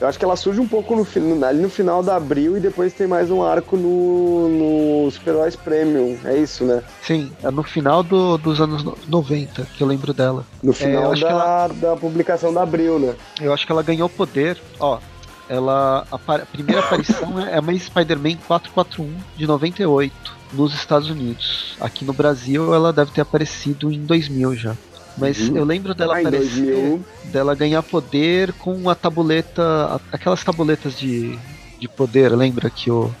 Eu 0.00 0.06
acho 0.06 0.18
que 0.18 0.24
ela 0.24 0.36
surge 0.36 0.60
um 0.60 0.68
pouco 0.68 0.94
no, 0.94 1.44
ali 1.44 1.60
no 1.60 1.68
final 1.68 2.02
da 2.02 2.16
Abril 2.16 2.56
e 2.56 2.60
depois 2.60 2.92
tem 2.92 3.06
mais 3.06 3.30
um 3.30 3.42
arco 3.42 3.76
no, 3.76 4.48
no 4.48 5.10
Super-Heróis 5.10 5.56
Premium. 5.56 6.16
É 6.24 6.36
isso, 6.36 6.64
né? 6.64 6.82
Sim, 7.02 7.32
é 7.42 7.50
no 7.50 7.64
final 7.64 8.02
do, 8.04 8.38
dos 8.38 8.60
anos 8.60 8.84
90 9.08 9.66
que 9.76 9.82
eu 9.82 9.86
lembro 9.86 10.12
dela. 10.12 10.44
No 10.62 10.72
final 10.72 11.14
é, 11.14 11.20
da, 11.20 11.28
ela... 11.28 11.68
da 11.68 11.96
publicação 11.96 12.54
da 12.54 12.62
Abril, 12.62 12.98
né? 12.98 13.14
Eu 13.40 13.52
acho 13.52 13.66
que 13.66 13.72
ela 13.72 13.82
ganhou 13.82 14.08
poder. 14.08 14.56
Ó, 14.78 15.00
ela 15.48 16.06
a, 16.12 16.34
a 16.34 16.46
primeira 16.46 16.80
aparição 16.80 17.40
é 17.40 17.58
uma 17.58 17.76
Spider-Man 17.76 18.36
441 18.46 19.12
de 19.36 19.46
98 19.46 20.38
nos 20.52 20.74
Estados 20.74 21.10
Unidos. 21.10 21.76
Aqui 21.80 22.04
no 22.04 22.12
Brasil 22.12 22.72
ela 22.72 22.92
deve 22.92 23.10
ter 23.10 23.22
aparecido 23.22 23.90
em 23.92 24.04
2000 24.04 24.54
já. 24.54 24.76
Mas 25.18 25.48
uhum. 25.48 25.56
eu 25.56 25.64
lembro 25.64 25.94
dela 25.94 26.16
ah, 26.16 26.20
aparecer, 26.20 27.00
dela 27.24 27.54
ganhar 27.54 27.82
poder 27.82 28.52
com 28.52 28.88
a 28.88 28.94
tabuleta, 28.94 30.00
aquelas 30.12 30.42
tabuletas 30.44 30.98
de, 30.98 31.38
de 31.78 31.88
poder, 31.88 32.34
lembra 32.34 32.70
que 32.70 32.90
o 32.90 33.12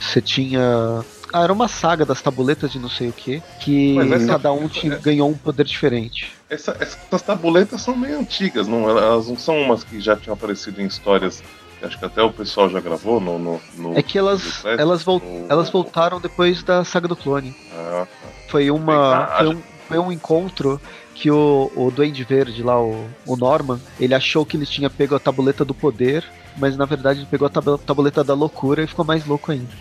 você 0.00 0.20
tinha 0.20 1.04
ah, 1.32 1.42
era 1.42 1.52
uma 1.52 1.68
saga 1.68 2.04
das 2.04 2.22
tabuletas 2.22 2.72
de 2.72 2.78
não 2.78 2.88
sei 2.88 3.08
o 3.08 3.12
que, 3.12 3.42
que 3.60 3.96
cada 4.26 4.52
um 4.52 4.68
tinha, 4.68 4.94
é... 4.94 4.98
ganhou 4.98 5.28
um 5.28 5.34
poder 5.34 5.64
diferente. 5.64 6.32
Essa, 6.48 6.76
essas 6.80 7.22
tabuletas 7.22 7.82
são 7.82 7.96
meio 7.96 8.18
antigas, 8.18 8.66
não? 8.66 8.88
Elas 8.88 9.28
não 9.28 9.36
são 9.36 9.60
umas 9.60 9.84
que 9.84 10.00
já 10.00 10.16
tinham 10.16 10.34
aparecido 10.34 10.80
em 10.80 10.86
histórias. 10.86 11.42
Acho 11.82 11.98
que 11.98 12.04
até 12.04 12.22
o 12.22 12.32
pessoal 12.32 12.68
já 12.68 12.80
gravou 12.80 13.20
no. 13.20 13.38
no, 13.38 13.60
no 13.76 13.98
é 13.98 14.02
que 14.02 14.18
elas, 14.18 14.64
elas, 14.64 15.02
vol 15.02 15.22
elas 15.48 15.70
voltaram 15.70 16.20
depois 16.20 16.62
da 16.62 16.84
saga 16.84 17.06
do 17.06 17.14
clone. 17.14 17.54
Ah, 17.72 18.06
tá. 18.06 18.28
Foi 18.48 18.70
uma. 18.70 19.26
Foi 19.26 19.46
um, 19.48 19.62
foi 19.88 19.98
um 19.98 20.12
encontro 20.12 20.80
que 21.14 21.30
o, 21.30 21.72
o 21.74 21.90
Duende 21.90 22.22
Verde 22.22 22.62
lá, 22.62 22.80
o, 22.80 23.08
o 23.26 23.36
Norman, 23.36 23.80
ele 23.98 24.14
achou 24.14 24.44
que 24.44 24.56
ele 24.56 24.66
tinha 24.66 24.90
pego 24.90 25.14
a 25.14 25.18
tabuleta 25.18 25.64
do 25.64 25.74
poder, 25.74 26.22
mas 26.56 26.76
na 26.76 26.84
verdade 26.84 27.20
ele 27.20 27.28
pegou 27.30 27.46
a 27.46 27.78
tabuleta 27.78 28.22
da 28.22 28.34
loucura 28.34 28.84
e 28.84 28.86
ficou 28.86 29.04
mais 29.04 29.26
louco 29.26 29.50
ainda. 29.50 29.72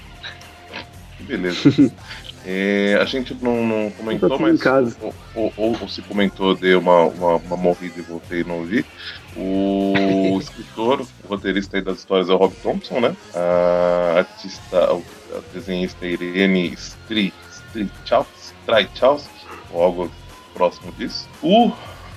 Beleza. 1.19 1.91
É, 2.49 2.97
a 3.01 3.03
gente 3.03 3.35
não, 3.41 3.61
não 3.67 3.91
comentou, 3.91 4.39
mas 4.39 4.61
ou, 5.01 5.13
ou, 5.35 5.53
ou, 5.57 5.77
ou, 5.81 5.89
se 5.89 6.01
comentou, 6.01 6.55
deu 6.55 6.79
uma, 6.79 7.01
uma, 7.07 7.35
uma 7.35 7.57
morrida 7.57 7.99
e 7.99 8.01
voltei 8.01 8.39
e 8.39 8.43
não 8.45 8.59
ouvi. 8.59 8.85
O 9.35 10.37
escritor, 10.39 11.01
o 11.01 11.27
roteirista 11.27 11.81
das 11.81 11.97
histórias 11.97 12.29
é 12.29 12.33
o 12.33 12.37
Rob 12.37 12.55
Thompson, 12.63 13.01
né? 13.01 13.13
A 13.35 14.19
artista, 14.19 14.77
a 14.77 15.41
desenhista 15.53 16.07
Irene 16.07 16.73
Streichowski, 16.73 18.53
ou 19.71 19.83
algo 19.83 20.11
próximo 20.53 20.91
disso. 20.93 21.27
O 21.41 21.71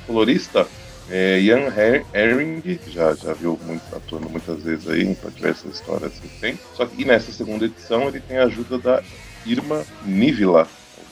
colorista 0.06 0.66
é, 1.10 1.40
Ian 1.40 1.72
Herring, 2.14 2.62
já, 2.88 3.14
já 3.14 3.32
viu 3.32 3.58
muito, 3.64 3.82
atuando 3.94 4.30
muitas 4.30 4.62
vezes 4.62 4.88
aí 4.88 5.02
em 5.02 5.16
diversas 5.34 5.74
histórias 5.74 6.12
que 6.12 6.28
tem. 6.40 6.58
Só 6.74 6.86
que 6.86 7.04
nessa 7.04 7.32
segunda 7.32 7.64
edição 7.64 8.08
ele 8.08 8.20
tem 8.20 8.38
a 8.38 8.44
ajuda 8.44 8.78
da 8.78 9.02
Irma 9.44 9.84
Nivila. 10.04 10.68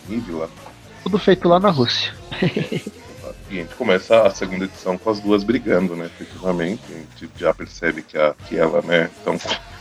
Nivila. 0.09 0.49
Tudo 1.03 1.19
feito 1.19 1.49
lá 1.49 1.59
na 1.59 1.71
Rússia. 1.71 2.15
E 3.51 3.61
a 3.61 3.63
gente 3.63 3.75
começa 3.77 4.27
a 4.27 4.31
segunda 4.31 4.67
edição 4.67 4.99
com 4.99 5.09
as 5.09 5.21
duas 5.21 5.43
brigando, 5.43 5.97
né? 5.97 6.05
Efetivamente. 6.07 6.83
A 6.91 7.19
gente 7.19 7.33
já 7.39 7.55
percebe 7.55 8.03
que, 8.03 8.19
a, 8.19 8.35
que 8.47 8.59
ela, 8.59 8.83
né? 8.83 9.11
Então, 9.21 9.39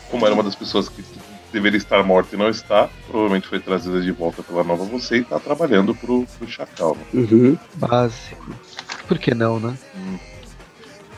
como 0.10 0.26
era 0.26 0.34
uma 0.34 0.44
das 0.44 0.56
pessoas 0.56 0.88
que 0.88 1.04
deveria 1.52 1.78
estar 1.78 2.04
morta 2.04 2.36
e 2.36 2.40
não 2.40 2.50
está, 2.50 2.90
provavelmente 3.08 3.48
foi 3.48 3.60
trazida 3.60 4.02
de 4.02 4.12
volta 4.12 4.44
pela 4.44 4.64
nova 4.64 4.84
você 4.86 5.18
e 5.18 5.22
está 5.22 5.40
trabalhando 5.40 5.96
pro, 5.96 6.26
pro 6.38 6.48
Chacal. 6.48 6.96
Né? 6.96 7.22
Uhum. 7.22 7.58
Básico. 7.76 8.54
Por 9.08 9.18
que 9.18 9.34
não, 9.34 9.60
né? 9.60 9.78
Hum. 9.96 10.18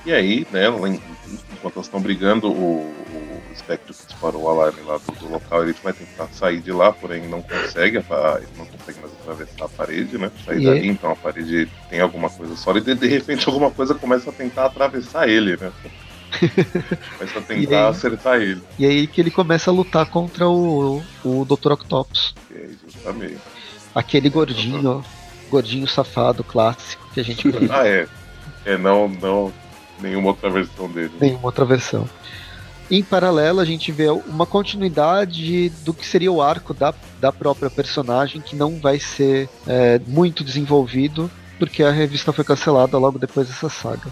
E 0.06 0.14
aí, 0.14 0.48
né, 0.52 0.68
enquanto 1.52 1.76
elas 1.76 1.88
estão 1.88 2.00
brigando, 2.00 2.50
o, 2.50 2.82
o 2.82 3.56
Spectre 3.56 3.94
que 3.94 4.06
disparou 4.08 4.44
o 4.44 4.50
alarme 4.50 4.82
lá 4.82 4.98
do, 4.98 5.12
do, 5.20 5.30
local, 5.30 5.64
ele 5.64 5.76
vai 5.84 5.94
tentar 5.94 6.28
sair 6.28 6.62
de 6.62 6.72
lá, 6.72 6.92
porém 6.92 7.28
não 7.28 7.42
consegue, 7.42 7.98
ele 7.98 8.48
não 8.58 8.66
consegue 8.66 9.00
mais 9.02 9.14
atravessar 9.14 9.66
a 9.66 9.70
parede, 9.70 10.18
né? 10.18 10.32
Sair 10.46 10.64
dali, 10.64 10.88
então 10.88 11.12
a 11.12 11.16
parede 11.16 11.70
tem 11.90 12.00
alguma 12.00 12.30
coisa 12.30 12.56
sólida 12.56 12.92
e 12.92 12.96
de 12.96 13.08
repente 13.08 13.48
alguma 13.50 13.70
coisa 13.70 13.94
começa 13.94 14.30
a 14.30 14.34
tentar 14.34 14.66
atravessar 14.66 15.28
ele, 15.28 15.58
né? 15.58 15.72
Começa 17.18 17.40
a 17.40 17.42
tentar 17.42 17.86
aí, 17.86 17.90
acertar 17.90 18.42
ele. 18.42 18.62
E 18.78 18.86
aí 18.86 19.08
que 19.08 19.22
ele 19.22 19.32
começa 19.32 19.70
a 19.70 19.74
lutar 19.74 20.06
contra 20.08 20.48
o, 20.48 21.02
o 21.24 21.46
Dr. 21.46 21.74
Octopus. 21.74 22.36
É, 22.54 22.70
justamente. 22.86 23.38
Aquele 23.94 24.30
gordinho, 24.30 25.04
gordinho 25.50 25.88
safado 25.88 26.44
clássico 26.44 27.08
que 27.14 27.20
a 27.20 27.24
gente 27.24 27.48
Ah, 27.72 27.88
é. 27.88 28.08
É, 28.66 28.78
não, 28.78 29.08
não, 29.08 29.54
nenhuma 30.00 30.30
outra 30.30 30.50
versão 30.50 30.90
dele. 30.90 31.12
Nenhuma 31.20 31.46
outra 31.46 31.66
versão. 31.66 32.08
Em 32.92 33.04
paralelo, 33.04 33.60
a 33.60 33.66
gente 33.66 33.92
vê 33.92 34.10
uma 34.10 34.48
continuidade 34.48 35.70
do 35.86 35.94
que 35.94 36.06
seria 36.06 36.32
o 36.32 36.42
arco 36.42 36.74
da, 36.74 36.94
da 37.20 37.32
própria 37.32 37.70
personagem, 37.70 38.42
que 38.42 38.56
não 38.56 38.80
vai 38.80 39.00
ser 39.00 39.48
é, 39.68 40.02
muito 40.08 40.44
desenvolvido, 40.44 41.30
porque 41.60 41.84
a 41.84 41.92
revista 41.92 42.34
foi 42.34 42.44
cancelada 42.44 42.98
logo 42.98 43.20
depois 43.20 43.48
dessa 43.48 43.70
saga. 43.70 44.12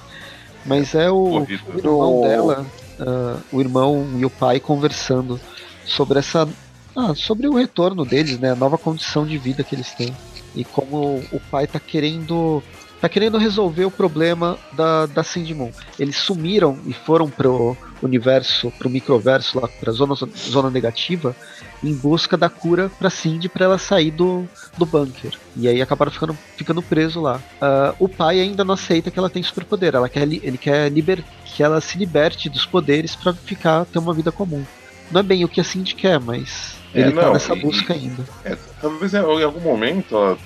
Mas 0.68 0.94
é 0.94 1.10
o, 1.10 1.40
o 1.40 1.48
irmão 1.78 2.22
dela, 2.22 2.66
uh, 3.00 3.42
o 3.52 3.62
irmão 3.62 4.06
e 4.18 4.26
o 4.26 4.30
pai 4.30 4.60
conversando 4.60 5.40
sobre 5.86 6.20
essa. 6.20 6.48
Ah, 6.96 7.14
sobre 7.16 7.48
o 7.48 7.54
retorno 7.54 8.04
deles, 8.04 8.40
né? 8.40 8.52
A 8.52 8.56
nova 8.56 8.78
condição 8.78 9.26
de 9.26 9.38
vida 9.38 9.64
que 9.64 9.76
eles 9.76 9.94
têm. 9.94 10.14
E 10.56 10.64
como 10.66 11.24
o 11.32 11.40
pai 11.52 11.68
tá 11.68 11.80
querendo 11.80 12.62
tá 13.00 13.08
querendo 13.08 13.38
resolver 13.38 13.86
o 13.86 13.92
problema 13.92 14.58
da, 14.74 15.06
da 15.06 15.24
Cindy 15.24 15.54
Moon. 15.54 15.72
Eles 16.00 16.18
sumiram 16.18 16.78
e 16.86 16.94
foram 16.94 17.30
pro 17.30 17.78
universo, 18.02 18.72
pro 18.78 18.90
microverso 18.90 19.60
lá, 19.60 19.68
pra 19.68 19.92
zona, 19.92 20.16
zona 20.16 20.70
negativa, 20.70 21.36
em 21.84 21.94
busca 21.94 22.36
da 22.36 22.50
cura 22.50 22.92
pra 22.98 23.10
Cindy 23.10 23.48
para 23.48 23.66
ela 23.66 23.78
sair 23.78 24.12
do, 24.12 24.48
do 24.78 24.86
bunker. 24.86 25.34
E 25.56 25.68
aí 25.68 25.82
acabaram 25.82 26.12
ficando, 26.12 26.38
ficando 26.56 26.82
preso 26.82 27.22
lá. 27.22 27.38
Uh, 27.62 27.96
o 28.00 28.10
pai 28.10 28.40
ainda 28.40 28.64
não 28.64 28.74
aceita 28.74 29.12
que 29.12 29.20
ela 29.20 29.30
tem 29.30 29.44
superpoder. 29.44 29.96
Ela 29.96 30.10
quer, 30.10 30.24
ele 30.24 30.58
quer 30.58 30.92
liber, 30.92 31.24
que 31.46 31.62
ela 31.62 31.80
se 31.82 31.98
liberte 31.98 32.50
dos 32.50 32.66
poderes 32.66 33.16
para 33.16 33.34
ficar 33.34 33.86
ter 33.86 34.00
uma 34.00 34.14
vida 34.14 34.32
comum. 34.32 34.64
Não 35.12 35.22
é 35.22 35.24
bem 35.24 35.44
o 35.44 35.48
que 35.48 35.62
a 35.62 35.64
Cindy 35.64 35.96
quer, 35.96 36.20
mas 36.20 36.76
é, 36.94 37.02
ele 37.02 37.12
tá 37.12 37.16
não, 37.16 37.28
tá 37.28 37.34
nessa 37.34 37.56
e, 37.56 37.62
busca 37.62 37.94
ainda. 37.94 38.24
É, 38.44 38.58
talvez 38.82 39.14
em 39.14 39.18
algum 39.18 39.62
momento 39.62 40.16
ela, 40.16 40.38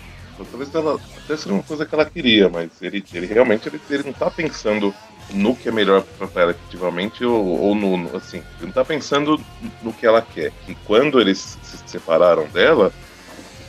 talvez 0.46 0.74
ela 0.74 1.00
até 1.24 1.38
seja 1.38 1.54
uma 1.54 1.64
coisa 1.64 1.86
que 1.86 1.94
ela 1.94 2.06
queria, 2.06 2.50
mas 2.50 2.70
ele, 2.82 3.04
ele 3.14 3.26
realmente 3.26 3.68
ele, 3.68 3.82
ele 3.90 4.04
não 4.04 4.14
tá 4.14 4.30
pensando 4.30 4.94
no 5.32 5.56
que 5.56 5.70
é 5.70 5.72
melhor 5.72 6.04
para 6.04 6.42
ela 6.42 6.52
efetivamente 6.52 7.24
ou, 7.24 7.46
ou 7.46 7.76
no, 7.76 8.16
assim, 8.16 8.38
ele 8.58 8.68
não 8.68 8.72
tá 8.72 8.84
pensando 8.84 9.40
no 9.82 9.94
que 9.94 10.06
ela 10.06 10.22
quer. 10.22 10.52
E 10.68 10.76
quando 10.86 11.20
eles 11.20 11.58
se 11.64 11.78
separaram 11.86 12.46
dela, 12.48 12.92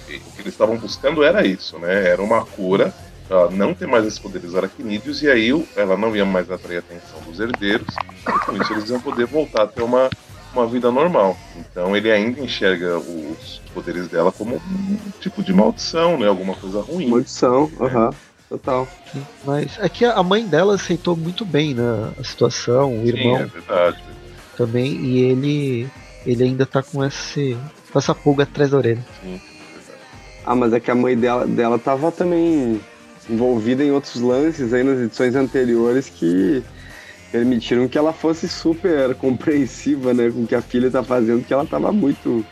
o 0.09 0.33
que 0.33 0.41
eles 0.41 0.53
estavam 0.53 0.77
buscando 0.77 1.23
era 1.23 1.47
isso, 1.47 1.79
né? 1.79 2.09
Era 2.09 2.23
uma 2.23 2.45
cura 2.45 2.93
ela 3.33 3.51
não 3.51 3.73
ter 3.73 3.87
mais 3.87 4.07
esses 4.07 4.19
poderes 4.19 4.55
aracnídeos 4.55 5.23
e 5.23 5.31
aí 5.31 5.51
ela 5.77 5.97
não 5.97 6.15
ia 6.15 6.25
mais 6.25 6.51
atrair 6.51 6.77
a 6.77 6.81
atenção 6.81 7.21
dos 7.23 7.41
herdeiros 7.41 7.89
e 8.29 8.45
com 8.45 8.57
isso 8.57 8.73
eles 8.73 8.91
iam 8.91 9.01
poder 9.01 9.27
voltar 9.27 9.63
a 9.63 9.67
ter 9.67 9.83
uma, 9.83 10.11
uma 10.53 10.67
vida 10.67 10.91
normal. 10.91 11.37
Então 11.57 11.97
ele 11.97 12.11
ainda 12.11 12.41
enxerga 12.41 12.99
os 12.99 13.61
poderes 13.73 14.09
dela 14.09 14.31
como 14.33 14.57
um 14.57 14.99
tipo 15.21 15.43
de 15.43 15.53
maldição, 15.53 16.19
né? 16.19 16.27
Alguma 16.27 16.55
coisa 16.55 16.81
ruim. 16.81 17.09
Maldição, 17.09 17.71
né? 17.79 17.87
aham. 17.87 18.07
Uhum. 18.07 18.15
Total. 18.49 18.87
Mas 19.47 19.79
é 19.79 19.89
que 19.89 20.05
a 20.05 20.23
mãe 20.23 20.47
dela 20.47 20.75
aceitou 20.75 21.17
muito 21.17 21.43
bem 21.43 21.73
né, 21.73 22.13
a 22.21 22.23
situação, 22.23 23.03
o 23.03 23.07
irmão. 23.07 23.39
Sim, 23.39 23.43
é 23.43 23.47
verdade. 23.47 24.03
Também, 24.59 24.93
e 24.93 25.21
ele 25.21 25.89
ele 26.27 26.45
ainda 26.45 26.67
tá 26.67 26.83
com 26.83 27.03
esse 27.03 27.57
com 27.91 27.99
essa 27.99 28.15
pulga 28.15 28.43
atrás 28.43 28.71
da 28.71 28.77
orelha. 28.77 29.03
Sim, 29.23 29.41
ah, 30.45 30.55
mas 30.55 30.73
é 30.73 30.81
que 30.81 30.91
a 30.91 30.95
mãe 30.95 31.17
dela, 31.17 31.47
dela 31.47 31.79
tava 31.79 32.11
também 32.11 32.81
envolvida 33.31 33.85
em 33.85 33.93
outros 33.93 34.21
lances 34.21 34.73
aí 34.73 34.83
nas 34.83 34.99
edições 34.99 35.35
anteriores 35.35 36.09
que 36.09 36.63
permitiram 37.33 37.89
que 37.89 37.97
ela 37.97 38.13
fosse 38.13 38.47
super 38.47 39.15
compreensiva, 39.15 40.13
né, 40.13 40.31
com 40.31 40.43
o 40.43 40.47
que 40.47 40.55
a 40.55 40.61
filha 40.61 40.91
tá 40.91 41.03
fazendo, 41.03 41.45
que 41.45 41.53
ela 41.53 41.67
tava 41.67 41.91
muito 41.91 42.45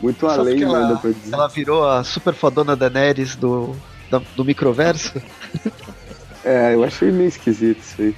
muito 0.00 0.20
Só 0.20 0.40
além, 0.40 0.62
ela, 0.62 0.88
né, 0.94 0.98
pra 1.00 1.10
dizer. 1.10 1.34
Ela 1.34 1.46
virou 1.46 1.88
a 1.88 2.02
super 2.02 2.34
fodona 2.34 2.74
Daenerys 2.74 3.36
do 3.36 3.76
do 4.34 4.44
microverso. 4.44 5.20
É, 6.46 6.74
eu 6.74 6.84
achei 6.84 7.10
meio 7.10 7.28
esquisito 7.28 7.78
isso 7.78 8.02
aí. 8.02 8.14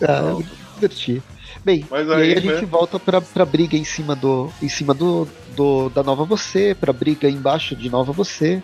Ah, 0.00 0.20
eu 0.28 0.38
me 0.38 0.46
diverti. 0.74 1.20
Bem, 1.64 1.84
aí, 1.90 2.06
e 2.06 2.12
aí 2.12 2.32
a 2.32 2.34
né? 2.36 2.40
gente 2.40 2.64
volta 2.66 3.00
pra, 3.00 3.20
pra 3.20 3.44
briga 3.44 3.76
em 3.76 3.82
cima 3.82 4.14
do. 4.14 4.48
em 4.62 4.68
cima 4.68 4.94
do, 4.94 5.26
do 5.56 5.88
da 5.88 6.00
nova 6.00 6.24
você, 6.24 6.76
pra 6.78 6.92
briga 6.92 7.28
embaixo 7.28 7.74
de 7.74 7.90
nova 7.90 8.12
você. 8.12 8.62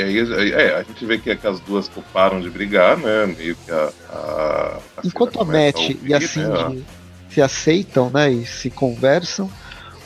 É, 0.00 0.10
e 0.10 0.20
aí 0.20 0.52
é, 0.52 0.76
a 0.76 0.82
gente 0.82 1.04
vê 1.04 1.18
que, 1.18 1.34
que 1.34 1.46
as 1.46 1.60
duas 1.60 1.90
param 2.12 2.40
de 2.40 2.50
brigar, 2.50 2.96
né? 2.96 3.26
Meio 3.26 3.56
que 3.56 3.70
a. 3.70 3.90
a, 4.10 4.78
a 4.96 5.06
Enquanto 5.06 5.40
a 5.40 5.44
Matt 5.44 5.76
a 5.76 5.80
ouvir, 5.80 6.00
e 6.04 6.14
a 6.14 6.20
Cindy 6.20 6.74
né? 6.76 6.82
se 7.28 7.42
aceitam, 7.42 8.10
né? 8.10 8.30
E 8.30 8.46
se 8.46 8.70
conversam, 8.70 9.50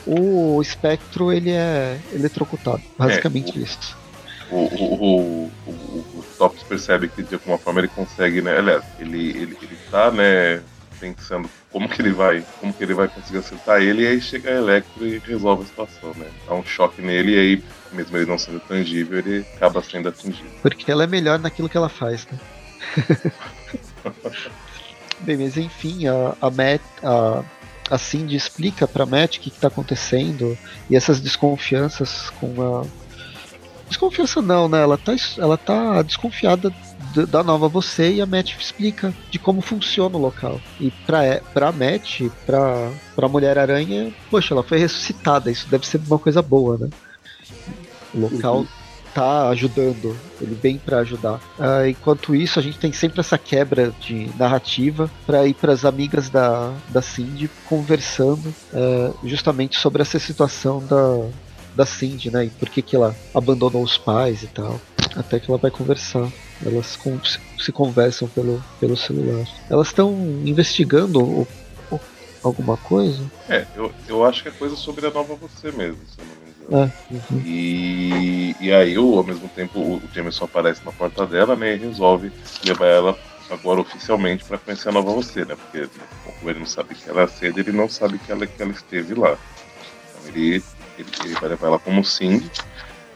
o 0.05 0.61
espectro 0.61 1.31
ele 1.31 1.51
é 1.51 1.99
eletrocutado. 2.13 2.81
Basicamente 2.97 3.57
é, 3.57 3.61
o, 3.61 3.63
isso 3.63 3.99
o, 4.51 4.57
o, 4.57 5.51
o, 5.67 5.71
o 5.71 6.25
Tops 6.37 6.63
percebe 6.63 7.07
que 7.07 7.21
de 7.23 7.35
alguma 7.35 7.57
forma 7.57 7.81
ele 7.81 7.87
consegue, 7.87 8.41
né? 8.41 8.57
Aliás, 8.57 8.83
ele, 8.99 9.29
ele, 9.29 9.57
ele 9.61 9.77
tá, 9.91 10.11
né, 10.11 10.61
pensando 10.99 11.49
como 11.71 11.87
que 11.87 12.01
ele 12.01 12.11
vai, 12.11 12.43
como 12.59 12.73
que 12.73 12.83
ele 12.83 12.93
vai 12.93 13.07
conseguir 13.07 13.37
acertar 13.37 13.81
ele, 13.81 14.03
e 14.03 14.07
aí 14.07 14.21
chega 14.21 14.49
a 14.49 14.55
Electro 14.55 15.05
e 15.05 15.19
resolve 15.19 15.63
a 15.63 15.67
situação, 15.67 16.13
né? 16.15 16.27
Dá 16.47 16.53
um 16.55 16.65
choque 16.65 17.01
nele 17.01 17.35
e 17.35 17.39
aí, 17.39 17.63
mesmo 17.91 18.17
ele 18.17 18.25
não 18.25 18.37
sendo 18.37 18.59
tangível, 18.59 19.19
ele 19.19 19.45
acaba 19.55 19.81
sendo 19.81 20.09
atingido. 20.09 20.49
Porque 20.61 20.91
ela 20.91 21.03
é 21.03 21.07
melhor 21.07 21.39
naquilo 21.39 21.69
que 21.69 21.77
ela 21.77 21.89
faz, 21.89 22.27
né? 22.27 22.39
Bem, 25.21 25.37
mas 25.37 25.57
enfim, 25.57 26.07
a, 26.07 26.35
a 26.39 26.49
Matt, 26.49 26.81
a, 27.03 27.43
a 27.89 27.97
Cindy 27.97 28.35
explica 28.35 28.87
pra 28.87 29.05
Matt 29.05 29.37
o 29.37 29.41
que, 29.41 29.49
que 29.49 29.59
tá 29.59 29.67
acontecendo 29.67 30.57
e 30.89 30.95
essas 30.95 31.19
desconfianças 31.19 32.29
com 32.39 32.61
a, 32.61 32.85
Desconfiança 33.89 34.39
não, 34.39 34.69
né? 34.69 34.81
Ela 34.81 34.97
tá, 34.97 35.15
ela 35.37 35.57
tá 35.57 36.01
desconfiada 36.03 36.71
da 37.27 37.43
nova 37.43 37.67
você 37.67 38.13
e 38.13 38.21
a 38.21 38.25
Matt 38.25 38.55
explica 38.55 39.11
de 39.31 39.39
como 39.39 39.61
funciona 39.61 40.15
o 40.15 40.21
local. 40.21 40.61
E 40.79 40.91
pra, 40.91 41.41
pra 41.53 41.71
Matt, 41.71 42.21
pra, 42.45 42.91
pra 43.15 43.27
Mulher-Aranha, 43.27 44.13
poxa, 44.29 44.53
ela 44.53 44.63
foi 44.63 44.77
ressuscitada. 44.77 45.49
Isso 45.49 45.67
deve 45.67 45.87
ser 45.87 45.99
uma 46.07 46.19
coisa 46.19 46.41
boa, 46.41 46.77
né? 46.77 46.89
O 48.13 48.19
local 48.19 48.59
uhum. 48.59 48.67
tá 49.13 49.49
ajudando, 49.49 50.15
ele 50.41 50.55
vem 50.55 50.77
para 50.77 50.99
ajudar. 50.99 51.35
Uh, 51.57 51.87
enquanto 51.89 52.35
isso, 52.35 52.59
a 52.59 52.61
gente 52.61 52.79
tem 52.79 52.91
sempre 52.91 53.19
essa 53.19 53.37
quebra 53.37 53.93
de 53.99 54.29
narrativa 54.37 55.09
para 55.25 55.45
ir 55.45 55.53
para 55.53 55.73
as 55.73 55.85
amigas 55.85 56.29
da, 56.29 56.73
da 56.89 57.01
Cindy 57.01 57.49
conversando 57.65 58.53
uh, 58.73 59.27
justamente 59.27 59.77
sobre 59.77 60.01
essa 60.01 60.19
situação 60.19 60.83
da, 60.85 61.29
da 61.75 61.85
Cindy, 61.85 62.31
né? 62.31 62.45
E 62.45 62.49
por 62.49 62.69
que, 62.69 62.81
que 62.81 62.95
ela 62.95 63.15
abandonou 63.33 63.83
os 63.83 63.97
pais 63.97 64.43
e 64.43 64.47
tal. 64.47 64.79
Até 65.15 65.39
que 65.39 65.49
ela 65.49 65.57
vai 65.57 65.71
conversar. 65.71 66.29
Elas 66.65 66.95
com, 66.95 67.23
se, 67.23 67.39
se, 67.57 67.71
conversam 67.71 68.27
pelo, 68.27 68.63
pelo 68.79 68.97
celular. 68.97 69.47
Elas 69.69 69.87
estão 69.87 70.11
investigando 70.45 71.23
o, 71.23 71.47
o, 71.89 71.99
alguma 72.43 72.75
coisa? 72.75 73.23
É, 73.47 73.65
eu, 73.75 73.91
eu 74.07 74.25
acho 74.25 74.43
que 74.43 74.49
é 74.49 74.51
coisa 74.51 74.75
sobre 74.75 75.07
a 75.07 75.11
nova 75.11 75.35
você 75.35 75.71
mesmo, 75.71 75.99
se 76.05 76.19
eu 76.19 76.25
não. 76.25 76.38
Uhum. 76.69 77.41
e, 77.43 78.55
e 78.59 78.71
aí, 78.71 78.95
ao 78.95 79.23
mesmo 79.23 79.49
tempo, 79.49 79.79
o 79.79 80.01
Jameson 80.13 80.45
aparece 80.45 80.85
na 80.85 80.91
porta 80.91 81.25
dela, 81.25 81.55
né? 81.55 81.75
E 81.75 81.77
resolve 81.77 82.31
levar 82.63 82.85
ela 82.85 83.19
agora 83.49 83.81
oficialmente 83.81 84.45
para 84.45 84.57
conhecer 84.59 84.89
a 84.89 84.91
nova 84.91 85.11
você, 85.11 85.43
né? 85.43 85.55
Porque 85.55 85.89
como 86.23 86.49
ele 86.49 86.59
não 86.59 86.67
sabe 86.67 86.93
que 86.93 87.09
ela 87.09 87.23
é 87.23 87.27
cedo, 87.27 87.59
ele 87.59 87.71
não 87.71 87.89
sabe 87.89 88.19
que 88.19 88.31
ela, 88.31 88.45
que 88.45 88.61
ela 88.61 88.71
esteve 88.71 89.15
lá. 89.15 89.37
Então 90.11 90.35
ele 90.35 90.63
ele, 90.99 91.09
ele 91.23 91.33
vai 91.35 91.49
levar 91.49 91.67
ela 91.67 91.79
como 91.79 92.03
Cindy. 92.03 92.49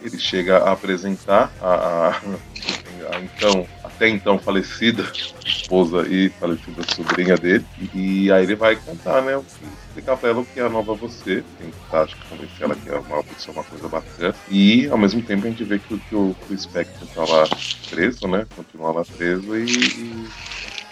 Ele 0.01 0.17
chega 0.17 0.57
a 0.57 0.71
apresentar 0.71 1.51
a, 1.61 1.67
a, 1.67 2.09
a 3.15 3.19
então, 3.19 3.67
até 4.03 4.09
então 4.09 4.37
falecida 4.37 5.09
esposa 5.45 6.05
e 6.07 6.29
falecida 6.29 6.83
sobrinha 6.93 7.37
dele. 7.37 7.65
E, 7.93 8.29
aí 8.31 8.43
ele 8.43 8.55
vai 8.55 8.75
contar, 8.75 9.21
né? 9.21 9.41
explicar 9.87 10.17
pra 10.17 10.29
ela 10.29 10.41
o 10.41 10.45
que 10.45 10.59
é 10.59 10.63
a 10.63 10.69
nova 10.69 10.93
você, 10.95 11.43
tentar 11.59 12.01
acho 12.01 12.15
que 12.15 12.27
convencer 12.27 12.63
ela 12.63 12.75
que 12.75 12.89
é 12.89 12.97
uma, 12.97 13.17
é 13.19 13.51
uma 13.51 13.63
coisa 13.63 13.87
bacana. 13.87 14.35
E 14.49 14.87
ao 14.87 14.97
mesmo 14.97 15.21
tempo 15.21 15.45
a 15.45 15.49
gente 15.49 15.63
vê 15.63 15.79
que, 15.79 15.97
que, 15.97 16.15
o, 16.15 16.35
que 16.47 16.53
o 16.53 16.57
Spectre 16.57 17.07
tá 17.13 17.21
lá 17.21 17.47
preso, 17.89 18.27
né? 18.27 18.45
Continua 18.55 18.91
lá 18.91 19.05
preso 19.05 19.55
e. 19.55 19.65
e 19.65 20.27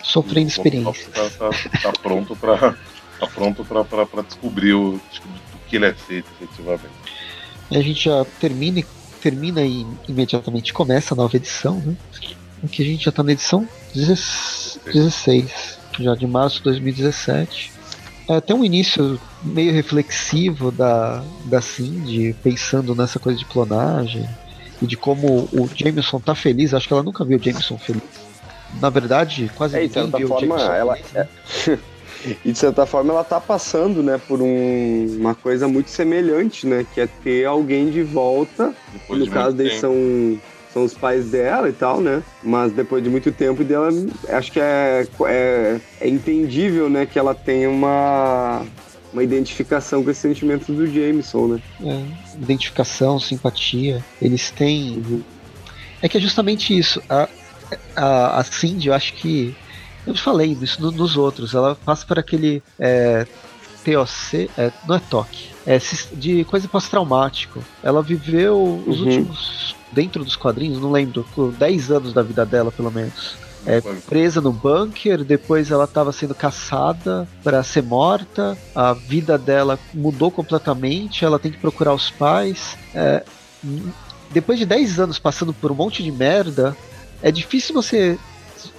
Sofrendo 0.04 0.48
experiência. 0.48 1.10
Tá, 1.12 1.30
tá, 1.30 1.50
tá, 1.82 1.92
pronto 2.02 2.36
pra. 2.36 2.76
Tá 3.20 3.28
pronto 3.28 3.64
pra, 3.64 3.84
pra, 3.84 4.06
pra 4.06 4.22
descobrir 4.24 4.74
o, 4.74 5.00
que 5.68 5.76
ele 5.76 5.86
é 5.86 5.94
feito, 5.94 6.28
efetivamente. 6.40 6.90
E 7.70 7.78
a 7.78 7.82
gente 7.82 8.06
já 8.06 8.26
termina, 8.40 8.84
termina 9.22 9.62
e 9.62 9.86
imediatamente 10.08 10.74
começa 10.74 11.14
a 11.14 11.18
nova 11.18 11.38
edição, 11.38 11.80
né? 11.80 11.96
Aqui 12.64 12.84
a 12.84 12.86
gente 12.86 13.06
já 13.06 13.10
está 13.10 13.24
na 13.24 13.32
edição 13.32 13.68
16, 13.94 15.80
já 16.00 16.16
de 16.16 16.28
março 16.28 16.58
de 16.58 16.64
2017. 16.64 17.72
É 18.30 18.36
até 18.36 18.54
um 18.54 18.64
início 18.64 19.20
meio 19.44 19.74
reflexivo 19.74 20.72
da, 20.72 21.24
da 21.46 21.60
Cindy, 21.60 22.36
pensando 22.44 22.96
nessa 22.96 23.20
coisa 23.20 23.38
de 23.38 23.46
clonagem 23.46 24.28
e 24.82 24.86
de 24.86 24.96
como 24.96 25.50
o 25.52 25.70
Jameson 25.74 26.20
tá 26.20 26.36
feliz. 26.36 26.74
Acho 26.74 26.88
que 26.88 26.94
ela 26.94 27.04
nunca 27.04 27.26
viu 27.26 27.38
o 27.38 27.44
Jameson 27.44 27.78
feliz. 27.78 28.04
Na 28.80 28.90
verdade, 28.90 29.52
quase 29.56 29.78
é, 29.78 29.82
ninguém 29.82 30.12
viu 30.12 30.28
forma, 30.28 30.56
o 30.56 30.60
Jameson 30.60 30.74
ela, 30.74 30.96
feliz. 30.96 31.14
Né? 31.14 31.28
É... 31.68 31.92
E 32.46 32.52
de 32.52 32.58
certa 32.58 32.86
forma 32.86 33.12
ela 33.12 33.24
tá 33.24 33.40
passando, 33.40 34.04
né, 34.04 34.20
por 34.28 34.44
um, 34.44 35.18
uma 35.20 35.34
coisa 35.34 35.68
muito 35.68 35.90
semelhante, 35.90 36.68
né, 36.68 36.86
que 36.94 37.02
é 37.02 37.08
ter 37.08 37.46
alguém 37.46 37.90
de 37.90 38.04
volta. 38.04 38.76
Depois 38.94 39.20
no 39.20 39.26
de 39.26 39.32
caso 39.32 39.56
deles 39.56 39.80
são 39.80 40.40
são 40.74 40.84
os 40.84 40.94
pais 40.94 41.30
dela 41.30 41.70
e 41.70 41.74
tal, 41.74 42.02
né? 42.02 42.24
Mas 42.44 42.72
depois 42.72 43.04
de 43.04 43.10
muito 43.10 43.32
tempo 43.32 43.64
dela, 43.64 43.90
acho 44.30 44.52
que 44.52 44.60
é, 44.60 45.08
é, 45.26 45.80
é 46.00 46.08
entendível, 46.08 46.90
né, 46.90 47.06
que 47.06 47.20
ela 47.20 47.36
tem 47.36 47.68
uma 47.68 48.66
uma 49.14 49.24
identificação 49.24 50.04
com 50.04 50.10
esse 50.10 50.22
sentimento 50.22 50.72
do 50.72 50.88
Jameson, 50.88 51.48
né? 51.48 51.62
É, 51.84 52.36
identificação, 52.42 53.20
simpatia. 53.20 54.04
Eles 54.22 54.52
têm. 54.52 55.04
Uhum. 55.06 55.22
É 56.02 56.08
que 56.08 56.18
é 56.18 56.22
justamente 56.22 56.78
isso. 56.78 57.02
A, 57.10 57.28
a, 57.96 58.40
a 58.40 58.44
Cindy, 58.44 58.88
eu 58.88 58.94
acho 58.94 59.14
que 59.14 59.54
eu 60.08 60.16
falei 60.16 60.58
isso 60.62 60.82
nos 60.82 61.18
outros. 61.18 61.54
Ela 61.54 61.76
passa 61.76 62.06
por 62.06 62.18
aquele 62.18 62.64
é, 62.80 63.28
TOC, 63.84 64.50
é, 64.58 64.72
não 64.88 64.96
é 64.96 65.02
toque, 65.10 65.50
é 65.66 65.78
de 66.14 66.44
coisa 66.46 66.68
pós-traumático. 66.68 67.64
Ela 67.84 68.02
viveu 68.02 68.84
os 68.88 69.02
uhum. 69.02 69.06
últimos 69.06 69.76
dentro 69.92 70.24
dos 70.24 70.36
quadrinhos, 70.36 70.80
não 70.80 70.92
lembro, 70.92 71.26
10 71.58 71.92
anos 71.92 72.14
da 72.14 72.22
vida 72.22 72.46
dela, 72.46 72.72
pelo 72.72 72.92
menos. 72.92 73.36
É, 73.66 73.80
presa 74.08 74.42
no 74.42 74.52
bunker, 74.52 75.24
depois 75.24 75.70
ela 75.70 75.84
estava 75.84 76.12
sendo 76.12 76.34
caçada 76.34 77.28
para 77.44 77.62
ser 77.62 77.84
morta, 77.84 78.58
a 78.74 78.94
vida 78.94 79.38
dela 79.38 79.78
mudou 79.94 80.32
completamente, 80.32 81.24
ela 81.24 81.38
tem 81.38 81.52
que 81.52 81.60
procurar 81.60 81.94
os 81.94 82.10
pais. 82.10 82.76
É, 82.94 83.24
depois 84.32 84.58
de 84.58 84.66
10 84.66 85.00
anos 85.00 85.20
passando 85.20 85.54
por 85.54 85.72
um 85.72 85.76
monte 85.76 86.02
de 86.02 86.12
merda, 86.12 86.76
é 87.22 87.32
difícil 87.32 87.76
você. 87.76 88.18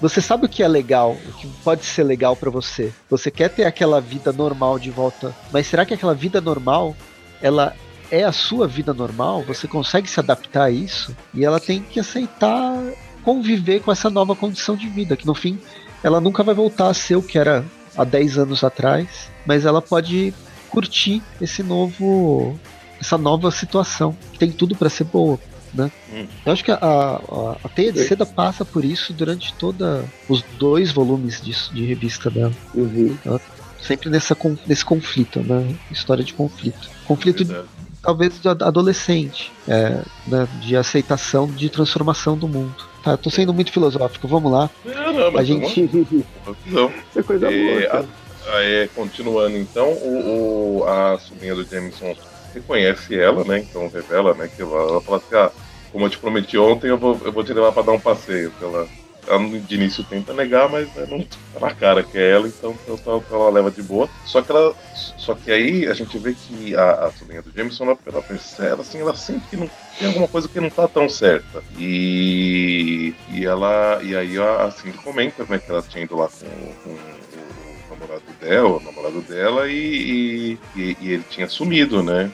Você 0.00 0.20
sabe 0.20 0.46
o 0.46 0.48
que 0.48 0.62
é 0.62 0.68
legal, 0.68 1.12
o 1.12 1.32
que 1.32 1.46
pode 1.64 1.84
ser 1.84 2.04
legal 2.04 2.34
para 2.34 2.50
você. 2.50 2.92
Você 3.08 3.30
quer 3.30 3.50
ter 3.50 3.64
aquela 3.64 4.00
vida 4.00 4.32
normal 4.32 4.78
de 4.78 4.90
volta, 4.90 5.34
mas 5.52 5.66
será 5.66 5.84
que 5.84 5.94
aquela 5.94 6.14
vida 6.14 6.40
normal 6.40 6.96
ela 7.40 7.74
é 8.12 8.24
a 8.24 8.30
sua 8.30 8.68
vida 8.68 8.92
normal? 8.92 9.42
Você 9.44 9.66
consegue 9.66 10.08
se 10.08 10.20
adaptar 10.20 10.64
a 10.64 10.70
isso? 10.70 11.16
E 11.32 11.44
ela 11.44 11.58
tem 11.58 11.82
que 11.82 11.98
aceitar 11.98 12.78
conviver 13.24 13.80
com 13.80 13.90
essa 13.90 14.10
nova 14.10 14.36
condição 14.36 14.76
de 14.76 14.86
vida, 14.88 15.16
que 15.16 15.26
no 15.26 15.34
fim 15.34 15.58
ela 16.02 16.20
nunca 16.20 16.42
vai 16.42 16.54
voltar 16.54 16.88
a 16.88 16.94
ser 16.94 17.16
o 17.16 17.22
que 17.22 17.38
era 17.38 17.64
há 17.96 18.04
10 18.04 18.38
anos 18.38 18.62
atrás, 18.62 19.30
mas 19.46 19.64
ela 19.64 19.80
pode 19.80 20.34
curtir 20.68 21.22
esse 21.40 21.62
novo 21.62 22.58
essa 23.00 23.16
nova 23.18 23.50
situação, 23.50 24.16
que 24.32 24.38
tem 24.38 24.52
tudo 24.52 24.76
para 24.76 24.88
ser 24.88 25.04
boa, 25.04 25.38
né? 25.74 25.90
Hum. 26.12 26.26
Eu 26.46 26.52
acho 26.52 26.62
que 26.62 26.70
a, 26.70 26.76
a, 26.76 27.56
a 27.64 27.68
Teia 27.68 27.92
de 27.92 28.04
Seda 28.04 28.24
passa 28.24 28.64
por 28.64 28.84
isso 28.84 29.12
durante 29.12 29.52
toda 29.54 30.04
os 30.28 30.42
dois 30.58 30.92
volumes 30.92 31.40
de, 31.40 31.52
de 31.72 31.84
revista 31.84 32.30
dela. 32.30 32.52
Uhum. 32.74 33.16
Ela, 33.24 33.40
sempre 33.80 34.08
nessa, 34.08 34.36
nesse 34.66 34.84
conflito, 34.84 35.40
né? 35.40 35.74
História 35.90 36.22
de 36.22 36.32
conflito. 36.32 36.88
Conflito 37.06 37.44
de, 37.44 37.56
talvez 38.02 38.40
de 38.40 38.48
adolescente, 38.48 39.52
é, 39.68 40.02
né? 40.26 40.48
de 40.60 40.76
aceitação, 40.76 41.46
de 41.46 41.70
transformação 41.70 42.36
do 42.36 42.48
mundo. 42.48 42.74
Tá, 43.02 43.16
tô 43.16 43.30
sendo 43.30 43.54
muito 43.54 43.72
filosófico, 43.72 44.28
vamos 44.28 44.50
lá. 44.50 44.68
Não, 44.84 45.12
não, 45.12 45.38
a 45.38 45.42
gente. 45.42 45.88
Não. 46.66 46.92
É 47.16 47.22
coisa 47.22 47.50
é, 47.50 47.88
boa. 47.88 48.08
A, 48.48 48.62
é, 48.62 48.88
continuando 48.94 49.56
então, 49.56 49.88
o, 49.88 50.80
o, 50.80 50.84
a 50.84 51.18
sobrinha 51.18 51.54
do 51.54 51.64
Jameson 51.64 52.14
reconhece 52.54 53.18
ela, 53.18 53.44
né? 53.44 53.60
Então 53.60 53.88
revela, 53.88 54.34
né? 54.34 54.48
Que 54.54 54.62
ela, 54.62 54.82
ela 54.82 55.00
fala 55.00 55.18
assim, 55.18 55.34
ah, 55.34 55.50
como 55.90 56.06
eu 56.06 56.10
te 56.10 56.18
prometi 56.18 56.56
ontem, 56.58 56.88
eu 56.88 56.98
vou, 56.98 57.20
eu 57.24 57.32
vou 57.32 57.42
te 57.44 57.52
levar 57.52 57.72
para 57.72 57.82
dar 57.82 57.92
um 57.92 58.00
passeio. 58.00 58.52
Ela, 58.60 58.86
ela 59.26 59.38
de 59.48 59.74
início 59.74 60.04
tenta 60.04 60.32
negar, 60.32 60.68
mas 60.68 60.92
né, 60.94 61.06
não 61.08 61.22
tá 61.22 61.60
na 61.60 61.74
cara 61.74 62.02
que 62.02 62.18
é 62.18 62.32
ela, 62.32 62.48
então, 62.48 62.76
então, 62.82 62.94
então, 62.96 63.24
ela 63.30 63.50
leva 63.50 63.70
de 63.70 63.82
boa. 63.82 64.08
Só 64.26 64.42
que 64.42 64.50
ela. 64.50 64.74
Só 65.16 65.34
que 65.34 65.50
aí 65.50 65.86
a 65.86 65.94
gente 65.94 66.18
vê 66.18 66.34
que 66.34 66.74
a, 66.74 67.06
a 67.06 67.12
sobrinha 67.12 67.42
do 67.42 67.52
Jameson, 67.52 67.84
ela, 67.84 67.98
ela 68.06 68.22
percebe, 68.22 68.80
assim, 68.80 69.00
ela 69.00 69.14
sente 69.14 69.46
que 69.48 69.56
não 69.56 69.70
tem 69.98 70.08
alguma 70.08 70.28
coisa 70.28 70.48
que 70.48 70.60
não 70.60 70.70
tá 70.70 70.88
tão 70.88 71.08
certa. 71.08 71.62
E. 71.78 73.14
E 73.30 73.44
ela. 73.44 74.00
E 74.02 74.16
aí 74.16 74.38
a 74.38 74.70
Cindy 74.70 74.98
comenta, 74.98 75.44
né, 75.48 75.58
que 75.58 75.70
ela 75.70 75.82
tinha 75.82 76.04
ido 76.04 76.16
lá 76.16 76.28
com, 76.28 76.72
com 76.82 76.90
o 76.90 77.90
namorado 77.90 78.22
dela, 78.40 78.68
o 78.68 78.80
namorado 78.80 79.20
dela, 79.22 79.68
e, 79.68 80.58
e, 80.74 80.96
e 81.00 81.12
ele 81.12 81.24
tinha 81.30 81.48
sumido, 81.48 82.02
né? 82.02 82.30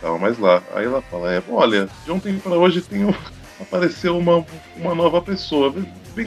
tava 0.00 0.18
mais 0.18 0.38
lá. 0.38 0.62
Aí 0.74 0.86
ela 0.86 1.02
fala, 1.02 1.32
é, 1.32 1.42
olha, 1.48 1.88
de 2.04 2.10
ontem 2.10 2.38
para 2.38 2.52
hoje 2.52 2.80
tem 2.80 3.04
um, 3.04 3.14
apareceu 3.60 4.16
uma, 4.16 4.44
uma 4.76 4.94
nova 4.94 5.20
pessoa, 5.20 5.72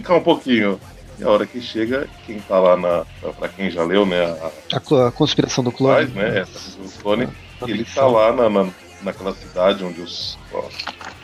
cá 0.02 0.16
um 0.16 0.24
pouquinho. 0.24 0.80
E 1.20 1.24
a 1.24 1.30
hora 1.30 1.46
que 1.46 1.62
chega, 1.62 2.08
quem 2.26 2.40
tá 2.40 2.60
lá 2.60 2.76
na. 2.76 3.06
Pra 3.34 3.48
quem 3.48 3.70
já 3.70 3.84
leu, 3.84 4.06
né? 4.06 4.26
A, 4.26 4.52
a, 4.76 5.08
a 5.08 5.12
conspiração 5.12 5.64
do 5.64 5.72
clone. 5.72 6.08
Faz, 6.08 6.14
né? 6.14 6.40
Essa 6.40 6.78
do 6.78 6.90
clone. 7.02 7.30
Ah, 7.62 7.66
ele 7.68 7.86
tá 7.86 8.06
lá 8.08 8.34
na, 8.34 8.50
na, 8.50 8.70
naquela 9.04 9.34
cidade 9.34 9.84
onde 9.84 10.02
os. 10.02 10.38
Ó, 10.52 10.64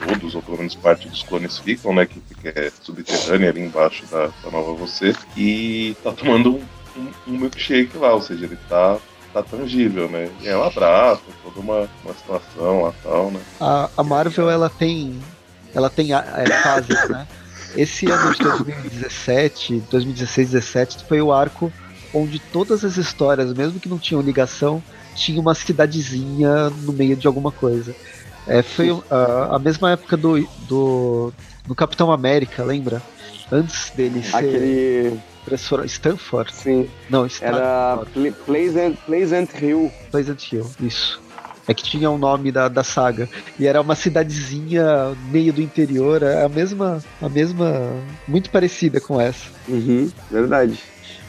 todos, 0.06 0.34
ou 0.34 0.42
pelo 0.42 0.58
menos 0.58 0.74
parte 0.76 1.08
dos 1.08 1.22
clones 1.22 1.58
ficam, 1.58 1.92
né? 1.92 2.06
Que, 2.06 2.20
que 2.20 2.48
é 2.48 2.70
subterrânea 2.80 3.50
ali 3.50 3.62
embaixo 3.62 4.04
da, 4.06 4.26
da 4.26 4.50
nova 4.50 4.74
você. 4.74 5.14
E 5.36 5.96
tá 6.04 6.12
tomando 6.12 6.56
um, 6.56 6.62
um, 6.96 7.12
um 7.26 7.38
milkshake 7.38 7.96
lá, 7.98 8.14
ou 8.14 8.22
seja, 8.22 8.44
ele 8.44 8.58
tá 8.68 8.98
tá 9.32 9.42
tangível, 9.42 10.08
né? 10.08 10.28
E 10.40 10.48
é 10.48 10.56
um 10.56 10.64
abraço, 10.64 11.22
toda 11.42 11.60
uma, 11.60 11.88
uma 12.04 12.14
situação 12.14 12.82
lá 12.82 12.92
tal, 13.02 13.30
né? 13.30 13.40
A, 13.60 13.88
a 13.96 14.02
Marvel, 14.02 14.50
ela 14.50 14.68
tem. 14.68 15.20
Ela 15.72 15.88
tem 15.88 16.12
é, 16.12 16.46
fases, 16.62 17.08
né? 17.08 17.26
Esse 17.76 18.10
ano 18.10 18.32
de 18.32 18.38
2017, 18.42 19.82
2016, 19.90 20.50
2017 20.50 21.04
foi 21.06 21.20
o 21.20 21.32
arco 21.32 21.72
onde 22.12 22.38
todas 22.38 22.84
as 22.84 22.96
histórias, 22.96 23.52
mesmo 23.52 23.78
que 23.78 23.88
não 23.88 23.98
tinham 23.98 24.20
ligação, 24.20 24.82
tinha 25.14 25.40
uma 25.40 25.54
cidadezinha 25.54 26.70
no 26.70 26.92
meio 26.92 27.16
de 27.16 27.26
alguma 27.26 27.52
coisa. 27.52 27.94
É, 28.46 28.62
foi 28.62 28.90
uh, 28.90 29.04
a 29.50 29.58
mesma 29.58 29.92
época 29.92 30.16
do, 30.16 30.40
do, 30.66 31.32
do 31.66 31.74
Capitão 31.74 32.10
América, 32.10 32.64
lembra? 32.64 33.02
Antes 33.52 33.90
dele 33.90 34.22
ser. 34.22 34.36
Aquele 34.36 35.20
Professor 35.44 35.84
Stanford? 35.84 36.52
Sim. 36.54 36.88
Não, 37.08 37.26
Stanford. 37.26 37.58
Era 37.58 38.32
Pleasant, 38.44 38.96
Pleasant 39.06 39.50
Hill. 39.60 39.92
Pleasant 40.10 40.52
Hill, 40.52 40.70
isso. 40.80 41.20
É 41.70 41.74
que 41.74 41.84
tinha 41.84 42.10
o 42.10 42.16
um 42.16 42.18
nome 42.18 42.50
da, 42.50 42.66
da 42.66 42.82
saga. 42.82 43.28
E 43.56 43.64
era 43.64 43.80
uma 43.80 43.94
cidadezinha 43.94 45.16
meio 45.30 45.52
do 45.52 45.62
interior, 45.62 46.20
é 46.20 46.44
a 46.44 46.48
mesma, 46.48 47.00
a 47.22 47.28
mesma, 47.28 47.92
muito 48.26 48.50
parecida 48.50 49.00
com 49.00 49.20
essa. 49.20 49.46
Uhum, 49.68 50.10
verdade. 50.28 50.76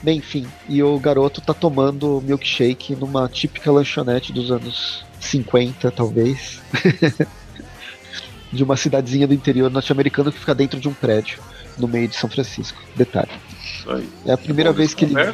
Bem, 0.01 0.17
enfim, 0.17 0.47
e 0.67 0.81
o 0.81 0.97
garoto 0.97 1.41
tá 1.41 1.53
tomando 1.53 2.23
milkshake 2.25 2.95
numa 2.95 3.29
típica 3.29 3.71
lanchonete 3.71 4.33
dos 4.33 4.51
anos 4.51 5.05
50, 5.19 5.91
talvez. 5.91 6.59
de 8.51 8.63
uma 8.63 8.75
cidadezinha 8.75 9.27
do 9.27 9.35
interior 9.35 9.69
norte-americano 9.69 10.31
que 10.31 10.39
fica 10.39 10.55
dentro 10.55 10.79
de 10.79 10.89
um 10.89 10.93
prédio, 10.93 11.37
no 11.77 11.87
meio 11.87 12.07
de 12.07 12.15
São 12.15 12.27
Francisco. 12.27 12.81
Detalhe. 12.95 13.29
Isso 13.79 13.91
aí. 13.91 14.09
É 14.25 14.33
a 14.33 14.37
primeira 14.37 14.71
vez 14.71 14.93
que 14.93 15.05
ele, 15.05 15.13
né? 15.13 15.33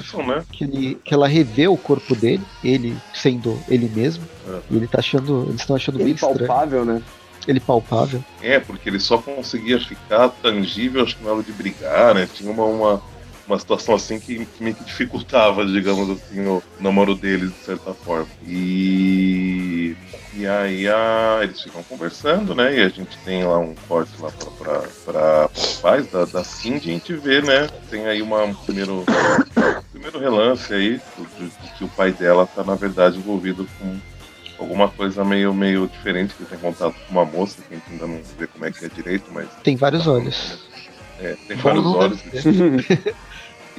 que 0.52 0.64
ele 0.64 0.96
que 1.04 1.14
ela 1.14 1.28
revê 1.28 1.68
o 1.68 1.78
corpo 1.78 2.16
dele, 2.16 2.44
ele 2.64 2.96
sendo 3.14 3.60
ele 3.68 3.90
mesmo. 3.94 4.24
É. 4.48 4.60
E 4.70 4.76
ele 4.78 4.88
tá 4.88 5.00
achando, 5.00 5.46
eles 5.50 5.62
estão 5.62 5.76
achando 5.76 5.96
ele 5.98 6.06
bem 6.06 6.16
palpável, 6.16 6.80
estranho. 6.80 7.00
né? 7.00 7.02
Ele 7.48 7.60
palpável. 7.60 8.24
É, 8.42 8.60
porque 8.60 8.90
ele 8.90 9.00
só 9.00 9.18
conseguia 9.18 9.80
ficar 9.80 10.30
tangível, 10.30 11.04
acho 11.04 11.16
que 11.16 11.24
na 11.24 11.32
hora 11.32 11.44
de 11.44 11.52
brigar, 11.54 12.14
né? 12.14 12.28
Tinha 12.32 12.52
uma, 12.52 12.66
uma, 12.66 13.02
uma 13.48 13.60
situação 13.60 13.96
assim 13.96 14.20
que, 14.20 14.46
que 14.46 14.64
meio 14.64 14.76
que 14.76 14.84
dificultava, 14.84 15.64
digamos 15.68 16.10
assim, 16.10 16.46
o 16.46 16.62
namoro 16.80 17.16
dele, 17.16 17.48
de 17.48 17.66
certa 17.66 17.94
forma. 17.94 18.28
E 18.46 19.96
e 20.38 20.46
aí 20.46 20.88
a, 20.88 21.40
eles 21.42 21.60
ficam 21.60 21.82
conversando, 21.82 22.54
né? 22.54 22.78
E 22.78 22.82
a 22.82 22.90
gente 22.90 23.18
tem 23.26 23.44
lá 23.44 23.58
um 23.58 23.74
corte 23.88 24.12
lá 24.22 24.30
pra, 24.60 24.84
pra, 25.04 25.50
os 25.52 25.78
pais 25.78 26.12
da, 26.12 26.26
da 26.26 26.44
Cindy, 26.44 26.92
a 26.92 26.94
gente 26.94 27.14
vê, 27.16 27.42
né? 27.42 27.68
Tem 27.90 28.06
aí 28.06 28.22
uma, 28.22 28.44
um 28.44 28.54
primeiro, 28.54 29.04
primeiro 29.92 30.20
relance 30.20 30.72
aí 30.72 31.02
de, 31.40 31.50
de, 31.50 31.72
que 31.76 31.84
o 31.84 31.90
pai 31.90 32.12
dela 32.12 32.46
tá, 32.46 32.64
na 32.64 32.76
verdade, 32.76 33.18
envolvido 33.18 33.68
com 33.80 33.98
alguma 34.60 34.88
coisa 34.90 35.26
meio, 35.26 35.52
meio 35.56 35.88
diferente, 35.88 36.36
que 36.36 36.46
tem 36.46 36.60
contato 36.60 36.94
com 37.08 37.12
uma 37.12 37.26
moça, 37.26 37.60
que 37.68 37.74
a 37.74 37.78
gente 37.78 37.92
ainda 37.92 38.06
não 38.06 38.22
vê 38.38 38.46
como 38.46 38.66
é 38.66 38.72
que 38.72 38.86
é 38.86 38.90
direito, 38.90 39.26
mas. 39.32 39.48
Tem 39.64 39.76
vários 39.76 40.06
olhos. 40.06 40.60
É, 41.20 41.36
tem 41.48 41.58
vários 41.58 41.86
olhos. 41.86 42.22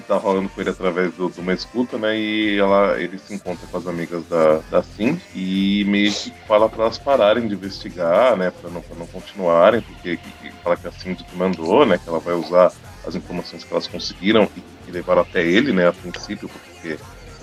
que 0.09 0.15
tá 0.15 0.19
falando 0.19 0.49
com 0.49 0.61
ele 0.61 0.71
através 0.71 1.13
do, 1.13 1.29
de 1.29 1.39
uma 1.39 1.53
escuta, 1.53 1.99
né? 1.99 2.19
E 2.19 2.59
ela, 2.59 2.99
ele 2.99 3.19
se 3.19 3.35
encontra 3.35 3.67
com 3.67 3.77
as 3.77 3.87
amigas 3.87 4.25
da, 4.27 4.59
da 4.71 4.83
Cindy 4.83 5.23
e 5.35 5.85
meio 5.87 6.11
que 6.11 6.33
fala 6.47 6.67
para 6.67 6.85
elas 6.85 6.97
pararem 6.97 7.47
de 7.47 7.55
investigar, 7.55 8.35
né? 8.35 8.51
Para 8.51 8.71
não, 8.71 8.83
não 8.97 9.07
continuarem, 9.07 9.83
porque 9.83 10.17
que, 10.17 10.31
que 10.31 10.51
fala 10.63 10.79
que 10.79 10.89
a 10.89 10.93
Cindy 10.93 11.23
que 11.23 11.37
mandou, 11.37 11.85
né? 11.85 11.99
Que 11.99 12.09
ela 12.09 12.19
vai 12.19 12.35
usar 12.35 12.73
as 13.07 13.15
informações 13.15 13.63
que 13.63 13.73
elas 13.73 13.87
conseguiram 13.87 14.49
e, 14.57 14.63
e 14.89 14.91
levaram 14.91 15.23
até 15.23 15.43
ele, 15.43 15.73
né? 15.73 15.89
A 15.89 15.93
princípio, 15.93 16.49
porque 16.49 16.99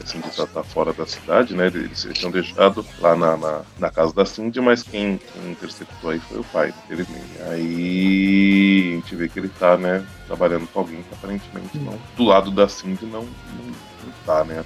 Cindy 0.06 0.30
tá, 0.30 0.46
tá, 0.46 0.64
fora 0.64 0.94
da 0.94 1.06
cidade, 1.06 1.56
né? 1.56 1.68
Eles, 1.68 2.06
eles 2.06 2.18
tinham 2.18 2.32
deixado 2.32 2.86
lá 3.00 3.16
na, 3.16 3.36
na, 3.36 3.62
na, 3.80 3.90
casa 3.90 4.14
da 4.14 4.26
Cindy, 4.26 4.62
mas 4.62 4.84
quem, 4.84 5.18
quem 5.18 5.52
interceptou 5.52 6.12
aí 6.12 6.20
foi 6.20 6.40
o 6.40 6.44
pai, 6.44 6.74
infelizmente. 6.86 7.42
Aí 7.50 8.92
a 8.92 8.96
gente 8.96 9.16
vê 9.16 9.28
que 9.28 9.40
ele 9.40 9.50
tá, 9.50 9.76
né, 9.78 10.06
trabalhando 10.28 10.68
com 10.68 10.80
alguém 10.80 11.02
que 11.02 11.14
aparentemente 11.14 11.80
não. 11.80 11.98
Do 12.16 12.24
lado 12.24 12.52
da 12.52 12.70
Cindy 12.70 13.06
não, 13.06 13.24
não, 13.24 13.66
não 13.66 14.14
tá, 14.26 14.44
né, 14.44 14.60
a. 14.60 14.66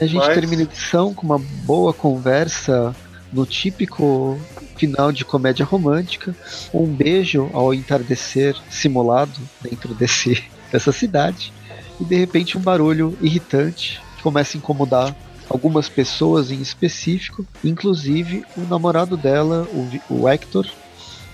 A 0.00 0.06
gente 0.06 0.16
mas... 0.16 0.34
termina 0.34 0.62
a 0.62 0.64
edição 0.64 1.14
com 1.14 1.24
uma 1.24 1.38
boa 1.38 1.94
conversa 1.94 2.94
no 3.32 3.46
típico 3.46 4.38
final 4.76 5.10
de 5.12 5.24
comédia 5.24 5.64
romântica, 5.64 6.36
um 6.74 6.86
beijo 6.86 7.48
ao 7.54 7.72
entardecer 7.72 8.56
simulado 8.68 9.40
dentro 9.62 9.94
desse, 9.94 10.44
dessa 10.70 10.92
cidade 10.92 11.53
e 12.00 12.04
de 12.04 12.16
repente 12.16 12.56
um 12.58 12.60
barulho 12.60 13.16
irritante 13.20 14.00
que 14.16 14.22
começa 14.22 14.56
a 14.56 14.58
incomodar 14.58 15.14
algumas 15.48 15.88
pessoas 15.88 16.50
em 16.50 16.60
específico, 16.60 17.46
inclusive 17.62 18.44
o 18.56 18.62
namorado 18.62 19.16
dela, 19.16 19.68
o, 19.72 20.14
o 20.14 20.28
Hector, 20.28 20.66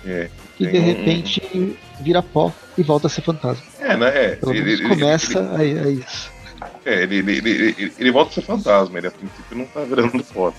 é, 0.05 0.29
e 0.59 0.67
de 0.67 0.79
repente 0.79 1.43
um... 1.55 1.75
vira 2.03 2.23
pó 2.23 2.53
e 2.77 2.83
volta 2.83 3.07
a 3.07 3.11
ser 3.11 3.23
fantasma. 3.23 3.65
É, 3.79 3.97
né? 3.97 4.09
É, 4.09 4.39
ele, 4.43 4.73
ele, 4.73 4.89
começa 4.89 5.39
ele, 5.59 5.79
a, 5.79 5.83
a, 5.85 5.91
isso. 5.91 6.31
É, 6.85 7.03
ele, 7.03 7.17
ele, 7.17 7.93
ele, 7.99 8.11
volta 8.11 8.31
a 8.31 8.35
ser 8.35 8.43
fantasma, 8.43 8.99
ele 8.99 9.07
a 9.07 9.11
princípio 9.11 9.57
não 9.57 9.67
tá 9.67 9.81
virando 9.81 10.23
pó. 10.25 10.53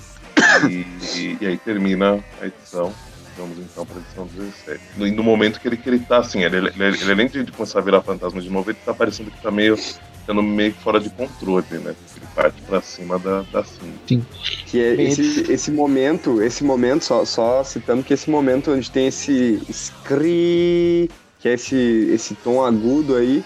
E, 0.68 0.86
e, 1.18 1.38
e, 1.41 1.48
aí 1.48 1.57
termina 1.57 2.23
a 2.41 2.48
edição. 2.48 2.94
Vamos 3.41 3.57
então 3.57 3.85
para 3.85 3.97
a 3.97 3.99
edição 3.99 4.27
17. 4.27 4.84
No, 4.97 5.07
no 5.11 5.23
momento 5.23 5.59
que 5.59 5.68
ele, 5.68 5.77
que 5.77 5.89
ele 5.89 5.99
tá 5.99 6.19
assim, 6.19 6.43
ele, 6.43 6.57
ele, 6.57 6.72
ele, 6.77 7.11
além 7.11 7.27
de 7.27 7.51
começar 7.51 7.80
a 7.80 7.81
virar 7.81 8.01
fantasma 8.01 8.39
de 8.39 8.49
novo, 8.49 8.69
ele 8.69 8.77
tá 8.85 8.93
parecendo 8.93 9.31
que 9.31 9.41
tá 9.41 9.51
meio 9.51 9.77
ficando 9.77 10.43
meio 10.43 10.73
fora 10.76 10.99
de 10.99 11.09
controle, 11.09 11.65
né? 11.72 11.95
Ele 12.15 12.26
parte 12.35 12.61
para 12.61 12.80
cima 12.81 13.18
da, 13.18 13.41
da 13.51 13.63
Cindy. 13.63 13.93
Sim. 14.07 14.26
Que 14.68 14.80
é 14.80 15.01
esse, 15.01 15.51
esse 15.51 15.72
momento, 15.72 16.41
esse 16.41 16.63
momento, 16.63 17.03
só, 17.03 17.26
só 17.26 17.63
citando 17.63 18.03
que 18.03 18.13
esse 18.13 18.30
momento 18.30 18.72
onde 18.72 18.89
tem 18.89 19.07
esse 19.07 19.61
scree, 19.72 21.09
que 21.39 21.49
é 21.49 21.53
esse, 21.53 21.76
esse 22.13 22.35
tom 22.35 22.63
agudo 22.63 23.15
aí, 23.15 23.43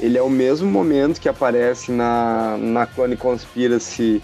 ele 0.00 0.18
é 0.18 0.22
o 0.22 0.30
mesmo 0.30 0.68
momento 0.68 1.20
que 1.20 1.28
aparece 1.28 1.92
na, 1.92 2.56
na 2.58 2.86
Clone 2.86 3.16
Conspiracy 3.16 4.22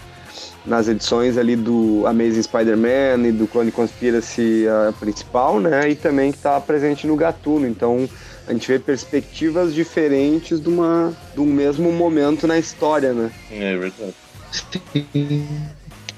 nas 0.65 0.87
edições 0.87 1.37
ali 1.37 1.55
do 1.55 2.03
Amazing 2.05 2.43
Spider-Man 2.43 3.27
e 3.27 3.31
do 3.31 3.47
Clone 3.47 3.71
Conspiracy 3.71 4.65
a 4.67 4.93
principal, 4.93 5.59
né? 5.59 5.89
E 5.89 5.95
também 5.95 6.31
que 6.31 6.37
está 6.37 6.59
presente 6.61 7.07
no 7.07 7.15
Gatuno. 7.15 7.67
Então 7.67 8.07
a 8.47 8.53
gente 8.53 8.67
vê 8.67 8.77
perspectivas 8.77 9.73
diferentes 9.73 10.59
de, 10.59 10.69
uma, 10.69 11.13
de 11.33 11.39
um 11.41 11.45
mesmo 11.45 11.91
momento 11.91 12.45
na 12.47 12.59
história, 12.59 13.13
né? 13.13 13.31
É 13.49 13.75
verdade. 13.77 14.13
Sim. 14.51 15.47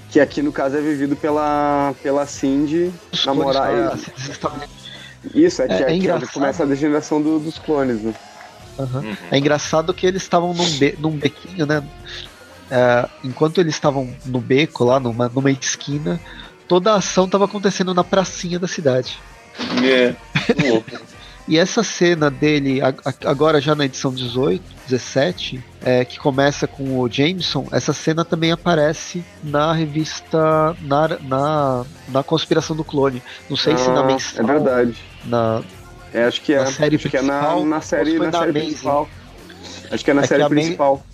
Que 0.09 0.19
aqui 0.19 0.41
no 0.41 0.51
caso 0.51 0.77
é 0.77 0.81
vivido 0.81 1.15
pela, 1.15 1.93
pela 2.03 2.25
Cindy 2.25 2.91
namorada. 3.25 3.97
Isso, 5.33 5.61
é 5.61 5.67
que 5.67 5.73
É, 5.73 5.77
é 5.79 5.83
aqui 5.85 5.93
engraçado. 5.95 6.33
começa 6.33 6.63
a 6.63 6.65
degeneração 6.65 7.21
do- 7.21 7.39
dos 7.39 7.57
clones, 7.57 8.01
né? 8.01 8.13
Aham. 8.77 8.99
Uhum. 9.01 9.15
É 9.31 9.37
engraçado 9.37 9.93
que 9.93 10.05
eles 10.05 10.21
estavam 10.23 10.53
num, 10.53 10.69
be- 10.77 10.95
num 10.99 11.11
bequinho, 11.11 11.65
né? 11.65 11.81
É, 12.75 13.07
enquanto 13.23 13.61
eles 13.61 13.75
estavam 13.75 14.09
no 14.25 14.39
beco, 14.39 14.83
lá 14.83 14.99
numa, 14.99 15.29
numa 15.29 15.51
esquina, 15.51 16.19
toda 16.67 16.91
a 16.91 16.95
ação 16.95 17.25
estava 17.25 17.45
acontecendo 17.45 17.93
na 17.93 18.03
pracinha 18.03 18.57
da 18.57 18.67
cidade. 18.67 19.19
É, 19.83 20.15
louco. 20.67 20.89
E 21.47 21.59
essa 21.59 21.83
cena 21.83 22.31
dele, 22.31 22.79
agora 23.25 23.59
já 23.61 23.75
na 23.75 23.85
edição 23.85 24.11
18, 24.13 24.63
17, 24.87 25.63
é, 25.83 26.03
que 26.05 26.17
começa 26.17 26.65
com 26.65 26.97
o 26.99 27.07
Jameson, 27.11 27.67
essa 27.71 27.91
cena 27.93 28.23
também 28.25 28.51
aparece 28.51 29.23
na 29.43 29.71
revista, 29.73 30.73
na, 30.81 31.09
na, 31.21 31.85
na 32.07 32.23
Conspiração 32.23 32.75
do 32.75 32.83
Clone. 32.83 33.21
Não 33.49 33.57
sei 33.57 33.77
se 33.77 33.87
na 33.89 33.99
Ah, 33.99 34.03
mensal, 34.05 34.41
É 34.41 34.47
verdade. 34.47 34.95
na, 35.25 35.61
É, 36.13 36.23
acho 36.23 36.41
que 36.41 36.53
é. 36.53 36.59
Na 36.59 36.65
série 36.67 36.95
acho 36.95 37.09
que 37.09 37.17
é 37.17 37.21
na, 37.21 37.33
principal, 37.39 37.65
na 37.65 37.81
série, 37.81 38.17
na 38.17 38.25
na 38.25 38.31
série 38.31 38.49
Amazing? 38.49 38.65
principal. 38.67 39.09
Acho 39.91 40.05
que 40.05 40.11
é 40.11 40.13
na 40.13 40.21
É 40.23 40.27
série 40.27 40.49
principal. 40.49 41.05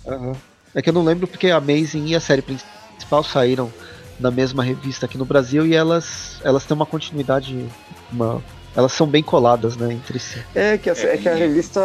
É 0.74 0.80
que 0.82 0.88
eu 0.88 0.92
não 0.94 1.04
lembro 1.04 1.26
porque 1.26 1.50
a 1.50 1.56
Amazing 1.56 2.06
e 2.06 2.14
a 2.16 2.20
série 2.20 2.42
principal 2.42 3.24
saíram 3.24 3.72
na 4.18 4.30
mesma 4.30 4.62
revista 4.62 5.06
aqui 5.06 5.16
no 5.18 5.24
Brasil 5.24 5.66
e 5.66 5.74
elas, 5.74 6.40
elas 6.44 6.64
têm 6.64 6.74
uma 6.74 6.86
continuidade, 6.86 7.66
uma, 8.12 8.42
elas 8.76 8.92
são 8.92 9.06
bem 9.06 9.22
coladas, 9.22 9.76
né, 9.76 9.92
entre 9.92 10.18
si. 10.18 10.38
É 10.54 10.76
que, 10.78 10.90
a, 10.90 10.92
É, 10.92 11.14
é 11.14 11.16
que 11.16 11.28
a 11.28 11.34
e- 11.36 11.38
revista 11.38 11.80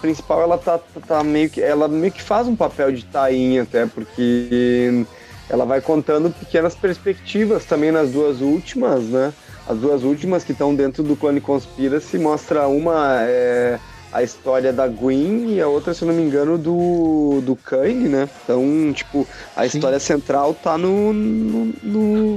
principal 0.00 0.40
ela 0.42 0.56
tá, 0.56 0.78
tá- 0.78 1.00
tá 1.06 1.24
meio 1.24 1.50
que 1.50 1.60
ela 1.60 1.88
meio 1.88 2.12
que 2.12 2.22
faz 2.22 2.46
um 2.46 2.54
papel 2.56 2.92
de 2.92 3.04
tainha 3.04 3.62
até 3.64 3.86
porque 3.86 5.04
ela 5.48 5.64
vai 5.64 5.80
contando 5.80 6.30
pequenas 6.30 6.74
perspectivas 6.76 7.64
também 7.64 7.90
nas 7.90 8.10
duas 8.10 8.40
últimas, 8.40 9.02
né? 9.04 9.32
As 9.68 9.76
duas 9.78 10.02
últimas 10.04 10.42
que 10.44 10.52
estão 10.52 10.74
dentro 10.74 11.02
do 11.02 11.14
Clone 11.16 11.40
Conspiracy 11.40 12.18
mostra 12.18 12.66
uma 12.68 13.18
é, 13.22 13.78
a 14.12 14.22
história 14.22 14.72
da 14.72 14.88
Gwen 14.88 15.54
e 15.54 15.60
a 15.60 15.68
outra, 15.68 15.94
se 15.94 16.02
eu 16.02 16.08
não 16.08 16.14
me 16.14 16.22
engano, 16.22 16.58
do 16.58 17.40
do 17.44 17.54
Kang, 17.56 17.94
né? 18.08 18.28
Então, 18.44 18.92
tipo, 18.92 19.26
a 19.56 19.62
Sim. 19.68 19.76
história 19.78 20.00
central 20.00 20.54
tá 20.54 20.76
no, 20.76 21.12
no, 21.12 21.72
no- 21.82 22.36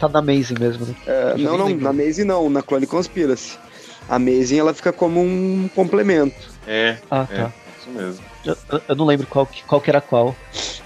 Tá 0.00 0.08
na 0.08 0.20
Amazing 0.20 0.54
mesmo, 0.60 0.86
né? 0.86 0.94
é, 1.06 1.36
não, 1.36 1.58
não, 1.58 1.66
lembro. 1.66 1.82
na 1.84 1.92
Maisie 1.92 2.24
não, 2.24 2.48
na 2.48 2.62
Clone 2.62 2.86
Conspiracy. 2.86 3.58
A 4.08 4.18
Maisie 4.18 4.58
ela 4.58 4.72
fica 4.72 4.92
como 4.92 5.20
um 5.20 5.68
complemento. 5.74 6.36
É, 6.66 6.98
Ah, 7.10 7.26
é, 7.30 7.36
tá. 7.36 7.52
isso 7.80 7.90
mesmo. 7.90 8.24
Eu, 8.46 8.56
eu- 8.88 8.96
não 8.96 9.04
lembro 9.04 9.26
qual, 9.26 9.44
que- 9.44 9.62
qual 9.64 9.80
que 9.80 9.90
era 9.90 10.00
qual. 10.00 10.34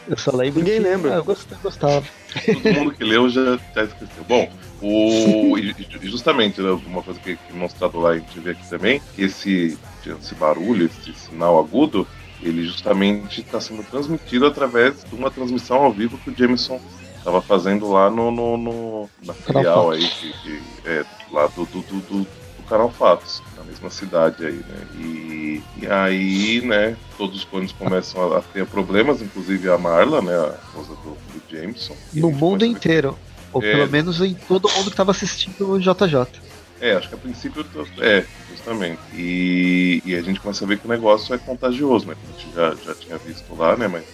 Eu 0.09 0.17
só 0.17 0.35
lembro 0.35 0.61
Ninguém 0.61 0.79
que- 0.83 0.89
lembra. 0.89 1.13
Ah, 1.13 1.17
eu 1.19 1.25
gostava. 1.63 2.03
Todo 2.47 2.73
mundo 2.75 2.93
que 2.95 3.05
leu 3.05 3.29
já, 3.29 3.59
já 3.75 3.85
esqueceu. 3.85 4.25
Bom, 4.27 4.51
o, 4.81 5.57
e- 5.59 5.75
e 6.01 6.09
justamente, 6.09 6.61
né, 6.61 6.71
uma 6.87 7.03
coisa 7.03 7.21
que, 7.21 7.37
que 7.37 7.53
mostrado 7.53 8.01
lá, 8.01 8.11
a 8.11 8.19
gente 8.19 8.41
vê 8.41 8.51
aqui 8.53 8.67
também, 8.69 9.01
que 9.15 9.23
esse, 9.25 9.79
esse 10.11 10.35
barulho, 10.35 10.87
esse 10.87 11.13
sinal 11.15 11.59
agudo, 11.59 12.07
ele 12.43 12.65
justamente 12.65 13.41
está 13.41 13.61
sendo 13.61 13.83
transmitido 13.85 14.47
através 14.47 15.05
de 15.05 15.15
uma 15.15 15.31
transmissão 15.31 15.79
ao 15.79 15.93
vivo 15.93 16.19
que 16.19 16.31
o 16.31 16.37
Jameson 16.37 16.81
estava 17.17 17.41
fazendo 17.41 17.91
lá 17.91 18.11
no, 18.11 18.31
no, 18.31 18.57
no 18.57 19.11
na 19.25 19.33
filial 19.33 19.93
aí, 19.93 20.07
que, 20.09 20.33
que 20.43 20.61
é 20.85 21.05
lá 21.31 21.47
do, 21.47 21.65
do, 21.67 21.81
do, 21.83 22.01
do, 22.01 22.27
canal 22.69 22.91
Fatos, 22.91 23.43
na 23.57 23.65
mesma 23.65 23.91
cidade 23.91 24.47
aí, 24.47 24.55
né? 24.55 24.87
E, 24.95 25.63
e 25.83 25.87
aí, 25.87 26.63
né, 26.63 26.97
todos 27.19 27.37
os 27.37 27.45
clones 27.45 27.71
começam 27.73 28.33
a, 28.33 28.39
a 28.39 28.41
ter 28.41 28.65
problemas, 28.65 29.21
inclusive 29.21 29.69
a 29.69 29.77
Marla, 29.77 30.23
né, 30.23 30.33
a 30.33 30.55
esposa 30.65 30.95
do, 31.05 31.11
do 31.11 31.43
Jameson. 31.51 31.95
No 32.15 32.31
mundo 32.31 32.65
inteiro. 32.65 33.19
Ou 33.53 33.63
É. 33.63 33.73
pelo 33.73 33.91
menos 33.91 34.21
em 34.23 34.33
todo 34.33 34.71
mundo 34.71 34.91
que 34.91 34.97
tava 34.97 35.11
assistindo 35.11 35.73
o 35.73 35.79
JJ. 35.79 36.41
É, 36.83 36.95
acho 36.95 37.09
que 37.09 37.15
a 37.15 37.19
princípio 37.19 37.65
é, 38.01 38.25
justamente. 38.51 39.01
E, 39.15 40.03
e 40.05 40.17
a 40.17 40.21
gente 40.21 40.41
começa 40.41 40.65
a 40.65 40.69
ver 40.69 40.79
que 40.79 40.87
o 40.87 40.91
negócio 40.91 41.33
é 41.33 41.39
contagioso, 41.39 42.09
né? 42.09 42.17
Que 42.17 42.27
a 42.29 42.41
gente 42.41 42.55
já, 42.57 42.85
já 42.85 42.95
tinha 42.97 43.19
visto 43.19 43.55
lá, 43.55 43.77
né? 43.77 43.87
Mas 43.87 44.05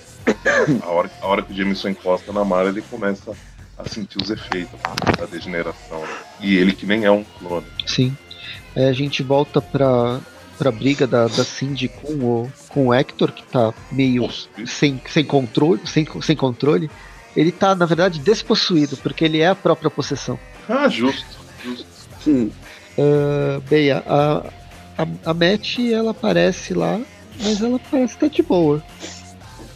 a 0.85 0.89
hora, 0.89 1.11
a 1.23 1.27
hora 1.27 1.43
que 1.43 1.51
o 1.51 1.57
Jameson 1.57 1.89
encosta 1.89 2.31
na 2.31 2.45
Mara, 2.45 2.69
ele 2.69 2.82
começa 2.82 3.35
a 3.78 3.89
sentir 3.89 4.20
os 4.20 4.28
efeitos 4.28 4.78
da 5.19 5.24
degeneração. 5.24 6.01
Né? 6.01 6.16
E 6.40 6.57
ele 6.59 6.74
que 6.74 6.85
nem 6.85 7.07
é 7.07 7.11
um 7.11 7.24
clone. 7.39 7.66
Sim. 7.86 8.15
É, 8.77 8.89
a 8.89 8.93
gente 8.93 9.23
volta 9.23 9.62
pra, 9.62 10.20
pra 10.59 10.70
briga 10.70 11.07
da, 11.07 11.27
da 11.27 11.45
Cindy 11.45 11.89
com 11.89 12.12
o, 12.12 12.53
com 12.69 12.89
o 12.89 12.95
Hector, 12.95 13.32
que 13.32 13.45
tá 13.45 13.73
meio 13.90 14.23
Nossa, 14.24 14.47
sem, 14.66 15.01
sem 15.09 15.24
controle, 15.24 15.81
sem, 15.86 16.07
sem 16.20 16.36
controle. 16.36 16.90
Ele 17.35 17.51
tá, 17.51 17.74
na 17.74 17.86
verdade, 17.86 18.19
despossuído, 18.19 18.99
porque 18.99 19.24
ele 19.24 19.39
é 19.39 19.49
a 19.49 19.55
própria 19.55 19.90
possessão. 19.90 20.39
Ah, 20.69 20.86
justo, 20.89 21.24
justo. 21.65 21.88
Uh, 22.27 23.61
bem, 23.69 23.90
a, 23.93 24.03
a, 24.07 25.07
a, 25.24 25.35
Matt, 25.35 25.78
ela 25.78 26.11
aparece 26.11 26.74
lá, 26.74 27.01
mas 27.40 27.62
ela 27.62 27.78
parece 27.90 28.15
estar 28.15 28.28
de 28.28 28.43
boa. 28.43 28.82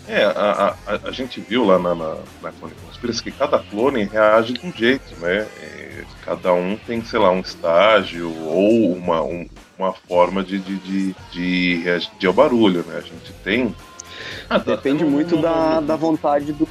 É, 0.09 0.25
a, 0.25 0.75
a, 0.87 0.99
a 1.09 1.13
gente 1.13 1.41
viu 1.41 1.65
lá 1.65 1.79
na, 1.79 1.95
na, 1.95 2.17
na 2.43 2.51
Clone 2.53 2.75
Conspiracy 2.87 3.23
que 3.23 3.31
cada 3.31 3.59
clone 3.61 4.03
reage 4.05 4.53
de 4.55 4.67
um 4.67 4.73
jeito, 4.73 5.15
né? 5.21 5.47
É, 5.61 6.03
cada 6.25 6.53
um 6.53 6.77
tem, 6.77 7.05
sei 7.05 7.21
lá, 7.21 7.31
um 7.31 7.41
estágio 7.41 8.31
ou 8.45 8.93
uma, 8.93 9.23
um- 9.23 9.47
uma 9.79 9.93
forma 9.93 10.43
de, 10.43 10.59
de, 10.59 10.77
de, 10.79 11.15
de 11.31 11.83
reagir 11.85 12.11
ao 12.27 12.33
barulho, 12.33 12.85
né? 12.87 12.97
A 12.99 13.01
gente 13.01 13.33
tem. 13.45 13.75
Ah, 14.51 14.59
tá, 14.59 14.73
Depende 14.73 15.05
no- 15.05 15.11
muito 15.11 15.37
da, 15.41 15.81
da 15.81 15.95
vontade 15.97 16.53
do. 16.53 16.67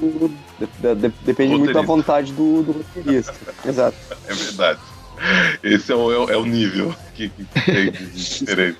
de- 0.60 0.68
de- 0.68 0.96
de- 0.96 1.14
depende 1.22 1.56
muito 1.58 1.74
da 1.74 1.82
vontade 1.82 2.34
do, 2.34 2.62
do 2.64 2.72
roteirista. 2.74 3.34
Exato. 3.66 3.98
É 4.28 4.34
verdade. 4.34 4.80
Esse 5.64 5.92
é 5.92 5.96
o, 5.96 6.12
é 6.12 6.18
o- 6.18 6.30
é 6.32 6.38
o 6.38 6.46
nível 6.46 6.94
que, 7.14 7.30
que 7.30 7.46
tem 7.66 7.92
diferente. 8.14 8.78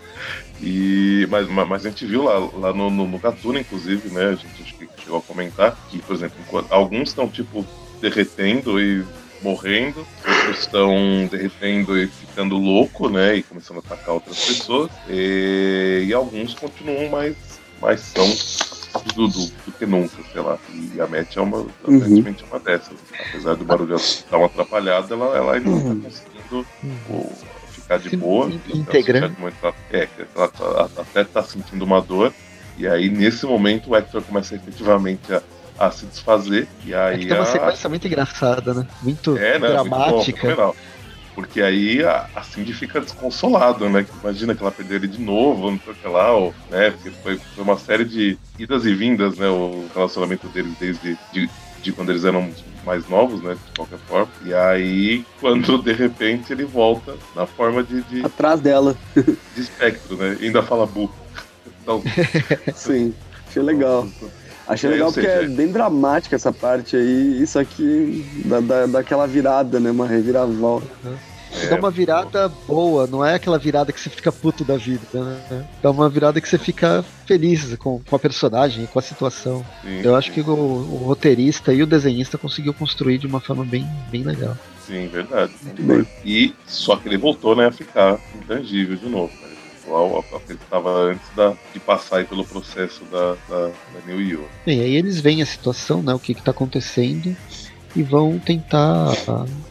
E, 0.62 1.28
mas, 1.30 1.48
mas 1.48 1.86
a 1.86 1.90
gente 1.90 2.06
viu 2.06 2.24
lá, 2.24 2.38
lá 2.38 2.74
no, 2.74 2.90
no, 2.90 3.08
no 3.08 3.20
inclusive, 3.58 4.10
né? 4.10 4.26
A 4.30 4.36
gente 4.36 4.64
chegou 5.00 5.18
a 5.18 5.22
comentar 5.22 5.76
que, 5.90 6.00
por 6.00 6.16
exemplo, 6.16 6.36
alguns 6.70 7.10
estão 7.10 7.28
tipo 7.28 7.66
derretendo 8.00 8.80
e 8.80 9.04
morrendo, 9.42 10.06
outros 10.24 10.60
estão 10.60 11.28
derretendo 11.32 11.98
e 11.98 12.08
ficando 12.08 12.58
louco, 12.58 13.10
né? 13.10 13.38
E 13.38 13.44
começando 13.44 13.78
a 13.78 13.80
atacar 13.80 14.14
outras 14.14 14.46
pessoas. 14.46 14.92
E, 15.10 16.06
e 16.08 16.14
alguns 16.14 16.54
continuam 16.54 17.10
mais, 17.10 17.36
mais 17.82 18.02
são 18.02 18.26
do, 19.16 19.28
do, 19.28 19.46
do 19.48 19.72
que 19.78 19.86
nunca, 19.86 20.16
sei 20.32 20.42
lá. 20.42 20.58
E 20.94 21.00
a 21.02 21.08
Matt 21.08 21.36
é 21.38 21.42
uma, 21.42 21.62
aparentemente, 21.84 22.44
uma 22.50 22.60
dessas. 22.60 22.94
Apesar 23.30 23.56
do 23.56 23.64
barulho 23.66 23.98
dar 24.30 24.38
uma 24.38 24.46
atrapalhada, 24.48 25.14
ela, 25.14 25.38
ela 25.38 25.54
ainda 25.56 25.70
está 25.70 25.96
conseguindo 26.10 26.66
pô, 27.08 27.30
ficar 27.72 27.98
de 28.00 28.10
Se 28.10 28.18
boa. 28.18 28.46
Ela 28.46 28.56
integrando. 28.78 29.36
muito- 29.40 29.56
É, 29.92 30.08
ela 30.36 30.48
tá- 30.48 30.90
até 31.02 31.22
está 31.22 31.44
sentindo 31.44 31.84
uma 31.86 32.02
dor. 32.02 32.34
E 32.78 32.88
aí, 32.88 33.10
nesse 33.10 33.46
momento, 33.46 33.92
o 33.92 33.96
Hector 33.96 34.22
começa 34.24 34.56
efetivamente 34.56 35.34
a, 35.34 35.42
a 35.80 35.92
se 35.92 36.06
desfazer. 36.06 36.68
E 36.86 36.94
É 36.94 36.98
aí 36.98 37.20
que 37.20 37.28
tem 37.28 37.36
uma 37.38 37.44
a- 37.44 37.46
sequência 37.46 37.90
muito 37.90 38.08
engraçada, 38.08 38.74
né? 38.74 38.88
Muito 39.02 39.38
é, 39.38 39.60
né? 39.60 39.68
Muito 39.70 39.90
bom, 39.90 39.98
dramática. 39.98 40.74
Porque 41.36 41.62
aí 41.62 42.04
a, 42.04 42.28
a 42.36 42.44
Cindy 42.44 42.74
fica 42.74 43.00
desconsolada, 43.00 43.90
né? 43.90 44.06
Imagina 44.22 44.54
que 44.54 44.62
ela 44.62 44.72
perdeu 44.72 44.98
ele 44.98 45.08
de 45.08 45.22
novo, 45.22 45.72
não 45.72 45.80
sei 45.80 45.94
o 45.94 45.96
que 45.96 46.08
lá, 46.08 46.34
ou, 46.34 46.54
né? 46.70 46.92
Porque 46.92 47.10
foi, 47.10 47.38
foi 47.56 47.64
uma 47.64 47.78
série 47.78 48.06
de 48.06 48.38
idas 48.60 48.86
e 48.86 48.94
vindas, 48.94 49.38
né? 49.38 49.48
O 49.48 49.86
relacionamento 49.94 50.48
deles 50.50 50.74
desde 50.80 51.18
de, 51.32 51.50
de 51.82 51.92
quando 51.92 52.10
eles 52.10 52.26
eram 52.26 52.52
mais 52.86 53.08
novos, 53.08 53.42
né? 53.42 53.54
De 53.54 53.72
qualquer 53.76 54.00
forma. 54.00 54.32
E 54.46 54.54
aí, 54.54 55.26
quando 55.40 55.78
de 55.82 55.94
repente 55.94 56.52
ele 56.52 56.66
volta 56.66 57.16
na 57.36 57.46
forma 57.46 57.84
de, 57.84 58.02
de, 58.04 58.26
Atrás 58.26 58.60
dela. 58.60 58.96
de 59.16 59.62
espectro, 59.62 60.18
né? 60.18 60.38
E 60.40 60.46
ainda 60.46 60.64
fala 60.64 60.86
bu. 60.86 61.10
Então, 61.84 62.04
Sim. 62.76 63.12
Achei 63.48 63.64
legal. 63.64 64.08
Achei 64.68 64.90
É, 64.90 64.94
legal 64.94 65.12
porque 65.12 65.28
seja, 65.28 65.44
é 65.44 65.48
bem 65.48 65.72
dramática 65.72 66.36
essa 66.36 66.52
parte 66.52 66.96
aí. 66.96 67.42
Isso 67.42 67.60
aqui 67.60 68.26
dá, 68.46 68.60
dá, 68.60 68.86
dá 68.86 69.00
aquela 69.00 69.28
virada, 69.28 69.80
né? 69.80 69.92
Uma 69.92 70.08
reviravolta. 70.08 70.88
É, 71.54 71.68
dá 71.68 71.76
uma 71.76 71.92
virada 71.92 72.48
boa, 72.66 73.06
não 73.08 73.26
é 73.26 73.36
aquela 73.36 73.60
virada 73.60 73.92
que 73.92 74.00
você 74.00 74.10
fica 74.10 74.32
puto 74.32 74.64
da 74.64 74.78
vida, 74.78 75.02
né? 75.14 75.66
Dá 75.82 75.92
uma 75.92 76.10
virada 76.10 76.40
que 76.40 76.48
você 76.48 76.58
fica 76.58 77.04
feliz 77.26 77.76
com, 77.76 78.00
com 78.00 78.16
a 78.16 78.20
personagem, 78.20 78.86
com 78.86 78.98
a 78.98 79.02
situação. 79.02 79.66
Sim, 79.82 79.98
Eu 79.98 80.12
sim. 80.12 80.18
acho 80.18 80.32
que 80.32 80.42
o, 80.42 80.50
o, 80.50 81.04
roteirista 81.06 81.74
e 81.74 81.84
o 81.84 81.88
desenhista 81.88 82.38
conseguiu 82.38 82.74
construir 82.74 83.18
de 83.18 83.28
uma 83.28 83.42
forma 83.42 83.66
bem, 83.66 83.86
bem 84.10 84.24
legal. 84.24 84.58
Sim, 84.88 85.08
verdade. 85.08 85.52
Muito 85.62 85.84
bem. 85.84 86.08
E 86.24 86.54
só 86.66 86.96
que 86.96 87.08
ele 87.08 87.18
voltou 87.18 87.56
né, 87.56 87.68
a 87.68 87.72
ficar 87.72 88.18
intangível 88.36 88.96
de 88.96 89.10
novo. 89.10 89.32
Né? 89.92 89.98
Igual 90.08 90.16
ao, 90.16 90.40
que 90.40 90.54
ele 90.54 90.60
estava 90.62 90.90
antes 90.90 91.30
da, 91.36 91.54
de 91.74 91.80
passar 91.80 92.26
pelo 92.26 92.46
processo 92.46 93.04
da, 93.06 93.36
da, 93.50 93.68
da 93.68 94.06
New 94.08 94.22
York. 94.22 94.50
E 94.66 94.72
aí 94.72 94.96
eles 94.96 95.20
veem 95.20 95.42
a 95.42 95.46
situação, 95.46 96.02
né? 96.02 96.14
O 96.14 96.20
que 96.20 96.32
está 96.32 96.52
acontecendo 96.52 97.36
e 97.96 98.04
vão 98.04 98.40
tentar 98.40 99.14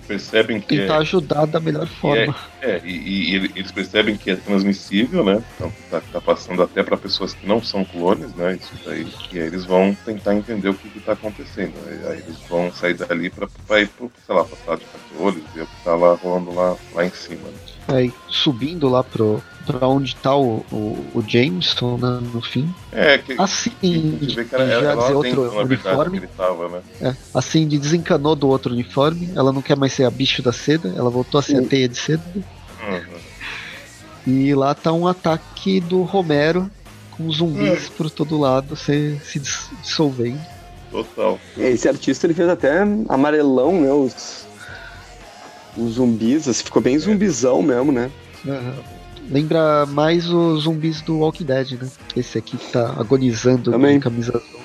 percebem 0.07 0.61
que 0.61 0.77
tentar 0.77 0.97
é, 0.97 0.99
ajudar 0.99 1.47
da 1.47 1.59
melhor 1.59 1.87
forma. 1.87 2.35
É, 2.61 2.73
é 2.73 2.81
e, 2.85 3.35
e, 3.35 3.35
eles 3.57 3.73
percebem 3.73 4.17
que 4.17 4.31
é 4.31 4.37
transmissível, 4.37 5.25
né? 5.25 5.43
Então 5.55 5.73
tá, 5.91 6.03
tá 6.13 6.21
passando 6.21 6.63
até 6.63 6.83
para 6.83 6.97
pessoas 6.97 7.33
que 7.33 7.47
não 7.47 7.63
são 7.63 7.85
clones, 7.85 8.35
né? 8.35 8.59
Isso 8.61 8.75
daí. 8.85 9.07
E 9.33 9.39
aí 9.39 9.47
eles 9.47 9.65
vão 9.65 9.97
tentar 10.05 10.35
entender 10.35 10.69
o 10.69 10.75
que, 10.75 10.99
está 10.99 11.13
acontecendo. 11.13 11.75
Aí, 11.87 12.13
aí, 12.13 12.19
eles 12.19 12.37
vão 12.49 12.71
sair 12.73 12.95
dali 12.95 13.31
para 13.31 13.81
ir 13.81 13.89
pro, 13.89 14.11
sei 14.27 14.35
lá, 14.35 14.45
passar 14.45 14.77
de 14.77 14.85
controle, 14.85 15.45
ver 15.55 15.63
o 15.63 15.67
que 15.67 15.85
tá 15.85 15.95
lá 15.95 16.15
rolando 16.15 16.53
lá, 16.53 16.77
lá 16.95 17.07
em 17.07 17.11
cima. 17.11 17.49
Né? 17.49 17.70
Aí 17.93 18.13
subindo 18.29 18.89
lá 18.89 19.03
pro, 19.03 19.43
pra 19.67 19.87
onde 19.87 20.15
tá 20.17 20.35
o, 20.35 20.65
o, 20.71 21.07
o 21.15 21.25
Jameson 21.27 21.97
né, 21.97 22.21
no 22.33 22.41
fim. 22.41 22.73
É, 22.93 23.19
que, 23.19 23.35
assim, 23.39 23.71
que, 23.81 24.45
que 24.45 24.55
era, 24.55 24.81
já 24.81 24.95
dizer 24.95 25.15
outro 25.15 25.61
uniforme. 25.61 26.21
Tava, 26.37 26.69
né? 26.69 26.83
é, 27.01 27.17
assim, 27.35 27.67
de 27.67 27.79
desencanou 27.79 28.35
do 28.35 28.49
outro 28.49 28.73
uniforme. 28.73 29.31
Ela 29.35 29.53
não 29.53 29.63
quer 29.63 29.77
mais 29.77 29.93
ser 29.93 30.05
a 30.05 30.11
bicho 30.11 30.43
da 30.43 30.53
seda, 30.53 30.93
ela 30.97 31.11
voltou 31.11 31.39
a 31.39 31.43
ser 31.43 31.59
a 31.59 31.63
teia 31.63 31.89
de 31.89 31.97
seda. 31.97 32.23
Uhum. 32.35 33.21
E 34.27 34.55
lá 34.55 34.75
tá 34.75 34.93
um 34.93 35.07
ataque 35.07 35.81
do 35.81 36.03
Romero 36.03 36.71
com 37.11 37.31
zumbis 37.31 37.87
uhum. 37.89 37.95
por 37.97 38.11
todo 38.11 38.39
lado 38.39 38.77
se, 38.77 39.19
se 39.25 39.41
dissolvendo. 39.83 40.41
Total. 40.91 41.39
Esse 41.57 41.89
artista 41.89 42.27
ele 42.27 42.35
fez 42.35 42.49
até 42.49 42.81
amarelão, 43.09 43.81
né? 43.81 43.93
Os, 43.93 44.47
os 45.77 45.95
zumbis, 45.95 46.49
assim, 46.49 46.65
ficou 46.65 46.83
bem 46.83 46.99
zumbizão 46.99 47.63
mesmo, 47.63 47.93
né? 47.93 48.11
Uhum. 48.45 48.75
Lembra 49.31 49.87
mais 49.87 50.29
os 50.29 50.65
zumbis 50.65 51.01
do 51.03 51.19
Walking 51.19 51.45
Dead, 51.45 51.73
né? 51.81 51.89
Esse 52.17 52.39
aqui 52.39 52.57
que 52.57 52.73
tá 52.73 52.95
agonizando 52.99 53.71
Também. 53.71 54.01
com 54.01 54.11
camisa 54.11 54.37
azul. 54.37 54.61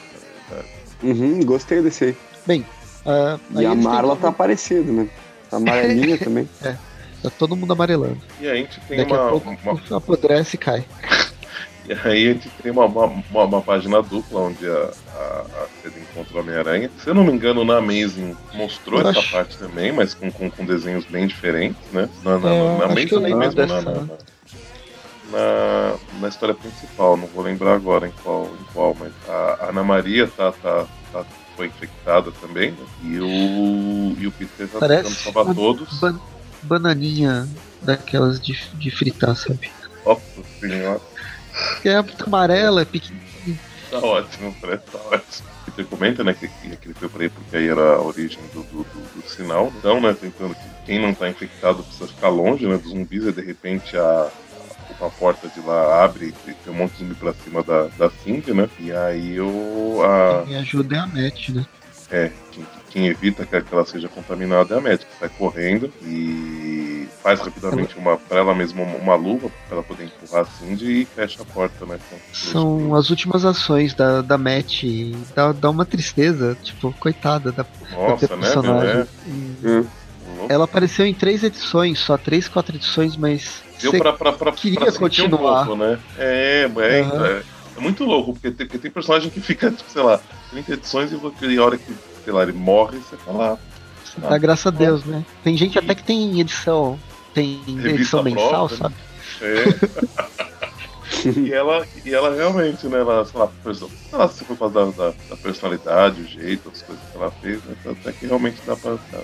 Uhum, 1.03 1.39
gostei 1.45 1.81
desse 1.81 2.05
aí. 2.05 2.17
Bem, 2.47 2.65
uh, 3.05 3.59
e 3.61 3.65
a 3.65 3.75
Marla 3.75 4.15
tá 4.15 4.29
aparecendo, 4.29 4.91
né? 4.91 5.09
Tá 5.49 5.57
amarelinha 5.57 6.17
também. 6.19 6.49
É, 6.63 6.75
tá 7.21 7.29
todo 7.29 7.55
mundo 7.55 7.73
amarelando. 7.73 8.17
E 8.41 8.47
a 8.47 8.55
gente 8.55 8.79
tem 8.81 8.97
Daqui 8.97 9.13
uma, 9.13 9.27
a 9.27 9.29
pouco 9.29 9.49
uma... 9.49 9.97
apodrece 9.97 10.55
e 10.55 10.59
cai. 10.59 10.85
E 11.87 11.93
aí 12.07 12.29
a 12.29 12.33
gente 12.33 12.49
tem 12.61 12.71
uma, 12.71 12.85
uma, 12.85 13.23
uma 13.31 13.61
página 13.61 14.01
dupla 14.01 14.41
onde 14.41 14.67
a, 14.67 14.91
a, 15.15 15.41
a 15.41 15.67
Seda 15.81 15.99
encontra 15.99 16.37
o 16.37 16.39
Homem-Aranha. 16.39 16.89
Se 16.99 17.09
eu 17.09 17.13
não 17.13 17.23
me 17.23 17.31
engano, 17.31 17.63
na 17.63 17.77
Amazing 17.77 18.35
mostrou 18.53 19.01
eu 19.01 19.09
essa 19.09 19.19
acho... 19.19 19.31
parte 19.31 19.57
também, 19.57 19.91
mas 19.91 20.13
com, 20.13 20.31
com, 20.31 20.49
com, 20.49 20.65
desenhos 20.65 21.05
bem 21.05 21.27
diferentes, 21.27 21.81
né? 21.91 22.09
Na, 22.23 22.37
na, 22.37 22.49
é, 22.53 22.77
na 22.77 22.85
Amazing 22.85 23.35
mesmo, 23.35 23.53
dessa... 23.53 23.81
na, 23.81 23.91
na, 23.91 24.07
na, 25.31 25.95
na 26.21 26.27
história 26.27 26.55
principal, 26.55 27.17
não 27.17 27.27
vou 27.27 27.43
lembrar 27.43 27.75
agora 27.75 28.07
em 28.07 28.13
qual, 28.23 28.45
em 28.45 28.73
qual 28.73 28.95
mas 28.99 29.11
a 29.27 29.69
Ana 29.69 29.83
Maria 29.83 30.27
tá, 30.27 30.51
tá, 30.51 30.85
tá 31.11 31.25
foi 31.55 31.67
infectada 31.67 32.31
também, 32.33 32.71
né? 32.71 32.85
e 33.03 33.19
o, 33.19 34.15
e 34.19 34.27
o 34.27 34.31
Peter 34.31 34.67
tá 34.67 34.79
Parece 34.79 35.03
tentando 35.03 35.33
salvar 35.33 35.55
todos. 35.55 35.99
Ban 35.99 36.19
bananinha 36.63 37.47
daquelas 37.81 38.39
de, 38.39 38.57
de 38.73 38.91
fritar, 38.91 39.35
sabe? 39.35 39.71
Nossa 40.05 40.21
senhora. 40.59 41.01
Que 41.81 41.89
é 41.89 42.03
amarela, 42.25 42.81
é 42.81 42.85
pequenininha. 42.85 43.59
Tá 43.89 43.99
ótimo, 43.99 44.51
Fred, 44.59 44.81
tá 44.91 44.99
ótimo. 44.99 45.47
Peter 45.65 45.85
comenta, 45.85 46.23
né, 46.23 46.33
que, 46.33 46.47
que 46.47 46.87
ele 46.87 46.93
foi 46.93 47.09
por 47.09 47.21
aí 47.21 47.29
porque 47.29 47.57
aí 47.57 47.67
era 47.67 47.95
a 47.95 48.01
origem 48.01 48.39
do, 48.53 48.63
do, 48.63 48.83
do, 48.83 49.21
do 49.21 49.29
sinal. 49.29 49.71
Então, 49.77 49.99
né, 49.99 50.15
tentando 50.19 50.55
que 50.55 50.85
quem 50.85 50.99
não 50.99 51.13
tá 51.13 51.29
infectado 51.29 51.83
precisa 51.83 52.07
ficar 52.07 52.29
longe, 52.29 52.67
né, 52.67 52.77
dos 52.77 52.91
zumbis, 52.91 53.25
e 53.25 53.31
de 53.31 53.41
repente 53.41 53.97
a, 53.97 54.29
a 55.01 55.09
porta 55.09 55.47
de 55.47 55.59
lá 55.61 56.03
abre 56.03 56.33
e 56.47 56.53
tem 56.53 56.73
um 56.73 56.77
monte 56.77 56.93
de 56.93 56.99
zumbi 56.99 57.15
pra 57.15 57.33
cima 57.33 57.63
da, 57.63 57.87
da 57.97 58.09
Cindy, 58.09 58.53
né? 58.53 58.69
E 58.79 58.91
aí 58.91 59.39
o. 59.39 60.01
A... 60.03 60.43
Quem 60.45 60.57
ajuda 60.57 60.95
é 60.95 60.99
a 60.99 61.07
Matt, 61.07 61.49
né? 61.49 61.65
É, 62.11 62.31
quem, 62.51 62.67
quem 62.91 63.07
evita 63.07 63.45
que 63.45 63.73
ela 63.73 63.85
seja 63.85 64.07
contaminada 64.07 64.75
é 64.75 64.77
a 64.77 64.81
Matt, 64.81 65.01
que 65.01 65.19
sai 65.19 65.29
correndo 65.29 65.91
e 66.03 66.94
faz 67.25 67.39
rapidamente 67.39 67.97
uma, 67.97 68.17
pra 68.17 68.37
ela 68.37 68.53
mesma 68.53 68.83
uma 68.83 69.15
luva 69.15 69.49
pra 69.67 69.77
ela 69.77 69.83
poder 69.83 70.03
empurrar 70.03 70.43
a 70.43 70.45
Cindy 70.45 71.01
e 71.01 71.05
fecha 71.05 71.41
a 71.41 71.45
porta, 71.45 71.83
né? 71.83 71.97
São 72.31 72.93
as 72.93 73.09
últimas 73.09 73.43
ações 73.43 73.95
da, 73.95 74.21
da 74.21 74.37
Matt 74.37 74.83
e 74.83 75.17
dá, 75.35 75.51
dá 75.51 75.71
uma 75.71 75.85
tristeza, 75.85 76.55
tipo, 76.61 76.93
coitada 76.99 77.51
da, 77.51 77.65
Nossa, 77.91 78.27
da 78.27 78.35
né, 78.35 78.41
personagem. 78.43 78.95
Né? 78.95 79.07
E... 79.25 79.67
Hum. 79.67 79.85
Ela 80.47 80.65
apareceu 80.65 81.03
em 81.03 81.15
três 81.15 81.43
edições, 81.43 81.97
só 81.97 82.15
três, 82.15 82.47
quatro 82.47 82.75
edições, 82.75 83.17
mas 83.17 83.63
Deu 83.81 83.91
pra, 83.93 84.13
pra, 84.13 84.31
pra, 84.31 84.51
queria 84.51 84.79
pra 84.79 84.91
continuar. 84.91 85.63
Um 85.63 85.65
pouco, 85.65 85.83
né? 85.83 85.99
É, 86.19 86.61
é, 86.63 86.67
uhum. 86.67 87.25
é, 87.25 87.43
é, 87.77 87.81
muito 87.81 88.03
louco, 88.03 88.33
porque 88.33 88.51
tem, 88.51 88.67
porque 88.67 88.77
tem 88.77 88.91
personagem 88.91 89.31
que 89.31 89.41
fica, 89.41 89.71
tipo, 89.71 89.89
sei 89.89 90.03
lá, 90.03 90.19
30 90.51 90.73
edições 90.73 91.11
e 91.11 91.57
a 91.57 91.63
hora 91.63 91.77
que, 91.77 91.91
sei 92.23 92.33
lá, 92.33 92.43
ele 92.43 92.53
morre, 92.53 92.99
você 92.99 93.17
fala. 93.17 93.53
Ah, 94.21 94.29
ah, 94.29 94.37
graças 94.37 94.67
a 94.67 94.69
Deus, 94.69 95.03
né? 95.03 95.25
Tem 95.43 95.57
gente 95.57 95.77
até 95.79 95.95
que 95.95 96.03
tem 96.03 96.39
edição, 96.39 96.99
tem 97.35 97.61
Revista 97.65 97.89
edição 97.89 98.23
mensal, 98.23 98.69
própria, 98.69 98.77
sabe? 98.77 98.95
É. 99.41 99.65
e, 101.37 101.53
ela, 101.53 101.85
e 102.05 102.13
ela 102.13 102.33
realmente, 102.33 102.87
né? 102.87 102.99
Ela, 102.99 103.25
sei 103.25 103.39
lá, 103.39 103.51
lá 104.13 104.29
se 104.29 104.45
foi 104.45 104.55
por 104.55 104.71
causa 104.71 104.91
da, 104.93 105.09
da, 105.09 105.13
da, 105.29 105.37
personalidade, 105.37 106.21
o 106.21 106.25
jeito, 106.25 106.71
as 106.73 106.81
coisas 106.81 107.03
que 107.11 107.17
ela 107.17 107.29
fez, 107.31 107.61
né? 107.65 107.75
Até 107.85 108.13
que 108.13 108.25
realmente 108.25 108.61
dá 108.65 108.75
pra. 108.77 108.97
Dá, 109.11 109.21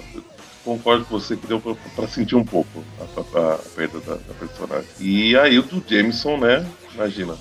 concordo 0.64 1.06
com 1.06 1.20
você 1.20 1.36
que 1.36 1.48
deu 1.48 1.60
pra, 1.60 1.76
pra 1.96 2.08
sentir 2.08 2.36
um 2.36 2.44
pouco 2.44 2.84
a, 3.00 3.40
a, 3.40 3.54
a 3.54 3.58
perda 3.76 4.00
da, 4.00 4.16
da, 4.16 4.34
personagem. 4.40 4.90
E 5.00 5.36
aí 5.36 5.60
o 5.60 5.64
do 5.64 5.84
Jameson, 5.88 6.38
né? 6.38 6.66
Imagina. 6.94 7.36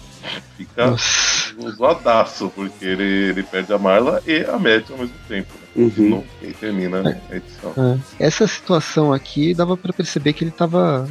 Fica 0.56 0.94
zoadaço, 1.76 2.50
porque 2.54 2.84
ele, 2.84 3.30
ele 3.30 3.42
perde 3.42 3.72
a 3.72 3.78
Marla 3.78 4.22
e 4.26 4.44
a 4.44 4.58
Matt 4.58 4.90
ao 4.90 4.98
mesmo 4.98 5.14
tempo. 5.28 5.48
Né? 5.74 5.84
Uhum. 5.84 6.24
E 6.42 6.52
termina 6.52 7.22
a 7.30 7.36
edição. 7.36 7.72
É. 8.18 8.26
Essa 8.26 8.46
situação 8.46 9.12
aqui 9.12 9.54
dava 9.54 9.76
para 9.76 9.92
perceber 9.92 10.32
que 10.32 10.44
ele 10.44 10.50
tava. 10.50 11.08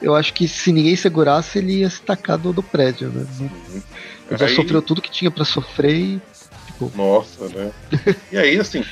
Eu 0.00 0.14
acho 0.14 0.32
que 0.32 0.46
se 0.46 0.72
ninguém 0.72 0.94
segurasse, 0.96 1.58
ele 1.58 1.78
ia 1.78 1.90
se 1.90 2.00
tacar 2.02 2.38
do, 2.38 2.52
do 2.52 2.62
prédio, 2.62 3.08
né? 3.08 3.26
Uhum. 3.40 3.82
Ele 4.30 4.38
já 4.38 4.46
aí... 4.46 4.54
sofreu 4.54 4.82
tudo 4.82 5.02
que 5.02 5.10
tinha 5.10 5.30
para 5.30 5.44
sofrer 5.44 5.94
e. 5.94 6.22
Tipo... 6.66 6.92
Nossa, 6.96 7.48
né? 7.48 7.72
e 8.30 8.38
aí, 8.38 8.58
assim, 8.58 8.84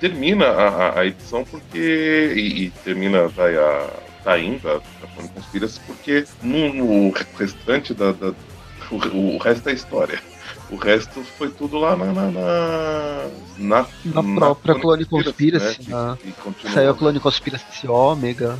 termina 0.00 0.46
a, 0.46 1.00
a 1.00 1.06
edição 1.06 1.44
porque. 1.44 2.32
E, 2.34 2.64
e 2.64 2.70
termina 2.84 3.28
vai, 3.28 3.56
a 3.56 3.90
Taim, 4.24 4.58
da, 4.58 4.74
da 4.74 5.28
Conspiracy, 5.34 5.80
porque 5.86 6.24
no, 6.42 6.72
no 6.72 7.10
restante 7.36 7.94
da. 7.94 8.12
da 8.12 8.32
o, 8.90 8.96
o, 8.96 9.38
resto 9.38 9.68
é 9.68 9.72
história. 9.72 10.20
O 10.70 10.76
resto 10.76 11.22
foi 11.36 11.50
tudo 11.50 11.78
lá 11.78 11.96
na. 11.96 12.06
Na, 12.06 12.30
na, 12.30 13.26
na, 13.58 13.86
na 14.22 14.34
própria 14.34 14.74
Clone 14.74 15.04
Conspiracy. 15.04 15.88
Né? 15.88 16.18
Que, 16.20 16.32
que 16.32 16.72
saiu 16.72 16.90
a 16.90 16.94
Clone 16.94 17.20
Conspiracy 17.20 17.86
Ômega. 17.86 18.58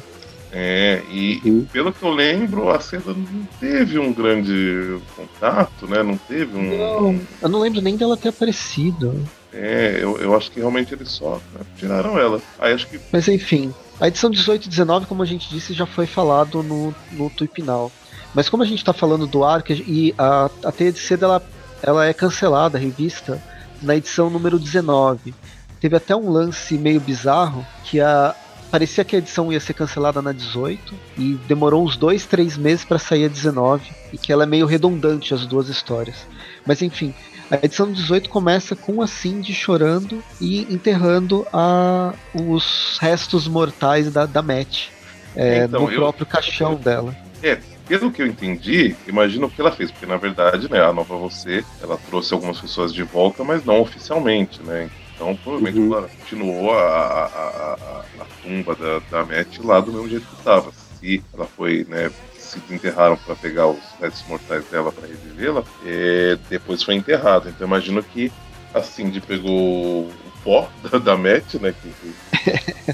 É, 0.51 1.03
e, 1.11 1.41
e, 1.45 1.67
pelo 1.71 1.93
que 1.93 2.03
eu 2.03 2.11
lembro, 2.11 2.71
a 2.71 2.81
Seda 2.81 3.13
não 3.13 3.47
teve 3.61 3.99
um 3.99 4.13
grande 4.13 4.99
contato, 5.15 5.87
né? 5.87 6.03
Não 6.03 6.17
teve 6.17 6.57
um. 6.57 6.79
Não, 6.79 7.21
eu 7.43 7.49
não 7.49 7.61
lembro 7.61 7.83
nem 7.83 7.97
dela 7.97 8.17
ter 8.17 8.31
aparecido. 8.31 9.15
É, 9.53 9.99
eu, 10.01 10.19
eu 10.19 10.37
acho 10.37 10.51
que 10.51 10.61
realmente 10.61 10.93
eles 10.93 11.11
só 11.11 11.41
né, 11.55 11.61
tiraram 11.77 12.19
ela. 12.19 12.41
Aí 12.59 12.73
acho 12.73 12.87
que. 12.87 13.01
Mas 13.13 13.29
enfim, 13.29 13.75
a 14.01 14.09
edição 14.09 14.31
18 14.31 14.67
e 14.67 14.69
19, 14.69 15.07
como 15.07 15.23
a 15.23 15.27
gente 15.27 15.49
disse, 15.49 15.73
já 15.73 15.87
foi 15.87 16.07
falado 16.07 16.63
no, 16.63 16.95
no 17.13 17.31
Tuipinal. 17.31 17.91
Mas 18.35 18.49
como 18.49 18.63
a 18.63 18.67
gente 18.67 18.79
está 18.79 18.93
falando 18.93 19.27
do 19.27 19.43
Ark 19.43 19.73
e 19.73 20.15
a, 20.19 20.51
a 20.65 20.71
Teia 20.71 20.93
de 20.93 20.99
Seda 20.99 21.27
ela, 21.27 21.43
ela 21.83 22.07
é 22.07 22.13
cancelada, 22.13 22.77
a 22.77 22.81
revista, 22.81 23.43
na 23.81 23.97
edição 23.97 24.29
número 24.29 24.59
19. 24.59 25.35
Teve 25.81 25.97
até 25.97 26.15
um 26.15 26.31
lance 26.31 26.77
meio 26.77 27.01
bizarro 27.01 27.65
que 27.85 28.01
a, 28.01 28.35
parecia 28.71 29.05
que 29.05 29.17
a 29.17 29.19
edição 29.19 29.53
ia 29.53 29.61
ser 29.61 29.75
cancelada 29.75 30.21
na 30.21 30.33
18 30.33 30.95
e 31.17 31.35
demorou 31.47 31.85
uns 31.85 31.97
dois, 31.97 32.27
três 32.27 32.57
meses 32.57 32.85
para 32.85 32.99
sair 32.99 33.25
a 33.25 33.29
19 33.29 33.91
e 34.13 34.19
que 34.19 34.33
ela 34.33 34.43
é 34.43 34.47
meio 34.47 34.67
redundante 34.67 35.33
as 35.33 35.47
duas 35.47 35.69
histórias. 35.69 36.27
Mas 36.67 36.83
enfim, 36.83 37.15
a 37.51 37.57
edição 37.63 37.91
18 37.91 38.29
começa 38.29 38.77
com 38.77 39.01
a 39.01 39.07
Cindy 39.07 39.55
chorando 39.55 40.23
e 40.41 40.63
enterrando 40.73 41.47
a, 41.53 42.13
os 42.35 42.99
restos 43.01 43.49
mortais 43.49 44.13
da, 44.13 44.27
da 44.27 44.43
Matt 44.43 44.89
é, 45.35 45.65
então, 45.65 45.83
no 45.83 45.93
eu, 45.93 46.01
próprio 46.01 46.27
caixão 46.27 46.73
eu, 46.73 46.79
dela. 46.79 47.17
É, 47.43 47.59
pelo 47.87 48.11
que 48.11 48.21
eu 48.21 48.27
entendi, 48.27 48.97
imagino 49.07 49.47
o 49.47 49.51
que 49.51 49.61
ela 49.61 49.71
fez, 49.71 49.91
porque 49.91 50.05
na 50.05 50.17
verdade, 50.17 50.71
né, 50.71 50.83
a 50.83 50.93
nova 50.93 51.17
você, 51.17 51.65
ela 51.83 51.99
trouxe 52.09 52.35
algumas 52.35 52.61
pessoas 52.61 52.93
de 52.93 53.03
volta, 53.03 53.45
mas 53.45 53.65
não 53.65 53.81
oficialmente, 53.81 54.61
né? 54.63 54.91
Então, 55.15 55.35
provavelmente 55.37 55.79
uhum. 55.79 55.97
ela 55.97 56.09
continuou 56.09 56.73
a, 56.73 56.83
a, 56.83 57.25
a, 57.25 58.05
a, 58.21 58.27
tumba 58.43 58.75
da, 58.75 58.99
da 59.11 59.25
Matt 59.25 59.59
lá 59.59 59.81
do 59.81 59.93
mesmo 59.93 60.09
jeito 60.09 60.27
que 60.27 60.35
estava. 60.35 60.73
Se 60.73 61.23
ela 61.33 61.47
foi, 61.47 61.87
né, 61.89 62.11
se 62.49 62.59
desenterraram 62.61 63.17
para 63.17 63.35
pegar 63.37 63.69
os 63.69 63.79
restos 64.01 64.27
mortais 64.29 64.65
dela 64.67 64.93
para 64.93 65.07
revivê-la, 65.07 65.63
é, 65.85 66.39
depois 66.49 66.83
foi 66.83 66.95
enterrado. 66.95 67.49
Então, 67.49 67.67
imagino 67.67 68.03
que 68.03 68.33
a 68.75 68.83
Cindy 68.83 69.21
pegou 69.21 70.05
o 70.05 70.13
pó 70.43 70.69
da, 70.91 70.99
da 70.99 71.17
Matt, 71.17 71.55
né, 71.55 71.75
que, 71.81 71.89
que, 71.89 72.93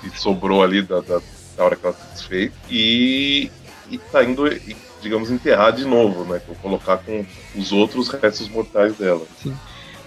que, 0.00 0.10
que 0.10 0.20
sobrou 0.20 0.62
ali 0.62 0.82
da, 0.82 1.00
da, 1.00 1.20
da, 1.56 1.64
hora 1.64 1.76
que 1.76 1.86
ela 1.86 1.94
se 1.94 2.12
desfez, 2.12 2.52
e, 2.70 3.50
e 3.90 3.98
tá 3.98 4.24
indo, 4.24 4.44
digamos, 5.00 5.30
enterrar 5.30 5.72
de 5.72 5.84
novo, 5.84 6.24
né, 6.24 6.40
colocar 6.60 6.98
com 6.98 7.24
os 7.54 7.72
outros 7.72 8.08
restos 8.08 8.48
mortais 8.48 8.96
dela. 8.96 9.26
Sim. 9.42 9.56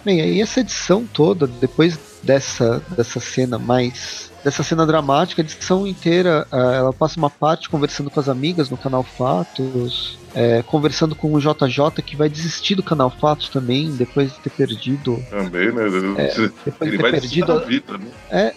Bem, 0.04 0.22
aí 0.22 0.40
essa 0.40 0.60
edição 0.60 1.04
toda, 1.04 1.48
depois 1.48 1.98
dessa, 2.22 2.80
dessa 2.96 3.20
cena 3.20 3.58
mais. 3.58 4.32
Dessa 4.46 4.62
cena 4.62 4.86
dramática, 4.86 5.42
a 5.42 5.44
edição 5.44 5.88
inteira, 5.88 6.48
uh, 6.52 6.56
ela 6.56 6.94
passa 6.94 7.18
uma 7.18 7.32
parte 7.32 7.68
conversando 7.68 8.12
com 8.12 8.20
as 8.20 8.30
amigas 8.30 8.70
no 8.70 8.78
canal 8.78 9.02
Fatos, 9.02 10.20
é, 10.36 10.62
conversando 10.62 11.16
com 11.16 11.34
o 11.34 11.40
JJ 11.40 12.04
que 12.06 12.16
vai 12.16 12.30
desistir 12.30 12.76
do 12.76 12.84
canal 12.84 13.10
Fatos 13.10 13.50
também, 13.50 13.96
depois 13.96 14.32
de 14.32 14.40
ter 14.42 14.52
perdido. 14.52 15.18
Também, 15.32 15.72
né? 15.72 15.86
É, 16.18 16.50
depois 16.64 16.82
ele 16.82 16.92
de 16.92 17.04
ter 17.04 17.12
perdido 17.12 17.52
a 17.54 17.60
vida, 17.62 17.98
né? 17.98 18.06
É, 18.30 18.54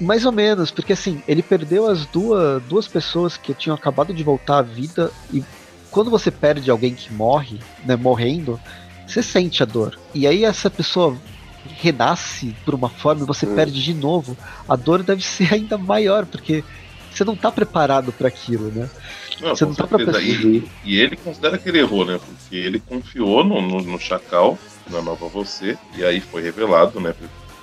mais 0.00 0.26
ou 0.26 0.32
menos, 0.32 0.72
porque 0.72 0.92
assim, 0.92 1.22
ele 1.28 1.42
perdeu 1.42 1.86
as 1.86 2.04
duas, 2.06 2.60
duas 2.64 2.88
pessoas 2.88 3.36
que 3.36 3.54
tinham 3.54 3.76
acabado 3.76 4.12
de 4.12 4.24
voltar 4.24 4.58
à 4.58 4.62
vida 4.62 5.12
e 5.32 5.44
quando 5.88 6.10
você 6.10 6.32
perde 6.32 6.68
alguém 6.68 6.96
que 6.96 7.12
morre, 7.12 7.60
né, 7.84 7.94
morrendo, 7.94 8.60
você 9.06 9.22
sente 9.22 9.62
a 9.62 9.66
dor. 9.66 9.96
E 10.12 10.26
aí 10.26 10.44
essa 10.44 10.68
pessoa 10.68 11.16
renasce 11.74 12.54
por 12.64 12.74
uma 12.74 12.88
forma 12.88 13.22
e 13.22 13.26
você 13.26 13.46
hum. 13.46 13.54
perde 13.54 13.82
de 13.82 13.94
novo. 13.94 14.36
A 14.68 14.76
dor 14.76 15.02
deve 15.02 15.22
ser 15.24 15.52
ainda 15.52 15.76
maior, 15.76 16.26
porque 16.26 16.64
você 17.12 17.24
não 17.24 17.34
está 17.34 17.50
preparado 17.50 18.12
para 18.12 18.28
aquilo, 18.28 18.70
né? 18.70 18.88
Não, 19.40 19.50
você 19.50 19.64
não 19.64 19.74
tá 19.74 19.86
preparado. 19.86 20.22
E, 20.22 20.68
e, 20.84 21.00
ele 21.00 21.16
considera 21.16 21.58
que 21.58 21.68
ele 21.68 21.78
errou, 21.78 22.04
né? 22.04 22.18
Porque 22.18 22.56
ele 22.56 22.80
confiou 22.80 23.44
no, 23.44 23.60
no, 23.60 23.82
no 23.82 23.98
Chacal, 23.98 24.58
na 24.90 25.02
nova 25.02 25.28
você, 25.28 25.78
e 25.96 26.04
aí 26.04 26.20
foi 26.20 26.42
revelado, 26.42 27.00
né? 27.00 27.14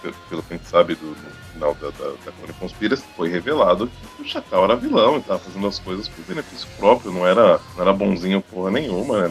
Pelo, 0.02 0.16
pelo 0.30 0.44
que 0.44 0.54
a 0.54 0.58
gente 0.58 0.68
sabe 0.68 0.96
do, 0.96 1.16
final 1.54 1.76
da, 1.76 1.90
da, 1.92 2.10
da 2.10 2.98
foi 3.16 3.30
revelado 3.30 3.90
que 4.18 4.24
o 4.24 4.26
Chacal 4.26 4.66
era 4.66 4.76
vilão 4.76 5.18
e 5.18 5.22
tava 5.22 5.40
fazendo 5.40 5.68
as 5.68 5.80
coisas 5.80 6.10
por 6.10 6.26
benefício 6.26 6.68
próprio, 6.78 7.12
não 7.12 7.26
era, 7.26 7.60
não 7.76 7.82
era 7.82 7.94
bonzinho 7.94 8.42
porra 8.42 8.72
nenhuma, 8.72 9.22
né? 9.22 9.28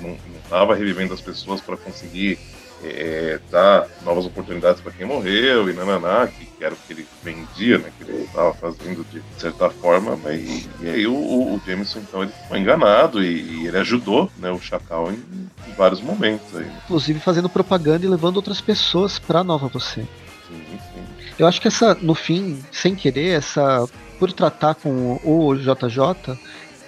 Não, 0.00 0.08
não 0.08 0.16
estava 0.42 0.74
revivendo 0.74 1.12
as 1.12 1.20
pessoas 1.20 1.60
para 1.60 1.76
conseguir 1.76 2.38
é, 2.82 3.40
dar 3.50 3.86
novas 4.02 4.26
oportunidades 4.26 4.80
para 4.80 4.92
quem 4.92 5.06
morreu 5.06 5.68
e 5.68 5.72
nananá, 5.72 6.26
que, 6.26 6.46
que, 6.46 6.64
era 6.64 6.74
o 6.74 6.76
que 6.76 6.92
ele 6.92 7.06
vendia, 7.22 7.78
né, 7.78 7.90
que 7.96 8.10
ele 8.10 8.24
estava 8.24 8.54
fazendo 8.54 9.04
de 9.10 9.22
certa 9.36 9.70
forma, 9.70 10.16
mas, 10.16 10.40
e, 10.40 10.68
e 10.80 10.88
aí 10.88 11.06
o, 11.06 11.14
o, 11.14 11.60
Jameson 11.66 12.00
então 12.00 12.22
ele 12.22 12.32
foi 12.48 12.58
enganado 12.58 13.22
e, 13.22 13.62
e 13.62 13.66
ele 13.66 13.78
ajudou 13.78 14.30
né, 14.38 14.50
o 14.50 14.60
Chacal 14.60 15.10
em, 15.10 15.48
em 15.68 15.72
vários 15.76 16.00
momentos. 16.00 16.54
Aí, 16.54 16.64
né? 16.64 16.80
Inclusive 16.84 17.20
fazendo 17.20 17.48
propaganda 17.48 18.04
e 18.04 18.08
levando 18.08 18.36
outras 18.36 18.60
pessoas 18.60 19.18
para 19.18 19.42
Nova 19.42 19.68
Você. 19.68 20.02
Sim, 20.48 20.62
sim. 20.94 21.04
Eu 21.38 21.46
acho 21.46 21.60
que 21.60 21.68
essa, 21.68 21.94
no 21.94 22.14
fim, 22.14 22.60
sem 22.72 22.94
querer, 22.94 23.36
essa 23.36 23.86
por 24.18 24.32
tratar 24.32 24.74
com 24.74 25.20
o 25.24 25.54
JJ, 25.54 26.36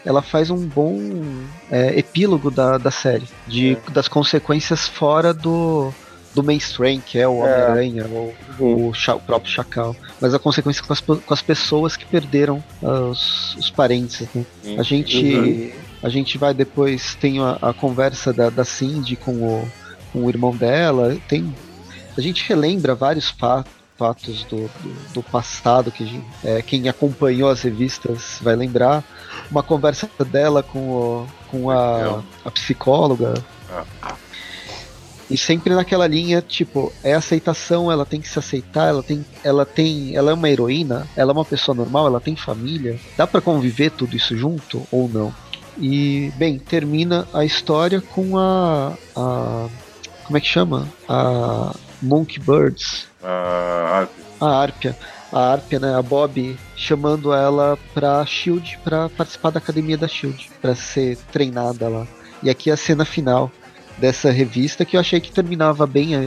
ela 0.04 0.22
faz 0.22 0.50
um 0.50 0.66
bom 0.66 0.98
é, 1.70 1.98
epílogo 1.98 2.50
da, 2.50 2.78
da 2.78 2.90
série, 2.90 3.26
de, 3.46 3.72
é. 3.72 3.90
das 3.90 4.08
consequências 4.08 4.88
fora 4.88 5.34
do, 5.34 5.92
do 6.34 6.42
mainstream, 6.42 7.00
que 7.00 7.18
é 7.18 7.28
o 7.28 7.44
é. 7.46 7.52
Homem-Aranha, 7.52 8.06
uhum. 8.06 8.32
o, 8.58 8.90
o, 8.90 9.20
próprio 9.20 9.50
Chacal, 9.50 9.94
mas 10.20 10.34
a 10.34 10.38
consequência 10.38 10.82
com 10.82 10.92
as, 10.92 11.00
com 11.00 11.34
as 11.34 11.42
pessoas 11.42 11.96
que 11.96 12.06
perderam 12.06 12.62
uh, 12.82 13.10
os, 13.10 13.54
os 13.56 13.70
parentes. 13.70 14.26
Né? 14.34 14.44
A 14.78 14.82
gente. 14.82 15.34
Uhum. 15.34 15.90
A 16.02 16.08
gente 16.08 16.38
vai 16.38 16.54
depois, 16.54 17.14
tem 17.16 17.40
a, 17.40 17.58
a 17.60 17.74
conversa 17.74 18.32
da, 18.32 18.48
da 18.48 18.64
Cindy 18.64 19.16
com 19.16 19.32
o, 19.32 19.68
com 20.10 20.24
o 20.24 20.30
irmão 20.30 20.56
dela, 20.56 21.14
tem. 21.28 21.54
A 22.16 22.22
gente 22.22 22.42
relembra 22.48 22.94
vários 22.94 23.28
fatos 23.28 23.70
fatos 24.00 24.44
do, 24.44 24.62
do, 24.62 25.12
do 25.12 25.22
passado 25.22 25.92
que 25.92 26.22
é, 26.42 26.62
quem 26.62 26.88
acompanhou 26.88 27.50
as 27.50 27.60
revistas 27.60 28.38
vai 28.40 28.56
lembrar 28.56 29.04
uma 29.50 29.62
conversa 29.62 30.08
dela 30.30 30.62
com, 30.62 30.90
o, 30.90 31.26
com 31.50 31.70
a, 31.70 32.22
a 32.44 32.50
psicóloga. 32.50 33.34
Ah. 33.70 34.14
E 35.30 35.38
sempre 35.38 35.72
naquela 35.74 36.08
linha, 36.08 36.42
tipo, 36.42 36.92
é 37.04 37.14
aceitação, 37.14 37.90
ela 37.90 38.04
tem 38.04 38.20
que 38.20 38.28
se 38.28 38.36
aceitar, 38.36 38.88
ela 38.88 39.02
tem, 39.02 39.24
ela 39.44 39.64
tem, 39.64 40.16
ela 40.16 40.32
é 40.32 40.34
uma 40.34 40.50
heroína, 40.50 41.06
ela 41.14 41.30
é 41.30 41.34
uma 41.34 41.44
pessoa 41.44 41.72
normal, 41.72 42.08
ela 42.08 42.20
tem 42.20 42.34
família. 42.34 42.98
Dá 43.16 43.28
para 43.28 43.40
conviver 43.40 43.90
tudo 43.90 44.16
isso 44.16 44.36
junto 44.36 44.84
ou 44.90 45.08
não? 45.08 45.32
E 45.78 46.32
bem, 46.36 46.58
termina 46.58 47.28
a 47.32 47.44
história 47.44 48.00
com 48.00 48.36
a, 48.36 48.94
a 49.16 49.68
como 50.24 50.36
é 50.36 50.40
que 50.40 50.48
chama? 50.48 50.88
A 51.08 51.74
Monkey 52.02 52.40
Birds. 52.40 53.06
A 53.22 53.98
Arpia. 54.00 54.24
A 54.40 54.62
Arpia 54.62 54.96
a 55.32 55.52
Arpia, 55.52 55.78
né, 55.78 55.94
a 55.94 56.02
Bob, 56.02 56.56
chamando 56.76 57.32
ela 57.32 57.78
pra 57.94 58.24
Shield 58.26 58.78
para 58.82 59.08
participar 59.08 59.50
da 59.50 59.58
academia 59.58 59.96
da 59.96 60.08
Shield, 60.08 60.50
para 60.60 60.74
ser 60.74 61.16
treinada 61.32 61.88
lá. 61.88 62.06
E 62.42 62.50
aqui 62.50 62.70
é 62.70 62.72
a 62.72 62.76
cena 62.76 63.04
final 63.04 63.50
dessa 63.98 64.30
revista 64.30 64.84
que 64.84 64.96
eu 64.96 65.00
achei 65.00 65.20
que 65.20 65.30
terminava 65.30 65.86
bem 65.86 66.16
a, 66.16 66.20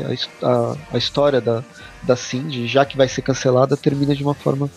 a, 0.43 0.75
a 0.93 0.97
história 0.97 1.41
da, 1.41 1.63
da 2.03 2.15
Cindy, 2.15 2.67
já 2.67 2.85
que 2.85 2.95
vai 2.95 3.07
ser 3.07 3.23
cancelada, 3.23 3.75
termina 3.75 4.15
de 4.15 4.23
uma 4.23 4.33
forma 4.33 4.69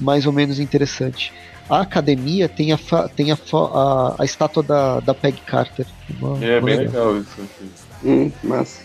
mais 0.00 0.26
ou 0.26 0.32
menos 0.32 0.60
interessante. 0.60 1.32
A 1.68 1.80
academia 1.80 2.48
tem 2.48 2.72
a, 2.72 2.78
tem 3.14 3.30
a, 3.32 3.36
a, 3.36 4.14
a 4.18 4.24
estátua 4.24 4.62
da, 4.62 5.00
da 5.00 5.12
Peg 5.12 5.38
Carter. 5.42 5.86
Uma, 6.18 6.42
é, 6.42 6.60
bem 6.60 6.76
legal, 6.76 7.12
legal 7.12 7.18
isso 7.18 7.42
aqui. 7.42 7.70
Hum, 8.04 8.32
mas... 8.42 8.80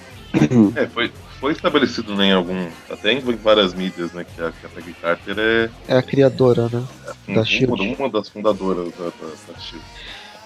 é, 0.76 0.88
foi, 0.88 1.11
foi 1.44 1.52
estabelecido 1.52 2.15
né, 2.15 2.28
em 2.28 2.32
algum. 2.32 2.70
Até 2.90 3.11
em 3.11 3.20
várias 3.20 3.74
mídias, 3.74 4.14
né? 4.14 4.24
Que 4.24 4.41
a, 4.41 4.49
que 4.49 4.65
a 4.65 4.70
Peggy 4.70 4.94
Carter 4.94 5.36
é. 5.38 5.70
É 5.90 5.98
a 5.98 6.02
criadora, 6.02 6.70
né? 6.72 6.82
É, 7.28 7.34
da 7.34 7.40
uma, 7.41 7.45
Shield. 7.45 7.95
Uma 7.99 8.10
das 8.10 8.30
fundadoras 8.30 8.94
da, 8.94 9.03
da, 9.03 9.52
da 9.52 9.60
Shield. 9.60 9.86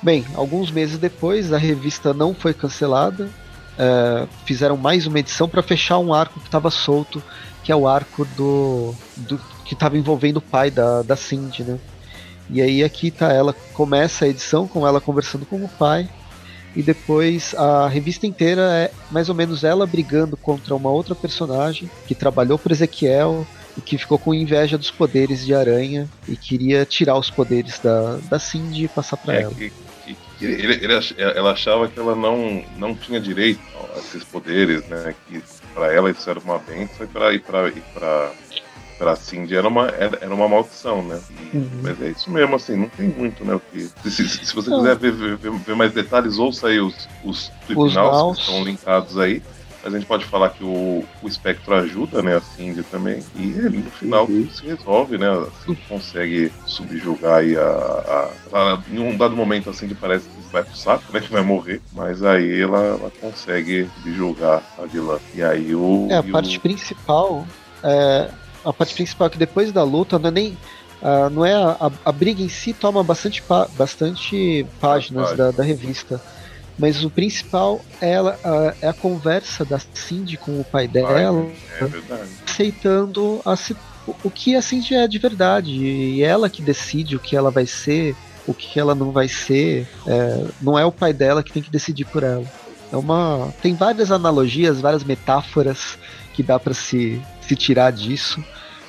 Bem, 0.01 0.25
alguns 0.33 0.71
meses 0.71 0.97
depois, 0.97 1.53
a 1.53 1.57
revista 1.59 2.15
não 2.15 2.33
foi 2.33 2.51
cancelada. 2.51 3.29
É, 3.77 4.27
fizeram 4.43 4.75
mais 4.75 5.05
uma 5.05 5.19
edição 5.19 5.47
para 5.47 5.61
fechar 5.61 5.99
um 5.99 6.11
arco 6.11 6.39
que 6.39 6.47
estava 6.47 6.71
solto, 6.71 7.21
que 7.63 7.71
é 7.71 7.75
o 7.75 7.87
arco 7.87 8.25
do, 8.35 8.95
do 9.17 9.39
que 9.65 9.75
estava 9.75 9.99
envolvendo 9.99 10.37
o 10.37 10.41
pai 10.41 10.71
da, 10.71 11.03
da 11.03 11.15
Cindy, 11.15 11.61
né? 11.61 11.77
E 12.49 12.59
aí 12.59 12.83
aqui 12.83 13.11
tá 13.11 13.31
ela, 13.31 13.53
começa 13.75 14.25
a 14.25 14.27
edição 14.27 14.67
com 14.67 14.87
ela 14.87 14.99
conversando 14.99 15.45
com 15.45 15.63
o 15.63 15.69
pai, 15.69 16.09
e 16.75 16.83
depois 16.83 17.55
a 17.55 17.87
revista 17.87 18.27
inteira 18.27 18.61
é 18.61 18.91
mais 19.11 19.29
ou 19.29 19.35
menos 19.35 19.63
ela 19.63 19.85
brigando 19.85 20.37
contra 20.37 20.75
uma 20.75 20.89
outra 20.89 21.15
personagem 21.15 21.89
que 22.07 22.13
trabalhou 22.13 22.57
para 22.57 22.73
Ezequiel 22.73 23.45
e 23.77 23.81
que 23.81 23.97
ficou 23.97 24.17
com 24.17 24.33
inveja 24.33 24.77
dos 24.77 24.91
poderes 24.91 25.45
de 25.45 25.53
Aranha 25.53 26.07
e 26.27 26.35
queria 26.35 26.85
tirar 26.85 27.17
os 27.17 27.29
poderes 27.29 27.79
da, 27.79 28.17
da 28.29 28.39
Cindy 28.39 28.85
e 28.85 28.87
passar 28.87 29.17
para 29.17 29.35
é, 29.35 29.41
ela. 29.43 29.53
Que, 29.53 29.71
que, 30.05 30.17
que 30.39 30.45
ele, 30.45 30.73
ele, 30.73 30.93
ela 31.17 31.51
achava 31.51 31.87
que 31.87 31.99
ela 31.99 32.15
não, 32.15 32.63
não 32.77 32.95
tinha 32.95 33.19
direito 33.19 33.61
a 33.95 33.99
esses 33.99 34.23
poderes, 34.23 34.87
né? 34.87 35.13
Que 35.27 35.43
para 35.73 35.93
ela 35.93 36.09
isso 36.09 36.27
era 36.29 36.39
uma 36.39 36.57
bênção 36.57 37.05
e 37.05 37.07
para 37.07 37.33
e 37.33 37.39
para 37.39 38.31
pra 38.97 39.15
Cindy 39.15 39.55
era 39.55 39.67
uma, 39.67 39.87
era, 39.87 40.17
era 40.21 40.33
uma 40.33 40.47
maldição, 40.47 41.03
né? 41.03 41.19
E, 41.29 41.57
uhum. 41.57 41.69
Mas 41.83 42.01
é 42.01 42.09
isso 42.09 42.31
mesmo, 42.31 42.55
assim, 42.55 42.75
não 42.75 42.89
tem 42.89 43.07
muito, 43.09 43.45
né? 43.45 43.55
O 43.55 43.59
que, 43.59 43.89
se, 44.09 44.27
se, 44.27 44.45
se 44.45 44.55
você 44.55 44.69
quiser 44.69 44.97
ver, 44.97 45.11
ver, 45.11 45.37
ver, 45.37 45.75
mais 45.75 45.93
detalhes, 45.93 46.37
ouça 46.39 46.67
aí 46.67 46.79
os, 46.79 47.07
os 47.23 47.51
tribunais 47.65 48.35
que 48.35 48.41
estão 48.41 48.63
linkados 48.63 49.17
aí. 49.17 49.41
Mas 49.83 49.93
a 49.93 49.99
gente 49.99 50.07
pode 50.07 50.25
falar 50.25 50.49
que 50.49 50.63
o, 50.63 51.05
o 51.21 51.27
espectro 51.27 51.73
ajuda, 51.75 52.21
né, 52.21 52.35
a 52.35 52.41
Cindy 52.41 52.83
também. 52.83 53.23
E 53.35 53.43
ele, 53.51 53.77
no 53.77 53.91
final 53.91 54.25
uhum. 54.25 54.49
se 54.49 54.65
resolve, 54.65 55.17
né? 55.17 55.27
Assim, 55.29 55.77
consegue 55.87 56.51
subjugar 56.65 57.39
aí 57.39 57.55
a, 57.55 57.61
a, 57.61 58.29
a, 58.53 58.83
Em 58.91 58.99
um 58.99 59.15
dado 59.15 59.35
momento, 59.35 59.69
assim, 59.69 59.87
que 59.87 59.95
parece 59.95 60.27
que 60.27 60.51
vai 60.51 60.63
pro 60.63 60.75
saco, 60.75 61.03
né? 61.13 61.21
Que 61.21 61.31
vai 61.31 61.43
morrer. 61.43 61.79
Mas 61.93 62.23
aí 62.23 62.61
ela, 62.61 62.79
ela 62.79 63.11
consegue 63.21 63.87
subjugar 64.01 64.63
a 64.77 64.85
vilã. 64.85 65.19
E 65.33 65.43
aí 65.43 65.73
o. 65.75 66.07
É, 66.09 66.17
a 66.17 66.23
parte 66.23 66.57
o... 66.57 66.61
principal 66.61 67.47
é, 67.83 68.29
a 68.63 68.73
parte 68.73 68.93
principal 68.93 69.27
é 69.27 69.29
que 69.29 69.37
depois 69.37 69.71
da 69.71 69.83
luta 69.83 70.17
não 70.19 70.29
é 70.29 70.31
nem. 70.31 70.57
Uh, 71.01 71.29
não 71.31 71.45
é 71.45 71.53
a, 71.53 71.77
a, 71.79 71.91
a, 72.05 72.11
briga 72.11 72.41
em 72.41 72.49
si 72.49 72.73
toma 72.73 73.03
bastante, 73.03 73.43
bastante 73.77 74.65
páginas 74.79 75.37
da, 75.37 75.51
da, 75.51 75.63
revista. 75.63 76.19
Mas 76.77 77.03
o 77.03 77.09
principal 77.09 77.79
é, 78.01 78.13
ela, 78.13 78.39
uh, 78.43 78.75
é 78.81 78.87
a 78.87 78.93
conversa 78.93 79.63
da 79.63 79.79
Cindy 79.93 80.37
com 80.37 80.59
o 80.59 80.63
pai 80.63 80.87
dela, 80.87 81.19
é 81.19 81.27
aceitando 82.47 83.41
a, 83.45 83.55
o 84.23 84.31
que 84.31 84.55
a 84.55 84.61
Cindy 84.61 84.95
é 84.95 85.07
de 85.07 85.19
verdade. 85.19 85.71
E 85.71 86.23
ela 86.23 86.49
que 86.49 86.63
decide 86.63 87.15
o 87.15 87.19
que 87.19 87.35
ela 87.35 87.51
vai 87.51 87.67
ser, 87.67 88.15
o 88.47 88.53
que 88.53 88.79
ela 88.79 88.95
não 88.95 89.11
vai 89.11 89.27
ser. 89.27 89.87
É, 90.07 90.45
não 90.59 90.79
é 90.79 90.85
o 90.85 90.91
pai 90.91 91.13
dela 91.13 91.43
que 91.43 91.51
tem 91.51 91.61
que 91.61 91.69
decidir 91.69 92.05
por 92.05 92.23
ela. 92.23 92.45
É 92.91 92.95
uma. 92.95 93.53
Tem 93.61 93.75
várias 93.75 94.11
analogias, 94.11 94.79
várias 94.79 95.03
metáforas 95.03 95.97
que 96.33 96.41
dá 96.41 96.59
para 96.59 96.73
se, 96.73 97.21
se 97.47 97.55
tirar 97.55 97.91
disso. 97.91 98.43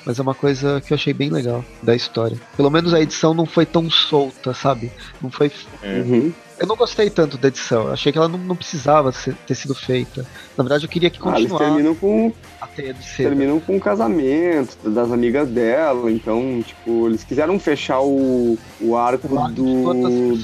Mas 0.07 0.19
é 0.19 0.23
uma 0.23 0.35
coisa 0.35 0.81
que 0.81 0.93
eu 0.93 0.95
achei 0.95 1.13
bem 1.13 1.29
legal 1.29 1.63
da 1.83 1.95
história. 1.95 2.39
Pelo 2.57 2.71
menos 2.71 2.95
a 2.95 3.01
edição 3.01 3.35
não 3.35 3.45
foi 3.45 3.67
tão 3.67 3.91
solta, 3.91 4.55
sabe? 4.55 4.91
Não 5.21 5.31
foi. 5.31 5.53
Uhum. 5.83 6.33
Eu 6.59 6.67
não 6.67 6.77
gostei 6.77 7.11
tanto 7.11 7.37
da 7.37 7.49
edição. 7.49 7.89
Eu 7.89 7.93
achei 7.93 8.11
que 8.11 8.17
ela 8.17 8.27
não, 8.27 8.39
não 8.39 8.57
precisava 8.57 9.13
ser- 9.13 9.35
ter 9.47 9.55
sido 9.55 9.75
feita. 9.75 10.27
Na 10.57 10.65
verdade, 10.65 10.87
eu 10.87 10.89
queria 10.89 11.11
que 11.11 11.19
Ah, 11.23 11.37
eles 11.39 11.51
continuasse 11.51 11.65
terminam 11.75 11.95
com, 11.95 12.33
a 12.61 12.67
teia 12.67 12.95
de 12.95 13.05
seda. 13.05 13.29
terminam 13.29 13.61
com 13.61 13.77
o 13.77 13.81
casamento 13.81 14.79
das 14.89 15.13
amigas 15.13 15.47
dela, 15.49 16.11
então, 16.11 16.63
tipo, 16.67 17.07
eles 17.09 17.23
quiseram 17.23 17.61
fechar 17.61 18.01
o, 18.01 18.59
o 18.81 18.97
arco 18.97 19.29
O 19.31 19.49
do. 19.51 20.41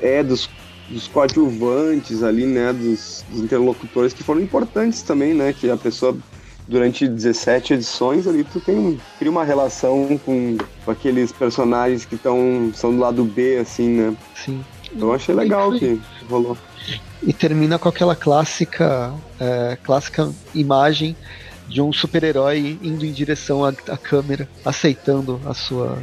É, 0.00 0.22
dos, 0.22 0.48
dos 0.90 1.08
coadjuvantes 1.08 2.22
ali, 2.22 2.44
né? 2.46 2.72
Dos, 2.72 3.24
dos 3.30 3.40
interlocutores 3.40 4.12
que 4.12 4.22
foram 4.22 4.40
importantes 4.42 5.00
também, 5.02 5.32
né? 5.32 5.52
Que 5.52 5.70
a 5.70 5.76
pessoa, 5.76 6.16
durante 6.66 7.06
17 7.06 7.74
edições 7.74 8.26
ali, 8.26 8.44
tu 8.44 8.60
tem, 8.60 9.00
cria 9.18 9.30
uma 9.30 9.44
relação 9.44 10.18
com, 10.24 10.56
com 10.84 10.90
aqueles 10.90 11.30
personagens 11.32 12.04
que 12.04 12.14
estão 12.14 12.70
são 12.74 12.92
do 12.92 12.98
lado 12.98 13.24
B, 13.24 13.58
assim, 13.58 13.88
né? 13.88 14.16
Sim. 14.34 14.64
Então 14.92 15.08
eu 15.08 15.14
achei 15.14 15.34
legal 15.34 15.72
que 15.72 16.00
rolou. 16.28 16.56
E 17.22 17.32
termina 17.32 17.78
com 17.78 17.88
aquela 17.88 18.14
clássica, 18.14 19.12
é, 19.40 19.78
clássica 19.82 20.30
imagem 20.54 21.16
de 21.66 21.80
um 21.80 21.92
super-herói 21.92 22.78
indo 22.82 23.04
em 23.04 23.12
direção 23.12 23.64
à, 23.64 23.70
à 23.88 23.96
câmera, 23.96 24.48
aceitando 24.64 25.40
a 25.46 25.54
sua. 25.54 26.02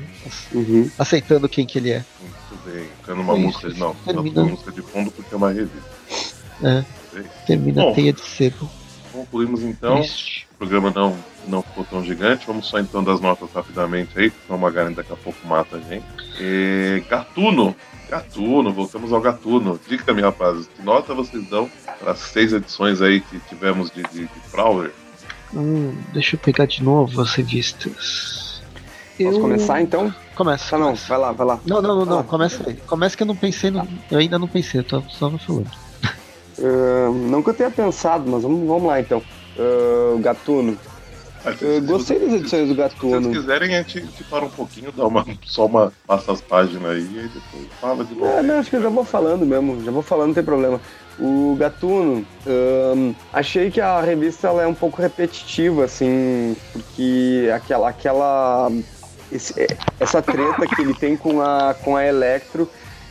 Uhum. 0.52 0.90
aceitando 0.98 1.48
quem 1.48 1.66
que 1.66 1.78
ele 1.78 1.92
é. 1.92 2.06
Muito 2.20 2.66
bem. 2.66 2.88
Tendo 3.06 3.22
uma 3.22 3.34
Isso, 3.34 3.48
música 3.48 3.70
de. 3.70 3.80
Não, 3.80 3.96
termina. 3.96 4.42
uma 4.42 4.52
música 4.52 4.72
de 4.72 4.82
fundo 4.82 5.12
porque 5.12 5.34
é 5.34 5.38
uma 5.38 5.52
revista. 5.52 5.92
É. 6.64 6.84
Termina 7.46 7.84
Bom. 7.84 7.92
a 7.92 7.94
teia 7.94 8.14
de 8.14 8.22
seda. 8.22 8.81
Concluímos 9.12 9.62
então. 9.62 9.96
Triste. 9.98 10.48
O 10.54 10.58
programa 10.58 10.92
não, 10.96 11.16
não 11.48 11.62
ficou 11.62 11.84
tão 11.84 12.04
gigante. 12.04 12.46
Vamos 12.48 12.68
só 12.68 12.80
então 12.80 13.04
das 13.04 13.20
notas 13.20 13.50
rapidamente 13.54 14.18
aí, 14.18 14.32
senão 14.46 14.58
o 14.58 14.62
Magaren 14.62 14.92
daqui 14.94 15.12
a 15.12 15.16
pouco 15.18 15.46
mata 15.48 15.78
a 15.78 15.80
gente. 15.80 16.06
É, 16.40 17.02
Gatuno. 17.10 17.76
Gatuno, 18.10 18.74
voltamos 18.74 19.12
ao 19.14 19.22
Gatuno. 19.22 19.80
Diga-me, 19.88 20.22
rapazes, 20.22 20.68
que 20.76 20.82
nota 20.82 21.14
vocês 21.14 21.48
dão 21.50 21.70
para 22.00 22.12
as 22.12 22.20
seis 22.20 22.52
edições 22.54 23.02
aí 23.02 23.22
que 23.22 23.40
tivemos 23.48 23.90
de, 23.92 24.04
de, 24.04 24.20
de 24.26 24.40
Prowler? 24.52 24.92
Hum, 25.54 25.96
deixa 26.14 26.36
eu 26.36 26.40
pegar 26.40 26.66
de 26.66 26.84
novo 26.84 27.22
as 27.22 27.34
revistas. 27.34 28.62
Posso 29.18 29.38
Eu- 29.38 29.40
começar 29.42 29.82
então? 29.82 30.14
Começa. 30.36 30.76
Ah, 30.76 30.80
não, 30.80 30.86
começa. 30.88 31.08
vai 31.08 31.18
lá, 31.18 31.32
vai 31.32 31.48
lá. 31.48 31.60
Não, 31.66 31.82
não, 31.82 31.96
não, 32.00 32.06
não, 32.06 32.20
Ah. 32.20 32.24
começa 32.24 32.64
aí. 32.68 32.76
Começa 32.76 33.16
que 33.16 33.24
eu 33.24 33.28
não 33.28 33.36
pensei 33.36 33.70
no. 33.72 33.88
Eu 34.10 34.18
ainda 34.20 34.40
não 34.40 34.48
pensei, 34.48 34.80
eu 34.80 34.84
tô 34.84 35.02
só 35.10 35.30
falando. 35.38 35.70
Ah, 36.64 37.10
não 37.30 37.42
que 37.44 37.50
eu 37.50 37.54
tenha 37.54 37.72
pensado, 37.72 38.30
mas 38.30 38.44
vamos, 38.44 38.68
vamos 38.68 38.88
lá 38.88 39.00
então. 39.00 39.22
Ah, 39.58 40.18
Gatuno. 40.20 40.78
Se- 41.58 41.80
gostei 41.82 42.20
das 42.20 42.34
edições 42.34 42.68
do 42.70 42.76
Se 42.76 42.76
vocês 42.76 42.94
Gatuno. 42.94 43.32
quiserem, 43.32 43.76
a 43.76 43.80
gente, 43.82 44.00
gente 44.00 44.24
para 44.26 44.46
um 44.46 44.50
pouquinho, 44.50 44.92
dá 44.92 45.08
uma, 45.08 45.26
só 45.44 45.66
uma. 45.66 45.92
passa 46.06 46.32
as 46.34 46.42
páginas 46.42 46.92
aí 46.92 47.02
e 47.02 47.30
depois 47.30 47.68
fala 47.80 48.04
de 48.06 48.14
novo. 48.14 48.28
É, 48.28 48.44
não, 48.44 48.60
acho 48.60 48.70
que 48.70 48.76
eu 48.76 48.82
já 48.84 48.90
vou 48.90 49.04
falando 49.04 49.44
mesmo, 49.44 49.84
já 49.84 49.90
vou 49.92 50.04
falando, 50.04 50.28
não 50.28 50.34
tem 50.36 50.44
problema. 50.44 50.80
O 51.20 51.56
Gatuno, 51.60 52.24
ahn, 52.46 53.14
achei 53.34 53.72
que 53.72 53.82
a 53.82 54.00
revista 54.02 54.48
ela 54.50 54.62
é 54.62 54.68
um 54.68 54.74
pouco 54.76 55.02
repetitiva, 55.02 55.86
assim, 55.86 56.56
porque 56.72 57.50
aquela, 57.54 57.90
aquela 57.90 58.72
esse- 59.32 59.60
é, 59.60 59.68
essa 60.00 60.22
treta 60.22 60.68
que 60.68 60.80
ele 60.82 60.94
tem 60.94 61.18
com 61.18 61.42
a, 61.42 61.74
com 61.84 61.96
a 61.98 62.06
Electro, 62.06 62.70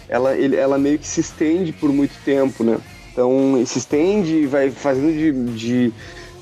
ela, 0.09 0.37
ele- 0.37 0.57
ela 0.57 0.79
meio 0.79 1.01
que 1.01 1.07
se 1.07 1.21
estende 1.21 1.73
por 1.73 1.93
muito 1.93 2.15
tempo, 2.25 2.63
né? 2.63 2.79
Então, 3.21 3.63
se 3.67 3.79
estende 3.79 4.35
e 4.35 4.47
vai 4.47 4.71
fazendo 4.71 5.13
de, 5.13 5.31
de, 5.55 5.93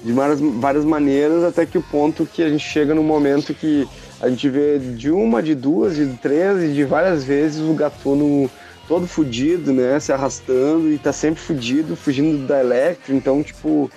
de 0.05 0.13
várias, 0.13 0.39
várias 0.39 0.85
maneiras 0.85 1.43
até 1.43 1.67
que 1.67 1.77
o 1.77 1.83
ponto 1.83 2.25
que 2.25 2.41
a 2.41 2.49
gente 2.49 2.65
chega 2.65 2.95
no 2.95 3.03
momento 3.03 3.53
que 3.53 3.85
a 4.21 4.29
gente 4.29 4.49
vê 4.49 4.79
de 4.79 5.11
uma, 5.11 5.43
de 5.43 5.57
duas, 5.57 5.97
de 5.97 6.07
três 6.23 6.63
e 6.63 6.73
de 6.73 6.85
várias 6.85 7.25
vezes 7.25 7.61
o 7.61 7.75
Gatuno 7.75 8.49
todo 8.87 9.09
fudido, 9.09 9.73
né? 9.73 9.99
Se 9.99 10.13
arrastando 10.13 10.89
e 10.89 10.99
tá 10.99 11.13
sempre 11.13 11.41
fudido, 11.41 11.97
fugindo 11.97 12.47
da 12.47 12.61
Electro. 12.61 13.13
Então, 13.13 13.43
tipo, 13.43 13.91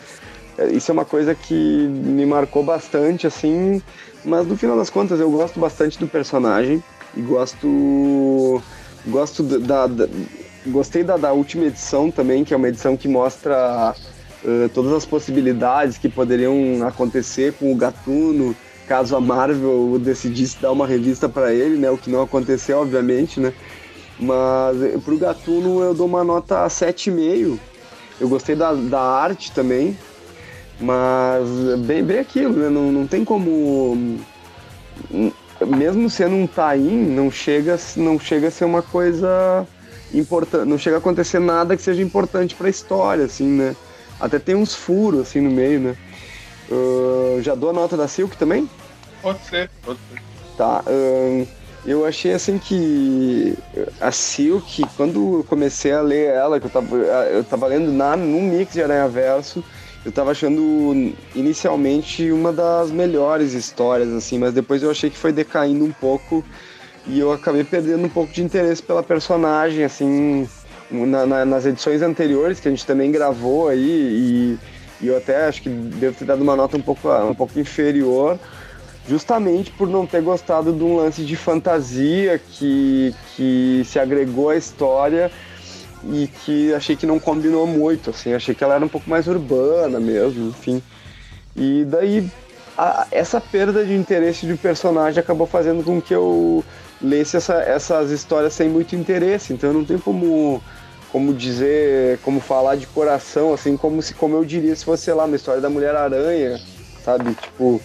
é, 0.57 0.65
isso 0.71 0.89
é 0.89 0.93
uma 0.93 1.05
coisa 1.05 1.35
que 1.35 1.53
me 1.53 2.25
marcou 2.25 2.63
bastante, 2.63 3.27
assim. 3.27 3.79
Mas 4.25 4.47
no 4.47 4.57
final 4.57 4.75
das 4.75 4.89
contas, 4.89 5.19
eu 5.19 5.29
gosto 5.29 5.59
bastante 5.59 5.99
do 5.99 6.07
personagem 6.07 6.83
e 7.15 7.21
gosto. 7.21 8.59
Gosto 9.05 9.43
da. 9.43 9.85
da- 9.85 10.09
gostei 10.67 11.03
da, 11.03 11.17
da 11.17 11.31
última 11.31 11.65
edição 11.65 12.11
também, 12.11 12.43
que 12.43 12.53
é 12.53 12.57
uma 12.57 12.67
edição 12.67 12.95
que 12.95 13.07
mostra 13.07 13.95
eh, 14.43 14.69
todas 14.73 14.91
as 14.93 15.05
possibilidades 15.05 15.97
que 15.97 16.09
poderiam 16.09 16.85
acontecer 16.87 17.53
com 17.53 17.71
o 17.71 17.75
Gatuno, 17.75 18.55
caso 18.87 19.15
a 19.15 19.21
Marvel 19.21 19.97
decidisse 19.99 20.61
dar 20.61 20.71
uma 20.71 20.87
revista 20.87 21.29
para 21.29 21.53
ele, 21.53 21.77
né? 21.77 21.89
O 21.89 21.97
que 21.97 22.09
não 22.09 22.21
aconteceu, 22.21 22.79
obviamente, 22.79 23.39
né? 23.39 23.53
Mas 24.19 24.81
eh, 24.81 24.97
pro 25.03 25.17
Gatuno 25.17 25.81
eu 25.81 25.93
dou 25.93 26.07
uma 26.07 26.23
nota 26.23 26.65
7,5. 26.67 27.57
Eu 28.19 28.29
gostei 28.29 28.55
da, 28.55 28.73
da 28.73 29.01
arte 29.01 29.51
também. 29.51 29.97
Mas 30.79 31.47
bem, 31.85 32.03
bem 32.03 32.19
aquilo, 32.19 32.53
né? 32.53 32.69
Não, 32.69 32.91
não 32.91 33.07
tem 33.07 33.23
como. 33.23 34.19
hum, 35.11 35.31
Mesmo 35.67 36.09
sendo 36.09 36.35
um 36.35 36.47
tain, 36.47 36.89
não 36.89 37.29
chega, 37.29 37.79
não 37.95 38.19
chega 38.19 38.47
a 38.47 38.51
ser 38.51 38.65
uma 38.65 38.81
coisa 38.81 39.67
importante. 40.13 40.67
Não 40.67 40.77
chega 40.77 40.97
a 40.97 40.99
acontecer 40.99 41.39
nada 41.39 41.75
que 41.75 41.81
seja 41.81 42.01
importante 42.01 42.55
pra 42.55 42.69
história, 42.69 43.25
assim, 43.25 43.47
né? 43.47 43.75
Até 44.19 44.37
tem 44.39 44.55
uns 44.55 44.75
furos 44.75 45.21
assim 45.21 45.41
no 45.41 45.49
meio, 45.49 45.79
né? 45.79 45.97
Ah, 46.71 47.41
já 47.41 47.53
dou 47.53 47.69
a 47.69 47.73
nota 47.73 47.97
da 47.97 48.07
Silk 48.07 48.37
também? 48.37 48.69
Pode 49.21 49.43
ser, 49.45 49.69
pode 49.83 49.99
ser. 50.11 50.21
Tá. 50.57 50.83
eu 51.85 52.05
achei 52.05 52.33
assim 52.33 52.59
que 52.59 53.57
a 53.99 54.11
Silk, 54.11 54.85
quando 54.95 55.39
eu 55.39 55.43
comecei 55.43 55.91
a 55.91 56.01
ler 56.01 56.27
ela, 56.27 56.59
que 56.59 56.67
eu 56.67 56.69
tava, 56.69 56.95
eu 56.95 57.43
tava 57.43 57.67
lendo 57.67 57.91
na, 57.91 58.15
num 58.15 58.43
mix 58.43 58.73
de 58.73 58.83
Aranha 58.83 59.07
Verso, 59.07 59.63
eu 60.05 60.11
tava 60.11 60.31
achando 60.31 61.13
inicialmente 61.33 62.31
uma 62.31 62.51
das 62.51 62.91
melhores 62.91 63.53
histórias, 63.53 64.09
assim, 64.13 64.37
mas 64.37 64.53
depois 64.53 64.83
eu 64.83 64.91
achei 64.91 65.09
que 65.09 65.17
foi 65.17 65.31
decaindo 65.31 65.83
um 65.83 65.91
pouco 65.91 66.43
e 67.07 67.19
eu 67.19 67.31
acabei 67.31 67.63
perdendo 67.63 68.05
um 68.05 68.09
pouco 68.09 68.31
de 68.31 68.43
interesse 68.43 68.81
pela 68.81 69.01
personagem, 69.03 69.83
assim, 69.83 70.47
na- 70.89 71.25
na- 71.25 71.45
nas 71.45 71.65
edições 71.65 72.01
anteriores 72.01 72.59
que 72.59 72.67
a 72.67 72.71
gente 72.71 72.85
também 72.85 73.11
gravou 73.11 73.67
aí 73.69 73.79
e, 73.79 74.59
e 75.01 75.07
eu 75.07 75.17
até 75.17 75.47
acho 75.47 75.61
que 75.63 75.69
devo 75.69 76.15
ter 76.17 76.25
dado 76.25 76.41
uma 76.41 76.55
nota 76.55 76.77
um 76.77 76.81
pouco, 76.81 77.09
um 77.09 77.33
pouco 77.33 77.59
inferior 77.59 78.37
justamente 79.07 79.71
por 79.71 79.87
não 79.89 80.05
ter 80.05 80.21
gostado 80.21 80.71
de 80.71 80.83
um 80.83 80.95
lance 80.97 81.23
de 81.25 81.35
fantasia 81.35 82.39
que, 82.39 83.15
que 83.35 83.81
se 83.85 83.97
agregou 83.97 84.49
à 84.49 84.55
história 84.55 85.31
e 86.03 86.27
que 86.45 86.71
achei 86.73 86.95
que 86.95 87.05
não 87.07 87.19
combinou 87.19 87.65
muito, 87.65 88.11
assim, 88.11 88.33
achei 88.33 88.53
que 88.53 88.63
ela 88.63 88.75
era 88.75 88.85
um 88.85 88.89
pouco 88.89 89.09
mais 89.09 89.27
urbana 89.27 89.99
mesmo, 89.99 90.49
enfim. 90.49 90.81
E 91.55 91.83
daí 91.85 92.29
essa 93.11 93.41
perda 93.41 93.83
de 93.83 93.93
interesse 93.93 94.45
de 94.45 94.55
personagem 94.55 95.19
acabou 95.19 95.45
fazendo 95.47 95.83
com 95.83 95.99
que 96.01 96.13
eu 96.13 96.63
lesse 97.01 97.37
essa- 97.37 97.61
essas 97.61 98.11
histórias 98.11 98.53
sem 98.53 98.69
muito 98.69 98.95
interesse, 98.95 99.53
então 99.53 99.73
não 99.73 99.85
tenho 99.85 99.99
como 99.99 100.61
como 101.11 101.33
dizer, 101.33 102.19
como 102.19 102.39
falar 102.39 102.77
de 102.77 102.87
coração, 102.87 103.53
assim, 103.53 103.75
como 103.75 104.01
se 104.01 104.13
como 104.13 104.37
eu 104.37 104.45
diria 104.45 104.73
se 104.73 104.85
fosse, 104.85 105.03
sei 105.03 105.13
lá, 105.13 105.25
uma 105.25 105.35
história 105.35 105.59
da 105.59 105.69
Mulher 105.69 105.93
Aranha, 105.93 106.57
sabe? 107.03 107.33
Tipo, 107.35 107.81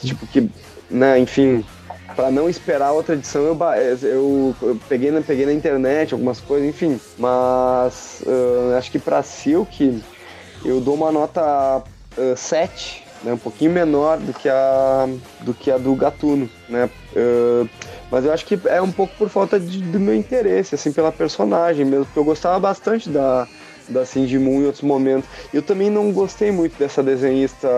tipo 0.00 0.24
que, 0.28 0.48
né, 0.88 1.18
enfim, 1.18 1.64
para 2.14 2.30
não 2.30 2.48
esperar 2.48 2.92
outra 2.92 3.16
edição, 3.16 3.42
eu, 3.42 3.58
eu, 4.02 4.56
eu 4.62 4.80
peguei, 4.88 5.10
na, 5.10 5.20
peguei 5.20 5.46
na 5.46 5.52
internet 5.52 6.12
algumas 6.14 6.40
coisas, 6.40 6.68
enfim. 6.68 7.00
Mas 7.18 8.22
ah, 8.26 8.78
acho 8.78 8.90
que 8.90 9.00
para 9.00 9.20
Silk 9.22 10.00
eu 10.64 10.80
dou 10.80 10.94
uma 10.94 11.10
nota 11.10 11.40
ah, 11.42 11.82
7, 12.36 13.04
né, 13.24 13.32
um 13.32 13.38
pouquinho 13.38 13.72
menor 13.72 14.18
do 14.18 14.32
que 14.32 14.48
a 14.48 15.08
do, 15.40 15.52
que 15.52 15.72
a 15.72 15.78
do 15.78 15.92
Gatuno, 15.96 16.48
né? 16.68 16.88
Ah, 17.16 17.66
mas 18.10 18.24
eu 18.24 18.32
acho 18.32 18.44
que 18.46 18.58
é 18.66 18.80
um 18.80 18.90
pouco 18.92 19.14
por 19.16 19.28
falta 19.28 19.58
de- 19.60 19.82
do 19.82 20.00
meu 20.00 20.14
interesse, 20.14 20.74
assim, 20.74 20.92
pela 20.92 21.12
personagem 21.12 21.84
mesmo, 21.84 22.04
porque 22.06 22.18
eu 22.18 22.24
gostava 22.24 22.58
bastante 22.58 23.08
da, 23.08 23.46
da 23.88 24.04
Cindy 24.06 24.38
Moon 24.38 24.62
em 24.62 24.66
outros 24.66 24.82
momentos. 24.82 25.28
Eu 25.52 25.62
também 25.62 25.90
não 25.90 26.10
gostei 26.12 26.50
muito 26.50 26.78
dessa 26.78 27.02
desenhista. 27.02 27.68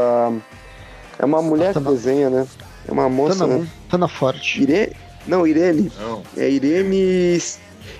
É 1.18 1.24
uma 1.24 1.42
mulher 1.42 1.74
que 1.74 1.80
desenha, 1.80 2.30
né? 2.30 2.46
É 2.88 2.92
uma 2.92 3.08
moça, 3.08 3.38
Tana, 3.40 3.58
né? 3.58 3.68
Tana 3.88 4.08
Forte. 4.08 4.62
Ire... 4.62 4.92
Não, 5.26 5.46
Irene. 5.46 5.92
Não. 6.00 6.22
É 6.36 6.48
Irene 6.48 7.38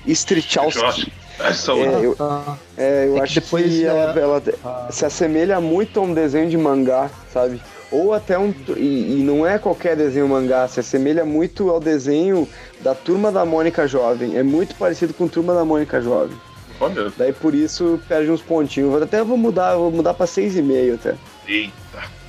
Strichowski. 0.07 1.12
É. 1.16 1.20
É, 1.43 2.05
eu, 2.05 2.16
Ah, 2.20 2.55
é, 2.77 3.07
eu 3.07 3.12
É 3.15 3.19
que 3.19 3.23
acho 3.24 3.35
depois 3.40 3.65
que 3.66 3.85
é- 3.85 3.89
ela, 3.89 4.20
ela 4.20 4.43
ah, 4.65 4.89
se 4.90 5.07
assemelha 5.07 5.59
muito 5.61 5.98
a 5.98 6.02
um 6.02 6.12
desenho 6.12 6.51
de 6.51 6.57
mangá, 6.59 7.11
sabe? 7.32 7.61
Ou 7.90 8.14
até 8.14 8.38
um. 8.38 8.54
E, 8.76 9.18
e 9.18 9.22
não 9.24 9.44
é 9.46 9.58
qualquer 9.58 9.96
desenho 9.96 10.28
mangá, 10.28 10.66
se 10.68 10.78
assemelha 10.80 11.24
muito 11.24 11.68
ao 11.70 11.80
desenho 11.80 12.48
da 12.80 12.94
Turma 12.94 13.32
da 13.32 13.44
Mônica 13.44 13.86
Jovem. 13.88 14.36
É 14.36 14.42
muito 14.42 14.74
parecido 14.76 15.12
com 15.12 15.26
Turma 15.26 15.54
da 15.54 15.64
Mônica 15.64 16.00
Jovem. 16.00 16.36
Olha, 16.80 17.12
Daí 17.16 17.32
por 17.32 17.54
isso 17.54 18.00
perde 18.08 18.30
uns 18.30 18.40
pontinhos. 18.40 18.94
Eu 18.94 19.02
Até 19.02 19.22
vou 19.22 19.36
mudar, 19.36 19.74
vou 19.76 19.90
mudar 19.90 20.14
pra 20.14 20.24
6,5 20.26 20.94
até. 20.94 21.14
Eita, 21.46 21.72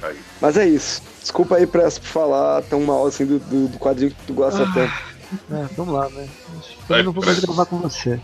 caiu. 0.01 0.17
Mas 0.41 0.57
é 0.57 0.67
isso. 0.67 1.01
Desculpa 1.21 1.55
aí 1.57 1.67
pra 1.67 1.89
falar 1.91 2.61
tão 2.63 2.81
mal 2.81 3.05
assim 3.05 3.25
do, 3.25 3.39
do, 3.39 3.67
do 3.67 3.77
quadrinho 3.77 4.11
que 4.11 4.17
tu 4.27 4.33
gosta 4.33 4.63
Ah. 4.63 4.71
tanto. 4.73 5.11
É, 5.49 5.65
vamos 5.77 5.93
lá, 5.93 6.09
né? 6.09 6.27
Eu 6.89 7.03
não 7.05 7.11
vou 7.13 7.23
mais 7.23 7.39
gravar 7.39 7.65
com 7.65 7.77
você. 7.77 8.19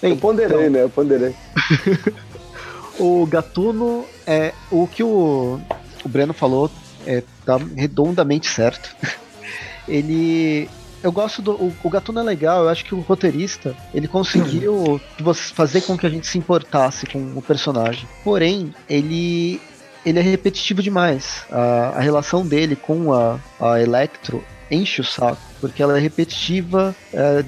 Bem, 0.00 0.12
Eu 0.12 0.16
ponderei, 0.16 0.56
então, 0.56 0.70
né? 0.70 0.82
Eu 0.84 0.88
ponderei. 0.90 1.34
O 2.98 3.26
Gatuno 3.26 4.04
é 4.26 4.52
o 4.70 4.86
que 4.86 5.02
o, 5.02 5.60
o 6.04 6.08
Breno 6.08 6.32
falou 6.32 6.70
é, 7.06 7.22
tá 7.44 7.58
redondamente 7.76 8.48
certo. 8.48 8.94
Ele 9.88 10.68
eu 11.02 11.12
gosto 11.12 11.40
do 11.40 11.52
o, 11.52 11.72
o 11.84 11.90
Gatuno 11.90 12.18
é 12.18 12.22
legal, 12.22 12.64
eu 12.64 12.68
acho 12.68 12.84
que 12.84 12.94
o 12.94 13.00
roteirista, 13.00 13.76
ele 13.94 14.08
conseguiu 14.08 15.00
fazer 15.54 15.82
com 15.82 15.96
que 15.96 16.04
a 16.04 16.10
gente 16.10 16.26
se 16.26 16.36
importasse 16.36 17.06
com 17.06 17.20
o 17.36 17.42
personagem. 17.42 18.08
Porém, 18.24 18.74
ele 18.88 19.60
ele 20.04 20.18
é 20.18 20.22
repetitivo 20.22 20.82
demais. 20.82 21.44
A, 21.50 21.94
a 21.96 22.00
relação 22.00 22.46
dele 22.46 22.74
com 22.74 23.12
a, 23.12 23.38
a 23.60 23.80
Electro 23.80 24.42
enche 24.70 25.00
o 25.00 25.04
saco, 25.04 25.40
porque 25.60 25.82
ela 25.82 25.96
é 25.96 26.00
repetitiva, 26.00 26.94
é, 27.12 27.44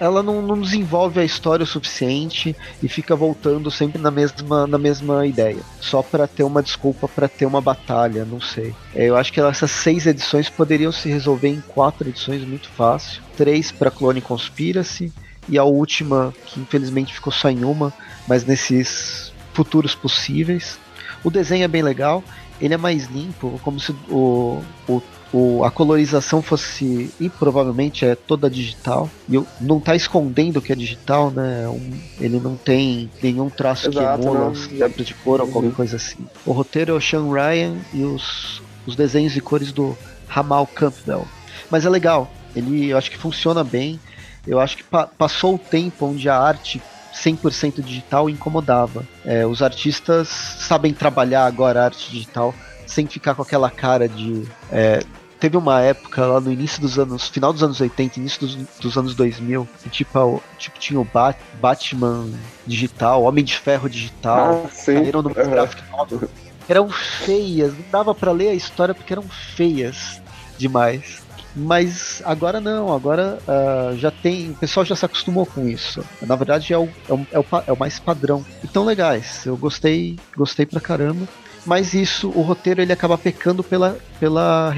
ela 0.00 0.22
não, 0.22 0.40
não 0.42 0.60
desenvolve 0.60 1.20
a 1.20 1.24
história 1.24 1.64
o 1.64 1.66
suficiente 1.66 2.56
e 2.82 2.88
fica 2.88 3.14
voltando 3.14 3.70
sempre 3.70 4.00
na 4.00 4.10
mesma, 4.10 4.66
na 4.66 4.78
mesma 4.78 5.26
ideia, 5.26 5.60
só 5.80 6.02
para 6.02 6.26
ter 6.26 6.42
uma 6.42 6.62
desculpa 6.62 7.06
para 7.08 7.28
ter 7.28 7.46
uma 7.46 7.60
batalha, 7.60 8.24
não 8.24 8.40
sei. 8.40 8.74
É, 8.94 9.04
Eu 9.04 9.16
acho 9.16 9.32
que 9.32 9.40
essas 9.40 9.70
seis 9.70 10.06
edições 10.06 10.48
poderiam 10.48 10.92
se 10.92 11.08
resolver 11.08 11.48
em 11.48 11.60
quatro 11.60 12.08
edições 12.08 12.42
muito 12.42 12.68
fácil, 12.68 13.22
três 13.36 13.70
para 13.70 13.90
Clone 13.90 14.20
Conspiracy 14.20 15.12
e 15.48 15.58
a 15.58 15.64
última 15.64 16.34
que 16.46 16.60
infelizmente 16.60 17.14
ficou 17.14 17.32
só 17.32 17.48
em 17.48 17.64
uma, 17.64 17.92
mas 18.26 18.44
nesses 18.44 19.32
futuros 19.52 19.94
possíveis. 19.94 20.78
O 21.22 21.30
desenho 21.30 21.64
é 21.64 21.68
bem 21.68 21.82
legal, 21.82 22.22
ele 22.60 22.74
é 22.74 22.76
mais 22.76 23.06
limpo, 23.06 23.60
como 23.62 23.78
se 23.78 23.92
o, 24.08 24.62
o 24.88 25.02
o- 25.32 25.64
a 25.64 25.70
colorização 25.70 26.40
fosse 26.42 27.12
e 27.18 27.28
provavelmente 27.28 28.04
é 28.04 28.14
toda 28.14 28.48
digital 28.50 29.10
e 29.28 29.34
eu- 29.34 29.46
não 29.60 29.80
tá 29.80 29.94
escondendo 29.94 30.62
que 30.62 30.72
é 30.72 30.76
digital, 30.76 31.30
né? 31.30 31.68
Um- 31.68 31.98
ele 32.20 32.38
não 32.40 32.56
tem 32.56 33.10
nenhum 33.22 33.50
traço 33.50 33.88
Exato, 33.88 34.20
que 34.20 34.26
emula 34.26 34.52
letras 34.72 35.06
de 35.06 35.14
cor 35.14 35.40
ou 35.40 35.48
qualquer 35.48 35.68
Uhum. 35.68 35.74
coisa 35.74 35.96
assim. 35.96 36.26
O 36.44 36.52
roteiro 36.52 36.92
é 36.92 36.94
o 36.94 37.00
Sean 37.00 37.30
Ryan 37.30 37.76
e 37.92 38.04
os, 38.04 38.62
os 38.86 38.94
desenhos 38.96 39.36
e 39.36 39.40
cores 39.40 39.72
do 39.72 39.96
Ramal 40.28 40.66
Campbell. 40.66 41.24
Mas 41.70 41.84
é 41.84 41.90
legal, 41.90 42.32
ele 42.54 42.88
eu 42.88 42.98
acho 42.98 43.10
que 43.10 43.18
funciona 43.18 43.62
bem. 43.64 44.00
Eu 44.46 44.60
acho 44.60 44.76
que 44.76 44.84
pa- 44.84 45.06
passou 45.06 45.56
o 45.56 45.58
tempo 45.58 46.06
onde 46.06 46.28
a 46.28 46.38
arte 46.38 46.80
100% 47.12 47.82
digital 47.82 48.28
incomodava. 48.30 49.06
É, 49.24 49.46
os 49.46 49.62
artistas 49.62 50.28
sabem 50.28 50.92
trabalhar 50.92 51.46
agora 51.46 51.80
a 51.80 51.84
arte 51.86 52.10
digital 52.10 52.54
sem 52.86 53.06
ficar 53.06 53.34
com 53.34 53.42
aquela 53.42 53.70
cara 53.70 54.08
de. 54.08 54.44
é, 54.70 55.02
teve 55.38 55.56
uma 55.56 55.80
época 55.82 56.24
lá 56.24 56.40
no 56.40 56.50
início 56.50 56.80
dos 56.80 56.98
anos. 56.98 57.28
final 57.28 57.52
dos 57.52 57.62
anos 57.62 57.80
80, 57.80 58.18
início 58.18 58.40
dos, 58.40 58.56
dos 58.80 58.96
anos 58.96 59.14
2000, 59.14 59.68
que 59.82 59.90
tipo, 59.90 60.42
tipo 60.58 60.78
tinha 60.78 60.98
o 60.98 61.04
Bat- 61.04 61.38
Batman 61.60 62.28
digital, 62.66 63.22
Homem 63.24 63.44
de 63.44 63.56
Ferro 63.58 63.88
digital, 63.88 64.62
Ah, 64.64 64.68
saíram 64.72 65.22
no 65.22 65.30
graphic 65.30 65.82
novel. 65.90 66.28
Eram 66.68 66.88
feias, 66.90 67.72
não 67.74 67.84
dava 67.92 68.14
pra 68.14 68.32
ler 68.32 68.48
a 68.48 68.54
história 68.54 68.94
porque 68.94 69.12
eram 69.12 69.22
feias 69.22 70.20
demais. 70.58 71.24
Mas 71.58 72.20
agora 72.26 72.60
não, 72.60 72.92
agora 72.94 73.38
ah, 73.48 73.94
já 73.96 74.10
tem. 74.10 74.50
O 74.50 74.54
pessoal 74.56 74.84
já 74.84 74.94
se 74.94 75.04
acostumou 75.06 75.46
com 75.46 75.66
isso. 75.66 76.04
Na 76.20 76.36
verdade 76.36 76.72
é 76.72 76.76
o, 76.78 76.86
é 77.08 77.12
o, 77.14 77.26
é 77.32 77.38
o, 77.38 77.44
é 77.68 77.72
o 77.72 77.78
mais 77.78 77.98
padrão. 77.98 78.44
Então 78.62 78.84
legais, 78.84 79.46
eu 79.46 79.56
gostei, 79.56 80.18
gostei 80.36 80.66
pra 80.66 80.80
caramba. 80.80 81.26
Mas 81.66 81.92
isso, 81.94 82.28
o 82.30 82.40
roteiro 82.42 82.80
ele 82.80 82.92
acaba 82.92 83.18
pecando 83.18 83.62
pela, 83.64 83.98
pela, 84.20 84.72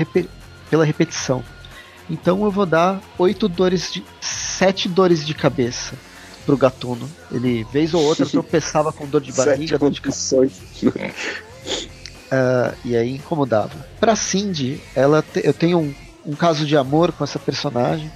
pela 0.70 0.85
repetição. 0.85 1.44
Então 2.10 2.43
eu 2.44 2.51
vou 2.51 2.65
dar 2.65 3.01
oito 3.19 3.47
dores 3.48 3.93
de. 3.93 4.02
sete 4.20 4.89
dores 4.89 5.24
de 5.27 5.35
cabeça 5.35 5.94
pro 6.47 6.56
gatuno. 6.56 7.06
Ele, 7.31 7.65
vez 7.70 7.93
ou 7.93 8.02
outra, 8.02 8.24
tropeçava 8.32 8.90
com 8.93 9.06
dor 9.06 9.20
de 9.20 9.31
barriga, 9.32 9.78
dor 9.78 9.90
de 9.90 10.01
condições. 10.01 10.52
ah, 12.31 12.73
e 12.85 12.97
aí 12.97 13.16
incomodava. 13.16 13.70
Pra 14.01 14.16
Cindy, 14.16 14.81
ela 14.94 15.23
te- 15.23 15.43
eu 15.44 15.52
tenho 15.52 15.78
um, 15.78 15.94
um 16.24 16.35
caso 16.35 16.65
de 16.66 16.77
amor 16.77 17.12
com 17.12 17.24
essa 17.24 17.39
personagem. 17.39 18.10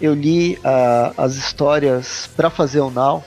Eu 0.00 0.14
li 0.14 0.58
ah, 0.64 1.12
as 1.16 1.34
histórias 1.34 2.28
pra 2.36 2.50
fazer 2.50 2.80
o 2.80 2.90
Now, 2.90 3.24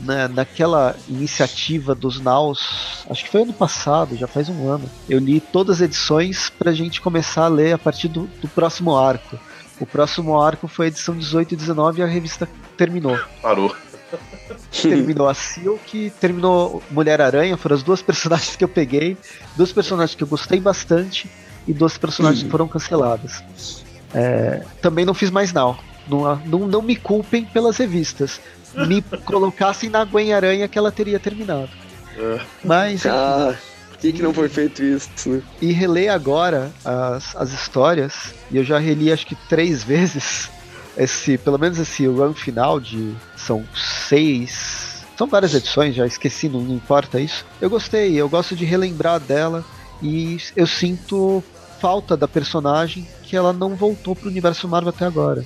né, 0.00 0.28
naquela 0.28 0.96
iniciativa 1.08 1.94
dos 1.94 2.20
Naus, 2.20 3.04
acho 3.08 3.24
que 3.24 3.30
foi 3.30 3.42
ano 3.42 3.52
passado, 3.52 4.16
já 4.16 4.26
faz 4.26 4.48
um 4.48 4.68
ano. 4.68 4.88
Eu 5.08 5.18
li 5.18 5.40
todas 5.40 5.76
as 5.76 5.82
edições 5.82 6.50
pra 6.50 6.72
gente 6.72 7.00
começar 7.00 7.44
a 7.44 7.48
ler 7.48 7.72
a 7.74 7.78
partir 7.78 8.08
do, 8.08 8.26
do 8.40 8.48
próximo 8.48 8.96
arco. 8.96 9.38
O 9.78 9.86
próximo 9.86 10.40
arco 10.40 10.68
foi 10.68 10.86
a 10.86 10.88
edição 10.88 11.16
18 11.16 11.54
e 11.54 11.56
19 11.56 12.00
e 12.00 12.02
a 12.02 12.06
revista 12.06 12.48
terminou 12.76 13.18
Parou. 13.40 13.74
terminou 14.70 15.28
a 15.28 15.34
Silk, 15.34 16.12
terminou 16.20 16.82
Mulher-Aranha, 16.90 17.56
foram 17.56 17.76
as 17.76 17.82
duas 17.82 18.02
personagens 18.02 18.56
que 18.56 18.64
eu 18.64 18.68
peguei, 18.68 19.16
duas 19.56 19.72
personagens 19.72 20.14
que 20.14 20.22
eu 20.22 20.28
gostei 20.28 20.60
bastante 20.60 21.30
e 21.66 21.72
duas 21.72 21.96
personagens 21.96 22.42
que 22.42 22.50
foram 22.50 22.68
canceladas. 22.68 23.42
É, 24.12 24.64
também 24.82 25.04
não 25.04 25.14
fiz 25.14 25.30
mais 25.30 25.52
não. 25.52 25.78
Não, 26.08 26.36
não. 26.44 26.58
não 26.66 26.82
me 26.82 26.96
culpem 26.96 27.44
pelas 27.44 27.76
revistas. 27.76 28.40
Me 28.86 29.02
colocassem 29.24 29.90
na 29.90 30.04
Gwen-Aranha 30.04 30.68
que 30.68 30.78
ela 30.78 30.92
teria 30.92 31.18
terminado. 31.18 31.70
É. 32.16 32.40
Mas, 32.64 33.04
Ah, 33.06 33.54
por 33.90 33.98
que, 33.98 34.12
que 34.12 34.22
não 34.22 34.32
foi 34.32 34.48
feito 34.48 34.82
isso, 34.82 35.08
né? 35.26 35.42
e 35.60 35.72
reler 35.72 36.12
agora 36.12 36.70
as, 36.84 37.34
as 37.36 37.52
histórias, 37.52 38.34
e 38.50 38.56
eu 38.56 38.64
já 38.64 38.78
reli 38.78 39.12
acho 39.12 39.26
que 39.26 39.34
três 39.48 39.82
vezes 39.84 40.50
esse, 40.96 41.38
pelo 41.38 41.58
menos 41.58 41.78
esse 41.78 42.06
run 42.06 42.34
final 42.34 42.80
de 42.80 43.14
são 43.36 43.64
seis, 43.74 45.04
são 45.16 45.26
várias 45.26 45.54
edições, 45.54 45.94
já 45.94 46.06
esqueci, 46.06 46.48
não, 46.48 46.60
não 46.60 46.74
importa 46.74 47.20
isso. 47.20 47.44
Eu 47.60 47.70
gostei, 47.70 48.14
eu 48.14 48.28
gosto 48.28 48.56
de 48.56 48.64
relembrar 48.64 49.20
dela 49.20 49.64
e 50.02 50.38
eu 50.56 50.66
sinto 50.66 51.42
falta 51.80 52.16
da 52.16 52.26
personagem 52.28 53.06
que 53.22 53.36
ela 53.36 53.52
não 53.52 53.74
voltou 53.76 54.14
pro 54.16 54.28
universo 54.28 54.66
Marvel 54.66 54.90
até 54.90 55.04
agora. 55.04 55.44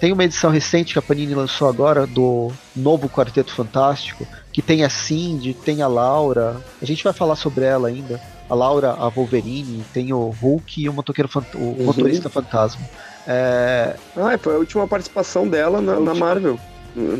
Tem 0.00 0.12
uma 0.12 0.24
edição 0.24 0.50
recente 0.50 0.94
que 0.94 0.98
a 0.98 1.02
Panini 1.02 1.34
lançou 1.34 1.68
agora 1.68 2.06
do 2.06 2.50
novo 2.74 3.06
Quarteto 3.08 3.52
Fantástico, 3.52 4.26
que 4.50 4.62
tem 4.62 4.82
a 4.82 4.88
Cindy, 4.88 5.52
tem 5.52 5.82
a 5.82 5.86
Laura. 5.88 6.56
A 6.80 6.84
gente 6.86 7.04
vai 7.04 7.12
falar 7.12 7.36
sobre 7.36 7.64
ela 7.66 7.88
ainda. 7.88 8.18
A 8.48 8.54
Laura, 8.54 8.92
a 8.92 9.08
Wolverine, 9.10 9.84
tem 9.92 10.10
o 10.12 10.30
Hulk 10.30 10.82
e 10.82 10.88
o 10.88 10.92
motoqueiro 10.92 11.28
fant- 11.28 11.54
o 11.54 11.58
Uhum. 11.58 11.84
motorista 11.84 12.30
fantasma. 12.30 12.80
É, 13.26 13.94
Ah, 14.16 14.38
foi 14.38 14.54
a 14.54 14.58
última 14.58 14.88
participação 14.88 15.46
dela 15.46 15.82
na, 15.82 15.92
A 15.92 15.94
na 16.00 16.00
última. 16.12 16.26
Marvel. 16.26 16.58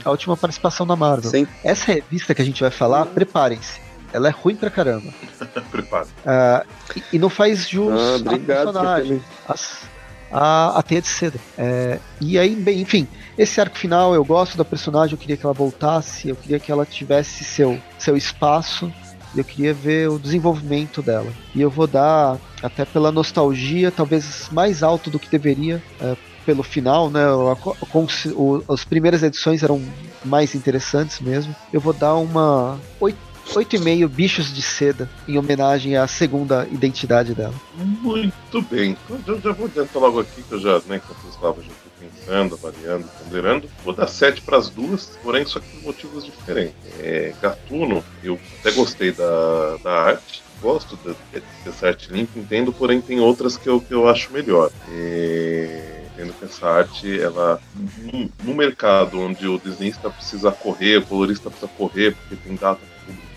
a 0.05 0.11
última 0.11 0.37
participação 0.37 0.87
da 0.87 0.97
Marvel. 0.97 1.31
Sim. 1.31 1.47
Essa 1.63 1.93
revista 1.93 2.35
que 2.35 2.41
a 2.43 2.45
gente 2.45 2.63
vai 2.63 2.71
falar, 2.71 3.05
preparem-se. 3.07 3.79
Ela 4.13 4.27
é 4.29 4.31
ruim 4.33 4.57
pra 4.57 4.71
caramba. 4.71 5.13
Prepara. 5.71 6.07
Ah, 6.27 6.65
e, 6.97 7.03
e 7.13 7.19
não 7.19 7.29
faz 7.29 7.69
jus 7.69 7.93
Ah, 7.93 8.17
obrigado. 8.17 8.65
por 8.65 8.73
personagem. 8.73 9.23
as- 9.47 9.83
a, 10.31 10.79
a 10.79 10.83
teia 10.83 11.01
de 11.01 11.09
seda. 11.09 11.39
É, 11.57 11.99
e 12.21 12.39
aí, 12.39 12.55
bem, 12.55 12.81
enfim, 12.81 13.07
esse 13.37 13.61
arco 13.61 13.77
final 13.77 14.15
eu 14.15 14.25
gosto 14.25 14.57
da 14.57 14.65
personagem, 14.65 15.15
eu 15.15 15.19
queria 15.19 15.37
que 15.37 15.45
ela 15.45 15.55
voltasse, 15.55 16.29
eu 16.29 16.37
queria 16.37 16.59
que 16.59 16.71
ela 16.71 16.87
tivesse 16.87 17.45
seu, 17.45 17.79
seu 17.99 18.17
espaço, 18.17 18.93
eu 19.35 19.45
queria 19.45 19.73
ver 19.73 20.09
o 20.09 20.19
desenvolvimento 20.19 21.03
dela. 21.03 21.33
E 21.55 21.61
eu 21.61 21.71
vou 21.71 21.87
dar, 21.87 22.39
até 22.63 22.85
pela 22.85 23.13
nostalgia, 23.13 23.91
talvez 23.91 24.49
mais 24.51 24.83
alto 24.83 25.11
do 25.11 25.19
que 25.19 25.31
deveria, 25.31 25.83
é, 26.01 26.17
pelo 26.45 26.63
final, 26.63 27.11
né? 27.11 27.23
a 27.25 28.73
as 28.73 28.85
primeiras 28.85 29.23
edições 29.23 29.63
eram 29.63 29.81
mais 30.25 30.55
interessantes 30.55 31.21
mesmo. 31.21 31.55
Eu 31.73 31.81
vou 31.81 31.93
dar 31.93 32.17
uma 32.17 32.79
8,5 33.55 34.09
bichos 34.09 34.53
de 34.53 34.63
seda 34.63 35.09
em 35.27 35.39
homenagem 35.39 35.97
à 35.97 36.07
segunda 36.07 36.67
identidade 36.71 37.35
dela. 37.35 37.55
Muito 37.77 38.63
bem. 38.63 38.97
Então, 39.05 39.19
já, 39.37 39.41
já 39.41 39.53
vou 39.53 39.67
adiantar 39.67 40.01
logo 40.03 40.21
aqui, 40.21 40.43
que 40.43 40.53
eu 40.53 40.61
já, 40.61 40.75
né, 40.87 40.97
enquanto 40.97 41.25
eu 41.25 41.31
estava 41.31 41.63
já 41.63 41.69
fui 41.69 42.09
pensando, 42.09 42.55
avaliando, 42.55 43.05
ponderando. 43.23 43.69
Vou 43.85 43.93
dar 43.95 44.07
7 44.07 44.41
para 44.43 44.57
as 44.59 44.69
duas, 44.71 45.19
porém 45.23 45.45
só 45.45 45.59
que 45.61 45.67
por 45.69 45.83
motivos 45.83 46.25
diferentes. 46.25 46.75
É, 47.01 47.33
Gatuno, 47.43 48.05
eu 48.23 48.39
até 48.61 48.71
gostei 48.73 49.13
da, 49.13 49.77
da 49.83 49.93
arte. 49.93 50.43
Gosto 50.63 50.97
de- 50.97 51.15
de- 51.33 51.43
dessa 51.65 51.87
arte 51.89 52.13
limpa, 52.13 52.39
entendo, 52.39 52.71
porém 52.73 53.01
tem 53.01 53.19
outras 53.19 53.57
que 53.57 53.69
eu, 53.69 53.81
que 53.81 53.95
eu 53.95 54.07
acho 54.07 54.31
melhor. 54.33 54.71
É, 54.93 56.03
entendo 56.15 56.35
que 56.35 56.45
essa 56.45 56.69
arte, 56.69 57.19
ela, 57.19 57.59
no, 58.13 58.29
no 58.45 58.55
mercado 58.55 59.19
onde 59.21 59.47
o 59.49 59.59
desenhista 59.59 60.11
precisa 60.11 60.53
correr, 60.53 60.99
o 60.99 61.07
colorista 61.07 61.49
precisa 61.49 61.71
correr, 61.79 62.15
porque 62.15 62.37
tem 62.47 62.57
data 62.57 62.81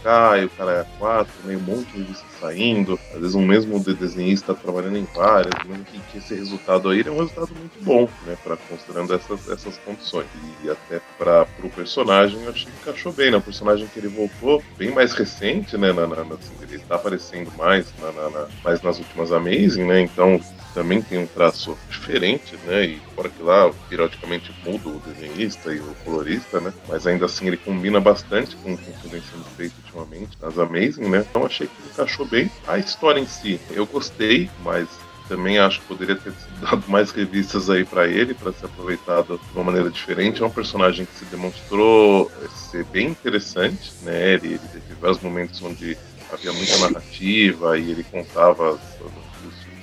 cá, 0.03 0.37
e 0.37 0.45
o 0.45 0.49
cara 0.49 0.71
é 0.71 0.99
quatro, 0.99 1.33
meio 1.45 1.59
um 1.59 1.63
monte 1.63 1.91
de 1.91 1.99
revista 1.99 2.25
saindo, 2.39 2.99
às 3.13 3.19
vezes 3.19 3.35
um 3.35 3.45
mesmo 3.45 3.79
desenhista 3.79 4.53
trabalhando 4.53 4.97
em 4.97 5.07
várias, 5.15 5.53
mesmo 5.65 5.83
que, 5.85 5.99
que 6.11 6.17
esse 6.17 6.35
resultado 6.35 6.89
aí 6.89 7.01
é 7.01 7.09
um 7.09 7.19
resultado 7.19 7.55
muito 7.57 7.81
bom, 7.81 8.07
né, 8.25 8.37
para 8.43 8.57
considerando 8.57 9.13
essas, 9.13 9.49
essas 9.49 9.77
condições. 9.79 10.27
E 10.63 10.69
até 10.69 10.99
para 11.17 11.47
o 11.63 11.69
personagem, 11.69 12.41
eu 12.43 12.49
achei 12.49 12.65
que 12.65 12.81
encaixou 12.81 13.13
bem, 13.13 13.31
né? 13.31 13.37
O 13.37 13.41
personagem 13.41 13.87
que 13.87 13.99
ele 13.99 14.09
voltou, 14.09 14.63
bem 14.77 14.91
mais 14.91 15.13
recente, 15.13 15.77
né, 15.77 15.91
na, 15.93 16.07
na, 16.07 16.21
assim, 16.21 16.53
ele 16.61 16.75
está 16.75 16.95
aparecendo 16.95 17.51
mais, 17.57 17.87
na, 17.99 18.11
na, 18.11 18.47
mais 18.63 18.81
nas 18.81 18.99
últimas 18.99 19.31
Amazing, 19.31 19.85
né, 19.85 20.01
então 20.01 20.39
também 20.73 21.01
tem 21.01 21.19
um 21.19 21.27
traço 21.27 21.77
diferente, 21.89 22.57
né? 22.65 22.85
E 22.85 23.01
fora 23.15 23.29
que 23.29 23.41
lá 23.41 23.71
periodicamente 23.89 24.53
muda 24.65 24.89
o 24.89 25.01
desenhista 25.05 25.73
e 25.73 25.79
o 25.79 25.95
colorista, 26.03 26.59
né? 26.59 26.73
Mas 26.87 27.05
ainda 27.05 27.25
assim 27.25 27.47
ele 27.47 27.57
combina 27.57 27.99
bastante 27.99 28.55
com 28.57 28.73
o 28.73 28.77
que 28.77 29.07
vem 29.07 29.21
sendo 29.21 29.43
feito 29.55 29.75
ultimamente 29.83 30.37
nas 30.41 30.57
Amazing, 30.57 31.09
né? 31.09 31.25
Então 31.29 31.45
achei 31.45 31.67
que 31.67 31.73
encaixou 31.91 32.25
bem. 32.25 32.51
A 32.67 32.77
história 32.77 33.19
em 33.19 33.27
si, 33.27 33.59
eu 33.71 33.85
gostei, 33.85 34.49
mas 34.63 34.87
também 35.27 35.57
acho 35.57 35.79
que 35.79 35.87
poderia 35.87 36.15
ter 36.15 36.33
dado 36.61 36.83
mais 36.87 37.11
revistas 37.11 37.69
aí 37.69 37.85
para 37.85 38.07
ele, 38.07 38.33
para 38.33 38.51
ser 38.51 38.65
aproveitado 38.65 39.39
de 39.39 39.55
uma 39.55 39.63
maneira 39.63 39.89
diferente. 39.89 40.41
É 40.41 40.45
um 40.45 40.49
personagem 40.49 41.05
que 41.05 41.15
se 41.15 41.25
demonstrou 41.25 42.31
ser 42.53 42.83
bem 42.85 43.07
interessante, 43.07 43.93
né? 44.01 44.33
Ele, 44.33 44.47
ele 44.47 44.67
teve 44.71 44.99
vários 44.99 45.21
momentos 45.21 45.61
onde 45.61 45.97
havia 46.31 46.51
muita 46.51 46.77
narrativa 46.77 47.77
e 47.77 47.91
ele 47.91 48.03
contava 48.03 48.79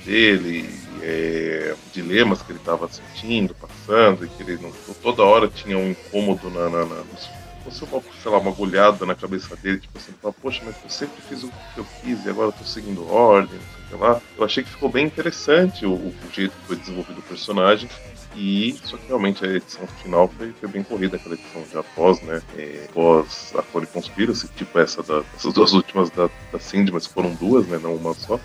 dele, 0.05 0.69
é, 1.01 1.75
dilemas 1.93 2.41
que 2.41 2.51
ele 2.51 2.59
estava 2.59 2.89
sentindo, 2.89 3.55
passando, 3.55 4.25
e 4.25 4.29
que 4.29 4.43
ele 4.43 4.57
não, 4.61 4.71
toda 5.01 5.23
hora 5.23 5.47
tinha 5.47 5.77
um 5.77 5.91
incômodo 5.91 6.49
na, 6.49 6.69
na, 6.69 6.85
na 6.85 7.03
fosse 7.63 7.83
uma, 7.83 8.01
sei 8.21 8.31
lá, 8.31 8.39
uma 8.39 8.51
agulhada 8.51 9.05
na 9.05 9.15
cabeça 9.15 9.55
dele, 9.55 9.79
tipo 9.79 9.97
assim, 9.97 10.11
fala, 10.21 10.33
poxa, 10.41 10.61
mas 10.65 10.75
eu 10.83 10.89
sempre 10.89 11.21
fiz 11.21 11.43
o 11.43 11.49
que 11.49 11.77
eu 11.77 11.85
quis 12.01 12.25
e 12.25 12.29
agora 12.29 12.49
eu 12.49 12.53
tô 12.53 12.63
seguindo 12.63 13.09
ordem, 13.11 13.55
não 13.55 13.67
sei 13.75 13.83
o 13.83 13.87
que 13.89 14.03
lá. 14.03 14.21
Eu 14.37 14.43
achei 14.43 14.63
que 14.63 14.69
ficou 14.69 14.89
bem 14.89 15.05
interessante 15.05 15.85
o, 15.85 15.93
o 15.93 16.13
jeito 16.33 16.51
que 16.51 16.67
foi 16.67 16.75
desenvolvido 16.75 17.19
o 17.19 17.23
personagem. 17.23 17.89
E 18.33 18.79
só 18.85 18.95
que 18.95 19.07
realmente 19.07 19.45
a 19.45 19.49
edição 19.49 19.85
final 20.01 20.29
foi, 20.37 20.53
foi 20.53 20.69
bem 20.69 20.83
corrida, 20.83 21.17
aquela 21.17 21.35
edição 21.35 21.65
já 21.71 21.83
pós, 21.83 22.21
né? 22.21 22.41
É, 22.57 22.87
pós 22.93 23.53
a 23.57 23.61
Cone 23.61 23.85
Conspiracy, 23.85 24.47
tipo 24.55 24.79
essa 24.79 25.03
da, 25.03 25.21
essas 25.35 25.53
duas 25.53 25.73
últimas 25.73 26.09
da, 26.11 26.29
da 26.49 26.57
Cindy, 26.57 26.93
mas 26.93 27.05
foram 27.05 27.33
duas, 27.35 27.67
né? 27.67 27.77
Não 27.77 27.93
uma 27.93 28.13
só 28.13 28.39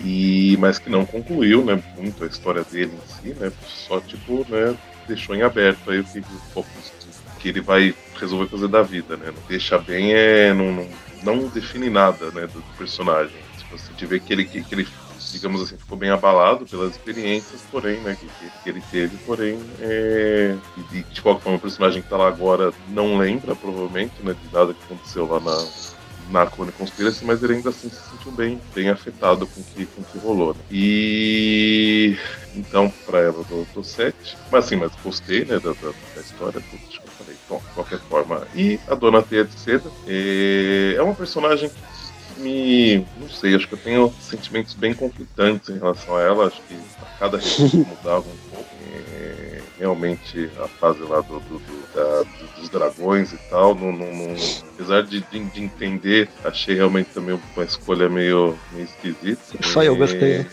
e 0.00 0.56
mas 0.58 0.78
que 0.78 0.90
não 0.90 1.04
concluiu, 1.04 1.64
né, 1.64 1.82
muito 1.96 2.24
a 2.24 2.26
história 2.26 2.64
dele 2.64 2.92
em 2.92 3.22
si, 3.22 3.38
né, 3.38 3.52
só 3.66 4.00
tipo, 4.00 4.46
né, 4.48 4.76
deixou 5.06 5.34
em 5.34 5.42
aberto 5.42 5.90
aí 5.90 6.00
o 6.00 6.04
que, 6.04 6.22
que 7.40 7.48
ele 7.48 7.60
vai 7.60 7.94
resolver 8.18 8.48
fazer 8.48 8.68
da 8.68 8.82
vida, 8.82 9.16
né, 9.16 9.26
não 9.26 9.42
deixa 9.48 9.78
bem 9.78 10.14
é 10.14 10.52
não, 10.54 10.72
não, 10.72 10.88
não 11.22 11.48
define 11.48 11.90
nada, 11.90 12.30
né, 12.30 12.46
do, 12.46 12.62
personagem. 12.76 13.36
Se 13.58 13.64
você 13.70 14.06
vê 14.06 14.18
que 14.18 14.32
ele 14.32 14.44
que, 14.44 14.62
que 14.62 14.74
ele 14.74 14.86
digamos 15.32 15.62
assim, 15.62 15.76
ficou 15.78 15.96
bem 15.96 16.10
abalado 16.10 16.66
pelas 16.66 16.92
experiências, 16.92 17.62
porém, 17.70 18.00
né, 18.00 18.16
que, 18.18 18.26
que 18.62 18.68
ele 18.68 18.82
teve, 18.90 19.16
porém, 19.18 19.58
é, 19.80 20.54
e 20.92 21.02
de 21.02 21.22
qualquer 21.22 21.42
forma, 21.42 21.58
o 21.58 21.60
personagem 21.60 22.02
que 22.02 22.08
tá 22.08 22.16
lá 22.18 22.28
agora 22.28 22.72
não 22.88 23.16
lembra, 23.16 23.56
provavelmente, 23.56 24.12
né, 24.22 24.34
de 24.34 24.54
nada 24.54 24.74
que 24.74 24.84
aconteceu 24.84 25.26
lá 25.26 25.40
na, 25.40 25.56
na 26.30 26.46
Clone 26.46 26.72
Conspiracy, 26.72 27.24
mas 27.24 27.42
ele 27.42 27.54
ainda 27.54 27.70
assim 27.70 27.90
se 27.90 28.10
sentiu 28.10 28.32
bem, 28.32 28.60
bem 28.74 28.88
afetado 28.88 29.46
com 29.46 29.62
que, 29.62 29.82
o 29.82 29.86
com 29.86 30.02
que 30.02 30.18
rolou. 30.18 30.54
Né? 30.54 30.60
E 30.70 32.16
então, 32.54 32.92
para 33.06 33.20
ela, 33.20 33.44
eu 33.50 33.66
dou 33.74 33.84
7. 33.84 34.36
Mas 34.50 34.64
assim, 34.64 34.76
mas 34.76 34.92
gostei 35.02 35.44
né, 35.44 35.58
da, 35.58 35.72
da, 35.72 35.92
da 36.14 36.20
história, 36.20 36.60
tudo 36.60 36.82
que 36.88 36.98
eu 36.98 37.12
falei. 37.18 37.36
Bom, 37.48 37.58
de 37.58 37.74
qualquer 37.74 37.98
forma. 38.00 38.46
E 38.54 38.78
a 38.88 38.94
Dona 38.94 39.22
Teia 39.22 39.44
de 39.44 39.58
Seda 39.58 39.90
é, 40.06 40.94
é 40.96 41.02
uma 41.02 41.14
personagem 41.14 41.70
que 41.70 42.40
me. 42.40 43.06
Não 43.18 43.28
sei, 43.28 43.54
acho 43.54 43.66
que 43.68 43.74
eu 43.74 43.78
tenho 43.78 44.14
sentimentos 44.20 44.74
bem 44.74 44.94
conflitantes 44.94 45.68
em 45.70 45.78
relação 45.78 46.16
a 46.16 46.22
ela. 46.22 46.46
Acho 46.46 46.60
que 46.62 46.74
a 46.74 47.18
cada 47.18 47.38
revista 47.38 47.76
mudava 47.76 48.20
um 48.20 48.50
pouco. 48.50 48.71
Realmente 49.82 50.48
a 50.62 50.68
fase 50.68 51.02
lá 51.02 51.20
do, 51.20 51.40
do, 51.40 51.58
do 51.58 51.82
da, 51.92 52.22
dos 52.56 52.68
dragões 52.68 53.32
e 53.32 53.38
tal, 53.50 53.74
não, 53.74 53.90
não, 53.90 54.06
não 54.12 54.36
apesar 54.74 55.02
de, 55.02 55.20
de, 55.20 55.44
de, 55.50 55.64
entender, 55.64 56.28
achei 56.44 56.76
realmente 56.76 57.10
também 57.12 57.36
uma 57.56 57.64
escolha 57.64 58.08
meio, 58.08 58.56
meio 58.70 58.84
esquisita. 58.84 59.42
Só 59.60 59.82
eu 59.82 59.96
gostei. 59.96 60.46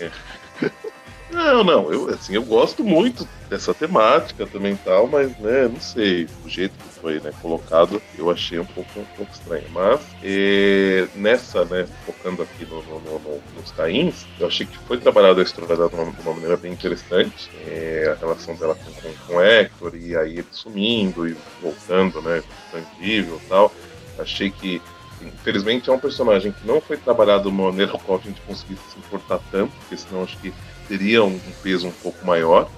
Não, 1.40 1.64
não, 1.64 1.90
eu, 1.90 2.10
assim, 2.10 2.36
eu 2.36 2.44
gosto 2.44 2.84
muito 2.84 3.26
dessa 3.50 3.74
temática 3.74 4.46
também 4.46 4.76
tal, 4.76 5.08
mas, 5.08 5.30
né, 5.40 5.70
não 5.70 5.80
sei, 5.80 6.28
o 6.44 6.50
jeito 6.50 6.74
que 6.74 7.00
foi 7.00 7.22
né, 7.22 7.32
colocado 7.42 8.02
eu 8.18 8.30
achei 8.30 8.60
um 8.60 8.66
pouco, 8.66 9.00
um 9.00 9.06
pouco 9.16 9.32
estranho. 9.32 9.64
Mas 9.72 10.02
é, 10.22 11.08
nessa, 11.16 11.64
né, 11.64 11.88
focando 12.06 12.44
aqui 12.44 12.66
no, 12.66 12.84
no, 12.84 13.00
no, 13.00 13.42
nos 13.56 13.72
tains, 13.72 14.26
eu 14.38 14.48
achei 14.48 14.66
que 14.66 14.78
foi 14.80 14.98
trabalhada 14.98 15.40
a 15.40 15.44
história 15.44 15.78
dela 15.78 15.88
de 15.88 15.96
uma, 15.96 16.12
de 16.12 16.22
uma 16.22 16.34
maneira 16.34 16.58
bem 16.58 16.74
interessante. 16.74 17.50
É, 17.66 18.14
a 18.14 18.20
relação 18.20 18.54
dela 18.56 18.76
com, 18.76 18.92
com, 18.92 19.14
com 19.26 19.42
Hector 19.42 19.96
e 19.96 20.18
aí 20.18 20.40
ele 20.40 20.48
sumindo 20.52 21.26
e 21.26 21.38
voltando, 21.62 22.22
né, 22.22 22.44
tangível 22.70 23.40
e 23.42 23.48
tal. 23.48 23.74
Achei 24.20 24.52
que 24.52 24.82
infelizmente 25.22 25.90
é 25.90 25.94
um 25.94 26.00
personagem 26.00 26.52
que 26.52 26.66
não 26.66 26.82
foi 26.82 26.98
trabalhado 26.98 27.44
de 27.44 27.50
uma 27.50 27.72
maneira 27.72 27.94
com 27.98 28.16
a 28.16 28.18
gente 28.18 28.42
conseguisse 28.42 28.82
se 28.92 29.00
importar 29.00 29.40
tanto, 29.50 29.72
porque 29.80 29.96
senão 29.96 30.24
acho 30.24 30.38
que 30.40 30.54
teria 30.90 31.24
um 31.24 31.40
peso 31.64 31.88
um 31.88 31.92
pouco 31.92 32.26
maior 32.26 32.70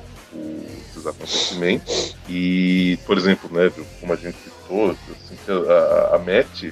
os 0.95 1.07
acontecimentos. 1.07 2.15
E, 2.29 2.99
por 3.05 3.17
exemplo, 3.17 3.49
né, 3.51 3.71
como 3.99 4.13
a 4.13 4.15
gente 4.15 4.37
citou, 4.37 4.91
assim, 4.91 5.37
a, 5.49 6.15
a 6.15 6.19
Matt, 6.19 6.71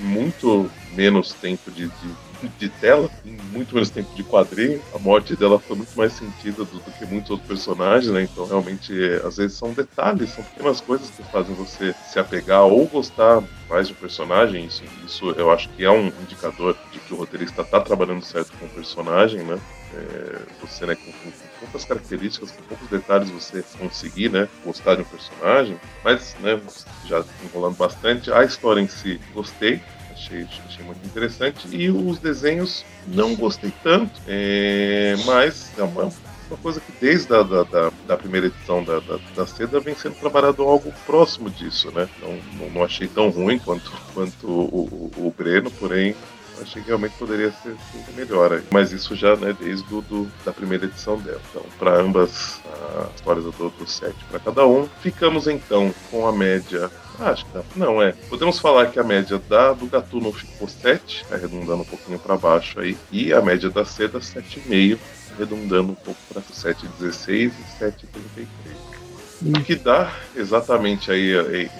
muito 0.00 0.70
menos 0.92 1.32
tempo 1.32 1.70
de, 1.70 1.86
de, 1.86 2.48
de, 2.58 2.68
tela, 2.68 3.08
muito 3.50 3.74
menos 3.74 3.90
tempo 3.90 4.14
de 4.14 4.22
quadrinho, 4.24 4.80
a 4.94 4.98
morte 4.98 5.36
dela 5.36 5.58
foi 5.58 5.76
muito 5.76 5.96
mais 5.96 6.12
sentida 6.12 6.64
do, 6.64 6.78
do 6.78 6.90
que 6.92 7.04
muitos 7.06 7.30
outros 7.30 7.48
personagens, 7.48 8.12
né? 8.12 8.22
Então, 8.22 8.46
realmente, 8.46 8.92
é, 8.92 9.16
às 9.26 9.36
vezes 9.36 9.56
são 9.56 9.72
detalhes, 9.72 10.30
são 10.30 10.44
pequenas 10.44 10.80
coisas 10.80 11.10
que 11.10 11.22
fazem 11.24 11.54
você 11.54 11.94
se 12.04 12.18
apegar 12.18 12.64
ou 12.64 12.86
gostar 12.86 13.42
mais 13.68 13.88
do 13.88 13.94
personagem. 13.94 14.64
Isso, 14.64 14.82
isso 15.04 15.30
eu 15.32 15.50
acho 15.50 15.68
que 15.70 15.84
é 15.84 15.90
um 15.90 16.06
indicador 16.06 16.76
de 16.92 16.98
que 17.00 17.12
o 17.12 17.16
roteirista 17.16 17.62
está 17.62 17.80
trabalhando 17.80 18.24
certo 18.24 18.52
com 18.58 18.66
o 18.66 18.70
personagem, 18.70 19.42
né? 19.42 19.58
É, 19.92 20.38
você, 20.60 20.86
né, 20.86 20.94
com, 20.94 21.10
com, 21.10 21.30
poucas 21.60 21.84
características, 21.84 22.52
com 22.52 22.62
poucos 22.62 22.88
detalhes, 22.88 23.28
você 23.30 23.64
conseguir, 23.76 24.30
né, 24.30 24.48
gostar 24.64 24.94
de 24.94 25.02
um 25.02 25.04
personagem. 25.04 25.76
Mas, 26.04 26.36
né, 26.40 26.60
já 27.06 27.24
enrolando 27.44 27.76
bastante, 27.76 28.32
a 28.32 28.44
história 28.44 28.80
em 28.80 28.88
si, 28.88 29.20
gostei. 29.34 29.80
Achei, 30.20 30.46
achei 30.66 30.84
muito 30.84 31.04
interessante. 31.06 31.66
E 31.74 31.90
os 31.90 32.18
desenhos, 32.18 32.84
não 33.06 33.34
gostei 33.34 33.72
tanto. 33.82 34.20
É, 34.28 35.16
mas 35.24 35.72
é 35.78 35.82
uma, 35.82 36.12
uma 36.50 36.56
coisa 36.62 36.78
que 36.78 36.92
desde 37.00 37.34
a 37.34 37.42
da, 37.42 37.62
da, 37.62 37.92
da 38.06 38.16
primeira 38.16 38.48
edição 38.48 38.84
da, 38.84 39.00
da, 39.00 39.18
da, 39.34 39.46
Seda 39.46 39.80
vem 39.80 39.94
sendo 39.94 40.16
trabalhado 40.16 40.62
algo 40.62 40.92
próximo 41.06 41.48
disso, 41.48 41.90
né? 41.92 42.08
Não, 42.20 42.38
não, 42.58 42.70
não 42.74 42.84
achei 42.84 43.08
tão 43.08 43.30
ruim 43.30 43.58
quanto, 43.58 43.90
quanto 44.12 44.46
o, 44.46 45.10
o, 45.16 45.26
o 45.26 45.34
Breno, 45.36 45.70
porém 45.70 46.14
achei 46.60 46.82
que 46.82 46.88
realmente 46.88 47.16
poderia 47.18 47.50
ser, 47.52 47.74
melhor. 48.14 48.62
Mas 48.70 48.92
isso 48.92 49.14
já 49.14 49.34
né, 49.36 49.56
desde 49.58 49.84
do, 49.88 50.30
da 50.44 50.52
primeira 50.52 50.84
edição 50.84 51.18
dela. 51.18 51.40
Então, 51.50 51.64
para 51.78 51.98
ambas 51.98 52.60
as 53.06 53.14
histórias 53.14 53.44
eu 53.46 53.54
dou 53.58 53.72
7 53.86 54.14
para 54.30 54.38
cada 54.38 54.66
um. 54.66 54.86
Ficamos 55.00 55.46
então 55.46 55.94
com 56.10 56.26
a 56.26 56.32
média 56.32 56.90
acho 57.18 57.44
que 57.46 57.52
dá. 57.52 57.62
Não, 57.76 58.02
é. 58.02 58.12
Podemos 58.28 58.58
falar 58.58 58.86
que 58.86 58.98
a 58.98 59.04
média 59.04 59.40
da, 59.48 59.72
do 59.72 59.86
Gatuno 59.86 60.32
ficou 60.32 60.68
7, 60.68 61.26
arredondando 61.30 61.82
um 61.82 61.86
pouquinho 61.86 62.18
para 62.18 62.36
baixo 62.36 62.80
aí. 62.80 62.96
E 63.10 63.32
a 63.32 63.40
média 63.40 63.70
da 63.70 63.84
Seda, 63.84 64.18
7,5, 64.18 64.98
arredondando 65.34 65.92
um 65.92 65.94
pouco 65.94 66.20
para 66.32 66.42
7,16 66.42 67.52
e 67.52 67.84
7,33. 67.84 69.58
O 69.58 69.64
que 69.64 69.74
dá 69.74 70.12
exatamente 70.36 71.10
aí, 71.10 71.38
aí 71.38 71.70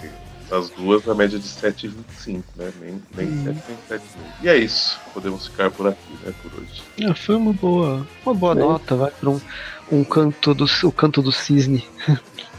as 0.51 0.69
duas 0.69 1.07
a 1.07 1.15
média 1.15 1.39
de 1.39 1.47
7,25, 1.47 2.43
né? 2.57 2.71
Nem, 2.81 3.01
nem 3.15 3.27
hum. 3.27 3.43
7, 3.43 3.63
nem 3.67 3.99
7,5. 3.99 4.01
E 4.43 4.49
é 4.49 4.57
isso. 4.57 4.99
Podemos 5.13 5.47
ficar 5.47 5.71
por 5.71 5.87
aqui, 5.87 6.13
né, 6.25 6.33
por 6.41 6.51
hoje. 6.59 6.83
É, 6.99 7.13
foi 7.13 7.35
uma 7.35 7.53
boa, 7.53 8.05
uma 8.25 8.35
boa 8.35 8.55
nota, 8.55 8.95
vai 8.95 9.11
para 9.11 9.29
um, 9.29 9.39
um 9.91 10.03
canto 10.03 10.53
do 10.53 10.65
o 10.83 10.91
canto 10.91 11.21
do 11.21 11.31
cisne. 11.31 11.87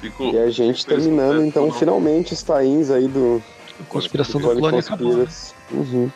Fico, 0.01 0.25
e 0.35 0.39
a 0.39 0.51
gente 0.51 0.85
terminando, 0.85 1.45
então, 1.45 1.67
não. 1.67 1.73
finalmente 1.73 2.33
os 2.33 2.43
tains 2.43 2.91
aí 2.91 3.09
do. 3.09 3.43
Conspiração 3.89 4.41
do, 4.41 4.49
do 4.49 4.59
clone 4.59 4.79
acabou. 4.79 5.17
Né? 5.17 5.27
Uhum. 5.71 6.11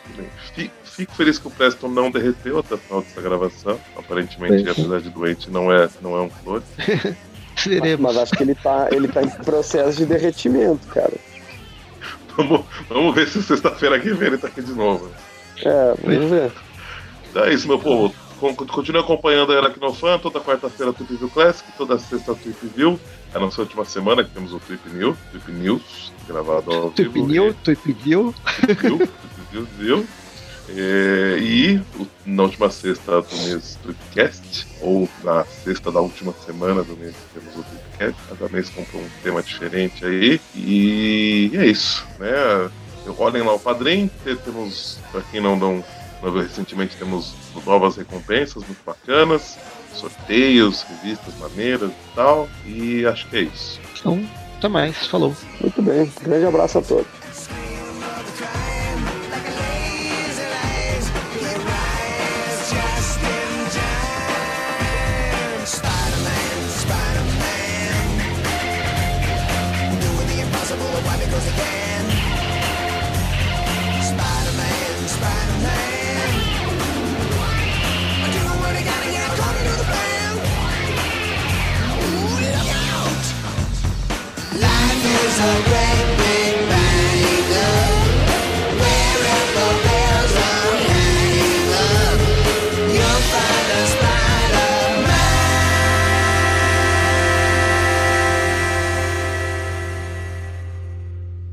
Fico, 0.53 0.73
fico, 0.83 1.15
feliz 1.15 1.39
que 1.39 1.47
o 1.47 1.51
Preston 1.51 1.87
não 1.87 2.11
derreteu 2.11 2.59
até 2.59 2.75
o 2.75 2.77
final 2.77 3.01
dessa 3.01 3.21
gravação. 3.21 3.79
Aparentemente, 3.97 4.69
apesar 4.69 5.01
de 5.01 5.09
doente, 5.09 5.49
não 5.49 5.71
é, 5.71 5.89
não 6.01 6.15
é 6.15 6.21
um 6.21 6.29
clone. 6.29 6.63
Mas, 7.65 7.99
mas, 7.99 8.17
acho 8.17 8.33
que 8.33 8.43
ele 8.43 8.53
tá, 8.53 8.87
ele 8.91 9.07
tá 9.07 9.23
em 9.23 9.29
processo 9.29 9.97
de 9.97 10.05
derretimento, 10.05 10.87
cara. 10.89 11.13
Vamos, 12.37 12.63
vamos 12.87 13.15
ver 13.15 13.27
se 13.27 13.41
sexta-feira 13.41 13.99
que 13.99 14.13
vem 14.13 14.27
ele 14.27 14.37
tá 14.37 14.47
aqui 14.47 14.61
de 14.61 14.73
novo. 14.73 15.09
É, 15.65 15.95
vamos 16.03 16.29
ver. 16.29 16.51
Então 17.31 17.43
é 17.45 17.53
isso, 17.53 17.67
meu 17.67 17.79
povo. 17.79 18.13
Continue 18.39 19.01
acompanhando 19.01 19.51
a 19.53 19.57
Aracnofan, 19.57 20.19
toda 20.19 20.39
quarta-feira 20.39 20.93
Trip 20.93 21.15
View 21.15 21.29
Classic, 21.29 21.67
toda 21.77 21.97
sexta 21.97 22.35
Trip 22.35 22.67
View. 22.75 22.99
A 23.33 23.39
nossa 23.39 23.61
última 23.61 23.83
semana 23.83 24.23
que 24.23 24.29
temos 24.29 24.53
o 24.53 24.59
Trip 24.59 24.87
News, 24.89 25.17
Trip 25.31 25.51
News, 25.51 26.13
gravado 26.27 26.71
ao 26.71 26.91
Trip 26.91 27.09
vivo. 27.09 27.27
News, 27.27 27.55
Trip 27.63 27.93
View. 27.93 28.33
Trip 28.65 29.09
View, 29.51 29.67
viu? 29.77 30.07
É, 30.69 31.37
e 31.39 31.81
na 32.25 32.43
última 32.43 32.69
sexta 32.69 33.21
do 33.21 33.35
mês 33.37 33.79
Tweetcast, 33.81 34.67
ou 34.81 35.07
na 35.23 35.45
sexta 35.45 35.91
da 35.91 36.01
última 36.01 36.33
semana 36.45 36.83
do 36.83 36.95
mês, 36.97 37.15
temos 37.33 37.55
o 37.55 37.63
Tweetcast. 37.63 38.21
Cada 38.29 38.49
mês 38.49 38.69
compra 38.69 38.97
um 38.97 39.09
tema 39.23 39.41
diferente 39.41 40.05
aí. 40.05 40.41
E 40.53 41.51
é 41.53 41.65
isso, 41.65 42.05
né? 42.19 42.69
Olhem 43.17 43.43
lá 43.43 43.53
o 43.53 43.59
padrinho, 43.59 44.09
temos, 44.43 44.99
para 45.11 45.21
quem 45.21 45.39
não, 45.39 45.55
não, 45.55 45.83
recentemente, 46.21 46.95
temos 46.97 47.33
novas 47.65 47.95
recompensas 47.95 48.63
muito 48.63 48.83
bacanas, 48.85 49.57
sorteios, 49.93 50.83
revistas 50.83 51.33
maneiras 51.39 51.91
e 51.91 52.15
tal. 52.15 52.49
E 52.65 53.05
acho 53.05 53.27
que 53.29 53.37
é 53.37 53.41
isso. 53.41 53.79
Então, 53.99 54.27
até 54.57 54.67
mais, 54.67 55.07
falou. 55.07 55.35
Muito 55.61 55.81
bem, 55.81 56.11
grande 56.21 56.45
abraço 56.45 56.79
a 56.79 56.81
todos. 56.81 57.26